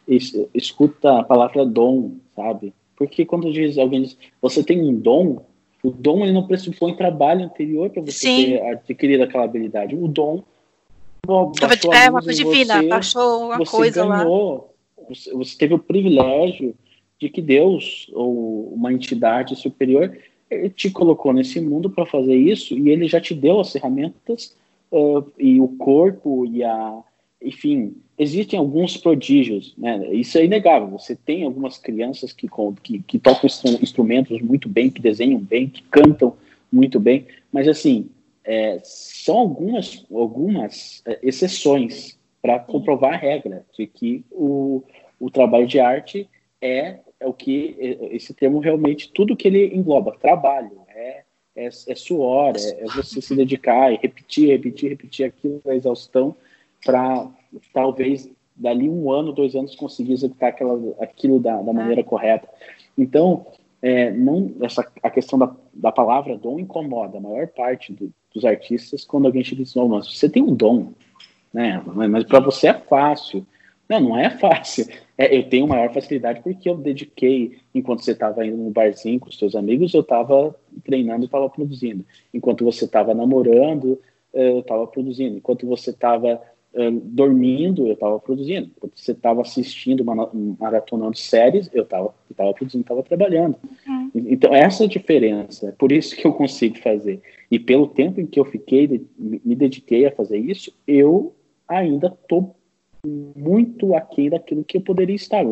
es, 0.06 0.32
escuta 0.54 1.18
a 1.18 1.24
palavra 1.24 1.66
dom, 1.66 2.12
sabe? 2.36 2.72
Porque 2.94 3.24
quando 3.24 3.52
diz 3.52 3.76
alguém 3.76 4.02
diz, 4.02 4.16
você 4.40 4.62
tem 4.62 4.80
um 4.82 4.94
dom, 4.94 5.44
o 5.82 5.90
dom 5.90 6.22
ele 6.22 6.32
não 6.32 6.46
pressupõe 6.46 6.94
trabalho 6.94 7.44
anterior 7.46 7.90
para 7.90 8.02
você 8.02 8.28
Sim. 8.28 8.44
ter 8.44 8.62
adquirido 8.62 9.24
aquela 9.24 9.44
habilidade. 9.44 9.96
O 9.96 10.06
dom 10.06 10.44
baixou 11.26 11.92
é 11.92 12.08
uma 12.08 12.22
coisa 12.22 12.44
divina, 12.44 12.82
você, 12.82 12.88
baixou 12.88 13.46
uma 13.46 13.58
você 13.58 13.70
coisa 13.70 14.06
ganhou, 14.06 14.54
lá. 14.54 15.06
Você, 15.08 15.32
você 15.32 15.58
teve 15.58 15.74
o 15.74 15.78
privilégio 15.78 16.74
de 17.20 17.28
que 17.28 17.42
Deus 17.42 18.10
ou 18.14 18.72
uma 18.72 18.92
entidade 18.92 19.54
superior 19.54 20.16
te 20.74 20.90
colocou 20.90 21.32
nesse 21.32 21.60
mundo 21.60 21.90
para 21.90 22.06
fazer 22.06 22.34
isso 22.34 22.76
e 22.76 22.88
ele 22.88 23.06
já 23.06 23.20
te 23.20 23.34
deu 23.34 23.60
as 23.60 23.70
ferramentas 23.70 24.56
uh, 24.90 25.24
e 25.38 25.60
o 25.60 25.68
corpo 25.68 26.46
e 26.46 26.64
a 26.64 27.02
enfim 27.42 27.94
existem 28.18 28.58
alguns 28.58 28.98
prodígios, 28.98 29.74
né? 29.78 30.12
Isso 30.12 30.36
é 30.36 30.44
inegável. 30.44 30.88
Você 30.88 31.16
tem 31.16 31.44
algumas 31.44 31.78
crianças 31.78 32.34
que, 32.34 32.46
que, 32.82 32.98
que 32.98 33.18
tocam 33.18 33.48
instrumentos 33.80 34.42
muito 34.42 34.68
bem, 34.68 34.90
que 34.90 35.00
desenham 35.00 35.40
bem, 35.40 35.66
que 35.66 35.82
cantam 35.84 36.36
muito 36.70 37.00
bem, 37.00 37.26
mas 37.50 37.66
assim 37.66 38.10
é, 38.44 38.78
são 38.82 39.38
algumas 39.38 40.04
algumas 40.12 41.02
exceções 41.22 42.18
para 42.42 42.58
comprovar 42.58 43.14
a 43.14 43.16
regra 43.16 43.64
de 43.76 43.86
que 43.86 44.24
o, 44.30 44.82
o 45.18 45.30
trabalho 45.30 45.66
de 45.66 45.78
arte 45.78 46.28
é, 46.60 46.98
é 47.20 47.26
o 47.26 47.32
que 47.32 47.76
é, 47.78 48.16
esse 48.16 48.34
termo 48.34 48.58
realmente 48.58 49.12
tudo 49.12 49.36
que 49.36 49.46
ele 49.46 49.74
engloba 49.76 50.16
trabalho 50.18 50.80
é 50.88 51.22
é, 51.54 51.66
é 51.66 51.94
suor 51.94 52.54
é, 52.56 52.82
é 52.82 52.84
você 52.86 53.20
se 53.20 53.36
dedicar 53.36 53.92
e 53.92 53.96
repetir 53.96 54.48
repetir 54.48 54.90
repetir 54.90 55.26
aquilo 55.26 55.60
da 55.64 55.74
exaustão 55.74 56.34
para 56.84 57.28
talvez 57.72 58.30
dali 58.60 58.88
um 58.88 59.10
ano, 59.10 59.32
dois 59.32 59.54
anos 59.54 59.74
conseguir 59.74 60.12
executar 60.12 60.50
aquela, 60.50 60.78
aquilo 61.00 61.40
da, 61.40 61.62
da 61.62 61.72
maneira 61.72 62.02
é. 62.02 62.04
correta. 62.04 62.46
Então, 62.96 63.46
é, 63.80 64.10
não 64.10 64.52
essa 64.60 64.86
a 65.02 65.08
questão 65.08 65.38
da, 65.38 65.50
da 65.72 65.90
palavra 65.90 66.36
dom 66.36 66.58
incomoda 66.58 67.16
a 67.16 67.20
maior 67.20 67.46
parte 67.48 67.90
do, 67.92 68.12
dos 68.34 68.44
artistas 68.44 69.04
quando 69.04 69.24
alguém 69.24 69.42
chega 69.42 69.62
e 69.62 69.64
diz, 69.64 69.74
não, 69.74 69.88
mas 69.88 70.06
você 70.06 70.28
tem 70.28 70.42
um 70.42 70.54
dom, 70.54 70.92
né? 71.52 71.82
Mas 71.86 72.24
para 72.24 72.40
você 72.40 72.68
é 72.68 72.74
fácil. 72.74 73.46
Não, 73.90 73.98
não 74.00 74.16
é 74.16 74.30
fácil. 74.30 74.86
É, 75.18 75.36
eu 75.36 75.48
tenho 75.48 75.66
maior 75.66 75.92
facilidade 75.92 76.40
porque 76.42 76.70
eu 76.70 76.76
dediquei, 76.76 77.58
enquanto 77.74 78.04
você 78.04 78.12
estava 78.12 78.46
indo 78.46 78.56
no 78.56 78.70
barzinho 78.70 79.18
com 79.18 79.28
os 79.28 79.36
seus 79.36 79.56
amigos, 79.56 79.92
eu 79.92 80.02
estava 80.02 80.54
treinando 80.84 81.24
e 81.24 81.26
estava 81.26 81.50
produzindo. 81.50 82.06
Enquanto 82.32 82.64
você 82.64 82.84
estava 82.84 83.12
namorando, 83.12 84.00
eu 84.32 84.60
estava 84.60 84.86
produzindo. 84.86 85.38
Enquanto 85.38 85.66
você 85.66 85.90
estava 85.90 86.40
dormindo, 87.02 87.88
eu 87.88 87.94
estava 87.94 88.20
produzindo. 88.20 88.70
Quando 88.78 88.92
você 88.94 89.10
estava 89.10 89.40
assistindo, 89.40 90.04
maratonando 90.04 91.18
séries, 91.18 91.68
eu 91.72 91.82
estava 91.82 92.14
tava 92.36 92.54
produzindo, 92.54 92.82
estava 92.82 93.02
trabalhando. 93.02 93.56
Uhum. 93.88 94.10
Então, 94.14 94.54
essa 94.54 94.84
é 94.84 94.86
a 94.86 94.88
diferença. 94.88 95.70
É 95.70 95.72
por 95.72 95.90
isso 95.90 96.14
que 96.14 96.24
eu 96.24 96.32
consigo 96.32 96.78
fazer. 96.78 97.20
E 97.50 97.58
pelo 97.58 97.88
tempo 97.88 98.20
em 98.20 98.26
que 98.26 98.38
eu 98.38 98.44
fiquei, 98.44 99.04
me 99.18 99.56
dediquei 99.56 100.06
a 100.06 100.12
fazer 100.12 100.38
isso, 100.38 100.72
eu 100.86 101.34
ainda 101.66 102.06
estou 102.06 102.54
muito 103.06 103.94
aquém 103.94 104.30
daquilo 104.30 104.64
que 104.64 104.76
eu 104.76 104.82
poderia 104.82 105.16
estar. 105.16 105.44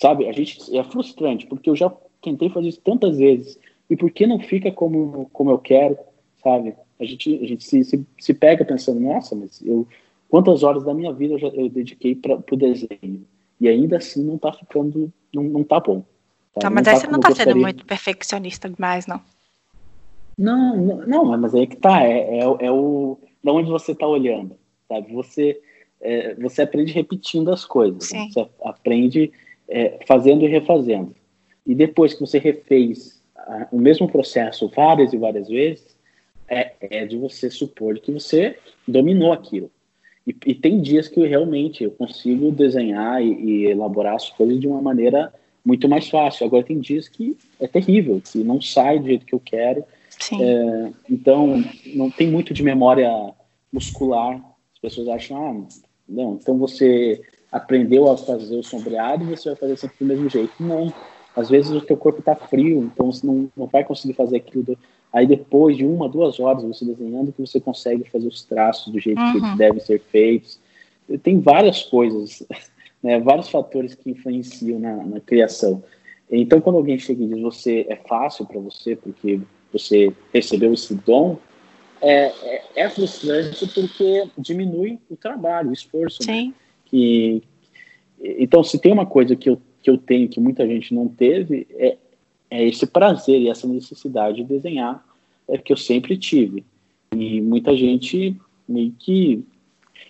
Sabe, 0.00 0.28
a 0.28 0.32
gente 0.32 0.76
é 0.76 0.84
frustrante, 0.84 1.46
porque 1.46 1.68
eu 1.68 1.76
já 1.76 1.92
tentei 2.22 2.48
fazer 2.50 2.68
isso 2.68 2.80
tantas 2.82 3.18
vezes, 3.18 3.58
e 3.88 3.96
por 3.96 4.10
que 4.10 4.26
não 4.26 4.38
fica 4.38 4.70
como, 4.70 5.28
como 5.32 5.50
eu 5.50 5.58
quero, 5.58 5.98
sabe? 6.42 6.74
A 6.98 7.04
gente, 7.04 7.34
a 7.42 7.46
gente 7.46 7.64
se, 7.64 7.82
se, 7.82 8.06
se 8.18 8.34
pega 8.34 8.64
pensando, 8.64 9.00
nossa, 9.00 9.34
mas 9.34 9.60
eu 9.64 9.86
quantas 10.30 10.62
horas 10.62 10.84
da 10.84 10.94
minha 10.94 11.12
vida 11.12 11.34
eu, 11.34 11.38
já, 11.38 11.48
eu 11.48 11.68
dediquei 11.68 12.14
para 12.14 12.36
o 12.36 12.56
desenho, 12.56 13.26
e 13.60 13.68
ainda 13.68 13.98
assim 13.98 14.24
não 14.24 14.36
está 14.36 14.52
ficando, 14.52 15.12
não, 15.34 15.42
não 15.42 15.64
tá 15.64 15.80
bom. 15.80 16.04
Tá, 16.54 16.70
mas 16.70 16.86
aí 16.86 16.94
tá 16.94 17.00
você 17.00 17.06
não 17.08 17.18
está 17.18 17.34
sendo 17.34 17.56
muito 17.56 17.84
perfeccionista 17.84 18.68
demais, 18.68 19.06
não. 19.06 19.20
Não, 20.38 20.76
não, 20.76 21.06
não, 21.06 21.38
mas 21.38 21.54
aí 21.54 21.66
que 21.66 21.76
tá, 21.76 22.02
é, 22.04 22.38
é, 22.38 22.42
é 22.42 22.70
o, 22.70 23.18
da 23.42 23.52
onde 23.52 23.70
você 23.70 23.92
está 23.92 24.06
olhando, 24.06 24.56
sabe? 24.88 25.12
Você, 25.12 25.60
é, 26.00 26.34
você 26.34 26.62
aprende 26.62 26.92
repetindo 26.92 27.50
as 27.50 27.64
coisas, 27.64 28.10
né? 28.12 28.28
você 28.30 28.48
aprende 28.64 29.32
é, 29.68 29.98
fazendo 30.06 30.44
e 30.44 30.48
refazendo. 30.48 31.14
E 31.66 31.74
depois 31.74 32.14
que 32.14 32.20
você 32.20 32.38
refez 32.38 33.22
a, 33.36 33.68
o 33.70 33.78
mesmo 33.78 34.08
processo 34.08 34.68
várias 34.68 35.12
e 35.12 35.16
várias 35.16 35.48
vezes, 35.48 35.96
é, 36.48 36.72
é 36.80 37.06
de 37.06 37.16
você 37.16 37.50
supor 37.50 37.98
que 38.00 38.10
você 38.10 38.56
dominou 38.86 39.32
aquilo. 39.32 39.70
E, 40.26 40.34
e, 40.46 40.54
tem 40.54 40.80
dias 40.80 41.08
que 41.08 41.18
eu 41.18 41.26
realmente 41.26 41.84
eu 41.84 41.90
consigo 41.92 42.50
desenhar 42.50 43.22
e, 43.22 43.32
e, 43.32 43.66
elaborar 43.66 44.16
as 44.16 44.28
coisas 44.28 44.60
de 44.60 44.66
uma 44.66 44.82
maneira 44.82 45.32
muito 45.64 45.88
mais 45.88 46.08
fácil. 46.08 46.46
Agora 46.46 46.64
tem 46.64 46.78
dias 46.78 47.08
que 47.08 47.36
é 47.58 47.66
terrível, 47.66 48.20
que 48.20 48.38
não 48.38 48.60
sai 48.60 48.98
do 48.98 49.06
jeito 49.06 49.26
que 49.26 49.34
eu 49.34 49.40
quero. 49.40 49.84
É, 50.40 50.92
então 51.08 51.62
não 51.94 52.10
tem 52.10 52.28
muito 52.28 52.52
de 52.52 52.62
memória 52.62 53.10
muscular. 53.72 54.36
As 54.74 54.78
pessoas 54.80 55.08
acham, 55.08 55.36
ah, 55.36 55.89
não, 56.10 56.34
então 56.34 56.58
você 56.58 57.22
aprendeu 57.50 58.10
a 58.10 58.16
fazer 58.16 58.56
o 58.56 58.62
sombreado 58.62 59.24
e 59.24 59.36
você 59.36 59.48
vai 59.50 59.56
fazer 59.56 59.76
sempre 59.76 59.96
do 60.00 60.04
mesmo 60.04 60.28
jeito. 60.28 60.52
Não. 60.60 60.92
Às 61.34 61.48
vezes 61.48 61.70
o 61.70 61.80
teu 61.80 61.96
corpo 61.96 62.20
está 62.20 62.34
frio, 62.34 62.82
então 62.82 63.10
você 63.10 63.26
não, 63.26 63.48
não 63.56 63.66
vai 63.66 63.84
conseguir 63.84 64.14
fazer 64.14 64.36
aquilo 64.36 64.64
do, 64.64 64.78
Aí 65.12 65.26
depois 65.26 65.76
de 65.76 65.84
uma, 65.84 66.08
duas 66.08 66.38
horas 66.38 66.62
você 66.62 66.84
desenhando 66.84 67.32
que 67.32 67.40
você 67.40 67.60
consegue 67.60 68.08
fazer 68.08 68.28
os 68.28 68.44
traços 68.44 68.92
do 68.92 69.00
jeito 69.00 69.20
uhum. 69.20 69.32
que 69.32 69.38
eles 69.38 69.56
devem 69.56 69.80
ser 69.80 70.00
feitos. 70.00 70.60
Tem 71.22 71.40
várias 71.40 71.82
coisas, 71.82 72.46
né, 73.02 73.18
vários 73.18 73.48
fatores 73.48 73.94
que 73.94 74.10
influenciam 74.10 74.78
na, 74.78 74.96
na, 74.96 75.20
criação. 75.20 75.82
Então 76.30 76.60
quando 76.60 76.76
alguém 76.76 76.98
chega 76.98 77.24
e 77.24 77.26
diz 77.26 77.40
você 77.40 77.84
é 77.88 77.96
fácil 77.96 78.46
para 78.46 78.60
você 78.60 78.94
porque 78.94 79.40
você 79.72 80.12
recebeu 80.32 80.72
esse 80.72 80.94
dom, 80.94 81.36
é, 82.00 82.26
é, 82.26 82.64
é, 82.76 82.90
frustrante 82.90 83.66
porque 83.68 84.28
diminui 84.38 84.98
o 85.10 85.16
trabalho, 85.16 85.70
o 85.70 85.72
esforço. 85.72 86.26
Né? 86.26 86.32
Sim. 86.32 86.48
Né? 86.48 86.54
Que, 86.86 87.42
então 88.20 88.64
se 88.64 88.78
tem 88.78 88.92
uma 88.92 89.06
coisa 89.06 89.36
que 89.36 89.48
eu, 89.48 89.60
que 89.82 89.88
eu 89.88 89.96
tenho 89.96 90.28
que 90.28 90.40
muita 90.40 90.66
gente 90.66 90.92
não 90.92 91.08
teve 91.08 91.66
é 91.70 91.96
é 92.50 92.66
esse 92.66 92.86
prazer 92.86 93.40
e 93.40 93.48
essa 93.48 93.66
necessidade 93.66 94.38
de 94.38 94.44
desenhar 94.44 95.02
é 95.48 95.56
que 95.56 95.72
eu 95.72 95.76
sempre 95.76 96.18
tive. 96.18 96.64
E 97.14 97.40
muita 97.40 97.76
gente 97.76 98.36
meio 98.68 98.92
que. 98.98 99.44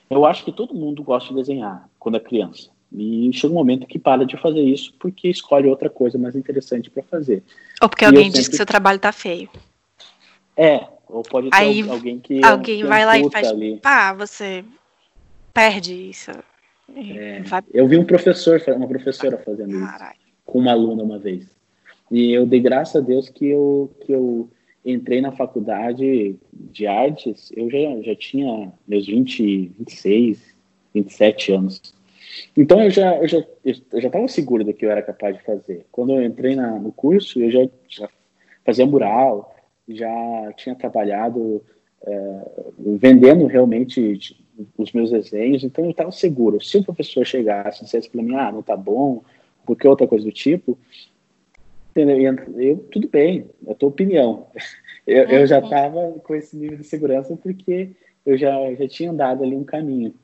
Eu 0.09 0.25
acho 0.25 0.45
que 0.45 0.51
todo 0.51 0.75
mundo 0.75 1.03
gosta 1.03 1.29
de 1.29 1.37
desenhar 1.37 1.89
quando 1.99 2.17
é 2.17 2.21
criança. 2.21 2.71
E 2.93 3.31
chega 3.33 3.53
um 3.53 3.57
momento 3.57 3.87
que 3.87 3.99
para 3.99 4.27
de 4.27 4.37
fazer 4.37 4.63
isso 4.63 4.93
porque 4.99 5.29
escolhe 5.29 5.69
outra 5.69 5.89
coisa 5.89 6.19
mais 6.19 6.35
interessante 6.35 6.91
para 6.91 7.03
fazer. 7.05 7.45
Ou 7.81 7.89
porque 7.89 8.05
e 8.05 8.07
alguém 8.07 8.25
sempre... 8.25 8.39
diz 8.39 8.49
que 8.49 8.57
seu 8.57 8.67
trabalho 8.67 8.99
tá 8.99 9.13
feio. 9.13 9.49
É, 10.57 10.87
ou 11.13 11.23
pode 11.23 11.51
ter 11.51 11.57
Aí, 11.57 11.89
alguém 11.89 12.19
que. 12.19 12.45
Alguém 12.45 12.85
vai 12.85 13.05
lá 13.05 13.19
e 13.19 13.31
faz. 13.31 13.49
Ali. 13.49 13.79
Pá, 13.79 14.13
você 14.13 14.65
perde 15.53 15.95
isso. 15.95 16.31
É, 16.95 17.41
vai... 17.43 17.63
Eu 17.73 17.87
vi 17.87 17.97
um 17.97 18.05
professor, 18.05 18.61
uma 18.69 18.89
professora 18.89 19.39
fazendo 19.39 19.79
Caralho. 19.79 20.15
isso 20.15 20.31
com 20.51 20.59
uma 20.59 20.73
aluna 20.73 21.03
uma 21.03 21.19
vez. 21.19 21.47
E 22.11 22.33
eu 22.33 22.45
dei 22.45 22.61
graças 22.61 22.97
a 22.97 23.01
Deus 23.05 23.29
que 23.29 23.47
eu, 23.47 23.91
que 24.05 24.13
eu 24.13 24.51
entrei 24.85 25.21
na 25.21 25.31
faculdade 25.31 26.37
de 26.53 26.87
artes, 26.87 27.53
eu 27.57 27.71
já, 27.71 27.79
já 28.03 28.17
tinha 28.17 28.73
meus 28.87 29.07
20, 29.07 29.73
26, 29.79 30.55
27 30.93 31.53
anos. 31.53 31.95
Então 32.57 32.83
eu 32.83 32.91
já 32.91 33.17
eu 33.17 33.29
já 33.29 33.39
eu 33.65 34.01
já 34.01 34.09
estava 34.09 34.27
seguro 34.29 34.65
do 34.65 34.73
que 34.73 34.85
eu 34.85 34.91
era 34.91 35.03
capaz 35.03 35.37
de 35.37 35.45
fazer. 35.45 35.87
Quando 35.91 36.13
eu 36.13 36.23
entrei 36.23 36.57
na, 36.57 36.79
no 36.79 36.93
curso, 36.93 37.41
eu 37.41 37.51
já, 37.51 37.69
já 37.89 38.09
fazia 38.65 38.87
mural, 38.87 39.55
já 39.95 40.53
tinha 40.57 40.75
trabalhado 40.75 41.63
é, 42.03 42.43
vendendo 42.79 43.47
realmente 43.47 44.37
os 44.77 44.93
meus 44.93 45.11
desenhos, 45.11 45.65
então 45.65 45.85
eu 45.85 45.91
estava 45.91 46.11
seguro. 46.13 46.63
Se 46.63 46.79
o 46.79 46.85
professor 46.85 47.25
chegasse 47.25 47.81
e 47.81 47.85
dissesse 47.85 48.11
para 48.11 48.23
mim, 48.23 48.35
ah, 48.37 48.53
não 48.53 48.63
tá 48.63 48.77
bom, 48.77 49.23
porque 49.65 49.89
outra 49.89 50.07
coisa 50.07 50.25
do 50.25 50.33
tipo, 50.33 50.79
eu, 51.95 52.09
eu, 52.59 52.77
tudo 52.91 53.09
bem, 53.09 53.47
é 53.67 53.73
a 53.73 53.75
tua 53.75 53.89
opinião. 53.89 54.47
Eu, 55.07 55.25
eu 55.25 55.47
já 55.47 55.59
estava 55.59 55.99
uhum. 55.99 56.19
com 56.19 56.35
esse 56.37 56.57
nível 56.57 56.77
de 56.77 56.85
segurança 56.85 57.35
porque 57.35 57.91
eu 58.25 58.37
já, 58.37 58.53
já 58.75 58.87
tinha 58.87 59.11
andado 59.11 59.43
ali 59.43 59.57
um 59.57 59.65
caminho. 59.65 60.15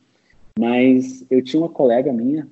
Mas 0.56 1.26
eu 1.28 1.42
tinha 1.42 1.60
uma 1.60 1.68
colega 1.68 2.12
minha, 2.12 2.46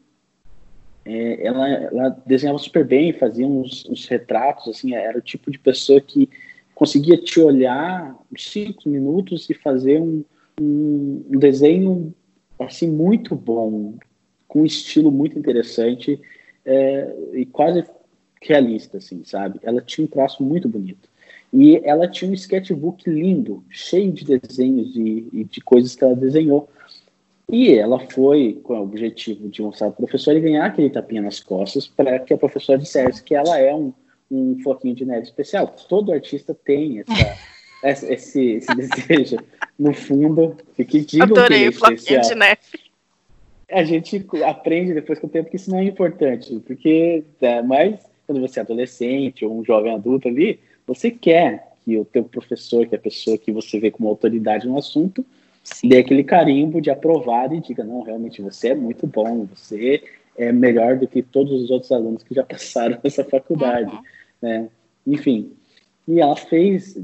é, 1.04 1.46
ela, 1.46 1.68
ela 1.68 2.08
desenhava 2.26 2.58
super 2.58 2.84
bem, 2.84 3.12
fazia 3.12 3.46
uns, 3.46 3.84
uns, 3.88 4.06
retratos, 4.06 4.68
assim, 4.68 4.94
era 4.94 5.18
o 5.18 5.22
tipo 5.22 5.50
de 5.50 5.58
pessoa 5.58 6.00
que 6.00 6.28
conseguia 6.74 7.16
te 7.16 7.40
olhar 7.40 8.16
cinco 8.36 8.88
minutos 8.88 9.48
e 9.48 9.54
fazer 9.54 10.00
um, 10.00 10.24
um, 10.60 11.24
um 11.30 11.38
desenho 11.38 12.14
assim 12.58 12.90
muito 12.90 13.34
bom, 13.34 13.94
com 14.48 14.62
um 14.62 14.66
estilo 14.66 15.10
muito 15.10 15.38
interessante 15.38 16.20
é, 16.64 17.14
e 17.32 17.46
quase 17.46 17.84
realista, 18.40 18.98
assim, 18.98 19.22
sabe? 19.24 19.58
Ela 19.62 19.80
tinha 19.80 20.04
um 20.04 20.08
traço 20.08 20.42
muito 20.42 20.68
bonito. 20.68 21.08
E 21.52 21.76
ela 21.84 22.08
tinha 22.08 22.30
um 22.30 22.34
sketchbook 22.34 23.08
lindo, 23.08 23.64
cheio 23.70 24.12
de 24.12 24.24
desenhos 24.24 24.94
e, 24.96 25.28
e 25.32 25.44
de 25.44 25.60
coisas 25.60 25.94
que 25.94 26.04
ela 26.04 26.14
desenhou. 26.14 26.68
E 27.50 27.72
ela 27.74 28.00
foi 28.10 28.60
com 28.62 28.74
o 28.74 28.82
objetivo 28.82 29.48
de 29.48 29.62
mostrar 29.62 29.90
para 29.90 29.96
professor 29.98 30.34
e 30.36 30.40
ganhar 30.40 30.66
aquele 30.66 30.90
tapinha 30.90 31.22
nas 31.22 31.40
costas 31.40 31.86
para 31.86 32.18
que 32.18 32.34
a 32.34 32.38
professora 32.38 32.78
dissesse 32.78 33.22
que 33.22 33.34
ela 33.34 33.58
é 33.58 33.74
um, 33.74 33.92
um 34.34 34.62
floquinho 34.62 34.94
de 34.94 35.04
neve 35.04 35.22
especial. 35.22 35.66
Todo 35.88 36.12
artista 36.12 36.54
tem 36.54 37.04
essa, 37.82 38.12
esse, 38.12 38.42
esse 38.52 38.74
desejo. 38.74 39.36
No 39.78 39.92
fundo, 39.92 40.56
fique 40.74 41.00
digam 41.00 41.26
Adorei 41.26 41.64
que 41.64 41.68
o 41.68 41.72
floquinho 41.72 42.20
de 42.20 42.34
neve. 42.34 42.60
A 43.70 43.82
gente 43.82 44.24
aprende 44.44 44.94
depois 44.94 45.18
com 45.18 45.26
o 45.26 45.30
tempo 45.30 45.50
que 45.50 45.56
isso 45.56 45.70
não 45.70 45.78
é 45.78 45.84
importante, 45.84 46.60
porque 46.66 47.24
é, 47.40 47.62
mais 47.62 47.98
quando 48.26 48.40
você 48.40 48.60
é 48.60 48.62
adolescente 48.62 49.44
ou 49.44 49.58
um 49.58 49.64
jovem 49.64 49.92
adulto 49.92 50.28
ali, 50.28 50.60
você 50.86 51.10
quer 51.10 51.72
que 51.84 51.96
o 51.96 52.04
teu 52.04 52.24
professor, 52.24 52.86
que 52.86 52.94
é 52.94 52.98
a 52.98 53.00
pessoa 53.00 53.36
que 53.36 53.52
você 53.52 53.78
vê 53.78 53.90
como 53.90 54.08
autoridade 54.08 54.66
no 54.66 54.78
assunto, 54.78 55.24
Sim. 55.62 55.88
dê 55.88 55.98
aquele 55.98 56.24
carimbo 56.24 56.80
de 56.80 56.90
aprovar 56.90 57.52
e 57.52 57.60
diga, 57.60 57.84
não, 57.84 58.02
realmente 58.02 58.40
você 58.40 58.68
é 58.68 58.74
muito 58.74 59.06
bom, 59.06 59.44
você 59.44 60.02
é 60.36 60.50
melhor 60.50 60.96
do 60.96 61.06
que 61.06 61.22
todos 61.22 61.62
os 61.62 61.70
outros 61.70 61.92
alunos 61.92 62.22
que 62.22 62.34
já 62.34 62.42
passaram 62.44 62.98
nessa 63.02 63.24
faculdade, 63.24 63.94
uhum. 63.94 64.02
Né? 64.44 64.68
Enfim, 65.06 65.52
e 66.06 66.20
ela 66.20 66.36
fez 66.36 66.96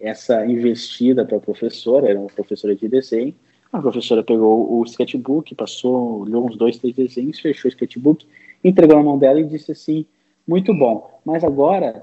essa 0.00 0.44
investida 0.44 1.24
para 1.24 1.36
a 1.36 1.40
professora, 1.40 2.08
era 2.08 2.18
uma 2.18 2.28
professora 2.28 2.74
de 2.74 2.88
desenho, 2.88 3.34
a 3.72 3.80
professora 3.80 4.22
pegou 4.22 4.80
o 4.80 4.84
sketchbook, 4.84 5.54
passou, 5.54 6.22
olhou 6.22 6.46
uns 6.46 6.56
dois, 6.56 6.76
três 6.76 6.94
desenhos, 6.94 7.38
fechou 7.38 7.68
o 7.68 7.72
sketchbook, 7.72 8.26
entregou 8.62 8.96
na 8.96 9.02
mão 9.02 9.18
dela 9.18 9.40
e 9.40 9.44
disse 9.44 9.72
assim, 9.72 10.04
muito 10.46 10.74
bom. 10.74 11.08
Mas 11.24 11.42
agora, 11.42 12.02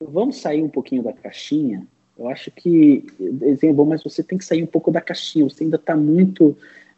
vamos 0.00 0.36
sair 0.36 0.62
um 0.62 0.68
pouquinho 0.68 1.02
da 1.02 1.12
caixinha. 1.12 1.86
Eu 2.18 2.28
acho 2.28 2.50
que 2.50 3.04
desenho 3.18 3.72
é 3.72 3.74
bom, 3.74 3.84
mas 3.84 4.02
você 4.02 4.22
tem 4.22 4.38
que 4.38 4.44
sair 4.44 4.62
um 4.62 4.66
pouco 4.66 4.90
da 4.90 5.00
caixinha. 5.00 5.48
Você 5.48 5.64
ainda 5.64 5.76
está 5.76 5.94
muito 5.94 6.56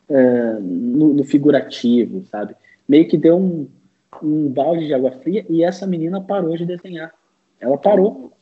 uh, 0.09 0.61
no, 0.61 1.15
no, 1.15 1.25
figurativo, 1.25 2.25
sabe? 2.31 2.55
Meio 2.89 3.09
que 3.09 3.17
deu 3.17 3.37
um, 3.37 3.67
um 4.23 4.49
balde 4.49 4.87
de 4.87 4.95
água 4.95 5.11
fria 5.11 5.45
e 5.49 5.65
essa 5.65 5.87
menina 5.87 6.21
parou 6.21 6.57
de 6.57 6.67
desenhar. 6.67 7.13
Ela 7.63 7.79
parou. 7.79 8.33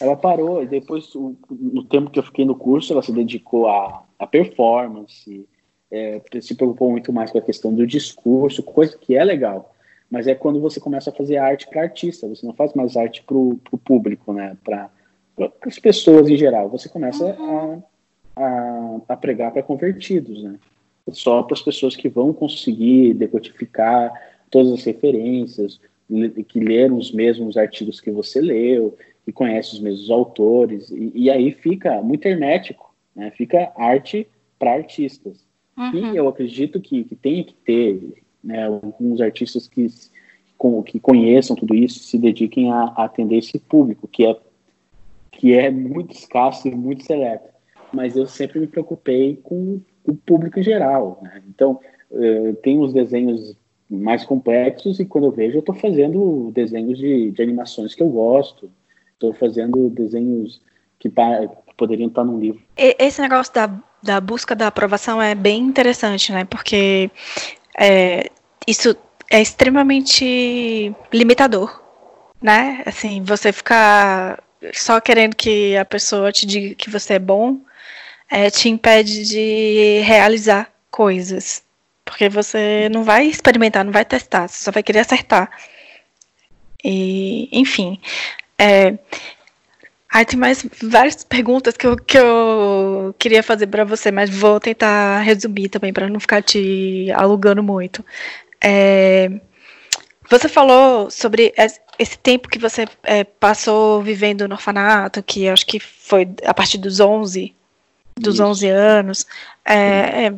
Ela 0.00 0.16
parou. 0.16 0.62
E 0.62 0.66
depois, 0.66 1.12
no 1.14 1.84
tempo 1.84 2.10
que 2.10 2.18
eu 2.18 2.22
fiquei 2.22 2.44
no 2.44 2.54
curso, 2.54 2.92
ela 2.92 3.02
se 3.02 3.12
dedicou 3.12 3.66
à, 3.68 4.04
à 4.18 4.26
performance, 4.26 5.48
é, 5.90 6.22
se 6.40 6.54
preocupou 6.54 6.90
muito 6.90 7.12
mais 7.12 7.32
com 7.32 7.38
a 7.38 7.42
questão 7.42 7.74
do 7.74 7.86
discurso, 7.86 8.62
coisa 8.62 8.96
que 8.96 9.16
é 9.16 9.24
legal 9.24 9.74
mas 10.10 10.26
é 10.26 10.34
quando 10.34 10.60
você 10.60 10.80
começa 10.80 11.10
a 11.10 11.12
fazer 11.12 11.36
arte 11.36 11.68
para 11.68 11.82
artista, 11.82 12.26
você 12.26 12.44
não 12.44 12.52
faz 12.52 12.74
mais 12.74 12.96
arte 12.96 13.22
para 13.22 13.36
o 13.36 13.78
público, 13.84 14.32
né? 14.32 14.56
Para 14.64 14.90
as 15.64 15.78
pessoas 15.78 16.28
em 16.28 16.36
geral. 16.36 16.68
Você 16.68 16.88
começa 16.88 17.30
a, 17.30 18.42
a, 18.42 19.00
a 19.10 19.16
pregar 19.16 19.52
para 19.52 19.62
convertidos, 19.62 20.42
né? 20.42 20.58
Só 21.12 21.44
para 21.44 21.54
as 21.54 21.62
pessoas 21.62 21.94
que 21.94 22.08
vão 22.08 22.32
conseguir 22.32 23.14
decodificar 23.14 24.12
todas 24.50 24.72
as 24.72 24.84
referências, 24.84 25.80
que 26.48 26.60
leram 26.60 26.96
os 26.96 27.12
mesmos 27.12 27.56
artigos 27.56 28.00
que 28.00 28.10
você 28.10 28.40
leu, 28.40 28.96
que 29.24 29.32
conhece 29.32 29.74
os 29.74 29.80
mesmos 29.80 30.10
autores, 30.10 30.90
e, 30.90 31.12
e 31.14 31.30
aí 31.30 31.52
fica 31.52 32.02
muito 32.02 32.26
hermético, 32.26 32.94
né? 33.14 33.30
Fica 33.30 33.72
arte 33.76 34.26
para 34.58 34.74
artistas. 34.74 35.44
Uhum. 35.76 36.12
E 36.12 36.16
eu 36.16 36.28
acredito 36.28 36.80
que, 36.80 37.04
que 37.04 37.16
tem 37.16 37.44
que 37.44 37.54
ter 37.54 38.22
né, 38.42 38.66
alguns 38.66 39.20
artistas 39.20 39.66
que, 39.66 39.86
com, 40.58 40.82
que 40.82 41.00
conheçam 41.00 41.56
tudo 41.56 41.74
isso, 41.74 42.00
se 42.00 42.18
dediquem 42.18 42.70
a, 42.70 42.92
a, 42.96 43.04
atender 43.04 43.38
esse 43.38 43.58
público, 43.58 44.06
que 44.08 44.26
é, 44.26 44.36
que 45.32 45.54
é 45.54 45.70
muito 45.70 46.14
escasso 46.14 46.68
e 46.68 46.74
muito 46.74 47.04
seleto. 47.04 47.48
Mas 47.92 48.16
eu 48.16 48.26
sempre 48.26 48.60
me 48.60 48.66
preocupei 48.66 49.36
com 49.42 49.80
o 50.04 50.14
público 50.14 50.60
em 50.60 50.62
geral. 50.62 51.18
Né? 51.22 51.42
Então, 51.48 51.80
uh, 52.10 52.54
tem 52.56 52.78
os 52.78 52.92
desenhos 52.92 53.56
mais 53.90 54.24
complexos 54.24 55.00
e 55.00 55.04
quando 55.04 55.24
eu 55.24 55.32
vejo, 55.32 55.56
eu 55.56 55.60
estou 55.60 55.74
fazendo 55.74 56.50
desenhos 56.54 56.98
de, 56.98 57.30
de 57.30 57.42
animações 57.42 57.94
que 57.94 58.02
eu 58.02 58.08
gosto, 58.08 58.70
estou 59.12 59.34
fazendo 59.34 59.90
desenhos 59.90 60.60
que, 60.98 61.08
que 61.08 61.74
poderiam 61.76 62.08
estar 62.08 62.24
num 62.24 62.38
livro. 62.38 62.62
Esse 62.76 63.20
negócio 63.20 63.52
da, 63.52 63.70
da 64.02 64.20
busca 64.20 64.54
da 64.54 64.68
aprovação 64.68 65.20
é 65.20 65.34
bem 65.34 65.62
interessante, 65.62 66.32
né? 66.32 66.44
Porque 66.44 67.10
é, 67.78 68.30
isso 68.66 68.96
é 69.30 69.40
extremamente 69.40 70.94
limitador, 71.12 71.82
né? 72.40 72.82
Assim, 72.86 73.22
você 73.22 73.52
ficar 73.52 74.42
só 74.72 75.00
querendo 75.00 75.34
que 75.34 75.76
a 75.76 75.84
pessoa 75.84 76.30
te 76.30 76.46
diga 76.46 76.74
que 76.74 76.90
você 76.90 77.14
é 77.14 77.18
bom 77.18 77.58
é, 78.30 78.48
te 78.48 78.68
impede 78.68 79.24
de 79.24 80.00
realizar 80.04 80.70
coisas. 80.90 81.62
Porque 82.10 82.28
você 82.28 82.88
não 82.90 83.04
vai 83.04 83.26
experimentar, 83.26 83.84
não 83.84 83.92
vai 83.92 84.04
testar, 84.04 84.48
você 84.48 84.64
só 84.64 84.72
vai 84.72 84.82
querer 84.82 84.98
acertar. 84.98 85.48
E, 86.82 87.48
enfim. 87.52 88.00
É, 88.58 88.98
aí 90.12 90.24
tem 90.24 90.36
mais 90.36 90.66
várias 90.82 91.22
perguntas 91.22 91.76
que 91.76 91.86
eu, 91.86 91.96
que 91.96 92.18
eu 92.18 93.14
queria 93.16 93.44
fazer 93.44 93.68
para 93.68 93.84
você, 93.84 94.10
mas 94.10 94.28
vou 94.28 94.58
tentar 94.58 95.20
resumir 95.20 95.68
também 95.68 95.92
para 95.92 96.08
não 96.08 96.18
ficar 96.18 96.42
te 96.42 97.12
alugando 97.14 97.62
muito. 97.62 98.04
É, 98.60 99.30
você 100.28 100.48
falou 100.48 101.10
sobre 101.12 101.54
esse 101.96 102.18
tempo 102.18 102.48
que 102.48 102.58
você 102.58 102.88
é, 103.04 103.22
passou 103.22 104.02
vivendo 104.02 104.48
no 104.48 104.56
orfanato, 104.56 105.22
que 105.22 105.48
acho 105.48 105.64
que 105.64 105.78
foi 105.78 106.28
a 106.44 106.52
partir 106.52 106.78
dos 106.78 106.98
11, 106.98 107.54
dos 108.18 108.34
Isso. 108.34 108.44
11 108.44 108.68
anos. 108.68 109.26
É, 109.64 110.26
é, 110.26 110.34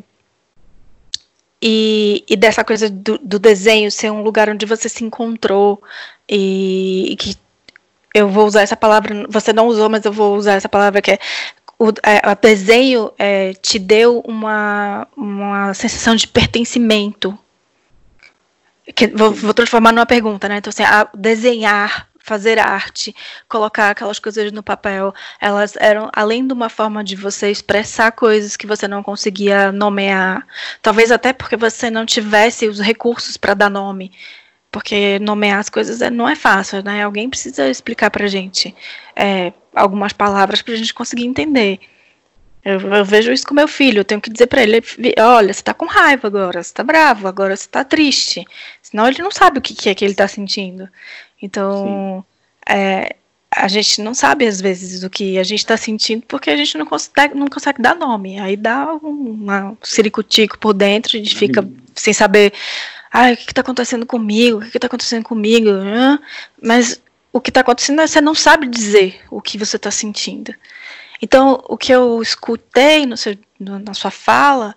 e, 1.63 2.25
e, 2.29 2.37
dessa 2.37 2.65
coisa 2.65 2.91
do, 2.91 3.17
do, 3.19 3.39
desenho 3.39 3.91
ser 3.91 4.11
um 4.11 4.23
lugar 4.23 4.51
onde 4.51 4.67
você 4.67 4.89
se 4.89 5.05
encontrou 5.05 5.81
e, 6.29 7.13
e, 7.13 7.17
que 7.17 7.37
eu 8.13 8.29
vou 8.29 8.47
usar 8.47 8.63
essa 8.63 8.77
palavra, 8.77 9.27
você 9.29 9.53
não 9.53 9.69
usou, 9.69 9.89
mas 9.89 10.05
eu 10.05 10.13
vou 10.13 10.37
usar 10.37 10.55
essa 10.55 10.69
palavra 10.69 11.01
que 11.01 11.13
é 11.13 11.19
o, 11.79 11.89
é, 12.03 12.35
desenho 12.35 13.13
é, 13.19 13.55
te 13.55 13.79
deu 13.79 14.21
uma, 14.21 15.07
uma 15.17 15.75
sensação 15.75 16.17
de 16.17 16.27
pertencimento. 16.29 17.37
Que, 18.95 19.07
vou, 19.09 19.33
vou, 19.33 19.55
transformar 19.55 19.93
numa 19.93 20.07
pergunta, 20.07 20.49
né? 20.49 20.59
Então, 20.59 20.71
assim, 20.71 20.83
desenhar 21.15 22.09
fazer 22.23 22.59
arte, 22.59 23.15
colocar 23.49 23.91
aquelas 23.91 24.19
coisas 24.19 24.53
no 24.53 24.63
papel, 24.63 25.13
elas 25.41 25.75
eram 25.77 26.11
além 26.15 26.47
de 26.47 26.53
uma 26.53 26.69
forma 26.69 27.03
de 27.03 27.17
você 27.17 27.51
expressar 27.51 28.13
coisas 28.13 28.57
que 28.57 28.67
você 28.67 28.87
não 28.87 29.03
conseguia 29.03 29.73
nomear, 29.73 30.47
talvez 30.81 31.11
até 31.11 31.33
porque 31.33 31.57
você 31.57 31.91
não 31.91 32.07
tivesse 32.07 32.69
os 32.69 32.81
recursos 32.81 33.37
para 33.37 33.55
dar 33.55 33.71
nome, 33.71 34.13
porque 34.71 35.19
nomear 35.19 35.59
as 35.59 35.69
coisas 35.69 36.01
é, 36.01 36.11
não 36.11 36.29
é 36.29 36.37
fácil, 36.37 36.83
né? 36.83 37.03
Alguém 37.03 37.29
precisa 37.29 37.69
explicar 37.69 38.11
para 38.11 38.27
gente 38.27 38.75
é, 39.17 39.53
algumas 39.75 40.13
palavras 40.13 40.63
para 40.63 40.75
a 40.75 40.77
gente 40.77 40.95
conseguir 40.95 41.27
entender. 41.27 41.81
Eu, 42.65 42.79
eu, 42.79 43.05
vejo 43.05 43.33
isso 43.33 43.45
com 43.47 43.55
meu 43.55 43.67
filho, 43.67 43.99
eu 44.01 44.05
tenho 44.05 44.21
que 44.21 44.31
dizer 44.31 44.47
para 44.47 44.63
ele, 44.63 44.81
olha, 45.19 45.53
você 45.53 45.61
está 45.61 45.75
com 45.75 45.85
raiva 45.85 46.29
agora, 46.29 46.63
você 46.63 46.71
está 46.71 46.85
bravo, 46.85 47.27
agora 47.27 47.57
você 47.57 47.65
está 47.65 47.83
triste. 47.83 48.47
Senão 48.81 49.09
ele 49.09 49.21
não 49.21 49.33
sabe 49.33 49.59
o 49.59 49.61
que, 49.61 49.75
que 49.75 49.89
é 49.89 49.95
que 49.95 50.05
ele 50.05 50.13
está 50.13 50.29
sentindo. 50.29 50.89
Então, 51.43 52.25
é, 52.67 53.17
a 53.55 53.69
gente 53.69 54.01
não 54.01 54.15
sabe 54.15 54.47
às 54.47 54.61
vezes 54.61 55.03
o 55.03 55.11
que 55.11 55.39
a 55.39 55.43
gente 55.43 55.59
está 55.59 55.77
sentindo 55.77 56.25
porque 56.27 56.49
a 56.49 56.57
gente 56.57 56.79
não 56.79 56.87
consegue, 56.87 57.35
não 57.35 57.49
consegue 57.49 57.83
dar 57.83 57.95
nome. 57.95 58.39
Aí 58.39 58.57
dá 58.57 58.95
um, 58.95 59.77
ciricutico 59.83 60.59
por 60.59 60.73
dentro, 60.73 61.17
a 61.17 61.21
gente 61.21 61.37
fica 61.37 61.61
uhum. 61.61 61.77
sem 61.95 62.15
saber 62.15 62.53
ah, 63.13 63.33
o 63.33 63.37
que 63.37 63.51
está 63.51 63.61
acontecendo 63.61 64.07
comigo, 64.07 64.59
o 64.59 64.71
que 64.71 64.79
está 64.79 64.87
acontecendo 64.87 65.25
comigo. 65.25 65.69
Mas 66.63 67.03
o 67.33 67.41
que 67.41 67.51
está 67.51 67.61
acontecendo 67.61 68.01
é 68.01 68.07
você 68.07 68.21
não 68.21 68.35
sabe 68.35 68.67
dizer 68.67 69.21
o 69.31 69.43
que 69.43 69.59
você 69.59 69.77
está 69.77 69.91
sentindo. 69.91 70.55
Então, 71.21 71.63
o 71.69 71.77
que 71.77 71.93
eu 71.93 72.21
escutei 72.23 73.07
no 73.07 73.17
seu, 73.17 73.37
no, 73.59 73.79
na 73.79 73.95
sua 73.95 74.11
fala 74.11 74.75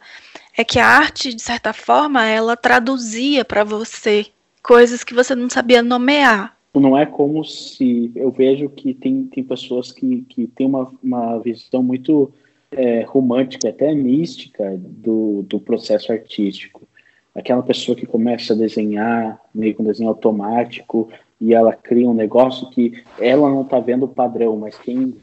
é 0.55 0.63
que 0.63 0.79
a 0.79 0.87
arte, 0.87 1.33
de 1.33 1.41
certa 1.41 1.73
forma, 1.73 2.25
ela 2.25 2.55
traduzia 2.55 3.43
para 3.43 3.63
você 3.63 4.27
coisas 4.61 5.03
que 5.03 5.13
você 5.13 5.33
não 5.35 5.49
sabia 5.49 5.81
nomear 5.81 6.54
não 6.79 6.97
é 6.97 7.05
como 7.05 7.43
se 7.43 8.11
eu 8.15 8.31
vejo 8.31 8.69
que 8.69 8.93
tem, 8.93 9.25
tem 9.25 9.43
pessoas 9.43 9.91
que, 9.91 10.21
que 10.29 10.47
têm 10.47 10.67
uma, 10.67 10.91
uma 11.03 11.39
visão 11.39 11.81
muito 11.81 12.31
é, 12.71 13.03
romântica, 13.03 13.69
até 13.69 13.93
mística 13.93 14.75
do, 14.77 15.43
do 15.43 15.59
processo 15.59 16.11
artístico. 16.11 16.87
Aquela 17.33 17.61
pessoa 17.61 17.95
que 17.95 18.05
começa 18.05 18.53
a 18.53 18.57
desenhar 18.57 19.41
meio 19.53 19.75
com 19.75 19.83
desenho 19.83 20.09
automático 20.09 21.09
e 21.39 21.53
ela 21.53 21.73
cria 21.73 22.07
um 22.07 22.13
negócio 22.13 22.69
que 22.69 23.03
ela 23.19 23.49
não 23.49 23.63
está 23.63 23.79
vendo 23.79 24.03
o 24.03 24.09
padrão, 24.09 24.55
mas 24.57 24.77
quem 24.77 25.13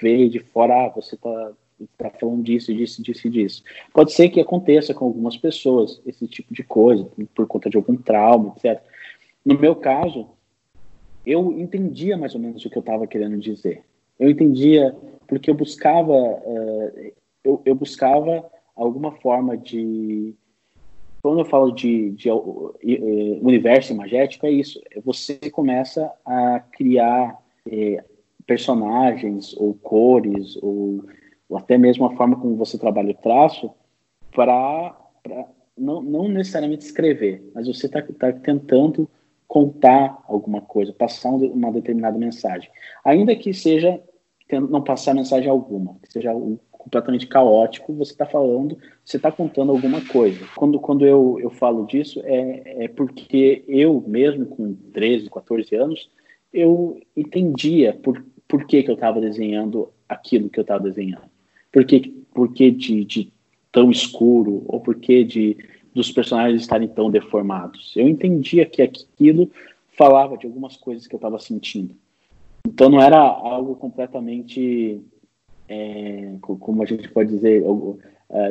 vê 0.00 0.28
de 0.28 0.38
fora, 0.38 0.86
ah, 0.86 0.92
você 0.94 1.14
está 1.14 1.52
tá 1.96 2.10
falando 2.10 2.42
disso, 2.42 2.74
disso, 2.74 3.02
disso, 3.02 3.30
disso. 3.30 3.62
Pode 3.92 4.12
ser 4.12 4.28
que 4.28 4.40
aconteça 4.40 4.92
com 4.92 5.06
algumas 5.06 5.36
pessoas 5.36 6.00
esse 6.06 6.26
tipo 6.26 6.52
de 6.52 6.62
coisa, 6.62 7.08
por 7.34 7.46
conta 7.46 7.70
de 7.70 7.76
algum 7.76 7.96
trauma, 7.96 8.54
etc. 8.56 8.82
No 9.44 9.58
meu 9.58 9.74
caso, 9.74 10.28
eu 11.24 11.52
entendia 11.58 12.16
mais 12.16 12.34
ou 12.34 12.40
menos 12.40 12.64
o 12.64 12.70
que 12.70 12.76
eu 12.76 12.80
estava 12.80 13.06
querendo 13.06 13.38
dizer. 13.38 13.84
Eu 14.18 14.30
entendia 14.30 14.94
porque 15.26 15.50
eu 15.50 15.54
buscava, 15.54 16.12
uh, 16.12 17.12
eu, 17.44 17.62
eu, 17.64 17.74
buscava 17.74 18.44
alguma 18.74 19.12
forma 19.12 19.56
de, 19.56 20.34
quando 21.22 21.40
eu 21.40 21.44
falo 21.44 21.70
de, 21.70 22.10
de 22.10 22.30
uh, 22.30 22.74
universo 23.40 23.92
imagético 23.92 24.46
é 24.46 24.50
isso. 24.50 24.80
Você 25.04 25.38
começa 25.50 26.12
a 26.24 26.60
criar 26.72 27.38
eh, 27.70 28.02
personagens 28.46 29.54
ou 29.56 29.74
cores 29.74 30.56
ou, 30.62 31.04
ou, 31.48 31.58
até 31.58 31.78
mesmo 31.78 32.06
a 32.06 32.16
forma 32.16 32.36
como 32.36 32.56
você 32.56 32.78
trabalha 32.78 33.12
o 33.12 33.22
traço 33.22 33.70
para 34.32 34.96
não, 35.76 36.02
não 36.02 36.28
necessariamente 36.28 36.84
escrever, 36.84 37.48
mas 37.54 37.66
você 37.66 37.86
está 37.86 38.02
tá 38.02 38.32
tentando 38.32 39.08
contar 39.50 40.22
alguma 40.28 40.60
coisa, 40.60 40.92
passar 40.92 41.30
uma 41.30 41.72
determinada 41.72 42.16
mensagem. 42.16 42.70
Ainda 43.04 43.34
que 43.34 43.52
seja 43.52 44.00
não 44.70 44.80
passar 44.80 45.12
mensagem 45.12 45.50
alguma, 45.50 45.96
que 46.00 46.12
seja 46.12 46.32
completamente 46.70 47.26
caótico, 47.26 47.92
você 47.92 48.12
está 48.12 48.24
falando, 48.24 48.78
você 49.04 49.16
está 49.16 49.32
contando 49.32 49.72
alguma 49.72 50.00
coisa. 50.06 50.38
Quando, 50.54 50.78
quando 50.78 51.04
eu, 51.04 51.36
eu 51.40 51.50
falo 51.50 51.84
disso, 51.84 52.22
é, 52.22 52.84
é 52.84 52.88
porque 52.88 53.64
eu 53.66 54.00
mesmo, 54.06 54.46
com 54.46 54.72
13, 54.92 55.28
14 55.28 55.74
anos, 55.74 56.08
eu 56.52 57.00
entendia 57.16 57.92
por, 57.92 58.24
por 58.46 58.64
que, 58.68 58.84
que 58.84 58.90
eu 58.90 58.94
estava 58.94 59.20
desenhando 59.20 59.90
aquilo 60.08 60.48
que 60.48 60.60
eu 60.60 60.62
estava 60.62 60.84
desenhando. 60.84 61.28
Por 61.72 61.84
que, 61.84 62.08
por 62.32 62.52
que 62.52 62.70
de, 62.70 63.04
de 63.04 63.32
tão 63.72 63.90
escuro, 63.90 64.62
ou 64.68 64.78
por 64.78 64.94
que 64.94 65.24
de 65.24 65.56
dos 65.94 66.10
personagens 66.10 66.62
estarem 66.62 66.88
tão 66.88 67.10
deformados. 67.10 67.92
Eu 67.96 68.08
entendia 68.08 68.64
que 68.66 68.82
aquilo 68.82 69.50
falava 69.96 70.36
de 70.36 70.46
algumas 70.46 70.76
coisas 70.76 71.06
que 71.06 71.14
eu 71.14 71.18
estava 71.18 71.38
sentindo. 71.38 71.94
Então 72.66 72.88
não 72.88 73.00
era 73.00 73.18
algo 73.18 73.74
completamente, 73.74 75.00
é, 75.68 76.34
como 76.40 76.82
a 76.82 76.86
gente 76.86 77.08
pode 77.08 77.30
dizer, 77.30 77.62
uh, 77.62 77.98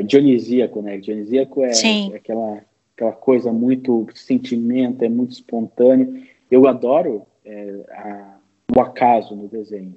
dionisíaco, 0.06 0.82
né? 0.82 0.98
Dionisíaco 0.98 1.64
é, 1.64 1.72
é, 1.72 2.16
aquela, 2.16 2.62
aquela 2.96 3.12
coisa 3.12 3.52
muito 3.52 4.08
sentimento, 4.14 5.04
é 5.04 5.10
muito 5.10 5.32
espontâneo. 5.32 6.24
Eu 6.50 6.68
adoro 6.68 7.24
é, 7.46 7.74
a, 7.92 8.38
o 8.76 8.82
acaso 8.82 9.36
no 9.36 9.48
desenho, 9.48 9.96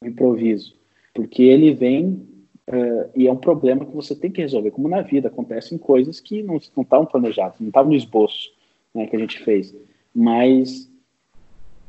o 0.00 0.06
improviso, 0.06 0.74
porque 1.14 1.42
ele 1.42 1.74
vem 1.74 2.26
Uh, 2.70 3.10
e 3.16 3.26
é 3.26 3.32
um 3.32 3.36
problema 3.36 3.84
que 3.84 3.94
você 3.94 4.14
tem 4.14 4.30
que 4.30 4.40
resolver, 4.40 4.70
como 4.70 4.88
na 4.88 5.02
vida 5.02 5.26
acontecem 5.26 5.76
coisas 5.76 6.20
que 6.20 6.40
não 6.40 6.56
estavam 6.56 7.04
planejadas, 7.04 7.58
não 7.58 7.66
estavam 7.66 7.90
no 7.90 7.96
esboço 7.96 8.52
né, 8.94 9.08
que 9.08 9.16
a 9.16 9.18
gente 9.18 9.40
fez. 9.40 9.74
Mas 10.14 10.88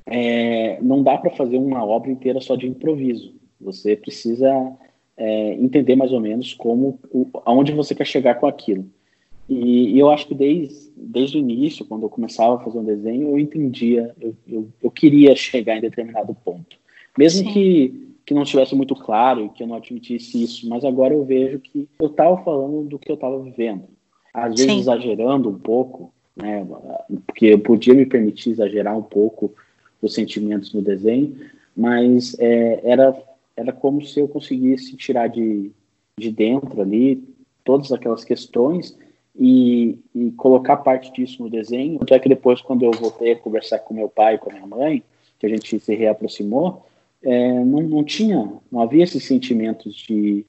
é, 0.08 0.82
não 0.82 1.04
dá 1.04 1.20
para 1.20 1.30
fazer 1.30 1.58
uma 1.58 1.86
obra 1.86 2.10
inteira 2.10 2.42
só 2.42 2.56
de 2.56 2.68
improviso. 2.68 3.36
Você 3.60 3.96
precisa 3.96 4.50
é, 5.16 5.54
entender 5.54 5.96
mais 5.96 6.12
ou 6.12 6.20
menos 6.20 6.56
como, 6.56 7.00
o, 7.12 7.30
aonde 7.46 7.72
você 7.74 7.94
quer 7.94 8.08
chegar 8.08 8.36
com 8.36 8.48
aquilo. 8.48 8.86
E, 9.48 9.96
e, 9.96 10.00
eu 10.00 10.10
acho 10.10 10.28
que 10.28 10.34
desde, 10.34 10.92
desde 10.96 11.38
o 11.38 11.42
início, 11.42 11.86
quando 11.86 12.04
eu 12.04 12.10
começava 12.10 12.56
a 12.56 12.60
fazer 12.60 12.80
um 12.80 12.84
desenho, 12.84 13.30
eu 13.30 13.38
entendia, 13.38 14.16
eu, 14.20 14.34
eu, 14.48 14.68
eu 14.82 14.90
queria 14.90 15.36
chegar 15.36 15.78
em 15.78 15.82
determinado 15.82 16.34
ponto. 16.34 16.78
Mesmo 17.18 17.52
que 17.52 18.11
que 18.32 18.34
não 18.34 18.44
estivesse 18.44 18.74
muito 18.74 18.96
claro 18.96 19.44
e 19.44 19.50
que 19.50 19.62
eu 19.62 19.68
não 19.68 19.76
admitisse 19.76 20.42
isso, 20.42 20.70
mas 20.70 20.86
agora 20.86 21.14
eu 21.14 21.26
vejo 21.26 21.60
que 21.60 21.86
eu 22.00 22.08
estava 22.08 22.42
falando 22.46 22.88
do 22.88 22.98
que 22.98 23.12
eu 23.12 23.16
estava 23.16 23.38
vivendo. 23.38 23.84
Às 24.34 24.52
vezes 24.52 24.72
Sim. 24.72 24.80
exagerando 24.80 25.50
um 25.50 25.60
pouco, 25.60 26.14
né, 26.34 26.66
porque 27.28 27.48
eu 27.48 27.60
podia 27.60 27.94
me 27.94 28.06
permitir 28.06 28.52
exagerar 28.52 28.98
um 28.98 29.04
pouco 29.04 29.54
os 30.02 30.14
sentimentos 30.14 30.74
no 30.74 30.82
desenho, 30.82 31.36
mas 31.76 32.34
é, 32.40 32.80
era, 32.86 33.22
era 33.54 33.74
como 33.74 34.02
se 34.02 34.22
eu 34.22 34.30
conseguisse 34.30 34.96
tirar 34.96 35.28
de, 35.28 35.70
de 36.18 36.32
dentro 36.32 36.82
ali 36.82 37.22
todas 37.66 37.92
aquelas 37.92 38.24
questões 38.24 38.98
e, 39.38 40.00
e 40.16 40.32
colocar 40.38 40.78
parte 40.78 41.12
disso 41.12 41.44
no 41.44 41.50
desenho. 41.50 42.00
Até 42.02 42.18
que 42.18 42.30
depois, 42.30 42.62
quando 42.62 42.86
eu 42.86 42.92
voltei 42.92 43.34
a 43.34 43.40
conversar 43.40 43.80
com 43.80 43.94
meu 43.94 44.08
pai 44.08 44.36
e 44.36 44.38
com 44.38 44.50
a 44.50 44.54
minha 44.54 44.68
mãe, 44.68 45.04
que 45.38 45.46
a 45.46 45.50
gente 45.50 45.78
se 45.82 45.96
reaproximou, 45.96 46.86
é, 47.24 47.54
não, 47.64 47.82
não 47.84 48.04
tinha, 48.04 48.52
não 48.72 48.82
havia 48.82 49.04
esses 49.04 49.24
sentimentos 49.24 49.96
de, 49.96 50.46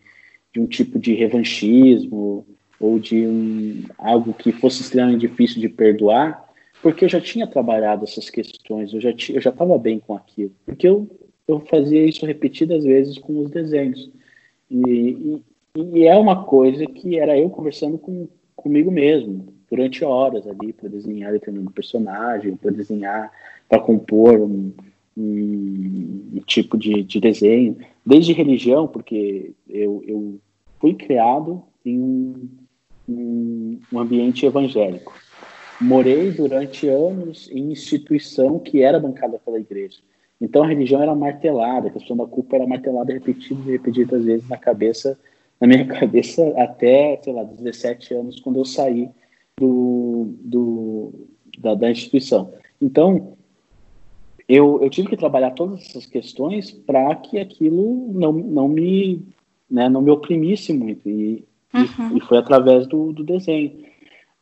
de 0.52 0.60
um 0.60 0.66
tipo 0.66 0.98
de 0.98 1.14
revanchismo 1.14 2.46
ou 2.80 2.98
de 2.98 3.26
um, 3.26 3.84
algo 3.98 4.32
que 4.32 4.52
fosse 4.52 4.82
extremamente 4.82 5.20
difícil 5.20 5.60
de 5.60 5.68
perdoar, 5.68 6.42
porque 6.82 7.04
eu 7.04 7.08
já 7.08 7.20
tinha 7.20 7.46
trabalhado 7.46 8.04
essas 8.04 8.28
questões, 8.28 8.92
eu 8.92 9.00
já 9.00 9.10
eu 9.10 9.40
já 9.40 9.50
estava 9.50 9.78
bem 9.78 10.00
com 10.00 10.14
aquilo, 10.14 10.52
porque 10.66 10.88
eu, 10.88 11.08
eu 11.46 11.60
fazia 11.60 12.04
isso 12.04 12.26
repetidas 12.26 12.84
vezes 12.84 13.18
com 13.18 13.38
os 13.40 13.50
desenhos. 13.50 14.10
E, 14.70 15.40
e, 15.76 15.98
e 15.98 16.06
é 16.06 16.16
uma 16.16 16.44
coisa 16.44 16.84
que 16.86 17.18
era 17.18 17.38
eu 17.38 17.48
conversando 17.50 17.98
com 17.98 18.28
comigo 18.56 18.90
mesmo 18.90 19.52
durante 19.68 20.04
horas 20.04 20.46
ali 20.46 20.72
para 20.72 20.88
desenhar 20.88 21.32
determinado 21.32 21.72
personagem, 21.72 22.56
para 22.56 22.70
desenhar, 22.70 23.32
para 23.68 23.80
compor 23.80 24.40
um, 24.40 24.72
um, 25.16 26.40
tipo 26.46 26.76
de, 26.76 27.02
de, 27.02 27.20
desenho, 27.20 27.76
desde 28.04 28.32
religião, 28.32 28.86
porque 28.86 29.52
eu, 29.68 30.02
eu 30.06 30.40
fui 30.80 30.94
criado 30.94 31.62
em 31.84 31.98
um, 31.98 32.48
um, 33.08 33.78
um 33.92 33.98
ambiente 33.98 34.46
evangélico. 34.46 35.12
Morei 35.80 36.30
durante 36.30 36.88
anos 36.88 37.50
em 37.50 37.72
instituição 37.72 38.58
que 38.58 38.82
era 38.82 39.00
bancada 39.00 39.38
pela 39.38 39.58
igreja. 39.58 39.98
Então 40.40 40.62
a 40.62 40.66
religião 40.66 41.02
era 41.02 41.14
martelada, 41.14 41.88
a 41.88 41.92
questão 41.92 42.16
da 42.16 42.26
culpa 42.26 42.56
era 42.56 42.66
martelada 42.66 43.12
repetidas 43.12 43.66
e 43.66 43.70
repetidas 43.70 44.24
vezes 44.24 44.48
na 44.48 44.56
cabeça, 44.56 45.18
na 45.60 45.66
minha 45.66 45.86
cabeça 45.86 46.46
até, 46.56 47.20
sei 47.22 47.32
lá, 47.32 47.44
17 47.44 48.14
anos, 48.14 48.40
quando 48.40 48.58
eu 48.58 48.64
saí 48.64 49.08
do, 49.58 50.34
do 50.40 51.28
da, 51.58 51.74
da 51.74 51.90
instituição. 51.90 52.52
Então, 52.80 53.36
eu, 54.52 54.80
eu 54.82 54.90
tive 54.90 55.08
que 55.08 55.16
trabalhar 55.16 55.52
todas 55.52 55.80
essas 55.80 56.04
questões 56.04 56.70
para 56.70 57.14
que 57.16 57.38
aquilo 57.38 58.12
não, 58.12 58.32
não 58.32 58.68
me 58.68 59.22
né, 59.70 59.88
não 59.88 60.02
me 60.02 60.10
oprimisse 60.10 60.74
muito 60.74 61.08
e, 61.08 61.42
uhum. 61.72 62.14
e, 62.14 62.18
e, 62.18 62.20
foi 62.20 62.36
através 62.36 62.86
do, 62.86 63.14
do 63.14 63.24
desenho 63.24 63.82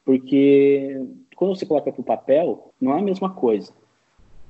porque 0.04 1.00
quando 1.36 1.54
você 1.54 1.64
coloca 1.64 1.92
para 1.92 2.00
o 2.00 2.04
papel 2.04 2.72
não 2.80 2.92
é 2.92 2.98
a 2.98 3.02
mesma 3.02 3.30
coisa 3.30 3.72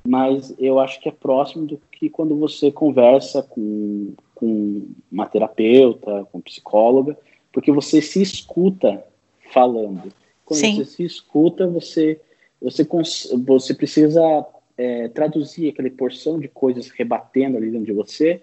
mas 0.03 0.55
eu 0.59 0.81
acho 0.81 0.99
que 0.99 1.11
é 1.11 1.13
próximo 1.13 1.67
do 1.67 1.79
que 1.93 2.09
quando 2.09 2.35
você 2.35 2.73
conversa 2.73 3.43
com, 3.43 4.15
com 4.35 4.87
uma 5.13 5.27
terapeuta 5.27 6.27
com 6.33 6.41
psicóloga 6.41 7.19
porque 7.53 7.71
você 7.71 8.01
se 8.01 8.23
escuta 8.23 9.05
falando 9.53 10.11
quando 10.47 10.61
Sim. 10.61 10.77
você 10.77 10.85
se 10.87 11.05
escuta 11.05 11.67
você 11.67 12.19
você 12.63 12.89
você 13.45 13.75
precisa 13.75 14.47
é, 14.81 15.09
traduzir 15.09 15.69
aquela 15.69 15.91
porção 15.91 16.41
de 16.41 16.49
coisas 16.49 16.89
rebatendo 16.89 17.59
ali 17.59 17.71
dentro 17.71 17.87
de 17.87 17.93
você 17.93 18.41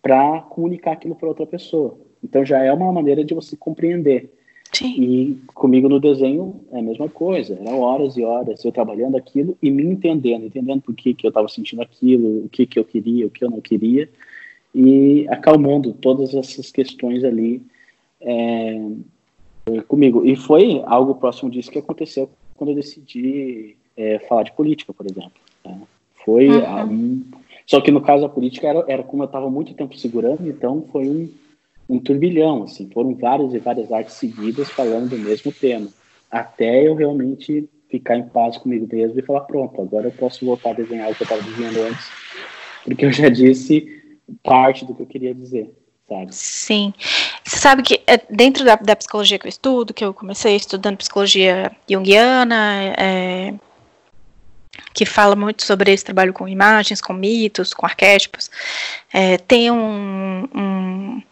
para 0.00 0.40
comunicar 0.42 0.92
aquilo 0.92 1.16
para 1.16 1.28
outra 1.28 1.44
pessoa. 1.44 1.98
Então 2.22 2.44
já 2.44 2.62
é 2.62 2.72
uma 2.72 2.92
maneira 2.92 3.24
de 3.24 3.34
você 3.34 3.56
compreender. 3.56 4.32
Sim. 4.72 4.94
E 5.00 5.38
comigo 5.54 5.88
no 5.88 5.98
desenho 5.98 6.60
é 6.70 6.78
a 6.78 6.82
mesma 6.82 7.08
coisa. 7.08 7.58
Eram 7.60 7.80
horas 7.80 8.16
e 8.16 8.22
horas 8.22 8.64
eu 8.64 8.70
trabalhando 8.70 9.16
aquilo 9.16 9.58
e 9.60 9.68
me 9.68 9.82
entendendo, 9.82 10.46
entendendo 10.46 10.82
por 10.82 10.94
que, 10.94 11.12
que 11.12 11.26
eu 11.26 11.30
estava 11.30 11.48
sentindo 11.48 11.82
aquilo, 11.82 12.44
o 12.44 12.48
que, 12.48 12.64
que 12.64 12.78
eu 12.78 12.84
queria, 12.84 13.26
o 13.26 13.30
que 13.30 13.44
eu 13.44 13.50
não 13.50 13.60
queria, 13.60 14.08
e 14.72 15.26
acalmando 15.28 15.92
todas 15.92 16.34
essas 16.34 16.70
questões 16.70 17.24
ali 17.24 17.62
é, 18.20 18.78
comigo. 19.88 20.24
E 20.24 20.36
foi 20.36 20.82
algo 20.86 21.16
próximo 21.16 21.50
disso 21.50 21.70
que 21.70 21.78
aconteceu 21.78 22.30
quando 22.54 22.70
eu 22.70 22.76
decidi 22.76 23.76
é, 23.96 24.20
falar 24.20 24.44
de 24.44 24.52
política, 24.52 24.92
por 24.92 25.04
exemplo. 25.04 25.47
Né? 25.68 25.80
Foi 26.24 26.48
uhum. 26.48 26.84
um... 26.84 27.24
Só 27.66 27.80
que 27.80 27.90
no 27.90 28.00
caso 28.00 28.22
da 28.22 28.28
política 28.28 28.66
era, 28.66 28.84
era 28.88 29.02
como 29.02 29.22
eu 29.22 29.26
estava 29.26 29.50
muito 29.50 29.74
tempo 29.74 29.96
segurando, 29.96 30.48
então 30.48 30.86
foi 30.90 31.06
um, 31.08 31.28
um 31.88 31.98
turbilhão, 31.98 32.64
assim, 32.64 32.88
foram 32.92 33.14
várias 33.14 33.52
e 33.52 33.58
várias 33.58 33.92
artes 33.92 34.14
seguidas 34.14 34.70
falando 34.70 35.10
do 35.10 35.18
mesmo 35.18 35.52
tema, 35.52 35.88
até 36.30 36.86
eu 36.86 36.94
realmente 36.94 37.68
ficar 37.90 38.16
em 38.16 38.28
paz 38.28 38.56
comigo 38.56 38.86
mesmo 38.90 39.18
e 39.18 39.22
falar, 39.22 39.40
pronto, 39.42 39.80
agora 39.80 40.08
eu 40.08 40.12
posso 40.12 40.44
voltar 40.44 40.70
a 40.70 40.74
desenhar 40.74 41.10
o 41.10 41.14
que 41.14 41.22
eu 41.22 41.24
estava 41.24 41.42
desenhando 41.42 41.80
antes, 41.82 42.06
porque 42.84 43.04
eu 43.04 43.12
já 43.12 43.28
disse 43.28 43.86
parte 44.42 44.84
do 44.84 44.94
que 44.94 45.02
eu 45.02 45.06
queria 45.06 45.34
dizer, 45.34 45.70
sabe? 46.08 46.34
Sim. 46.34 46.92
Você 47.44 47.58
sabe 47.58 47.82
que 47.82 48.00
é, 48.06 48.20
dentro 48.30 48.64
da, 48.64 48.76
da 48.76 48.96
psicologia 48.96 49.38
que 49.38 49.46
eu 49.46 49.50
estudo, 49.50 49.94
que 49.94 50.04
eu 50.04 50.12
comecei 50.12 50.56
estudando 50.56 50.98
psicologia 50.98 51.72
junguiana, 51.88 52.94
é, 52.98 53.54
que 54.92 55.06
fala 55.06 55.36
muito 55.36 55.64
sobre 55.64 55.92
esse 55.92 56.04
trabalho 56.04 56.32
com 56.32 56.48
imagens, 56.48 57.00
com 57.00 57.12
mitos, 57.12 57.72
com 57.72 57.86
arquétipos. 57.86 58.50
É, 59.12 59.38
tem 59.38 59.70
um, 59.70 60.48
um 60.54 61.22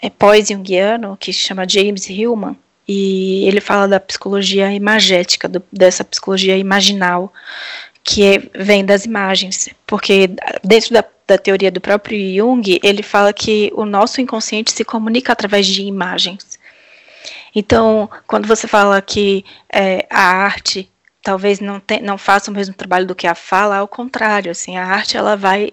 é, 0.00 0.10
pós-junguiano 0.10 1.16
que 1.18 1.32
se 1.32 1.40
chama 1.40 1.68
James 1.68 2.08
Hillman, 2.08 2.56
e 2.86 3.46
ele 3.48 3.60
fala 3.60 3.88
da 3.88 4.00
psicologia 4.00 4.72
imagética, 4.72 5.48
do, 5.48 5.62
dessa 5.72 6.04
psicologia 6.04 6.56
imaginal, 6.56 7.32
que 8.02 8.22
é, 8.22 8.42
vem 8.54 8.84
das 8.84 9.06
imagens, 9.06 9.70
porque 9.86 10.28
dentro 10.62 10.92
da, 10.92 11.04
da, 11.26 11.38
teoria 11.38 11.70
do 11.70 11.80
próprio 11.80 12.18
Jung, 12.36 12.78
ele 12.82 13.02
fala 13.02 13.32
que 13.32 13.72
o 13.74 13.86
nosso 13.86 14.20
inconsciente 14.20 14.72
se 14.72 14.84
comunica 14.84 15.32
através 15.32 15.66
de 15.66 15.82
imagens. 15.82 16.58
Então, 17.54 18.10
quando 18.26 18.46
você 18.46 18.66
fala 18.66 19.00
que 19.00 19.44
é, 19.72 20.06
a 20.10 20.22
arte 20.22 20.90
talvez 21.24 21.58
não, 21.58 21.80
te, 21.80 22.00
não 22.00 22.18
faça 22.18 22.50
o 22.50 22.54
mesmo 22.54 22.74
trabalho 22.74 23.06
do 23.06 23.14
que 23.14 23.26
a 23.26 23.34
fala, 23.34 23.78
ao 23.78 23.88
contrário, 23.88 24.52
assim, 24.52 24.76
a 24.76 24.84
arte 24.84 25.16
ela 25.16 25.36
vai 25.36 25.72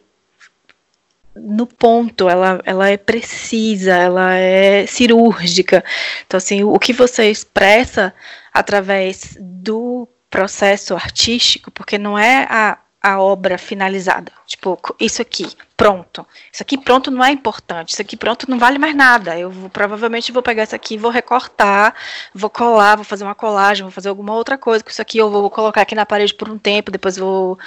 no 1.35 1.67
ponto, 1.67 2.29
ela, 2.29 2.61
ela 2.65 2.89
é 2.89 2.97
precisa, 2.97 3.93
ela 3.93 4.33
é 4.33 4.85
cirúrgica. 4.85 5.83
Então, 6.25 6.37
assim, 6.37 6.63
o 6.63 6.79
que 6.79 6.93
você 6.93 7.29
expressa 7.29 8.13
através 8.53 9.37
do 9.39 10.07
processo 10.29 10.95
artístico, 10.95 11.69
porque 11.71 11.97
não 11.97 12.17
é 12.17 12.47
a, 12.49 12.77
a 13.01 13.19
obra 13.19 13.57
finalizada. 13.57 14.31
Tipo, 14.45 14.79
isso 14.99 15.21
aqui, 15.21 15.47
pronto. 15.75 16.25
Isso 16.53 16.61
aqui 16.61 16.77
pronto 16.77 17.09
não 17.09 17.23
é 17.23 17.31
importante. 17.31 17.93
Isso 17.93 18.01
aqui 18.01 18.15
pronto 18.15 18.49
não 18.49 18.59
vale 18.59 18.77
mais 18.77 18.95
nada. 18.95 19.37
Eu 19.37 19.49
vou, 19.49 19.69
provavelmente 19.69 20.31
vou 20.31 20.43
pegar 20.43 20.63
isso 20.63 20.75
aqui, 20.75 20.97
vou 20.97 21.09
recortar, 21.09 21.95
vou 22.33 22.49
colar, 22.49 22.95
vou 22.95 23.05
fazer 23.05 23.23
uma 23.23 23.33
colagem, 23.33 23.83
vou 23.83 23.91
fazer 23.91 24.09
alguma 24.09 24.33
outra 24.35 24.57
coisa 24.57 24.83
com 24.83 24.91
isso 24.91 25.01
aqui. 25.01 25.17
Eu 25.17 25.31
vou 25.31 25.49
colocar 25.49 25.81
aqui 25.81 25.95
na 25.95 26.05
parede 26.05 26.33
por 26.35 26.47
um 26.47 26.59
tempo, 26.59 26.91
depois 26.91 27.17
vou 27.17 27.57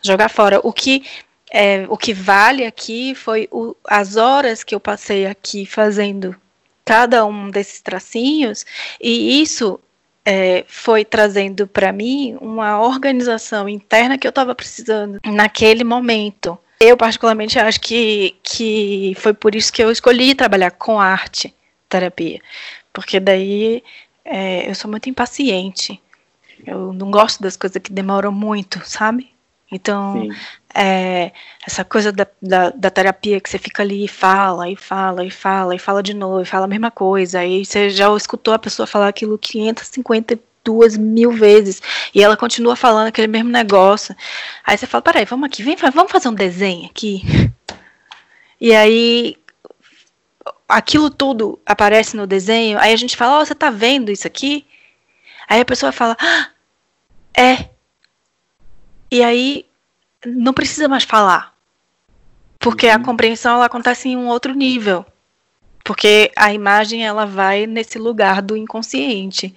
jogar 0.00 0.28
fora. 0.28 0.60
O 0.62 0.72
que 0.72 1.04
é, 1.50 1.86
o 1.88 1.96
que 1.96 2.12
vale 2.12 2.64
aqui 2.64 3.14
foi 3.14 3.48
o, 3.50 3.74
as 3.84 4.16
horas 4.16 4.62
que 4.62 4.74
eu 4.74 4.80
passei 4.80 5.26
aqui 5.26 5.66
fazendo 5.66 6.36
cada 6.84 7.26
um 7.26 7.50
desses 7.50 7.80
tracinhos, 7.80 8.64
e 9.00 9.42
isso 9.42 9.80
é, 10.26 10.64
foi 10.66 11.04
trazendo 11.04 11.68
para 11.68 11.92
mim 11.92 12.36
uma 12.40 12.80
organização 12.80 13.68
interna 13.68 14.18
que 14.18 14.26
eu 14.26 14.30
estava 14.30 14.56
precisando 14.56 15.20
naquele 15.24 15.84
momento. 15.84 16.58
Eu, 16.80 16.96
particularmente, 16.96 17.58
acho 17.58 17.80
que, 17.80 18.34
que 18.42 19.14
foi 19.18 19.32
por 19.32 19.54
isso 19.54 19.72
que 19.72 19.82
eu 19.82 19.90
escolhi 19.90 20.34
trabalhar 20.34 20.72
com 20.72 21.00
arte 21.00 21.54
terapia, 21.88 22.40
porque 22.92 23.20
daí 23.20 23.82
é, 24.24 24.68
eu 24.68 24.74
sou 24.74 24.90
muito 24.90 25.08
impaciente. 25.08 26.02
Eu 26.66 26.92
não 26.92 27.10
gosto 27.10 27.40
das 27.40 27.56
coisas 27.56 27.80
que 27.80 27.92
demoram 27.92 28.32
muito, 28.32 28.80
sabe? 28.84 29.30
Então, 29.70 30.28
é, 30.72 31.32
essa 31.66 31.84
coisa 31.84 32.12
da, 32.12 32.26
da, 32.40 32.70
da, 32.70 32.90
terapia 32.90 33.40
que 33.40 33.50
você 33.50 33.58
fica 33.58 33.82
ali 33.82 34.04
e 34.04 34.08
fala, 34.08 34.70
e 34.70 34.76
fala, 34.76 35.24
e 35.24 35.30
fala, 35.30 35.74
e 35.74 35.78
fala 35.78 36.02
de 36.02 36.14
novo, 36.14 36.42
e 36.42 36.44
fala 36.44 36.66
a 36.66 36.68
mesma 36.68 36.90
coisa, 36.90 37.40
aí 37.40 37.64
você 37.64 37.90
já 37.90 38.14
escutou 38.16 38.54
a 38.54 38.58
pessoa 38.58 38.86
falar 38.86 39.08
aquilo 39.08 39.36
552 39.36 40.96
mil 40.96 41.32
vezes, 41.32 41.82
e 42.14 42.22
ela 42.22 42.36
continua 42.36 42.76
falando 42.76 43.08
aquele 43.08 43.26
mesmo 43.26 43.50
negócio. 43.50 44.14
Aí 44.64 44.78
você 44.78 44.86
fala, 44.86 45.02
peraí, 45.02 45.24
vamos 45.24 45.46
aqui, 45.46 45.64
vem, 45.64 45.76
vamos 45.76 46.12
fazer 46.12 46.28
um 46.28 46.34
desenho 46.34 46.86
aqui. 46.86 47.22
E 48.58 48.74
aí, 48.74 49.36
aquilo 50.66 51.10
tudo 51.10 51.60
aparece 51.66 52.16
no 52.16 52.26
desenho, 52.26 52.78
aí 52.78 52.90
a 52.90 52.96
gente 52.96 53.14
fala, 53.14 53.36
ó, 53.36 53.42
oh, 53.42 53.44
você 53.44 53.54
tá 53.54 53.68
vendo 53.68 54.10
isso 54.10 54.26
aqui? 54.26 54.64
Aí 55.46 55.60
a 55.60 55.64
pessoa 55.64 55.92
fala, 55.92 56.16
ah, 56.18 56.48
é, 57.38 57.68
e 59.10 59.22
aí 59.22 59.66
não 60.24 60.52
precisa 60.52 60.88
mais 60.88 61.04
falar. 61.04 61.54
Porque 62.58 62.86
uhum. 62.86 62.94
a 62.94 62.98
compreensão 62.98 63.54
ela 63.56 63.66
acontece 63.66 64.08
em 64.08 64.16
um 64.16 64.28
outro 64.28 64.54
nível. 64.54 65.04
Porque 65.84 66.32
a 66.34 66.52
imagem 66.52 67.06
ela 67.06 67.24
vai 67.24 67.66
nesse 67.66 67.98
lugar 67.98 68.42
do 68.42 68.56
inconsciente. 68.56 69.54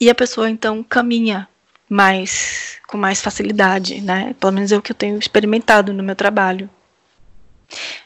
E 0.00 0.08
a 0.08 0.14
pessoa 0.14 0.48
então 0.48 0.82
caminha 0.82 1.48
mais 1.88 2.78
com 2.86 2.96
mais 2.96 3.20
facilidade, 3.20 4.00
né? 4.00 4.34
Pelo 4.40 4.52
menos 4.52 4.72
é 4.72 4.76
o 4.76 4.82
que 4.82 4.92
eu 4.92 4.96
tenho 4.96 5.18
experimentado 5.18 5.92
no 5.92 6.02
meu 6.02 6.16
trabalho. 6.16 6.70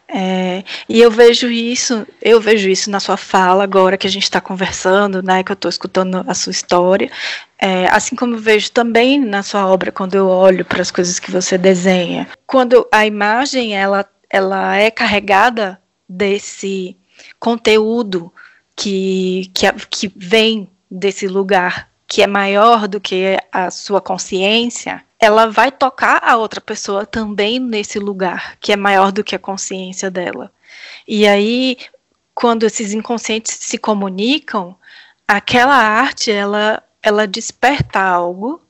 É, 0.08 0.64
e 0.88 1.00
eu 1.00 1.10
vejo 1.10 1.48
isso, 1.48 2.06
eu 2.20 2.40
vejo 2.40 2.68
isso 2.68 2.90
na 2.90 2.98
sua 2.98 3.16
fala 3.16 3.62
agora 3.62 3.96
que 3.96 4.06
a 4.06 4.10
gente 4.10 4.24
está 4.24 4.40
conversando, 4.40 5.22
né? 5.22 5.44
Que 5.44 5.52
eu 5.52 5.54
estou 5.54 5.68
escutando 5.68 6.24
a 6.26 6.34
sua 6.34 6.50
história, 6.50 7.10
é, 7.58 7.86
assim 7.90 8.16
como 8.16 8.34
eu 8.34 8.40
vejo 8.40 8.72
também 8.72 9.20
na 9.20 9.42
sua 9.42 9.66
obra 9.66 9.92
quando 9.92 10.14
eu 10.14 10.26
olho 10.26 10.64
para 10.64 10.82
as 10.82 10.90
coisas 10.90 11.18
que 11.18 11.30
você 11.30 11.56
desenha. 11.56 12.28
Quando 12.46 12.88
a 12.90 13.06
imagem 13.06 13.76
ela, 13.76 14.04
ela 14.28 14.76
é 14.76 14.90
carregada 14.90 15.80
desse 16.08 16.96
conteúdo 17.38 18.32
que, 18.74 19.50
que, 19.54 19.70
que 19.90 20.12
vem 20.16 20.68
desse 20.90 21.28
lugar 21.28 21.89
que 22.10 22.22
é 22.22 22.26
maior 22.26 22.88
do 22.88 23.00
que 23.00 23.38
a 23.52 23.70
sua 23.70 24.00
consciência, 24.00 25.04
ela 25.16 25.46
vai 25.46 25.70
tocar 25.70 26.20
a 26.24 26.36
outra 26.36 26.60
pessoa 26.60 27.06
também 27.06 27.60
nesse 27.60 28.00
lugar 28.00 28.56
que 28.58 28.72
é 28.72 28.76
maior 28.76 29.12
do 29.12 29.22
que 29.22 29.36
a 29.36 29.38
consciência 29.38 30.10
dela. 30.10 30.50
E 31.06 31.28
aí, 31.28 31.78
quando 32.34 32.64
esses 32.66 32.92
inconscientes 32.92 33.54
se 33.54 33.78
comunicam, 33.78 34.76
aquela 35.26 35.76
arte 35.76 36.32
ela 36.32 36.82
ela 37.00 37.28
desperta 37.28 38.00
algo 38.00 38.60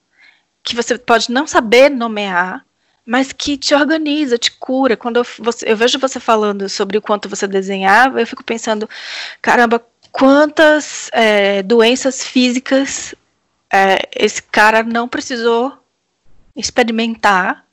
que 0.63 0.77
você 0.77 0.99
pode 0.99 1.33
não 1.33 1.47
saber 1.47 1.89
nomear, 1.89 2.63
mas 3.07 3.33
que 3.33 3.57
te 3.57 3.75
organiza, 3.75 4.37
te 4.37 4.53
cura. 4.53 4.99
Quando 4.99 5.17
eu, 5.17 5.27
você, 5.39 5.73
eu 5.73 5.77
vejo 5.79 5.99
você 5.99 6.21
falando 6.21 6.69
sobre 6.69 6.99
o 6.99 7.03
quanto 7.03 7.29
você 7.29 7.47
desenhava, 7.47 8.21
eu 8.21 8.27
fico 8.27 8.45
pensando, 8.45 8.89
caramba, 9.41 9.83
quantas 10.13 11.09
é, 11.13 11.63
doenças 11.63 12.23
físicas 12.23 13.15
é, 13.73 14.09
esse 14.17 14.43
cara 14.43 14.83
não 14.83 15.09
precisou 15.09 15.79
experimentar 16.57 17.65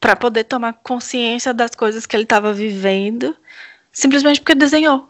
para 0.00 0.16
poder 0.16 0.44
tomar 0.44 0.74
consciência 0.74 1.52
das 1.52 1.72
coisas 1.74 2.06
que 2.06 2.16
ele 2.16 2.24
estava 2.24 2.52
vivendo, 2.52 3.36
simplesmente 3.92 4.40
porque 4.40 4.54
desenhou. 4.54 5.08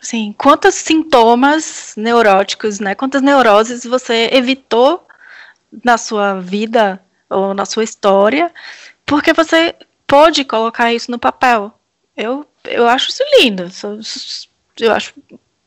Assim, 0.00 0.34
quantos 0.38 0.74
sintomas 0.74 1.94
neuróticos, 1.96 2.78
né? 2.80 2.94
Quantas 2.94 3.22
neuroses 3.22 3.84
você 3.84 4.28
evitou 4.32 5.06
na 5.84 5.98
sua 5.98 6.40
vida 6.40 7.02
ou 7.28 7.54
na 7.54 7.64
sua 7.64 7.82
história, 7.82 8.52
porque 9.04 9.32
você 9.32 9.74
pôde 10.06 10.44
colocar 10.44 10.92
isso 10.92 11.10
no 11.10 11.18
papel. 11.18 11.72
Eu, 12.16 12.46
eu 12.64 12.86
acho 12.88 13.10
isso 13.10 13.22
lindo. 13.40 13.64
Eu 14.78 14.92
acho 14.92 15.14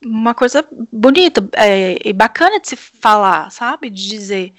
uma 0.03 0.33
coisa 0.33 0.65
bonita 0.91 1.47
é, 1.53 1.97
e 2.03 2.13
bacana 2.13 2.59
de 2.59 2.69
se 2.69 2.75
falar, 2.75 3.51
sabe? 3.51 3.89
De 3.89 4.07
dizer. 4.07 4.53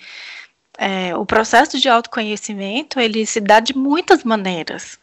É, 0.78 1.14
o 1.14 1.26
processo 1.26 1.78
de 1.78 1.90
autoconhecimento 1.90 2.98
ele 2.98 3.26
se 3.26 3.38
dá 3.38 3.60
de 3.60 3.76
muitas 3.76 4.24
maneiras. 4.24 4.98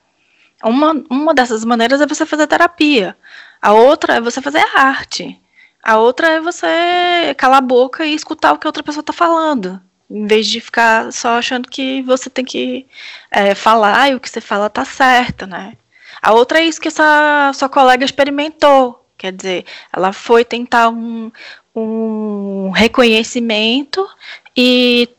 Uma, 0.64 1.04
uma 1.10 1.34
dessas 1.36 1.64
maneiras 1.64 2.02
é 2.02 2.08
você 2.08 2.26
fazer 2.26 2.48
terapia. 2.48 3.16
A 3.62 3.74
outra 3.74 4.16
é 4.16 4.22
você 4.22 4.42
fazer 4.42 4.66
arte. 4.76 5.40
A 5.84 5.98
outra 5.98 6.30
é 6.30 6.42
você 6.42 7.36
calar 7.38 7.60
a 7.60 7.62
boca 7.62 8.06
e 8.06 8.14
escutar 8.14 8.54
o 8.54 8.58
que 8.58 8.68
a 8.68 8.70
outra 8.70 8.84
pessoa 8.84 9.02
está 9.02 9.14
falando. 9.14 9.82
Em 10.10 10.26
vez 10.26 10.48
de 10.48 10.60
ficar 10.60 11.12
só 11.14 11.38
achando 11.38 11.70
que 11.70 12.02
você 12.02 12.30
tem 12.30 12.46
que 12.46 12.88
é, 13.32 13.54
falar 13.54 14.10
e 14.10 14.16
o 14.16 14.20
que 14.20 14.30
você 14.30 14.42
fala 14.42 14.70
tá 14.70 14.84
certo, 14.86 15.46
né? 15.46 15.78
A 16.22 16.34
outra 16.34 16.60
é 16.60 16.66
isso 16.66 16.82
que 16.82 16.88
essa 16.88 17.52
sua 17.54 17.70
colega 17.70 18.04
experimentou. 18.04 19.07
Quer 19.18 19.32
dizer, 19.32 19.66
ela 19.92 20.14
foi 20.14 20.46
tentar 20.46 20.90
um, 20.90 21.32
um 21.76 22.70
reconhecimento 22.70 24.08
e 24.56 25.10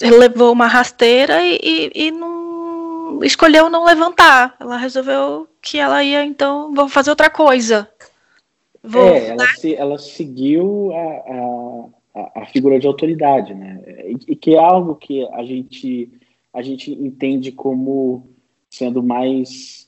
levou 0.00 0.52
uma 0.52 0.66
rasteira 0.66 1.42
e, 1.42 1.58
e, 1.62 2.06
e 2.06 2.10
não 2.10 3.22
escolheu 3.22 3.70
não 3.70 3.84
levantar. 3.84 4.56
Ela 4.58 4.76
resolveu 4.76 5.46
que 5.62 5.78
ela 5.78 6.02
ia, 6.02 6.24
então, 6.24 6.72
vou 6.74 6.88
fazer 6.88 7.10
outra 7.10 7.30
coisa. 7.30 7.88
Vou, 8.82 9.02
é, 9.02 9.28
ela, 9.28 9.44
né? 9.44 9.52
se, 9.56 9.74
ela 9.74 9.98
seguiu 9.98 10.92
a, 10.92 12.20
a, 12.20 12.42
a, 12.42 12.46
figura 12.46 12.78
de 12.78 12.86
autoridade, 12.86 13.54
né? 13.54 13.80
E, 13.86 14.32
e, 14.32 14.36
que 14.36 14.54
é 14.54 14.58
algo 14.58 14.94
que 14.96 15.26
a 15.32 15.42
gente, 15.44 16.10
a 16.52 16.60
gente 16.60 16.92
entende 16.92 17.50
como 17.50 18.28
sendo 18.68 19.02
mais 19.02 19.83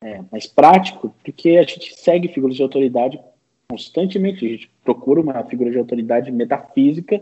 é, 0.00 0.22
mais 0.30 0.46
prático, 0.46 1.14
porque 1.24 1.50
a 1.50 1.62
gente 1.62 1.94
segue 1.98 2.28
figuras 2.28 2.56
de 2.56 2.62
autoridade 2.62 3.20
constantemente, 3.68 4.46
a 4.46 4.48
gente 4.48 4.70
procura 4.82 5.20
uma 5.20 5.44
figura 5.44 5.70
de 5.70 5.78
autoridade 5.78 6.30
metafísica 6.30 7.20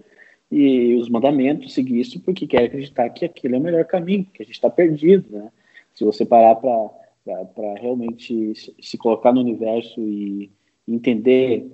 e 0.50 0.94
os 0.94 1.08
mandamentos, 1.08 1.74
seguir 1.74 2.00
isso 2.00 2.20
porque 2.20 2.46
quer 2.46 2.64
acreditar 2.64 3.08
que 3.10 3.24
aquele 3.24 3.56
é 3.56 3.58
o 3.58 3.62
melhor 3.62 3.84
caminho, 3.84 4.26
que 4.32 4.42
a 4.42 4.46
gente 4.46 4.54
está 4.54 4.70
perdido, 4.70 5.26
né? 5.30 5.50
Se 5.92 6.04
você 6.04 6.24
parar 6.24 6.54
para 6.56 7.74
realmente 7.80 8.52
se 8.80 8.98
colocar 8.98 9.32
no 9.32 9.40
universo 9.40 10.00
e 10.00 10.50
entender 10.86 11.66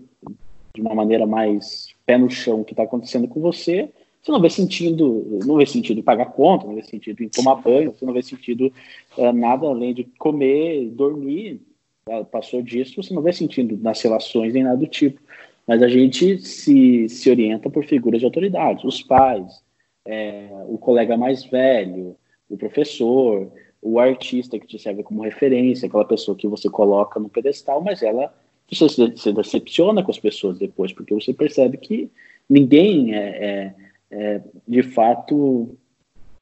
de 0.75 0.81
uma 0.81 0.95
maneira 0.95 1.27
mais 1.27 1.95
pé 2.07 2.17
no 2.17 2.31
chão 2.31 2.61
o 2.61 2.65
que 2.65 2.73
está 2.73 2.85
acontecendo 2.85 3.29
com 3.29 3.41
você, 3.41 3.93
você 4.23 4.31
não 4.31 4.41
vê 4.41 4.49
sentido, 4.49 5.41
não 5.45 5.57
vê 5.57 5.67
sentido 5.67 6.03
pagar 6.03 6.27
conta, 6.27 6.67
não 6.67 6.77
vê 6.77 6.83
sentido 6.83 7.23
em 7.23 7.29
tomar 7.29 7.57
banho, 7.57 7.93
você 7.93 8.07
não 8.07 8.13
vê 8.13 8.23
sentido 8.23 8.73
uh, 9.19 9.33
nada 9.33 9.67
além 9.67 9.93
de 9.93 10.05
comer, 10.17 10.89
dormir. 10.91 11.61
Uh, 12.09 12.25
passou 12.25 12.63
disso, 12.63 13.03
você 13.03 13.13
não 13.13 13.23
vê 13.23 13.33
sentido 13.33 13.77
nas 13.83 14.01
relações 14.01 14.55
nem 14.55 14.63
nada 14.63 14.77
do 14.77 14.87
tipo. 14.87 15.21
Mas 15.67 15.83
a 15.83 15.89
gente 15.89 16.39
se, 16.39 17.09
se 17.09 17.31
orienta 17.31 17.69
por 17.69 17.85
figuras 17.85 18.21
de 18.21 18.25
autoridade, 18.25 18.87
os 18.87 19.03
pais, 19.03 19.63
é, 20.05 20.49
o 20.69 20.79
colega 20.79 21.17
mais 21.17 21.45
velho, 21.45 22.17
o 22.49 22.57
professor, 22.57 23.51
o 23.81 23.99
artista 23.99 24.59
que 24.59 24.67
te 24.67 24.79
serve 24.79 25.03
como 25.03 25.23
referência, 25.23 25.87
aquela 25.87 26.05
pessoa 26.05 26.37
que 26.37 26.47
você 26.47 26.69
coloca 26.69 27.19
no 27.19 27.29
pedestal, 27.29 27.81
mas 27.81 28.03
ela 28.03 28.33
você 28.71 28.89
se 28.89 29.33
decepciona 29.33 30.03
com 30.03 30.11
as 30.11 30.19
pessoas 30.19 30.59
depois, 30.59 30.93
porque 30.93 31.13
você 31.13 31.35
percebe 31.35 31.77
que 31.77 32.11
ninguém 32.49 33.15
é, 33.15 33.19
é 33.19 33.75
é, 34.13 34.43
de 34.69 34.83
fato 34.83 35.77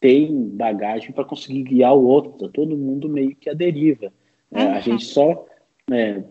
tem 0.01 0.49
bagagem 0.49 1.13
para 1.13 1.25
conseguir 1.25 1.63
guiar 1.63 1.95
o 1.95 2.05
outro, 2.05 2.33
tá 2.33 2.49
todo 2.53 2.77
mundo 2.77 3.09
meio 3.09 3.37
que 3.37 3.49
a 3.49 3.55
deriva. 3.55 4.13
Né? 4.51 4.65
Uhum. 4.65 4.73
A 4.73 4.81
gente 4.81 5.05
só. 5.05 5.47
É, 5.93 6.23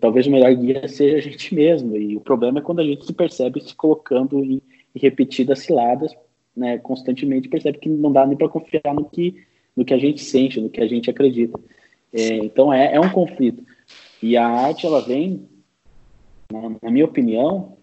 talvez 0.00 0.26
o 0.26 0.30
melhor 0.30 0.54
guia 0.54 0.86
seja 0.86 1.16
a 1.16 1.20
gente 1.20 1.54
mesmo, 1.54 1.96
e 1.96 2.16
o 2.16 2.20
problema 2.20 2.58
é 2.58 2.62
quando 2.62 2.80
a 2.80 2.84
gente 2.84 3.04
se 3.04 3.12
percebe 3.12 3.60
se 3.60 3.74
colocando 3.74 4.42
em, 4.44 4.62
em 4.94 4.98
repetidas 4.98 5.60
ciladas 5.60 6.14
né, 6.56 6.78
constantemente, 6.78 7.48
percebe 7.48 7.78
que 7.78 7.88
não 7.88 8.12
dá 8.12 8.26
nem 8.26 8.36
para 8.36 8.48
confiar 8.48 8.94
no 8.94 9.04
que, 9.04 9.44
no 9.76 9.84
que 9.84 9.92
a 9.92 9.98
gente 9.98 10.22
sente, 10.22 10.60
no 10.60 10.70
que 10.70 10.80
a 10.80 10.86
gente 10.86 11.10
acredita. 11.10 11.58
É, 12.12 12.36
então 12.36 12.72
é, 12.72 12.94
é 12.94 13.00
um 13.00 13.10
conflito. 13.10 13.64
E 14.22 14.36
a 14.36 14.46
arte, 14.46 14.86
ela 14.86 15.00
vem, 15.00 15.48
na, 16.52 16.76
na 16.82 16.90
minha 16.90 17.04
opinião, 17.04 17.76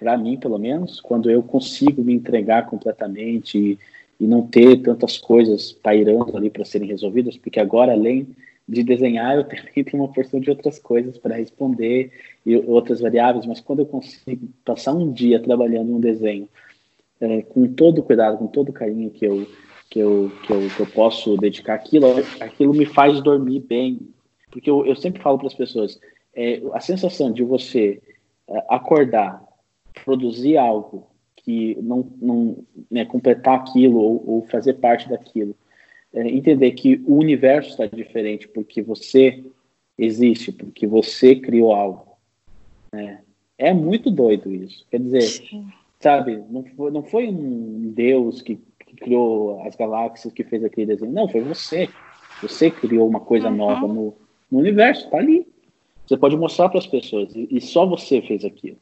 para 0.00 0.16
mim 0.16 0.38
pelo 0.38 0.58
menos, 0.58 0.98
quando 0.98 1.30
eu 1.30 1.42
consigo 1.42 2.02
me 2.02 2.14
entregar 2.14 2.66
completamente 2.66 3.58
e, 3.58 3.78
e 4.18 4.26
não 4.26 4.46
ter 4.46 4.78
tantas 4.78 5.18
coisas 5.18 5.72
pairando 5.72 6.34
ali 6.34 6.48
para 6.48 6.64
serem 6.64 6.88
resolvidas, 6.88 7.36
porque 7.36 7.60
agora, 7.60 7.92
além 7.92 8.26
de 8.66 8.82
desenhar, 8.82 9.36
eu 9.36 9.44
também 9.44 9.84
tenho 9.84 10.02
uma 10.02 10.12
porção 10.12 10.40
de 10.40 10.48
outras 10.48 10.78
coisas 10.78 11.18
para 11.18 11.36
responder 11.36 12.10
e 12.46 12.56
outras 12.56 12.98
variáveis, 12.98 13.44
mas 13.44 13.60
quando 13.60 13.80
eu 13.80 13.86
consigo 13.86 14.48
passar 14.64 14.94
um 14.94 15.12
dia 15.12 15.38
trabalhando 15.38 15.94
um 15.94 16.00
desenho 16.00 16.48
é, 17.20 17.42
com 17.42 17.68
todo 17.68 18.02
cuidado, 18.02 18.38
com 18.38 18.46
todo 18.46 18.72
carinho 18.72 19.10
que 19.10 19.26
eu, 19.26 19.46
que 19.90 19.98
eu, 19.98 20.32
que 20.46 20.50
eu, 20.50 20.68
que 20.74 20.80
eu 20.80 20.86
posso 20.86 21.36
dedicar 21.36 21.74
aquilo, 21.74 22.06
aquilo 22.40 22.72
me 22.72 22.86
faz 22.86 23.20
dormir 23.20 23.60
bem. 23.60 24.00
Porque 24.50 24.70
eu, 24.70 24.86
eu 24.86 24.96
sempre 24.96 25.20
falo 25.20 25.36
para 25.36 25.48
as 25.48 25.54
pessoas, 25.54 26.00
é, 26.34 26.62
a 26.72 26.80
sensação 26.80 27.30
de 27.30 27.44
você 27.44 28.00
é, 28.48 28.64
acordar 28.70 29.49
produzir 30.04 30.56
algo 30.56 31.10
que 31.36 31.76
não, 31.80 32.06
não 32.20 32.56
né, 32.90 33.04
completar 33.04 33.54
aquilo 33.54 33.98
ou, 33.98 34.24
ou, 34.26 34.46
fazer 34.48 34.74
parte 34.74 35.08
daquilo, 35.08 35.54
é, 36.12 36.28
entender 36.28 36.72
que 36.72 37.02
o 37.06 37.16
universo 37.16 37.70
está 37.70 37.86
diferente 37.86 38.48
porque 38.48 38.82
você 38.82 39.42
existe, 39.96 40.52
porque 40.52 40.86
você 40.86 41.36
criou 41.36 41.72
algo. 41.72 42.16
Né? 42.92 43.20
É 43.56 43.72
muito 43.72 44.10
doido 44.10 44.52
isso. 44.52 44.86
Quer 44.90 45.00
dizer, 45.00 45.22
Sim. 45.22 45.66
sabe, 45.98 46.42
não 46.50 46.64
foi, 46.64 46.90
não 46.90 47.02
foi 47.02 47.28
um 47.28 47.92
Deus 47.94 48.42
que, 48.42 48.58
que, 48.86 48.96
criou 48.96 49.62
as 49.62 49.76
galáxias 49.76 50.32
que 50.32 50.44
fez 50.44 50.64
aquele 50.64 50.86
desenho. 50.86 51.12
Não, 51.12 51.28
foi 51.28 51.42
você. 51.42 51.88
Você 52.42 52.70
criou 52.70 53.08
uma 53.08 53.20
coisa 53.20 53.48
uhum. 53.48 53.56
nova 53.56 53.86
no, 53.86 54.14
no 54.50 54.58
universo, 54.58 55.04
está 55.04 55.18
ali. 55.18 55.46
Você 56.06 56.16
pode 56.16 56.36
mostrar 56.36 56.68
para 56.68 56.78
as 56.78 56.86
pessoas 56.86 57.34
e, 57.36 57.46
e 57.50 57.60
só 57.60 57.86
você 57.86 58.20
fez 58.22 58.44
aquilo. 58.44 58.78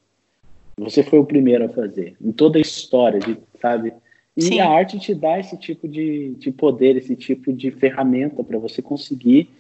Você 0.79 1.03
foi 1.03 1.19
o 1.19 1.25
primeiro 1.25 1.65
a 1.65 1.69
fazer. 1.69 2.17
Em 2.21 2.33
toda 2.33 2.59
a 2.59 2.61
história, 2.61 3.19
de, 3.19 3.37
sabe? 3.61 3.93
E 4.37 4.43
Sim. 4.43 4.61
a 4.61 4.69
arte 4.69 4.99
te 4.99 5.15
dá 5.15 5.39
esse 5.39 5.57
tipo 5.57 5.89
de, 5.89 6.35
de 6.39 6.53
poder, 6.53 6.97
esse 6.97 7.17
tipo 7.17 7.53
de 7.53 7.71
ferramenta 7.73 8.45
para 8.45 8.59
você 8.59 8.81
conseguir, 8.81 9.51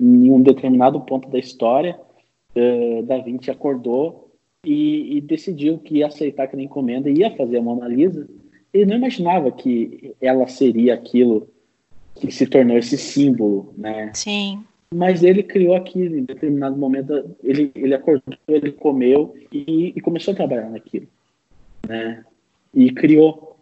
em 0.00 0.30
um 0.30 0.40
determinado 0.40 1.00
ponto 1.00 1.28
da 1.28 1.38
história, 1.38 1.98
uh, 2.54 3.02
Da 3.02 3.18
Vinci 3.18 3.50
acordou 3.50 4.30
e, 4.64 5.16
e, 5.16 5.20
decidiu 5.20 5.78
que 5.78 5.96
ia 5.98 6.06
aceitar 6.06 6.44
aquela 6.44 6.62
encomenda 6.62 7.10
e 7.10 7.18
ia 7.18 7.34
fazer 7.34 7.58
a 7.58 7.62
Mona 7.62 7.88
Lisa. 7.88 8.28
Ele 8.72 8.86
não 8.86 8.96
imaginava 8.96 9.50
que 9.50 10.14
ela 10.20 10.46
seria 10.46 10.94
aquilo 10.94 11.48
que 12.14 12.30
se 12.30 12.46
tornou 12.46 12.76
esse 12.76 12.96
símbolo, 12.96 13.72
né? 13.76 14.12
Sim. 14.14 14.62
Mas 14.94 15.22
ele 15.22 15.42
criou 15.42 15.74
aquilo, 15.74 16.16
em 16.16 16.24
determinado 16.24 16.76
momento, 16.76 17.36
ele, 17.42 17.70
ele 17.74 17.94
acordou, 17.94 18.38
ele 18.48 18.72
comeu 18.72 19.34
e, 19.52 19.92
e 19.94 20.00
começou 20.00 20.32
a 20.32 20.36
trabalhar 20.36 20.70
naquilo, 20.70 21.06
né? 21.86 22.24
E 22.72 22.90
criou. 22.90 23.58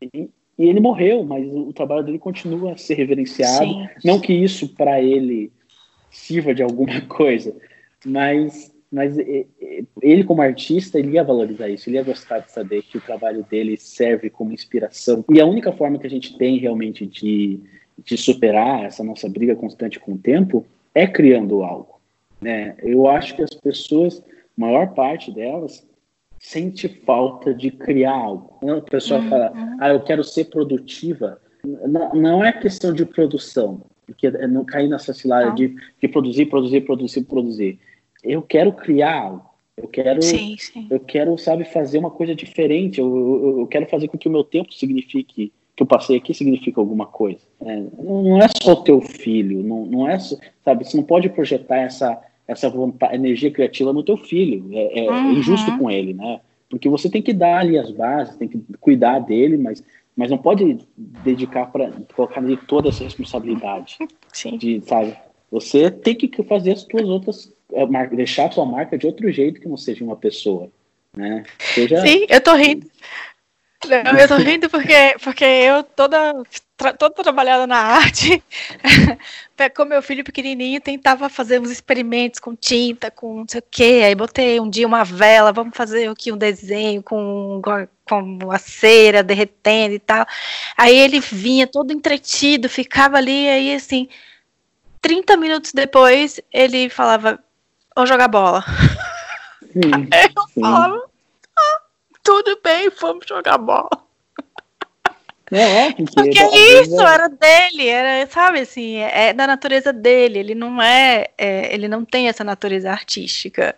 E, 0.00 0.28
e 0.58 0.64
ele 0.68 0.78
morreu, 0.78 1.24
mas 1.24 1.46
o 1.52 1.72
trabalho 1.72 2.04
dele 2.04 2.18
continua 2.18 2.72
a 2.72 2.76
ser 2.76 2.94
reverenciado. 2.94 3.66
Sim. 3.66 3.88
Não 4.04 4.20
que 4.20 4.32
isso 4.32 4.68
para 4.74 5.02
ele 5.02 5.52
sirva 6.10 6.54
de 6.54 6.62
alguma 6.62 7.00
coisa, 7.06 7.54
mas, 8.04 8.72
mas 8.90 9.16
ele 10.00 10.24
como 10.24 10.42
artista 10.42 10.98
ele 10.98 11.12
ia 11.12 11.24
valorizar 11.24 11.68
isso, 11.68 11.90
ele 11.90 11.96
ia 11.96 12.04
gostar 12.04 12.38
de 12.38 12.52
saber 12.52 12.82
que 12.82 12.98
o 12.98 13.02
trabalho 13.02 13.44
dele 13.50 13.76
serve 13.76 14.30
como 14.30 14.52
inspiração. 14.52 15.24
E 15.28 15.40
a 15.40 15.46
única 15.46 15.72
forma 15.72 15.98
que 15.98 16.06
a 16.06 16.10
gente 16.10 16.38
tem 16.38 16.56
realmente 16.58 17.04
de, 17.04 17.60
de 18.04 18.16
superar 18.16 18.84
essa 18.84 19.02
nossa 19.02 19.28
briga 19.28 19.56
constante 19.56 19.98
com 19.98 20.12
o 20.12 20.18
tempo 20.18 20.64
é 20.94 21.06
criando 21.06 21.62
algo. 21.62 22.00
Né? 22.40 22.74
Eu 22.78 23.08
acho 23.08 23.34
que 23.34 23.42
as 23.42 23.54
pessoas, 23.54 24.22
maior 24.56 24.94
parte 24.94 25.30
delas, 25.32 25.86
sente 26.38 26.88
falta 26.88 27.54
de 27.54 27.70
criar 27.70 28.14
algo. 28.14 28.58
A 28.70 28.80
pessoa 28.82 29.20
uhum. 29.20 29.28
fala, 29.28 29.52
ah, 29.80 29.88
eu 29.90 30.00
quero 30.00 30.22
ser 30.22 30.46
produtiva. 30.46 31.40
Não, 31.64 32.14
não 32.14 32.44
é 32.44 32.52
questão 32.52 32.92
de 32.92 33.04
produção, 33.04 33.82
porque 34.06 34.26
é 34.26 34.46
não 34.46 34.64
cair 34.64 34.88
nessa 34.88 35.12
cilada 35.12 35.50
de, 35.52 35.74
de 36.00 36.08
produzir, 36.08 36.46
produzir, 36.46 36.82
produzir, 36.82 37.22
produzir. 37.22 37.78
Eu 38.22 38.42
quero 38.42 38.72
criar 38.72 39.22
algo. 39.22 39.56
Eu 39.76 39.88
quero, 39.88 40.22
sim, 40.22 40.56
sim. 40.58 40.86
eu 40.90 40.98
quero, 40.98 41.36
sabe, 41.36 41.64
fazer 41.64 41.98
uma 41.98 42.10
coisa 42.10 42.34
diferente. 42.34 42.98
Eu, 42.98 43.14
eu, 43.14 43.60
eu, 43.60 43.66
quero 43.66 43.86
fazer 43.86 44.08
com 44.08 44.16
que 44.16 44.26
o 44.26 44.30
meu 44.30 44.42
tempo 44.42 44.72
signifique, 44.72 45.52
que 45.76 45.82
eu 45.82 45.86
passei 45.86 46.16
aqui 46.16 46.32
signifique 46.32 46.78
alguma 46.78 47.06
coisa. 47.06 47.40
É, 47.60 47.82
não 47.98 48.40
é 48.40 48.48
só 48.48 48.72
o 48.72 48.82
teu 48.82 49.00
filho, 49.00 49.62
não, 49.62 49.84
não 49.84 50.08
é, 50.08 50.18
sabe, 50.18 50.84
você 50.84 50.96
não 50.96 51.04
pode 51.04 51.28
projetar 51.28 51.76
essa 51.76 52.18
essa 52.46 52.70
vontade, 52.70 53.14
energia 53.14 53.50
criativa 53.50 53.92
no 53.92 54.02
teu 54.02 54.16
filho. 54.16 54.68
É, 54.72 55.04
é 55.04 55.10
uhum. 55.10 55.32
injusto 55.32 55.76
com 55.78 55.90
ele, 55.90 56.14
né? 56.14 56.40
Porque 56.68 56.88
você 56.88 57.08
tem 57.08 57.22
que 57.22 57.32
dar 57.32 57.58
ali 57.58 57.78
as 57.78 57.90
bases, 57.90 58.36
tem 58.36 58.48
que 58.48 58.60
cuidar 58.80 59.20
dele, 59.20 59.56
mas, 59.56 59.82
mas 60.16 60.30
não 60.30 60.38
pode 60.38 60.78
dedicar 60.96 61.66
para 61.66 61.90
colocar 62.14 62.40
nele 62.40 62.58
toda 62.68 62.88
essa 62.88 63.04
responsabilidade. 63.04 63.98
Sim. 64.32 64.56
De, 64.56 64.80
sabe? 64.82 65.16
Você 65.50 65.90
tem 65.90 66.14
que 66.14 66.42
fazer 66.42 66.72
as 66.72 66.82
suas 66.82 67.08
outras, 67.08 67.52
é, 67.72 68.06
deixar 68.08 68.46
a 68.46 68.50
sua 68.50 68.66
marca 68.66 68.98
de 68.98 69.06
outro 69.06 69.30
jeito 69.30 69.60
que 69.60 69.68
não 69.68 69.76
seja 69.76 70.04
uma 70.04 70.16
pessoa, 70.16 70.70
né? 71.16 71.44
Seja... 71.58 72.00
Sim, 72.00 72.26
eu 72.28 72.40
tô 72.40 72.54
rindo. 72.54 72.86
Não, 73.84 74.18
eu 74.18 74.26
tô 74.26 74.36
rindo 74.36 74.70
porque, 74.70 75.16
porque 75.22 75.44
eu 75.44 75.82
toda, 75.82 76.32
toda 76.98 77.22
trabalhada 77.22 77.66
na 77.66 77.76
arte, 77.76 78.42
com 79.76 79.84
meu 79.84 80.02
filho 80.02 80.24
pequenininho, 80.24 80.80
tentava 80.80 81.28
fazer 81.28 81.60
uns 81.60 81.70
experimentos 81.70 82.40
com 82.40 82.56
tinta, 82.56 83.10
com 83.10 83.40
não 83.40 83.46
sei 83.48 83.60
o 83.60 83.64
quê. 83.70 84.02
Aí 84.04 84.14
botei 84.14 84.58
um 84.58 84.68
dia 84.68 84.86
uma 84.86 85.04
vela, 85.04 85.52
vamos 85.52 85.76
fazer 85.76 86.08
aqui 86.08 86.32
um 86.32 86.36
desenho 86.36 87.02
com, 87.02 87.60
com 88.08 88.50
a 88.50 88.58
cera 88.58 89.22
derretendo 89.22 89.94
e 89.94 90.00
tal. 90.00 90.26
Aí 90.76 90.96
ele 90.96 91.20
vinha 91.20 91.66
todo 91.66 91.92
entretido, 91.92 92.68
ficava 92.68 93.18
ali, 93.18 93.48
aí 93.48 93.74
assim, 93.74 94.08
30 95.00 95.36
minutos 95.36 95.72
depois, 95.72 96.40
ele 96.52 96.88
falava, 96.88 97.38
vou 97.94 98.06
jogar 98.06 98.26
bola. 98.26 98.64
Sim, 99.72 100.08
eu 100.10 100.42
sim. 100.48 100.60
falava, 100.60 101.02
tudo 102.26 102.58
bem, 102.62 102.90
vamos 103.00 103.24
jogar 103.24 103.56
bola. 103.56 103.88
É, 105.52 105.86
é 105.86 105.92
porque, 105.94 106.12
porque 106.12 106.38
é 106.40 106.82
isso 106.82 107.00
é... 107.00 107.14
era 107.14 107.28
dele, 107.28 107.86
era, 107.86 108.28
sabe, 108.28 108.60
assim, 108.60 108.96
é 108.96 109.32
da 109.32 109.46
natureza 109.46 109.92
dele, 109.92 110.40
ele 110.40 110.54
não 110.56 110.82
é, 110.82 111.28
é 111.38 111.72
ele 111.72 111.86
não 111.86 112.04
tem 112.04 112.26
essa 112.26 112.42
natureza 112.42 112.90
artística 112.90 113.76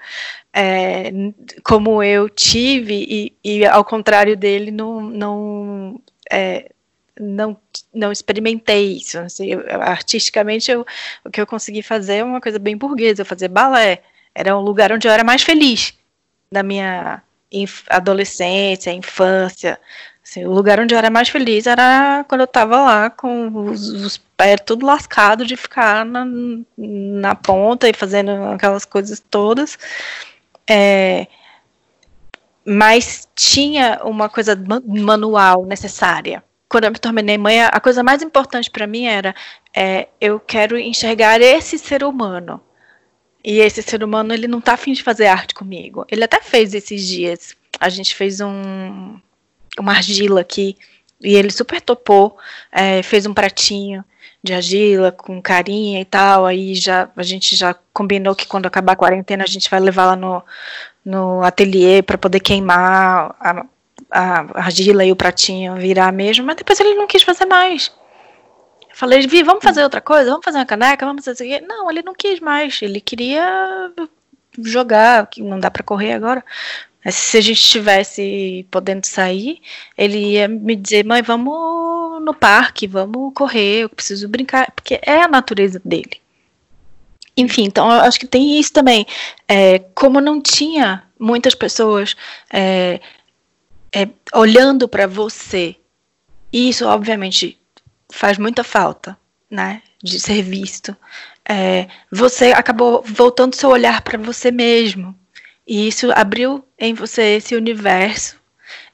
é, 0.50 1.12
como 1.62 2.02
eu 2.02 2.28
tive, 2.28 3.06
e, 3.08 3.36
e, 3.44 3.66
ao 3.66 3.84
contrário 3.84 4.34
dele, 4.34 4.70
não, 4.70 5.02
não, 5.02 6.00
é, 6.32 6.70
não, 7.20 7.56
não 7.94 8.10
experimentei 8.10 8.96
isso. 8.96 9.18
Assim, 9.18 9.52
eu, 9.52 9.62
artisticamente, 9.82 10.70
eu, 10.70 10.86
o 11.24 11.30
que 11.30 11.40
eu 11.40 11.46
consegui 11.46 11.82
fazer 11.82 12.16
é 12.16 12.24
uma 12.24 12.40
coisa 12.40 12.58
bem 12.58 12.76
burguesa, 12.76 13.22
eu 13.22 13.26
fazer 13.26 13.48
balé, 13.48 14.02
era 14.34 14.56
um 14.56 14.62
lugar 14.62 14.90
onde 14.90 15.06
eu 15.06 15.12
era 15.12 15.22
mais 15.22 15.42
feliz 15.42 15.94
na 16.50 16.62
minha 16.62 17.22
adolescência, 17.88 18.92
infância. 18.92 19.78
Assim, 20.22 20.44
o 20.44 20.52
lugar 20.52 20.78
onde 20.78 20.94
eu 20.94 20.98
era 20.98 21.10
mais 21.10 21.28
feliz 21.28 21.66
era 21.66 22.24
quando 22.28 22.42
eu 22.42 22.46
estava 22.46 22.82
lá 22.82 23.10
com 23.10 23.48
os, 23.70 23.88
os, 23.88 24.18
pés 24.36 24.60
tudo 24.64 24.84
lascado 24.84 25.46
de 25.46 25.56
ficar 25.56 26.04
na, 26.04 26.24
na 26.76 27.34
ponta 27.34 27.88
e 27.88 27.94
fazendo 27.94 28.30
aquelas 28.52 28.84
coisas 28.84 29.20
todas. 29.30 29.78
É, 30.68 31.26
mas 32.64 33.26
tinha 33.34 34.00
uma 34.04 34.28
coisa 34.28 34.54
manual 34.86 35.64
necessária. 35.64 36.44
Quando 36.68 36.84
eu 36.84 36.90
me 36.90 36.98
tornei 36.98 37.38
mãe, 37.38 37.62
a 37.62 37.80
coisa 37.80 38.02
mais 38.02 38.22
importante 38.22 38.70
para 38.70 38.86
mim 38.86 39.06
era 39.06 39.34
é, 39.74 40.08
eu 40.20 40.38
quero 40.38 40.78
enxergar 40.78 41.40
esse 41.40 41.78
ser 41.78 42.04
humano 42.04 42.60
e 43.44 43.60
esse 43.60 43.82
ser 43.82 44.02
humano, 44.02 44.34
ele 44.34 44.48
não 44.48 44.60
tá 44.60 44.74
afim 44.74 44.92
de 44.92 45.02
fazer 45.02 45.26
arte 45.26 45.54
comigo. 45.54 46.04
Ele 46.10 46.24
até 46.24 46.40
fez 46.40 46.74
esses 46.74 47.06
dias. 47.06 47.56
A 47.78 47.88
gente 47.88 48.14
fez 48.14 48.40
um, 48.40 49.18
uma 49.78 49.92
argila 49.92 50.40
aqui. 50.40 50.76
E 51.20 51.34
ele 51.34 51.50
super 51.50 51.80
topou. 51.80 52.36
É, 52.72 53.02
fez 53.02 53.26
um 53.26 53.34
pratinho 53.34 54.04
de 54.42 54.52
argila 54.52 55.12
com 55.12 55.40
carinha 55.40 56.00
e 56.00 56.04
tal. 56.04 56.46
Aí 56.46 56.74
já 56.74 57.08
a 57.16 57.22
gente 57.22 57.54
já 57.54 57.74
combinou 57.92 58.34
que 58.34 58.46
quando 58.46 58.66
acabar 58.66 58.92
a 58.92 58.96
quarentena 58.96 59.44
a 59.44 59.48
gente 59.48 59.70
vai 59.70 59.80
levar 59.80 60.06
lá 60.06 60.16
no, 60.16 60.42
no 61.04 61.42
ateliê 61.42 62.02
para 62.02 62.18
poder 62.18 62.40
queimar 62.40 63.36
a, 63.40 63.64
a 64.10 64.60
argila 64.60 65.04
e 65.04 65.12
o 65.12 65.16
pratinho 65.16 65.76
virar 65.76 66.12
mesmo. 66.12 66.44
Mas 66.44 66.56
depois 66.56 66.78
ele 66.80 66.94
não 66.94 67.06
quis 67.06 67.22
fazer 67.22 67.46
mais. 67.46 67.92
Falei, 68.98 69.24
Vi, 69.28 69.44
vamos 69.44 69.62
fazer 69.62 69.84
outra 69.84 70.00
coisa? 70.00 70.28
Vamos 70.28 70.44
fazer 70.44 70.58
uma 70.58 70.66
caneca? 70.66 71.06
Vamos 71.06 71.24
fazer 71.24 71.44
isso 71.44 71.54
aqui? 71.54 71.64
Não, 71.64 71.88
ele 71.88 72.02
não 72.02 72.12
quis 72.12 72.40
mais. 72.40 72.82
Ele 72.82 73.00
queria 73.00 73.92
jogar, 74.60 75.28
que 75.28 75.40
não 75.40 75.60
dá 75.60 75.70
para 75.70 75.84
correr 75.84 76.14
agora. 76.14 76.44
Mas 77.04 77.14
se 77.14 77.38
a 77.38 77.40
gente 77.40 77.58
estivesse 77.58 78.66
podendo 78.72 79.06
sair, 79.06 79.60
ele 79.96 80.32
ia 80.32 80.48
me 80.48 80.74
dizer, 80.74 81.04
mãe, 81.04 81.22
vamos 81.22 82.20
no 82.24 82.34
parque, 82.34 82.88
vamos 82.88 83.32
correr, 83.34 83.84
eu 83.84 83.88
preciso 83.88 84.28
brincar, 84.28 84.72
porque 84.72 84.98
é 85.02 85.22
a 85.22 85.28
natureza 85.28 85.80
dele. 85.84 86.20
Enfim, 87.36 87.66
então 87.66 87.88
eu 87.92 88.00
acho 88.00 88.18
que 88.18 88.26
tem 88.26 88.58
isso 88.58 88.72
também. 88.72 89.06
É, 89.46 89.78
como 89.94 90.20
não 90.20 90.40
tinha 90.42 91.04
muitas 91.16 91.54
pessoas 91.54 92.16
é, 92.52 93.00
é, 93.94 94.08
olhando 94.34 94.88
para 94.88 95.06
você, 95.06 95.76
isso 96.52 96.84
obviamente 96.84 97.57
faz 98.18 98.36
muita 98.36 98.64
falta, 98.64 99.16
né? 99.48 99.80
De 100.02 100.18
ser 100.18 100.42
visto. 100.42 100.96
É, 101.48 101.86
você 102.10 102.46
acabou 102.46 103.00
voltando 103.06 103.54
seu 103.54 103.70
olhar 103.70 104.02
para 104.02 104.18
você 104.18 104.50
mesmo. 104.50 105.14
E 105.64 105.86
isso 105.86 106.10
abriu 106.12 106.64
em 106.76 106.94
você 106.94 107.36
esse 107.36 107.54
universo 107.54 108.36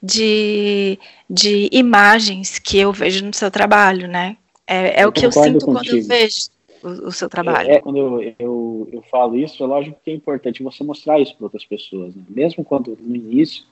de, 0.03 0.99
de 1.29 1.71
imagens 1.73 2.59
que 2.59 2.79
eu 2.79 2.93
vejo 2.93 3.25
no 3.25 3.33
seu 3.33 3.51
trabalho, 3.51 4.07
né? 4.07 4.37
É, 4.67 5.01
é 5.01 5.07
o 5.07 5.13
que 5.13 5.25
eu 5.25 5.33
sinto 5.33 5.65
contigo. 5.65 5.73
quando 5.73 5.89
eu 5.89 6.05
vejo 6.05 6.49
o, 6.83 6.89
o 7.09 7.13
seu 7.13 7.29
trabalho. 7.29 7.71
É, 7.71 7.77
é 7.77 7.81
quando 7.81 7.97
eu, 7.97 8.35
eu, 8.39 8.89
eu, 8.93 9.03
falo 9.11 9.37
isso, 9.37 9.65
é 9.65 9.67
lógico 9.67 9.99
que 10.05 10.11
é 10.11 10.15
importante 10.15 10.63
você 10.63 10.85
mostrar 10.85 11.19
isso 11.19 11.35
para 11.37 11.47
outras 11.47 11.65
pessoas. 11.65 12.15
Né? 12.15 12.23
Mesmo 12.29 12.63
quando 12.63 12.97
no 13.01 13.17
início 13.17 13.65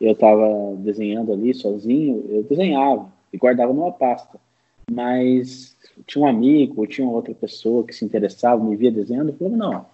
eu 0.00 0.12
estava 0.12 0.74
desenhando 0.78 1.32
ali 1.32 1.54
sozinho, 1.54 2.24
eu 2.28 2.42
desenhava 2.42 3.08
e 3.32 3.38
guardava 3.38 3.72
numa 3.72 3.92
pasta 3.92 4.38
mas 4.90 5.76
tinha 6.06 6.24
um 6.24 6.28
amigo 6.28 6.80
ou 6.80 6.86
tinha 6.86 7.06
outra 7.06 7.34
pessoa 7.34 7.84
que 7.84 7.94
se 7.94 8.04
interessava, 8.04 8.62
me 8.62 8.76
via 8.76 8.90
desenhando, 8.90 9.32
falava, 9.32 9.56
não, 9.56 9.74
a 9.74 9.86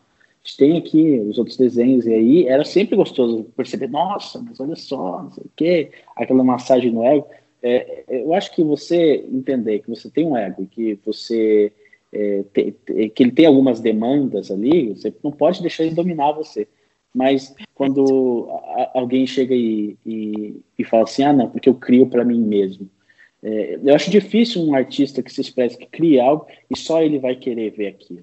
gente 0.44 0.56
tem 0.56 0.76
aqui 0.76 1.20
os 1.20 1.38
outros 1.38 1.56
desenhos, 1.56 2.06
e 2.06 2.12
aí 2.12 2.46
era 2.46 2.64
sempre 2.64 2.96
gostoso 2.96 3.44
perceber, 3.56 3.88
nossa, 3.88 4.40
mas 4.40 4.58
olha 4.60 4.76
só, 4.76 5.22
não 5.22 5.30
sei 5.30 5.44
o 5.44 5.50
quê, 5.54 5.90
aquela 6.16 6.42
massagem 6.42 6.90
no 6.90 7.04
ego. 7.04 7.26
É, 7.62 8.04
eu 8.08 8.34
acho 8.34 8.52
que 8.52 8.62
você 8.62 9.24
entender 9.30 9.78
que 9.80 9.88
você 9.88 10.10
tem 10.10 10.26
um 10.26 10.36
ego 10.36 10.66
que 10.66 10.98
você 11.06 11.72
é, 12.12 12.42
te, 12.52 12.72
que 13.14 13.22
ele 13.22 13.30
tem 13.30 13.46
algumas 13.46 13.80
demandas 13.80 14.50
ali, 14.50 14.88
você 14.88 15.14
não 15.22 15.30
pode 15.30 15.62
deixar 15.62 15.84
ele 15.84 15.94
dominar 15.94 16.32
você. 16.32 16.66
Mas 17.14 17.54
quando 17.74 18.48
a, 18.50 18.98
alguém 18.98 19.26
chega 19.26 19.54
e, 19.54 19.96
e, 20.04 20.60
e 20.76 20.84
fala 20.84 21.04
assim, 21.04 21.22
ah, 21.22 21.32
não, 21.32 21.48
porque 21.48 21.68
eu 21.68 21.74
crio 21.74 22.06
para 22.08 22.24
mim 22.24 22.40
mesmo, 22.40 22.88
É, 23.42 23.78
eu 23.82 23.94
acho 23.94 24.10
difícil 24.10 24.62
um 24.62 24.74
artista 24.74 25.22
que 25.22 25.32
se 25.32 25.40
expressa, 25.40 25.76
que 25.76 25.86
cria 25.86 26.22
algo 26.22 26.46
e 26.70 26.78
só 26.78 27.02
ele 27.02 27.18
vai 27.18 27.34
querer 27.34 27.70
ver 27.70 27.88
aquilo. 27.88 28.22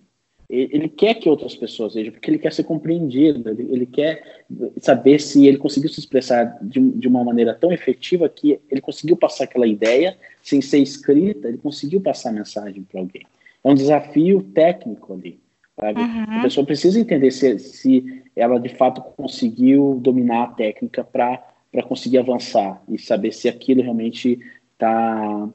Ele 0.50 0.90
quer 0.90 1.14
que 1.14 1.30
outras 1.30 1.56
pessoas 1.56 1.94
vejam, 1.94 2.12
porque 2.12 2.32
ele 2.32 2.40
quer 2.40 2.52
ser 2.52 2.64
compreendido, 2.64 3.48
ele, 3.52 3.72
ele 3.72 3.86
quer 3.86 4.44
saber 4.82 5.22
se 5.22 5.46
ele 5.46 5.60
conseguiu 5.60 5.92
se 5.92 6.00
expressar 6.00 6.58
de, 6.60 6.80
de, 6.80 7.08
uma 7.08 7.24
maneira 7.24 7.54
tão 7.54 7.72
efetiva 7.72 8.28
que 8.28 8.60
ele 8.68 8.82
conseguiu 8.82 9.16
passar 9.16 9.44
aquela 9.44 9.68
ideia 9.68 10.18
sem 10.42 10.60
ser 10.60 10.80
escrita, 10.80 11.48
ele 11.48 11.60
conseguiu 11.60 12.02
passar 12.02 12.30
a 12.30 12.34
mensagem 12.34 12.82
para 12.82 13.00
alguém. 13.00 13.22
É 13.64 13.70
um 13.70 13.76
desafio 13.76 14.42
técnico 14.42 15.14
ali. 15.14 15.40
Uhum. 15.78 16.40
A 16.40 16.42
pessoa 16.42 16.66
precisa 16.66 17.00
entender 17.00 17.30
se, 17.30 17.60
se 17.60 18.24
ela 18.36 18.60
de 18.60 18.70
fato 18.70 19.02
conseguiu 19.02 20.00
dominar 20.02 20.44
a 20.44 20.48
técnica 20.48 21.04
para 21.04 21.44
conseguir 21.88 22.18
avançar 22.18 22.82
e 22.90 22.98
saber 22.98 23.32
se 23.34 23.48
aquilo 23.48 23.84
realmente 23.84 24.40
está 24.80 25.50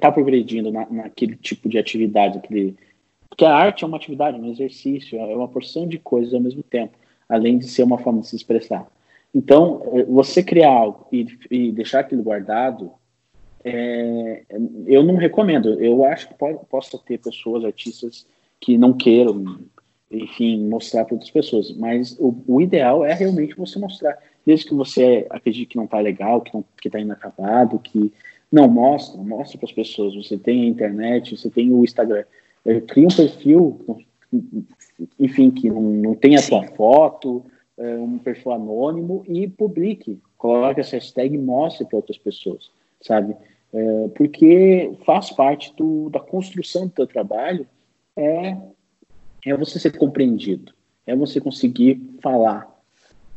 tá 0.00 0.12
progredindo 0.12 0.70
na, 0.70 0.86
naquele 0.90 1.36
tipo 1.36 1.68
de 1.68 1.78
atividade, 1.78 2.38
aquele 2.38 2.76
porque 3.28 3.44
a 3.44 3.54
arte 3.54 3.84
é 3.84 3.86
uma 3.86 3.98
atividade, 3.98 4.40
um 4.40 4.50
exercício, 4.50 5.18
é 5.18 5.36
uma 5.36 5.48
porção 5.48 5.86
de 5.86 5.98
coisas 5.98 6.32
ao 6.32 6.40
mesmo 6.40 6.62
tempo, 6.62 6.96
além 7.28 7.58
de 7.58 7.68
ser 7.68 7.82
uma 7.82 7.98
forma 7.98 8.20
de 8.20 8.28
se 8.28 8.36
expressar. 8.36 8.86
Então, 9.34 9.82
eh, 9.92 10.04
você 10.04 10.42
criar 10.42 10.70
algo 10.70 11.06
e, 11.12 11.26
e 11.50 11.72
deixar 11.72 12.00
aquilo 12.00 12.22
guardado, 12.22 12.92
é, 13.62 14.44
eu 14.86 15.02
não 15.02 15.16
recomendo. 15.16 15.78
Eu 15.80 16.04
acho 16.04 16.28
que 16.28 16.34
pode, 16.34 16.58
possa 16.70 16.96
ter 16.98 17.18
pessoas, 17.18 17.64
artistas, 17.64 18.26
que 18.58 18.78
não 18.78 18.94
queiram, 18.94 19.60
enfim, 20.10 20.66
mostrar 20.66 21.04
para 21.04 21.14
outras 21.14 21.30
pessoas. 21.30 21.76
Mas 21.76 22.16
o, 22.18 22.42
o, 22.46 22.60
ideal 22.62 23.04
é 23.04 23.12
realmente 23.12 23.56
você 23.56 23.78
mostrar. 23.78 24.16
Desde 24.46 24.66
que 24.66 24.74
você 24.74 25.26
acredite 25.28 25.66
que 25.66 25.76
não 25.76 25.84
está 25.84 25.98
legal, 25.98 26.40
que 26.40 26.88
está 26.88 26.98
inacabado, 26.98 27.78
que 27.80 28.12
não 28.56 28.68
mostra, 28.68 29.20
mostra 29.22 29.58
para 29.58 29.68
as 29.68 29.72
pessoas. 29.72 30.14
Você 30.14 30.36
tem 30.36 30.62
a 30.62 30.66
internet, 30.66 31.36
você 31.36 31.48
tem 31.48 31.72
o 31.72 31.84
Instagram 31.84 32.24
cria 32.86 33.06
um 33.06 33.14
perfil, 33.14 34.04
enfim, 35.18 35.50
que 35.50 35.70
não, 35.70 35.82
não 35.82 36.14
tenha 36.14 36.42
tua 36.42 36.64
foto, 36.68 37.44
é, 37.78 37.96
um 37.96 38.18
perfil 38.18 38.52
anônimo 38.52 39.24
e 39.28 39.46
publique. 39.46 40.18
Coloque 40.36 40.80
essa 40.80 40.96
hashtag 40.96 41.34
e 41.34 41.38
mostre 41.38 41.86
para 41.86 41.96
outras 41.96 42.18
pessoas, 42.18 42.70
sabe? 43.00 43.36
É, 43.72 44.08
porque 44.14 44.92
faz 45.04 45.30
parte 45.30 45.74
do, 45.76 46.10
da 46.10 46.20
construção 46.20 46.86
do 46.86 46.92
teu 46.92 47.06
trabalho 47.06 47.66
é, 48.16 48.56
é 49.44 49.56
você 49.56 49.78
ser 49.78 49.96
compreendido, 49.96 50.72
é 51.06 51.14
você 51.14 51.40
conseguir 51.40 52.00
falar. 52.22 52.74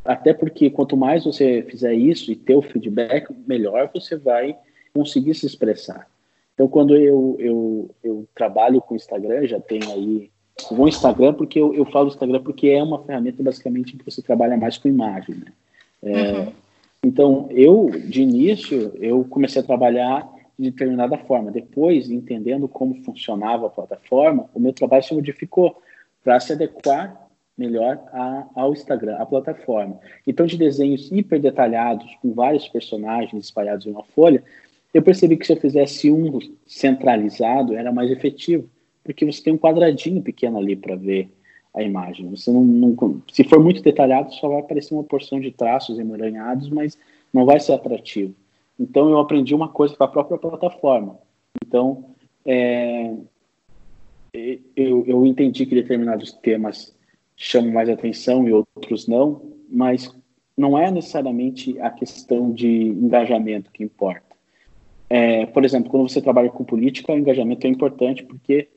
Até 0.04 0.34
porque 0.34 0.70
quanto 0.70 0.96
mais 0.96 1.26
você 1.26 1.62
fizer 1.64 1.94
isso 1.94 2.32
e 2.32 2.36
ter 2.36 2.56
o 2.56 2.62
feedback, 2.62 3.28
melhor 3.46 3.92
você 3.94 4.16
vai 4.16 4.58
conseguir 4.94 5.36
se 5.36 5.46
expressar. 5.46 6.08
Então, 6.54 6.68
quando 6.68 6.96
eu, 6.96 7.38
eu, 7.40 7.90
eu 8.04 8.28
trabalho 8.36 8.82
com 8.82 8.96
Instagram, 8.96 9.48
já 9.48 9.60
tenho 9.60 9.92
aí 9.92 10.30
o 10.72 10.88
Instagram, 10.88 11.34
porque 11.34 11.60
eu, 11.60 11.74
eu 11.74 11.86
falo 11.86 12.10
Instagram 12.10 12.42
porque 12.44 12.68
é 12.68 12.84
uma 12.84 13.02
ferramenta 13.04 13.42
basicamente 13.42 13.96
que 13.96 14.04
você 14.04 14.22
trabalha 14.22 14.58
mais 14.58 14.78
com 14.78 14.90
imagem, 14.90 15.36
né? 15.36 15.54
É, 16.02 16.32
uhum. 16.32 16.52
Então, 17.04 17.48
eu, 17.52 17.90
de 17.90 18.22
início, 18.22 18.92
eu 19.00 19.24
comecei 19.24 19.62
a 19.62 19.66
trabalhar 19.66 20.30
de 20.58 20.70
determinada 20.70 21.18
forma. 21.18 21.50
Depois, 21.50 22.10
entendendo 22.10 22.68
como 22.68 23.02
funcionava 23.04 23.68
a 23.68 23.70
plataforma, 23.70 24.50
o 24.54 24.60
meu 24.60 24.74
trabalho 24.74 25.04
se 25.04 25.14
modificou 25.14 25.82
para 26.24 26.40
se 26.42 26.52
adequar 26.52 27.30
melhor 27.58 28.02
a, 28.12 28.46
ao 28.56 28.74
Instagram, 28.74 29.16
à 29.18 29.26
plataforma. 29.26 30.00
Então, 30.28 30.46
de 30.46 30.58
desenhos 30.58 31.10
hiper 31.12 31.40
detalhados, 31.40 32.14
com 32.22 32.34
vários 32.34 32.68
personagens 32.68 33.46
espalhados 33.46 33.86
em 33.86 33.92
uma 33.92 34.04
folha, 34.04 34.44
eu 34.94 35.02
percebi 35.02 35.38
que 35.38 35.46
se 35.46 35.54
eu 35.54 35.58
fizesse 35.58 36.12
um 36.12 36.40
centralizado, 36.66 37.76
era 37.76 37.92
mais 37.92 38.10
efetivo, 38.12 38.70
porque 39.04 39.26
você 39.26 39.44
tem 39.44 39.54
um 39.54 39.58
quadradinho 39.58 40.22
pequeno 40.22 40.58
ali 40.58 40.76
para 40.76 40.96
ver 40.96 41.30
a 41.74 41.84
imagem. 41.84 42.30
Você 42.30 42.52
não, 42.52 42.64
não, 42.64 43.22
se 43.32 43.44
for 43.44 43.64
muito 43.64 43.82
detalhado, 43.82 44.34
só 44.34 44.48
vai 44.50 44.60
aparecer 44.60 44.94
uma 44.94 45.04
porção 45.04 45.40
de 45.40 45.52
traços 45.52 46.00
emaranhados, 46.00 46.70
mas 46.70 46.98
não 47.34 47.46
vai 47.46 47.60
ser 47.60 47.74
atrativo. 47.74 48.34
Então, 48.80 49.10
eu 49.10 49.20
aprendi 49.20 49.54
uma 49.54 49.68
coisa 49.68 49.96
para 49.96 50.06
a 50.08 50.10
própria 50.10 50.38
plataforma. 50.38 51.18
Então, 51.64 52.06
é, 52.46 53.14
eu, 54.76 55.04
eu 55.06 55.26
entendi 55.26 55.66
que 55.66 55.76
determinados 55.76 56.32
temas 56.32 56.96
chamam 57.36 57.72
mais 57.72 57.90
atenção 57.90 58.48
e 58.48 58.54
outros 58.54 59.08
não, 59.08 59.42
mas 59.70 60.14
não 60.58 60.78
é 60.78 60.92
necessariamente 60.92 61.80
a 61.80 61.90
questão 61.90 62.52
de 62.52 62.68
engajamento 62.68 63.72
que 63.72 63.84
importa. 63.84 64.29
É, 65.10 65.46
por 65.48 65.66
exemplo, 65.66 65.90
quando 65.90 66.08
você 66.08 66.22
trabalha 66.22 66.50
com 66.50 66.64
política, 66.64 67.12
o 67.12 67.18
engajamento 67.18 67.66
é 67.66 67.70
importante 67.70 68.24
porque 68.24 68.70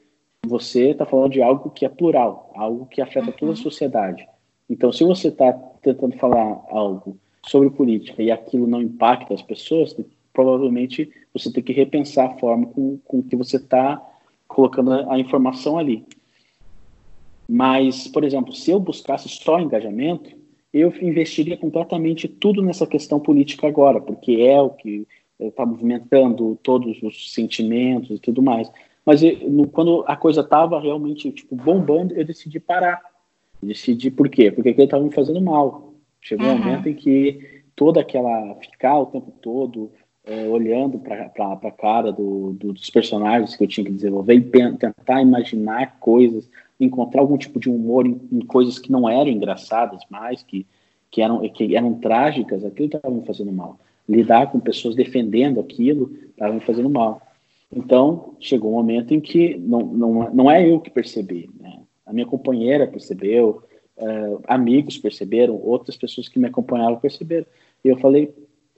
você 0.45 0.91
está 0.91 1.05
falando 1.05 1.33
de 1.33 1.43
algo 1.43 1.71
que 1.71 1.85
é 1.85 1.89
plural, 1.89 2.51
algo 2.57 2.87
que 2.87 3.01
afeta 3.01 3.27
uhum. 3.27 3.37
toda 3.37 3.53
a 3.53 3.57
sociedade. 3.57 4.27
Então, 4.69 4.91
se 4.91 5.05
você 5.05 5.29
está 5.29 5.53
tentando 5.53 6.17
falar 6.17 6.61
algo 6.71 7.19
sobre 7.45 7.71
política 7.71 8.23
e 8.23 8.31
aquilo 8.31 8.67
não 8.67 8.81
impacta 8.81 9.35
as 9.35 9.43
pessoas, 9.43 9.95
provavelmente 10.33 11.11
você 11.35 11.53
tem 11.53 11.63
que 11.63 11.73
repensar 11.73 12.31
a 12.31 12.39
forma 12.39 12.67
com, 12.67 12.99
com 13.05 13.23
que 13.23 13.37
você 13.37 13.57
está 13.57 14.01
colocando 14.49 14.93
a, 14.93 15.15
a 15.15 15.19
informação 15.19 15.79
ali. 15.79 16.05
Mas, 17.49 18.09
por 18.09 18.25
exemplo, 18.25 18.55
se 18.55 18.71
eu 18.71 18.81
buscasse 18.81 19.29
só 19.29 19.61
engajamento, 19.61 20.31
eu 20.73 20.93
investiria 21.03 21.57
completamente 21.57 22.27
tudo 22.27 22.63
nessa 22.63 22.87
questão 22.87 23.21
política 23.21 23.67
agora, 23.67 24.01
porque 24.01 24.33
é 24.33 24.61
o 24.61 24.71
que 24.71 25.07
está 25.49 25.65
movimentando 25.67 26.59
todos 26.63 27.03
os 27.03 27.33
sentimentos 27.33 28.11
e 28.11 28.19
tudo 28.19 28.43
mais. 28.43 28.71
Mas 29.05 29.23
eu, 29.23 29.51
no, 29.51 29.69
quando 29.69 30.05
a 30.07 30.17
coisa 30.17 30.41
estava 30.41 30.81
realmente 30.81 31.31
tipo 31.31 31.57
bombando, 31.57 32.15
eu 32.15 32.25
decidi 32.25 32.61
parar. 32.61 33.01
decidi 33.63 34.11
por 34.11 34.29
quê? 34.29 34.51
Porque 34.51 34.71
aquilo 34.71 34.85
estava 34.85 35.03
me 35.03 35.13
fazendo 35.13 35.41
mal. 35.41 35.93
Chegou 36.21 36.47
uhum. 36.47 36.55
um 36.55 36.59
momento 36.59 36.89
em 36.89 36.95
que 36.95 37.63
toda 37.75 38.01
aquela 38.01 38.55
ficar 38.57 38.99
o 38.99 39.07
tempo 39.07 39.33
todo 39.43 39.91
é, 40.25 40.47
olhando 40.47 40.99
para 41.01 41.25
a 41.25 41.71
cara 41.73 42.13
do, 42.13 42.53
do, 42.53 42.73
dos 42.73 42.89
personagens 42.91 43.57
que 43.57 43.65
eu 43.65 43.69
tinha 43.69 43.85
que 43.85 43.93
desenvolver 43.93 44.35
e 44.35 44.41
tentar 44.41 45.21
imaginar 45.21 45.99
coisas, 45.99 46.49
encontrar 46.79 47.23
algum 47.23 47.37
tipo 47.37 47.59
de 47.59 47.69
humor 47.69 48.07
em, 48.07 48.21
em 48.31 48.41
coisas 48.41 48.79
que 48.79 48.93
não 48.93 49.09
eram 49.09 49.29
engraçadas 49.29 50.01
mais, 50.09 50.43
que, 50.45 50.65
que, 51.11 51.21
eram, 51.21 51.41
que 51.49 51.75
eram 51.75 51.95
trágicas, 51.95 52.65
aquilo 52.65 52.87
estava 52.87 53.13
me 53.13 53.27
fazendo 53.27 53.51
mal 53.51 53.79
lidar 54.09 54.51
com 54.51 54.61
pessoas 54.61 54.95
defendendo 54.95 55.61
aquilo 55.61 56.13
estava 56.31 56.53
me 56.55 56.61
fazendo 56.61 56.91
mal. 56.91 57.21
Então, 57.75 58.35
chegou 58.39 58.71
um 58.71 58.75
momento 58.75 59.15
em 59.15 59.21
que 59.21 59.57
não, 59.57 59.81
não, 59.81 60.35
não 60.35 60.51
é 60.51 60.69
eu 60.69 60.81
que 60.81 60.91
percebi, 60.91 61.49
né? 61.59 61.81
a 62.05 62.13
minha 62.13 62.27
companheira 62.27 62.87
percebeu, 62.87 63.63
uh, 63.97 64.41
amigos 64.47 64.99
perceberam, 64.99 65.57
outras 65.57 65.97
pessoas 65.97 66.29
que 66.29 66.39
me 66.39 66.49
acompanhavam 66.49 66.99
perceberam. 66.99 67.47
E 67.83 67.89
eu 67.89 67.97
falei, 67.97 68.35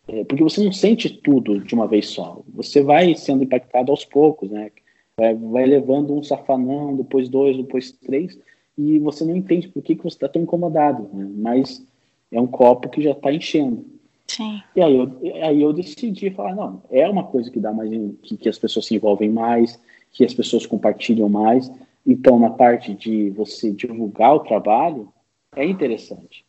é, 0.07 0.23
porque 0.25 0.43
você 0.43 0.63
não 0.63 0.73
sente 0.73 1.09
tudo 1.09 1.59
de 1.61 1.75
uma 1.75 1.89
vez 1.89 2.07
só, 2.09 2.43
você 2.49 2.83
vai 2.83 3.15
sendo 3.15 3.43
impactado 3.43 3.91
aos 3.91 4.05
poucos, 4.05 4.51
né? 4.51 4.71
Vai, 5.17 5.35
vai 5.35 5.67
levando 5.67 6.15
um 6.15 6.23
safanão, 6.23 6.97
depois 6.97 7.29
dois, 7.29 7.57
depois 7.57 7.93
três, 7.93 8.39
e 8.77 8.99
você 8.99 9.25
não 9.25 9.37
entende 9.37 9.69
por 9.69 9.83
que, 9.83 9.95
que 9.95 10.03
você 10.03 10.17
está 10.17 10.29
tão 10.29 10.43
incomodado, 10.43 11.09
né? 11.13 11.31
mas 11.37 11.87
é 12.33 12.41
um 12.41 12.47
copo 12.47 12.89
que 12.89 13.01
já 13.01 13.13
está 13.13 13.33
enchendo. 13.33 13.85
Sim. 14.27 14.63
E 14.75 14.83
aí 14.83 14.97
eu, 14.97 15.21
aí 15.43 15.63
eu 15.63 15.73
decidi 15.73 16.31
falar, 16.31 16.55
não, 16.55 16.83
é 16.91 17.09
uma 17.09 17.25
coisa 17.25 17.51
que 17.51 17.61
dá 17.61 17.73
mais, 17.73 17.91
que, 18.23 18.37
que 18.37 18.49
as 18.49 18.59
pessoas 18.59 18.87
se 18.87 18.95
envolvem 18.95 19.31
mais, 19.31 19.81
que 20.13 20.25
as 20.25 20.35
pessoas 20.35 20.67
compartilham 20.67 21.29
mais. 21.29 21.71
Então, 22.07 22.39
na 22.39 22.51
parte 22.51 22.95
de 22.95 23.31
você 23.31 23.71
divulgar 23.71 24.35
o 24.35 24.41
trabalho, 24.41 25.13
é 25.55 25.65
interessante. 25.65 26.45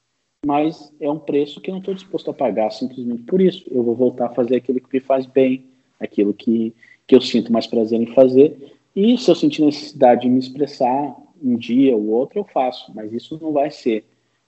Mas 0.45 0.93
é 0.99 1.09
um 1.09 1.19
preço 1.19 1.59
que 1.59 1.69
eu 1.69 1.73
não 1.73 1.79
estou 1.79 1.93
disposto 1.93 2.29
a 2.29 2.33
pagar 2.33 2.69
simplesmente 2.71 3.23
por 3.23 3.41
isso. 3.41 3.65
Eu 3.71 3.83
vou 3.83 3.95
voltar 3.95 4.27
a 4.27 4.33
fazer 4.33 4.57
aquilo 4.57 4.79
que 4.79 4.93
me 4.93 4.99
faz 4.99 5.25
bem, 5.25 5.65
aquilo 5.99 6.33
que, 6.33 6.73
que 7.07 7.15
eu 7.15 7.21
sinto 7.21 7.51
mais 7.51 7.65
prazer 7.65 7.99
em 7.99 8.13
fazer. 8.13 8.73
E 8.95 9.17
se 9.17 9.29
eu 9.29 9.35
sentir 9.35 9.63
necessidade 9.63 10.21
de 10.21 10.29
me 10.29 10.39
expressar 10.39 11.15
um 11.43 11.57
dia 11.57 11.95
ou 11.95 12.07
outro, 12.09 12.39
eu 12.39 12.45
faço. 12.45 12.91
Mas 12.93 13.11
isso 13.11 13.39
não 13.41 13.51
vai 13.51 13.71
ser, 13.71 14.05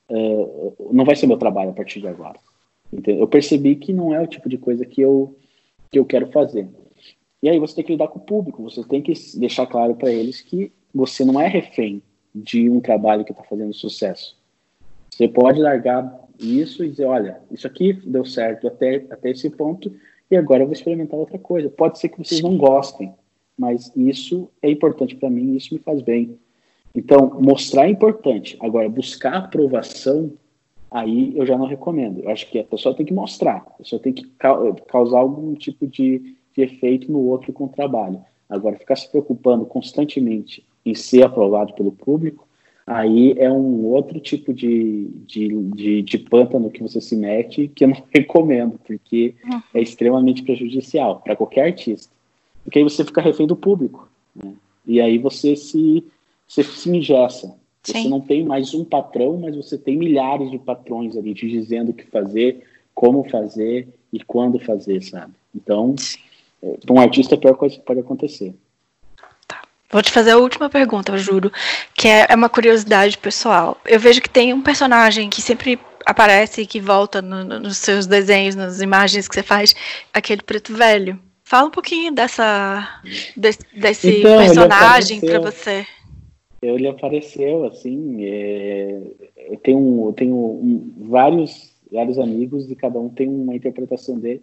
uh, 0.09 0.91
não 0.91 1.03
vai 1.03 1.15
ser 1.15 1.25
meu 1.27 1.37
trabalho 1.37 1.71
a 1.71 1.73
partir 1.73 1.99
de 1.99 2.07
agora. 2.07 2.39
Eu 2.91 3.27
percebi 3.27 3.75
que 3.75 3.91
não 3.91 4.13
é 4.13 4.21
o 4.21 4.27
tipo 4.27 4.47
de 4.47 4.57
coisa 4.57 4.85
que 4.85 5.01
eu, 5.01 5.35
que 5.91 5.99
eu 5.99 6.05
quero 6.05 6.27
fazer. 6.31 6.67
E 7.41 7.49
aí 7.49 7.59
você 7.59 7.75
tem 7.75 7.83
que 7.83 7.91
lidar 7.91 8.07
com 8.07 8.19
o 8.19 8.23
público, 8.23 8.63
você 8.63 8.83
tem 8.83 9.01
que 9.01 9.13
deixar 9.37 9.67
claro 9.67 9.95
para 9.95 10.11
eles 10.11 10.41
que 10.41 10.71
você 10.93 11.23
não 11.23 11.39
é 11.39 11.47
refém 11.47 12.01
de 12.33 12.69
um 12.69 12.79
trabalho 12.79 13.23
que 13.23 13.31
está 13.31 13.43
fazendo 13.43 13.73
sucesso. 13.73 14.35
Você 15.09 15.27
pode 15.27 15.59
largar 15.59 16.27
isso 16.39 16.83
e 16.83 16.89
dizer, 16.89 17.05
olha, 17.05 17.41
isso 17.51 17.67
aqui 17.67 17.93
deu 17.93 18.25
certo 18.25 18.67
até, 18.67 19.05
até 19.09 19.31
esse 19.31 19.49
ponto 19.49 19.91
e 20.29 20.35
agora 20.35 20.63
eu 20.63 20.67
vou 20.67 20.73
experimentar 20.73 21.19
outra 21.19 21.39
coisa. 21.39 21.69
Pode 21.69 21.99
ser 21.99 22.09
que 22.09 22.17
vocês 22.17 22.41
não 22.41 22.57
gostem, 22.57 23.13
mas 23.57 23.91
isso 23.95 24.49
é 24.61 24.69
importante 24.69 25.15
para 25.15 25.29
mim, 25.29 25.55
isso 25.55 25.73
me 25.73 25.79
faz 25.79 26.01
bem. 26.01 26.37
Então, 26.93 27.39
mostrar 27.39 27.85
é 27.85 27.89
importante. 27.89 28.57
Agora, 28.59 28.89
buscar 28.89 29.35
aprovação 29.35 30.33
aí 30.89 31.33
eu 31.35 31.45
já 31.45 31.57
não 31.57 31.65
recomendo. 31.65 32.21
Eu 32.21 32.29
acho 32.29 32.49
que 32.49 32.59
a 32.59 32.63
pessoa 32.63 32.95
tem 32.95 33.05
que 33.05 33.13
mostrar, 33.13 33.57
a 33.57 33.71
pessoa 33.71 34.01
tem 34.01 34.13
que 34.13 34.29
causar 34.87 35.19
algum 35.19 35.53
tipo 35.55 35.85
de, 35.85 36.35
de 36.55 36.61
efeito 36.61 37.11
no 37.11 37.19
outro 37.19 37.53
com 37.53 37.65
o 37.65 37.69
trabalho. 37.69 38.21
Agora, 38.49 38.77
ficar 38.77 38.95
se 38.95 39.09
preocupando 39.09 39.65
constantemente 39.65 40.63
em 40.85 40.95
ser 40.95 41.23
aprovado 41.23 41.73
pelo 41.73 41.91
público, 41.91 42.47
aí 42.85 43.33
é 43.37 43.51
um 43.51 43.85
outro 43.85 44.19
tipo 44.19 44.53
de, 44.53 45.09
de, 45.25 45.49
de, 45.71 46.01
de 46.01 46.17
pântano 46.17 46.71
que 46.71 46.81
você 46.81 47.01
se 47.01 47.15
mete 47.15 47.67
que 47.67 47.83
eu 47.83 47.89
não 47.89 48.03
recomendo, 48.13 48.79
porque 48.85 49.35
é 49.73 49.81
extremamente 49.81 50.43
prejudicial 50.43 51.19
para 51.19 51.35
qualquer 51.35 51.65
artista. 51.65 52.15
Porque 52.63 52.79
aí 52.79 52.83
você 52.83 53.03
fica 53.03 53.21
refém 53.21 53.45
do 53.45 53.55
público. 53.55 54.09
Né? 54.33 54.53
E 54.85 55.01
aí 55.01 55.17
você 55.17 55.55
se, 55.55 56.03
você 56.47 56.63
se 56.63 56.89
ingessa. 56.89 57.53
Você 57.87 58.01
Sim. 58.01 58.09
não 58.09 58.19
tem 58.19 58.43
mais 58.43 58.73
um 58.73 58.83
patrão, 58.83 59.37
mas 59.37 59.55
você 59.55 59.77
tem 59.77 59.95
milhares 59.95 60.51
de 60.51 60.59
patrões 60.59 61.15
ali 61.15 61.33
te 61.33 61.47
dizendo 61.47 61.91
o 61.91 61.93
que 61.93 62.03
fazer, 62.03 62.61
como 62.93 63.23
fazer 63.29 63.87
e 64.11 64.19
quando 64.19 64.59
fazer, 64.59 65.01
sabe? 65.01 65.31
Então, 65.55 65.95
é, 66.61 66.75
para 66.85 66.93
um 66.93 66.99
artista, 66.99 67.35
a 67.35 67.37
pior 67.37 67.55
coisa 67.55 67.75
que 67.75 67.81
pode 67.81 68.01
acontecer. 68.01 68.53
Tá. 69.47 69.61
Vou 69.89 70.01
te 70.01 70.11
fazer 70.11 70.31
a 70.31 70.37
última 70.37 70.69
pergunta, 70.69 71.13
eu 71.13 71.17
juro, 71.17 71.49
que 71.93 72.09
é, 72.09 72.25
é 72.27 72.35
uma 72.35 72.49
curiosidade 72.49 73.17
pessoal. 73.17 73.79
Eu 73.85 74.01
vejo 74.01 74.21
que 74.21 74.29
tem 74.29 74.53
um 74.53 74.61
personagem 74.61 75.29
que 75.29 75.41
sempre 75.41 75.79
aparece 76.05 76.63
e 76.63 76.67
que 76.67 76.81
volta 76.81 77.21
no, 77.21 77.45
no, 77.45 77.57
nos 77.57 77.77
seus 77.77 78.05
desenhos, 78.05 78.53
nas 78.53 78.81
imagens 78.81 79.29
que 79.29 79.35
você 79.35 79.43
faz, 79.43 79.73
aquele 80.13 80.41
preto 80.41 80.73
velho. 80.73 81.17
Fala 81.45 81.69
um 81.69 81.71
pouquinho 81.71 82.11
dessa 82.11 83.01
desse, 83.37 83.59
desse 83.73 84.19
então, 84.19 84.37
personagem 84.39 85.21
para 85.21 85.39
você 85.39 85.87
ele 86.61 86.87
apareceu 86.87 87.65
assim 87.65 88.25
é, 88.25 89.01
eu 89.49 89.57
tenho, 89.57 90.07
eu 90.07 90.13
tenho 90.13 90.35
um, 90.35 90.93
vários 90.97 91.75
vários 91.91 92.19
amigos 92.19 92.69
e 92.69 92.75
cada 92.75 92.99
um 92.99 93.09
tem 93.09 93.29
uma 93.29 93.55
interpretação 93.55 94.19
dele. 94.19 94.41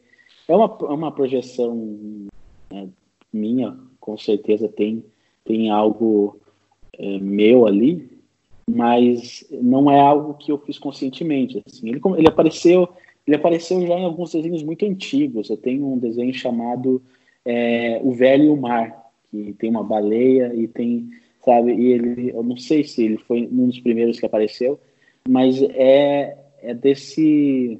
É 0.48 0.54
uma, 0.54 0.78
é 0.80 0.92
uma 0.92 1.12
projeção 1.12 1.98
né, 2.72 2.88
minha 3.32 3.76
com 4.00 4.16
certeza 4.16 4.68
tem 4.68 5.04
tem 5.44 5.70
algo 5.70 6.38
é, 6.98 7.18
meu 7.18 7.66
ali 7.66 8.10
mas 8.70 9.46
não 9.50 9.90
é 9.90 10.00
algo 10.00 10.34
que 10.34 10.50
eu 10.50 10.58
fiz 10.58 10.78
conscientemente 10.78 11.62
assim. 11.66 11.88
Ele 11.88 12.00
ele 12.16 12.28
apareceu 12.28 12.88
ele 13.26 13.36
apareceu 13.36 13.80
já 13.86 13.98
em 13.98 14.04
alguns 14.04 14.32
desenhos 14.32 14.62
muito 14.62 14.84
antigos. 14.84 15.48
Eu 15.48 15.56
tenho 15.56 15.86
um 15.86 15.98
desenho 15.98 16.32
chamado 16.32 17.02
é, 17.44 18.00
o 18.02 18.12
velho 18.12 18.44
e 18.44 18.50
o 18.50 18.56
mar 18.56 19.04
que 19.30 19.52
tem 19.54 19.70
uma 19.70 19.82
baleia 19.82 20.54
e 20.54 20.68
tem 20.68 21.10
sabe? 21.44 21.74
E 21.74 21.92
ele, 21.92 22.30
eu 22.30 22.42
não 22.42 22.56
sei 22.56 22.82
se 22.84 23.04
ele 23.04 23.18
foi 23.18 23.46
um 23.46 23.66
dos 23.66 23.78
primeiros 23.80 24.18
que 24.18 24.26
apareceu, 24.26 24.80
mas 25.28 25.62
é, 25.62 26.36
é 26.62 26.74
desse 26.74 27.78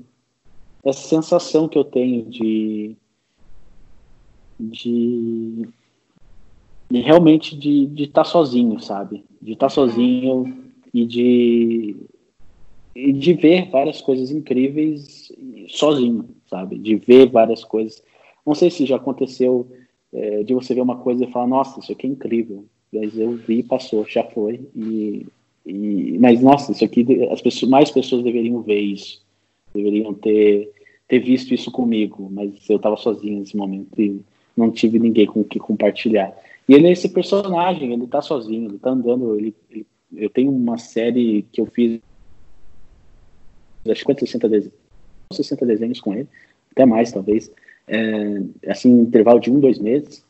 essa 0.85 1.09
sensação 1.09 1.67
que 1.67 1.79
eu 1.79 1.85
tenho 1.85 2.27
de 2.27 2.97
de, 4.61 5.69
de 6.91 7.01
realmente 7.01 7.57
de 7.57 8.05
estar 8.05 8.23
tá 8.23 8.29
sozinho, 8.29 8.79
sabe? 8.81 9.25
De 9.41 9.53
estar 9.53 9.67
tá 9.67 9.71
sozinho 9.71 10.73
e 10.93 11.07
de 11.07 11.97
e 12.95 13.13
de 13.13 13.33
ver 13.35 13.71
várias 13.71 14.01
coisas 14.01 14.31
incríveis 14.31 15.33
sozinho, 15.69 16.29
sabe? 16.47 16.79
De 16.79 16.97
ver 16.97 17.29
várias 17.31 17.65
coisas. 17.65 18.03
Não 18.47 18.55
sei 18.55 18.71
se 18.71 18.87
já 18.87 18.97
aconteceu 18.97 19.69
é, 20.13 20.45
de 20.45 20.55
você 20.55 20.75
ver 20.75 20.83
uma 20.83 20.99
coisa 20.99 21.25
e 21.25 21.31
falar, 21.33 21.47
nossa, 21.49 21.81
isso 21.81 21.91
aqui 21.91 22.07
é 22.07 22.11
incrível 22.11 22.69
mas 22.95 23.19
eu 23.19 23.33
vi, 23.33 23.63
passou, 23.63 24.07
já 24.07 24.23
foi. 24.23 24.61
E, 24.75 25.27
e, 25.67 26.19
mas, 26.19 26.41
nossa, 26.41 26.73
isso 26.73 26.85
aqui, 26.85 27.07
as 27.31 27.43
pessoas, 27.43 27.71
mais 27.71 27.91
pessoas 27.91 28.23
deveriam 28.23 28.63
ver 28.63 28.81
isso. 28.81 29.23
Deveriam 29.75 30.15
ter, 30.15 30.71
ter 31.09 31.19
visto 31.19 31.53
isso 31.53 31.71
comigo, 31.71 32.31
mas 32.33 32.51
eu 32.69 32.77
estava 32.77 32.97
sozinho 32.97 33.41
nesse 33.41 33.57
momento 33.57 34.01
e 34.01 34.21
não 34.57 34.71
tive 34.71 34.99
ninguém 34.99 35.27
com 35.27 35.43
que 35.43 35.59
compartilhar. 35.59 36.37
E 36.69 36.75
ele 36.75 36.87
é 36.87 36.93
esse 36.93 37.09
personagem, 37.09 37.93
ele 37.93 38.05
está 38.05 38.23
sozinho, 38.23 38.69
ele 38.69 38.77
está 38.77 38.91
andando. 38.91 39.37
Ele, 39.37 39.55
ele, 39.71 39.87
eu 40.15 40.31
tenho 40.31 40.51
uma 40.51 40.79
série 40.79 41.45
que 41.53 41.61
eu 41.61 41.67
fiz, 41.67 42.01
acho 43.91 44.05
que 44.05 44.21
60 44.21 44.49
desenhos, 44.49 44.75
60 45.33 45.67
desenhos 45.67 46.01
com 46.01 46.15
ele, 46.15 46.29
até 46.71 46.87
mais 46.87 47.13
talvez, 47.13 47.51
é, 47.89 48.43
assim, 48.69 48.91
intervalo 49.01 49.41
de 49.41 49.51
um, 49.51 49.61
dois 49.61 49.79
meses, 49.79 50.25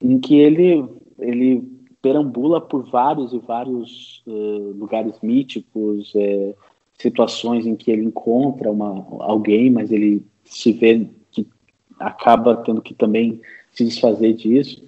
em 0.00 0.18
que 0.18 0.34
ele, 0.34 0.84
ele 1.18 1.62
perambula 2.02 2.60
por 2.60 2.82
vários 2.90 3.32
e 3.32 3.38
vários 3.38 4.22
uh, 4.26 4.74
lugares 4.76 5.14
míticos, 5.22 6.12
é, 6.16 6.54
situações 6.98 7.64
em 7.64 7.76
que 7.76 7.92
ele 7.92 8.04
encontra 8.04 8.70
uma, 8.70 9.06
alguém, 9.20 9.70
mas 9.70 9.92
ele 9.92 10.26
se 10.44 10.72
vê 10.72 11.08
que 11.30 11.46
acaba 11.98 12.56
tendo 12.56 12.82
que 12.82 12.92
também 12.92 13.40
se 13.70 13.84
desfazer 13.84 14.34
disso. 14.34 14.84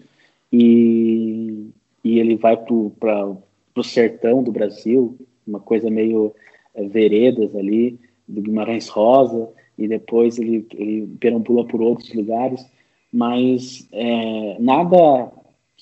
E, 0.53 1.69
e 2.03 2.19
ele 2.19 2.36
vai 2.36 2.57
para 2.57 3.28
o 3.77 3.82
sertão 3.85 4.43
do 4.43 4.51
Brasil, 4.53 5.16
uma 5.47 5.61
coisa 5.61 5.89
meio 5.89 6.35
é, 6.74 6.85
veredas 6.85 7.55
ali, 7.55 7.99
do 8.27 8.43
Guimarães 8.43 8.89
Rosa, 8.89 9.49
e 9.78 9.86
depois 9.86 10.39
ele, 10.39 10.66
ele 10.73 11.07
perambula 11.20 11.65
por 11.65 11.81
outros 11.81 12.12
lugares, 12.12 12.65
mas 13.12 13.89
é, 13.93 14.57
nada 14.59 15.31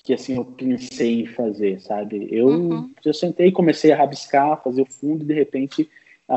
que 0.03 0.13
assim 0.13 0.37
eu 0.37 0.45
pensei 0.45 1.23
em 1.23 1.27
fazer, 1.27 1.81
sabe? 1.81 2.29
Eu, 2.31 2.47
uhum. 2.49 2.91
eu 3.05 3.15
sentei 3.15 3.49
e 3.49 3.53
comecei 3.53 3.93
a 3.93 3.97
rabiscar, 3.97 4.63
fazer 4.63 4.83
o 4.83 4.93
fundo 4.93 5.23
e 5.23 5.27
de 5.27 5.35
repente 5.35 5.89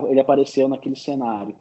ele 0.10 0.20
apareceu 0.20 0.68
naquele 0.68 0.96
cenário. 0.96 1.56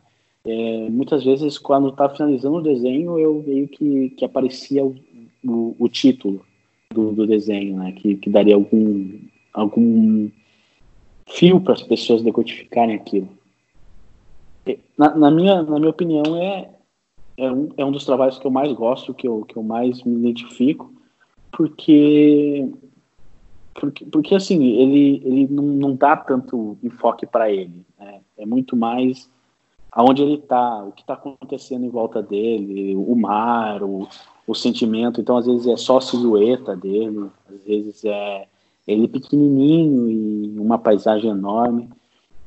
É, 0.45 0.89
muitas 0.91 1.25
vezes 1.25 1.57
quando 1.57 1.89
estava 1.89 2.15
finalizando 2.15 2.57
o 2.57 2.63
desenho 2.63 3.19
eu 3.19 3.43
meio 3.47 3.67
que, 3.67 4.11
que 4.11 4.25
aparecia 4.25 4.85
o, 4.85 4.95
o, 5.43 5.75
o 5.79 5.89
título 5.89 6.45
do, 6.93 7.13
do, 7.13 7.27
desenho, 7.27 7.77
né? 7.79 7.93
Que, 7.93 8.17
que 8.17 8.29
daria 8.29 8.55
algum 8.55 9.19
algum 9.55 10.29
fio 11.27 11.61
para 11.61 11.73
as 11.73 11.83
pessoas 11.83 12.23
decodificarem 12.23 12.97
aquilo. 12.97 13.29
Na, 14.99 15.15
na, 15.15 15.31
minha 15.31 15.63
na 15.63 15.79
minha 15.79 15.91
opinião 15.91 16.37
é 16.37 16.71
é 17.37 17.51
um, 17.51 17.69
é 17.77 17.85
um 17.85 17.91
dos 17.91 18.05
trabalhos 18.05 18.39
que 18.39 18.47
eu 18.47 18.51
mais 18.51 18.71
gosto, 18.73 19.13
que 19.13 19.27
eu, 19.27 19.45
que 19.45 19.57
eu 19.57 19.63
mais 19.63 20.03
me 20.05 20.21
identifico 20.21 20.94
porque 21.57 22.69
porque, 23.81 24.05
porque 24.07 24.35
assim 24.35 24.65
ele 24.65 25.23
ele 25.25 25.49
não, 25.49 25.65
não 25.65 25.97
dá 25.97 26.17
tanto 26.17 26.79
enfoque 26.83 27.27
para 27.27 27.51
ele 27.51 27.85
né? 27.99 28.21
é 28.39 28.47
muito 28.47 28.77
mais 28.77 29.31
aonde 29.91 30.23
ele 30.23 30.35
está 30.35 30.85
o 30.85 30.93
que 30.93 31.03
está 31.03 31.15
acontecendo 31.15 31.85
em 31.85 31.91
volta 31.91 32.23
dele 32.23 32.95
o 32.97 33.15
mar 33.15 33.83
o, 33.83 34.09
o 34.47 34.55
sentimento 34.55 35.21
então 35.21 35.37
às 35.37 35.47
vezes 35.47 35.67
é 35.67 35.77
só 35.77 35.99
a 35.99 36.03
silhueta 36.03 36.77
dele 36.77 37.29
às 37.49 37.65
vezes 37.65 38.05
é 38.05 38.47
ele 38.87 39.09
pequenininho 39.09 40.11
e 40.11 40.59
uma 40.59 40.79
paisagem 40.79 41.31
enorme 41.31 41.89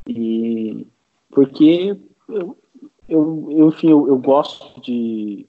e 0.07 0.85
porque 1.31 1.97
eu 2.29 2.57
eu, 3.09 3.47
eu 3.49 3.69
enfim 3.69 3.89
eu, 3.89 4.07
eu 4.07 4.17
gosto 4.17 4.81
de, 4.81 5.45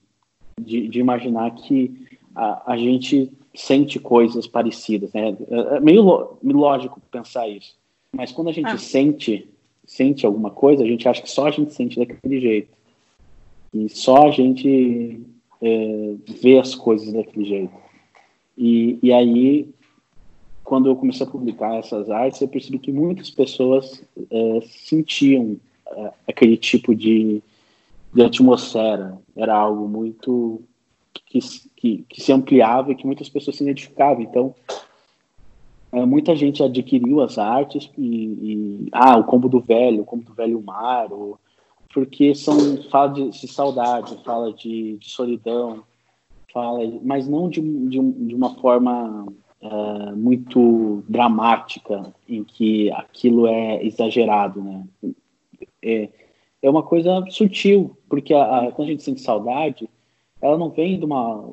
de, 0.61 0.89
de 0.89 1.01
imaginar 1.01 1.51
que 1.53 2.07
a, 2.35 2.73
a 2.73 2.77
gente 2.77 3.33
sente 3.55 3.99
coisas 3.99 4.47
parecidas, 4.47 5.13
né? 5.13 5.37
É, 5.51 5.77
é 5.77 5.81
meio 5.81 6.39
lógico 6.43 7.01
pensar 7.11 7.49
isso. 7.49 7.77
Mas 8.13 8.33
quando 8.33 8.49
a 8.49 8.53
gente 8.53 8.69
ah. 8.69 8.79
sente, 8.79 9.49
sente 9.85 10.25
alguma 10.25 10.51
coisa, 10.51 10.83
a 10.83 10.87
gente 10.87 11.09
acha 11.09 11.23
que 11.23 11.31
só 11.31 11.47
a 11.47 11.51
gente 11.51 11.73
sente 11.73 11.99
daquele 11.99 12.41
jeito. 12.41 12.69
E 13.73 13.89
só 13.89 14.29
a 14.29 14.31
gente 14.31 15.21
é, 15.61 16.15
vê 16.27 16.59
as 16.59 16.75
coisas 16.75 17.13
daquele 17.13 17.45
jeito. 17.45 17.75
E, 18.57 18.99
e 19.03 19.13
aí, 19.13 19.69
quando 20.65 20.89
eu 20.89 20.97
comecei 20.97 21.27
a 21.27 21.31
publicar 21.31 21.77
essas 21.77 22.11
artes, 22.11 22.41
eu 22.41 22.49
percebi 22.49 22.79
que 22.79 22.93
muitas 22.93 23.31
pessoas 23.31 24.03
é, 24.31 24.61
sentiam 24.63 25.57
é, 25.87 26.13
aquele 26.27 26.57
tipo 26.57 26.95
de, 26.95 27.43
de 28.13 28.23
atmosfera. 28.23 29.19
Era 29.37 29.55
algo 29.55 29.87
muito 29.87 30.63
que, 31.27 31.39
que, 31.77 32.05
que 32.09 32.21
se 32.21 32.33
ampliava 32.33 32.93
e 32.93 32.95
que 32.95 33.07
muitas 33.07 33.29
pessoas 33.29 33.57
se 33.57 33.63
identificavam. 33.63 34.23
Então, 34.23 34.55
é, 35.91 36.05
muita 36.05 36.37
gente 36.37 36.63
adquiriu 36.63 37.21
as 37.21 37.39
artes 37.39 37.91
e, 37.97 38.07
e, 38.07 38.89
ah, 38.93 39.17
o 39.17 39.25
combo 39.25 39.49
do 39.49 39.61
velho, 39.61 40.03
o 40.03 40.05
combo 40.05 40.25
do 40.25 40.35
velho 40.35 40.63
mar, 40.63 41.09
porque 41.93 42.35
são 42.35 42.83
fala 42.91 43.09
de, 43.09 43.31
de 43.31 43.49
saudade, 43.49 44.23
fala 44.23 44.53
de, 44.53 44.99
de, 44.99 45.11
solidão, 45.11 45.83
fala, 46.53 46.81
mas 47.03 47.27
não 47.27 47.49
de, 47.49 47.61
de, 47.61 47.99
de 48.01 48.35
uma 48.35 48.55
forma 48.57 49.27
é, 49.61 50.13
muito 50.13 51.03
dramática, 51.09 52.13
em 52.29 52.45
que 52.45 52.91
aquilo 52.93 53.47
é 53.47 53.83
exagerado, 53.85 54.63
né? 54.63 54.85
É, 55.83 56.09
é 56.61 56.69
uma 56.69 56.83
coisa 56.83 57.25
sutil, 57.31 57.97
porque 58.09 58.35
a, 58.35 58.43
a, 58.43 58.73
quando 58.73 58.89
a 58.89 58.91
gente 58.91 59.03
sente 59.03 59.21
saudade, 59.21 59.89
ela 60.41 60.57
não 60.57 60.71
vem 60.71 60.99
de 60.99 61.05
uma, 61.05 61.45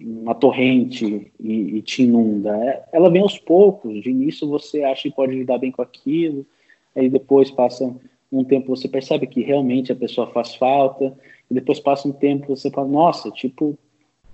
uma 0.00 0.34
torrente 0.34 1.30
e, 1.40 1.52
e, 1.78 1.82
te 1.82 2.02
inunda. 2.02 2.56
É, 2.56 2.84
ela 2.92 3.10
vem 3.10 3.22
aos 3.22 3.38
poucos. 3.38 4.02
De 4.02 4.10
início 4.10 4.48
você 4.48 4.82
acha 4.82 5.02
que 5.08 5.14
pode 5.14 5.34
lidar 5.34 5.58
bem 5.58 5.72
com 5.72 5.82
aquilo, 5.82 6.46
aí 6.94 7.08
depois 7.08 7.50
passa 7.50 7.94
um 8.30 8.42
tempo 8.42 8.74
você 8.74 8.88
percebe 8.88 9.26
que 9.26 9.42
realmente 9.42 9.92
a 9.92 9.96
pessoa 9.96 10.26
faz 10.28 10.54
falta, 10.56 11.16
e 11.50 11.54
depois 11.54 11.78
passa 11.78 12.08
um 12.08 12.12
tempo 12.12 12.54
você 12.56 12.70
fala, 12.70 12.88
nossa, 12.88 13.30
tipo, 13.30 13.78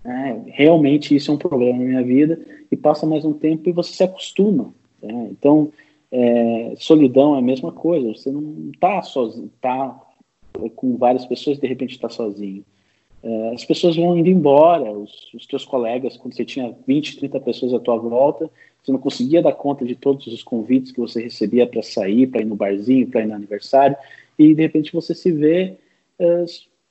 É, 0.03 0.41
realmente 0.47 1.15
isso 1.15 1.31
é 1.31 1.35
um 1.35 1.39
problema 1.39 1.79
na 1.79 1.85
minha 1.85 2.03
vida 2.03 2.41
e 2.73 2.77
passa 2.77 3.07
mais 3.07 3.23
um 3.23 3.35
tempo 3.35 3.69
e 3.69 3.73
você 3.73 3.93
se 3.93 4.03
acostuma. 4.03 4.73
Né? 5.03 5.29
Então, 5.31 5.71
é, 6.11 6.73
solidão 6.79 7.37
é 7.37 7.39
a 7.39 7.43
mesma 7.43 7.71
coisa. 7.71 8.09
Você 8.09 8.31
não 8.33 8.71
está 8.73 9.03
sozinho, 9.03 9.51
está 9.55 10.01
com 10.75 10.97
várias 10.97 11.27
pessoas 11.27 11.59
de 11.59 11.67
repente 11.67 11.93
está 11.93 12.09
sozinho. 12.09 12.65
É, 13.23 13.55
as 13.55 13.65
pessoas 13.65 13.97
vão 13.97 14.17
indo 14.17 14.29
embora, 14.29 14.91
os, 14.91 15.33
os 15.35 15.47
teus 15.47 15.65
colegas, 15.65 16.17
quando 16.17 16.35
você 16.35 16.45
tinha 16.45 16.75
20, 16.87 17.19
30 17.19 17.41
pessoas 17.41 17.75
à 17.75 17.79
tua 17.79 17.97
volta, 17.97 18.51
você 18.83 18.93
não 18.93 18.99
conseguia 18.99 19.43
dar 19.43 19.53
conta 19.53 19.85
de 19.85 19.95
todos 19.95 20.27
os 20.27 20.43
convites 20.43 20.93
que 20.93 21.01
você 21.01 21.23
recebia 21.23 21.67
para 21.67 21.83
sair, 21.83 22.27
para 22.27 22.41
ir 22.41 22.47
no 22.47 22.57
barzinho, 22.57 23.07
para 23.07 23.23
ir 23.23 23.27
no 23.27 23.35
aniversário, 23.35 23.97
e 24.39 24.55
de 24.55 24.63
repente 24.63 24.93
você 24.93 25.15
se 25.15 25.31
vê 25.31 25.77
é, 26.19 26.45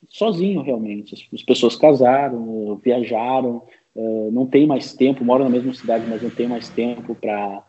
sozinho 0.07 0.61
realmente. 0.61 1.15
As, 1.15 1.25
as, 1.33 1.43
pessoas 1.43 1.75
casaram, 1.75 2.79
viajaram, 2.83 3.63
é, 3.95 4.31
não 4.31 4.45
tem 4.45 4.65
mais 4.65 4.93
tempo, 4.93 5.25
moram 5.25 5.45
na 5.45 5.51
mesma 5.51 5.73
cidade, 5.73 6.05
mas 6.07 6.21
não 6.21 6.29
tem 6.29 6.47
mais 6.47 6.69
tempo 6.69 7.15
para, 7.15 7.63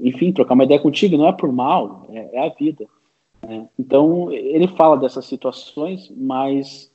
enfim, 0.00 0.32
trocar 0.32 0.54
uma 0.54 0.64
ideia 0.64 0.80
contigo. 0.80 1.16
Não 1.16 1.28
é 1.28 1.32
por 1.32 1.52
mal, 1.52 2.06
é, 2.10 2.36
é 2.36 2.46
a 2.46 2.48
vida. 2.48 2.84
Né? 3.46 3.66
Então 3.78 4.30
ele 4.32 4.68
fala 4.68 4.96
dessas 4.96 5.26
situações, 5.26 6.12
mas, 6.16 6.91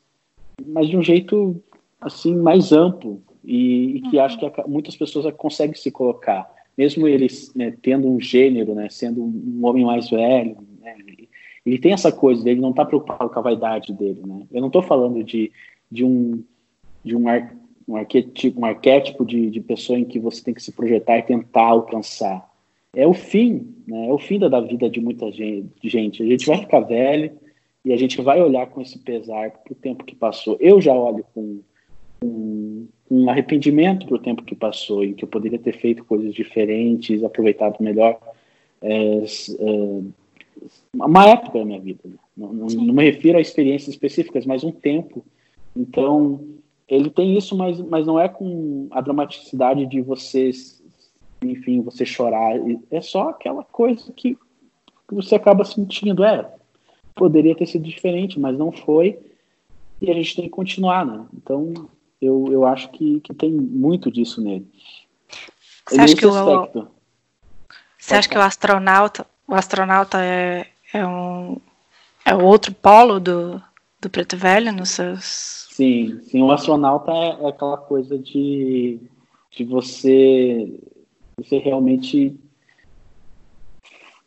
mas 0.66 0.88
de 0.88 0.98
um 0.98 1.04
jeito 1.04 1.62
assim 2.00 2.36
mais 2.36 2.72
amplo 2.72 3.22
e, 3.44 3.98
e 3.98 4.02
que 4.02 4.18
uhum. 4.18 4.24
acho 4.24 4.38
que 4.38 4.68
muitas 4.68 4.96
pessoas 4.96 5.34
conseguem 5.36 5.76
se 5.76 5.92
colocar, 5.92 6.50
mesmo 6.78 7.08
ele 7.08 7.28
né, 7.56 7.76
tendo 7.82 8.08
um 8.08 8.20
gênero, 8.20 8.76
né, 8.76 8.88
sendo 8.90 9.24
um 9.24 9.60
homem 9.64 9.86
mais 9.86 10.10
velho, 10.10 10.58
né, 10.82 10.96
ele, 11.00 11.30
ele, 11.66 11.80
tem 11.80 11.94
essa 11.94 12.12
coisa 12.12 12.44
dele 12.44 12.62
não 12.62 12.72
está 12.72 12.86
preocupado 12.86 13.30
com 13.30 13.40
a 13.40 13.44
vaidade 13.44 13.94
dele, 13.94 14.22
né? 14.26 14.46
Eu 14.52 14.62
não 14.62 14.68
estou 14.68 14.82
falando 14.82 15.24
de, 15.24 15.52
de 15.92 16.04
um 16.04 16.44
de 17.04 17.16
um, 17.16 17.28
ar, 17.28 17.56
um 17.88 17.96
arquétipo, 17.96 18.60
um 18.60 18.66
arquétipo 18.66 19.26
de, 19.26 19.50
de 19.50 19.62
pessoa 19.62 19.98
em 19.98 20.04
que 20.04 20.20
você 20.20 20.44
tem 20.44 20.54
que 20.54 20.62
se 20.62 20.74
projetar 20.74 21.18
e 21.20 21.24
tentar 21.24 21.68
alcançar 21.68 22.48
é 22.98 23.06
o 23.06 23.14
fim, 23.14 23.76
né? 23.88 24.08
É 24.08 24.12
o 24.12 24.18
fim 24.18 24.40
da, 24.40 24.60
vida 24.60 24.90
de 24.90 25.00
muita 25.00 25.32
gente. 25.32 26.24
A 26.24 26.26
gente 26.26 26.48
vai 26.48 26.58
ficar 26.58 26.80
velho 26.80 27.32
e 27.88 27.94
a 27.94 27.98
gente 27.98 28.22
vai 28.22 28.42
olhar 28.42 28.68
com 28.68 28.82
esse 28.82 29.00
pesar 29.00 29.50
para 29.52 29.72
o 29.72 29.76
tempo 29.76 30.04
que 30.04 30.14
passou. 30.14 30.58
Eu 30.60 30.82
já 30.82 30.94
olho 30.94 31.26
com, 31.34 31.62
com 32.20 32.88
um 33.10 33.30
arrependimento 33.30 34.06
para 34.06 34.16
o 34.16 34.20
tempo 34.20 34.44
que 34.44 34.54
passou 34.54 35.06
e 35.06 35.14
que 35.14 35.24
eu 35.24 35.28
poderia 35.28 35.58
ter 35.58 35.72
feito 35.72 36.04
coisas 36.04 36.34
diferentes, 36.34 37.24
aproveitado 37.24 37.82
melhor 37.82 38.20
é, 38.82 39.24
é, 39.24 40.02
uma 40.94 41.30
época 41.30 41.60
da 41.60 41.66
minha 41.66 41.80
vida. 41.80 42.02
Né? 42.04 42.16
Não, 42.36 42.52
não, 42.52 42.68
não, 42.68 42.94
me 42.94 43.06
refiro 43.06 43.38
a 43.38 43.42
experiências 43.42 43.96
específicas, 43.96 44.46
mas 44.46 44.66
um 44.66 44.72
tempo. 44.72 45.26
Então, 45.74 46.42
ele 46.90 47.10
tem 47.10 47.38
isso, 47.38 47.56
mas, 47.56 47.80
mas 47.80 48.06
não 48.06 48.20
é 48.20 48.28
com 48.28 48.88
a 48.92 49.00
dramaticidade 49.00 49.86
de 49.86 50.02
vocês 50.02 50.78
enfim, 51.42 51.82
você 51.82 52.06
chorar. 52.06 52.56
É 52.92 53.00
só 53.00 53.30
aquela 53.30 53.64
coisa 53.64 54.12
que 54.12 54.38
você 55.10 55.36
acaba 55.36 55.64
sentindo. 55.64 56.24
É, 56.24 56.52
poderia 57.18 57.56
ter 57.56 57.66
sido 57.66 57.84
diferente, 57.84 58.40
mas 58.40 58.58
não 58.58 58.72
foi. 58.72 59.20
E 60.02 60.10
a 60.12 60.14
gente 60.14 60.36
tem 60.36 60.46
que 60.46 60.52
continuar, 60.52 61.06
né? 61.06 61.26
Então, 61.34 61.90
eu, 62.22 62.48
eu 62.52 62.66
acho 62.66 62.90
que, 62.92 63.20
que 63.22 63.34
tem 63.34 63.52
muito 63.52 64.12
disso 64.12 64.42
nele. 64.42 64.68
Você 65.90 66.00
acha, 66.00 66.16
que 66.16 66.26
o, 66.26 66.32
você 67.98 68.16
acha 68.16 68.30
que 68.30 68.38
o 68.38 68.42
astronauta, 68.42 69.26
o 69.48 69.56
astronauta 69.56 70.22
é, 70.22 70.68
é 70.94 71.08
um 71.08 71.58
é 72.26 72.36
o 72.36 72.44
outro 72.44 72.74
polo 72.74 73.22
do, 73.22 73.62
do 74.02 74.10
Preto 74.10 74.36
Velho 74.36 74.74
nos 74.74 74.90
seus. 74.90 75.68
Sim, 75.72 76.20
sim, 76.24 76.42
o 76.42 76.52
astronauta 76.52 77.12
é, 77.12 77.38
é 77.42 77.48
aquela 77.48 77.78
coisa 77.78 78.18
de, 78.18 79.00
de 79.52 79.64
você 79.64 80.80
você 81.38 81.60
realmente 81.60 82.38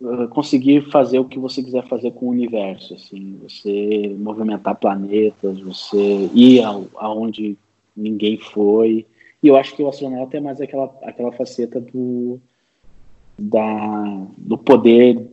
uh, 0.00 0.28
conseguir 0.28 0.90
fazer 0.90 1.18
o 1.18 1.24
que 1.24 1.38
você 1.38 1.62
quiser 1.62 1.86
fazer 1.88 2.12
com 2.12 2.26
o 2.26 2.30
universo, 2.30 2.94
assim, 2.94 3.38
você 3.42 4.14
movimentar 4.18 4.76
planetas, 4.76 5.60
você 5.60 6.30
ir 6.34 6.62
aonde 6.96 7.56
ninguém 7.96 8.38
foi. 8.38 9.06
E 9.42 9.48
eu 9.48 9.56
acho 9.56 9.74
que 9.74 9.82
o 9.82 9.88
astronauta 9.88 10.36
é 10.36 10.40
mais 10.40 10.60
aquela, 10.60 10.94
aquela 11.02 11.32
faceta 11.32 11.80
do, 11.80 12.40
da, 13.38 14.26
do 14.36 14.58
poder 14.58 15.28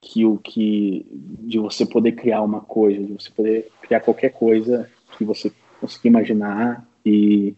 que 0.00 0.24
o 0.26 0.36
que 0.36 1.06
de 1.12 1.60
você 1.60 1.86
poder 1.86 2.12
criar 2.12 2.42
uma 2.42 2.60
coisa, 2.60 3.00
de 3.04 3.12
você 3.12 3.30
poder 3.30 3.70
criar 3.80 4.00
qualquer 4.00 4.30
coisa 4.30 4.90
que 5.16 5.24
você 5.24 5.52
conseguir 5.80 6.08
imaginar 6.08 6.84
e 7.06 7.54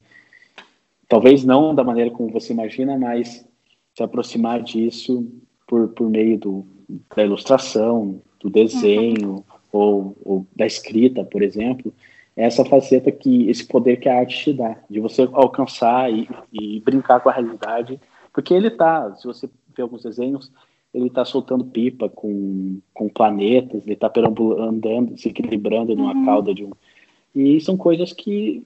talvez 1.08 1.42
não 1.42 1.74
da 1.74 1.82
maneira 1.82 2.10
como 2.10 2.30
você 2.30 2.52
imagina, 2.52 2.98
mas 2.98 3.46
se 3.94 4.02
aproximar 4.02 4.62
disso 4.62 5.26
por, 5.66 5.88
por 5.88 6.08
meio 6.08 6.38
do, 6.38 6.66
da 7.14 7.24
ilustração, 7.24 8.20
do 8.40 8.50
desenho 8.50 9.30
uhum. 9.30 9.44
ou, 9.72 10.16
ou, 10.24 10.46
da 10.54 10.66
escrita, 10.66 11.24
por 11.24 11.42
exemplo, 11.42 11.92
é 12.36 12.44
essa 12.44 12.64
faceta 12.64 13.10
que 13.10 13.48
esse 13.48 13.66
poder 13.66 13.98
que 13.98 14.08
a 14.08 14.18
arte 14.18 14.44
te 14.44 14.52
dá, 14.52 14.76
de 14.90 15.00
você 15.00 15.28
alcançar 15.32 16.12
e, 16.12 16.28
e 16.52 16.80
brincar 16.80 17.20
com 17.20 17.28
a 17.28 17.32
realidade, 17.32 17.98
porque 18.32 18.52
ele 18.52 18.70
tá, 18.70 19.14
se 19.14 19.26
você 19.26 19.48
vê 19.76 19.82
alguns 19.82 20.02
desenhos, 20.02 20.50
ele 20.92 21.06
está 21.06 21.24
soltando 21.24 21.64
pipa 21.64 22.08
com, 22.08 22.78
com 22.92 23.08
planetas, 23.08 23.82
ele 23.82 23.94
está 23.94 24.12
andando, 24.58 25.18
se 25.18 25.28
equilibrando 25.28 25.94
numa 25.96 26.14
uhum. 26.14 26.24
cauda 26.24 26.54
de 26.54 26.64
um. 26.64 26.70
E 27.34 27.60
são 27.60 27.76
coisas 27.76 28.12
que, 28.12 28.62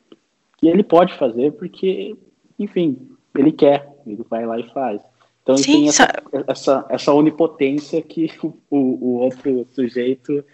que 0.59 0.69
ele 0.69 0.83
pode 0.83 1.15
fazer 1.15 1.53
porque, 1.53 2.15
enfim, 2.59 2.99
ele 3.35 3.53
quer, 3.53 3.91
ele 4.07 4.23
vai 4.29 4.45
lá 4.45 4.59
e 4.59 4.69
faz. 4.71 5.01
Então 5.49 5.57
Sim, 5.57 5.73
tem 5.73 5.89
essa, 5.89 6.13
essa, 6.47 6.87
essa, 6.91 7.15
onipotência 7.15 8.03
que 8.03 8.31
o, 8.71 8.77
o 8.77 9.15
outro 9.21 9.67
sujeito 9.71 10.45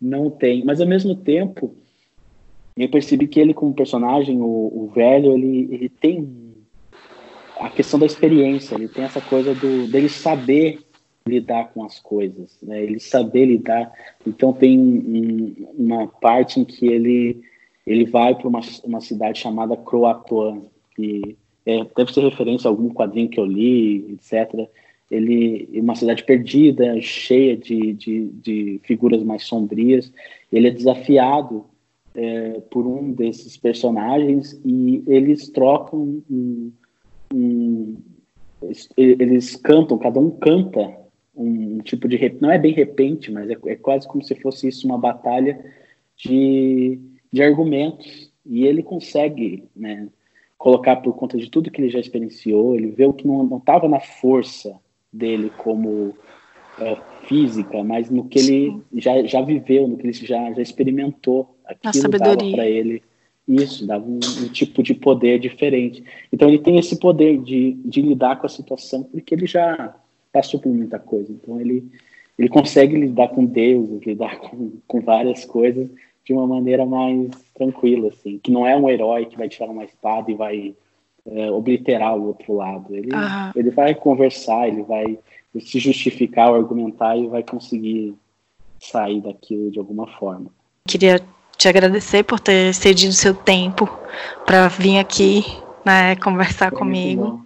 não 0.00 0.30
tem. 0.30 0.64
Mas 0.64 0.80
ao 0.80 0.86
mesmo 0.86 1.14
tempo, 1.14 1.76
eu 2.74 2.88
percebi 2.88 3.28
que 3.28 3.38
ele 3.38 3.52
como 3.52 3.74
personagem, 3.74 4.40
o, 4.40 4.44
o 4.46 4.90
velho, 4.94 5.34
ele, 5.34 5.68
ele 5.70 5.88
tem 5.90 6.54
a 7.60 7.68
questão 7.68 8.00
da 8.00 8.06
experiência, 8.06 8.76
ele 8.76 8.88
tem 8.88 9.04
essa 9.04 9.20
coisa 9.20 9.54
do, 9.54 9.86
dele 9.88 10.08
saber 10.08 10.78
lidar 11.28 11.74
com 11.74 11.84
as 11.84 12.00
coisas, 12.00 12.56
né? 12.62 12.82
ele 12.82 12.98
saber 12.98 13.44
lidar. 13.44 13.92
Então 14.26 14.54
tem 14.54 14.80
um, 14.80 15.54
uma 15.76 16.06
parte 16.06 16.58
em 16.58 16.64
que 16.64 16.86
ele, 16.86 17.42
ele 17.86 18.06
vai 18.06 18.34
para 18.34 18.48
uma, 18.48 18.60
uma 18.84 19.02
cidade 19.02 19.38
chamada 19.38 19.76
Croatoan, 19.76 20.62
que 20.96 21.36
é, 21.66 21.84
deve 21.96 22.12
ser 22.12 22.22
referência 22.22 22.68
a 22.68 22.70
algum 22.70 22.88
quadrinho 22.88 23.28
que 23.28 23.38
eu 23.38 23.44
li, 23.44 24.12
etc. 24.12 24.68
Ele 25.10 25.68
uma 25.74 25.94
cidade 25.94 26.24
perdida, 26.24 27.00
cheia 27.00 27.56
de, 27.56 27.92
de, 27.94 28.26
de 28.26 28.80
figuras 28.84 29.22
mais 29.22 29.44
sombrias. 29.44 30.12
Ele 30.52 30.68
é 30.68 30.70
desafiado 30.70 31.64
é, 32.14 32.60
por 32.70 32.86
um 32.86 33.12
desses 33.12 33.56
personagens 33.56 34.60
e 34.64 35.02
eles 35.06 35.48
trocam 35.48 36.22
um, 36.30 36.72
um, 37.32 37.96
eles 38.96 39.56
cantam, 39.56 39.98
cada 39.98 40.20
um 40.20 40.30
canta 40.30 41.00
um 41.34 41.78
tipo 41.78 42.06
de 42.08 42.36
não 42.40 42.50
é 42.50 42.58
bem 42.58 42.72
repente, 42.72 43.30
mas 43.32 43.48
é, 43.48 43.56
é 43.66 43.76
quase 43.76 44.06
como 44.06 44.22
se 44.22 44.34
fosse 44.34 44.68
isso 44.68 44.86
uma 44.86 44.98
batalha 44.98 45.64
de, 46.16 47.00
de 47.32 47.42
argumentos 47.42 48.30
e 48.44 48.66
ele 48.66 48.82
consegue, 48.82 49.64
né, 49.74 50.08
colocar 50.60 50.96
por 50.96 51.14
conta 51.14 51.38
de 51.38 51.48
tudo 51.48 51.70
que 51.70 51.80
ele 51.80 51.88
já 51.88 51.98
experienciou, 51.98 52.76
ele 52.76 52.88
vê 52.90 53.06
o 53.06 53.14
que 53.14 53.26
não 53.26 53.56
estava 53.56 53.88
na 53.88 53.98
força 53.98 54.78
dele 55.10 55.50
como 55.56 56.14
é, 56.78 56.98
física, 57.22 57.82
mas 57.82 58.10
no 58.10 58.26
que 58.26 58.38
ele 58.38 58.82
já, 58.94 59.22
já 59.22 59.40
viveu, 59.40 59.88
no 59.88 59.96
que 59.96 60.06
ele 60.06 60.12
já, 60.12 60.52
já 60.52 60.60
experimentou. 60.60 61.56
Aquilo 61.64 62.10
dava 62.10 62.36
para 62.36 62.68
ele 62.68 63.02
isso, 63.48 63.86
dava 63.86 64.04
um, 64.04 64.16
um, 64.16 64.48
tipo 64.52 64.82
de 64.82 64.92
poder 64.92 65.40
diferente. 65.40 66.04
Então 66.30 66.46
ele 66.46 66.58
tem 66.58 66.78
esse 66.78 67.00
poder 67.00 67.38
de, 67.38 67.72
de 67.82 68.02
lidar 68.02 68.38
com 68.38 68.44
a 68.44 68.50
situação 68.50 69.02
porque 69.02 69.34
ele 69.34 69.46
já 69.46 69.96
passou 70.30 70.60
por 70.60 70.70
muita 70.70 70.98
coisa. 70.98 71.32
Então 71.32 71.58
ele, 71.58 71.90
ele 72.38 72.50
consegue 72.50 72.96
lidar 72.96 73.28
com 73.28 73.46
Deus, 73.46 74.04
lidar 74.04 74.38
com, 74.38 74.72
com 74.86 75.00
várias 75.00 75.46
coisas 75.46 75.88
de 76.24 76.32
uma 76.32 76.46
maneira 76.46 76.84
mais 76.86 77.30
tranquila, 77.54 78.08
assim, 78.08 78.38
que 78.38 78.50
não 78.50 78.66
é 78.66 78.76
um 78.76 78.88
herói 78.88 79.26
que 79.26 79.36
vai 79.36 79.48
tirar 79.48 79.70
uma 79.70 79.84
espada 79.84 80.30
e 80.30 80.34
vai 80.34 80.74
é, 81.26 81.50
obliterar 81.50 82.16
o 82.16 82.28
outro 82.28 82.54
lado. 82.54 82.94
Ele, 82.94 83.10
ele 83.54 83.70
vai 83.70 83.94
conversar, 83.94 84.68
ele 84.68 84.82
vai 84.82 85.18
se 85.58 85.78
justificar, 85.78 86.48
argumentar 86.48 87.16
e 87.16 87.26
vai 87.26 87.42
conseguir 87.42 88.14
sair 88.78 89.20
daquilo 89.20 89.70
de 89.70 89.78
alguma 89.78 90.06
forma. 90.18 90.50
Queria 90.86 91.20
te 91.56 91.68
agradecer 91.68 92.22
por 92.24 92.40
ter 92.40 92.72
cedido 92.74 93.12
seu 93.12 93.34
tempo 93.34 93.88
para 94.46 94.68
vir 94.68 94.98
aqui 94.98 95.44
né, 95.84 96.16
conversar 96.16 96.70
Foi 96.70 96.78
comigo. 96.78 97.44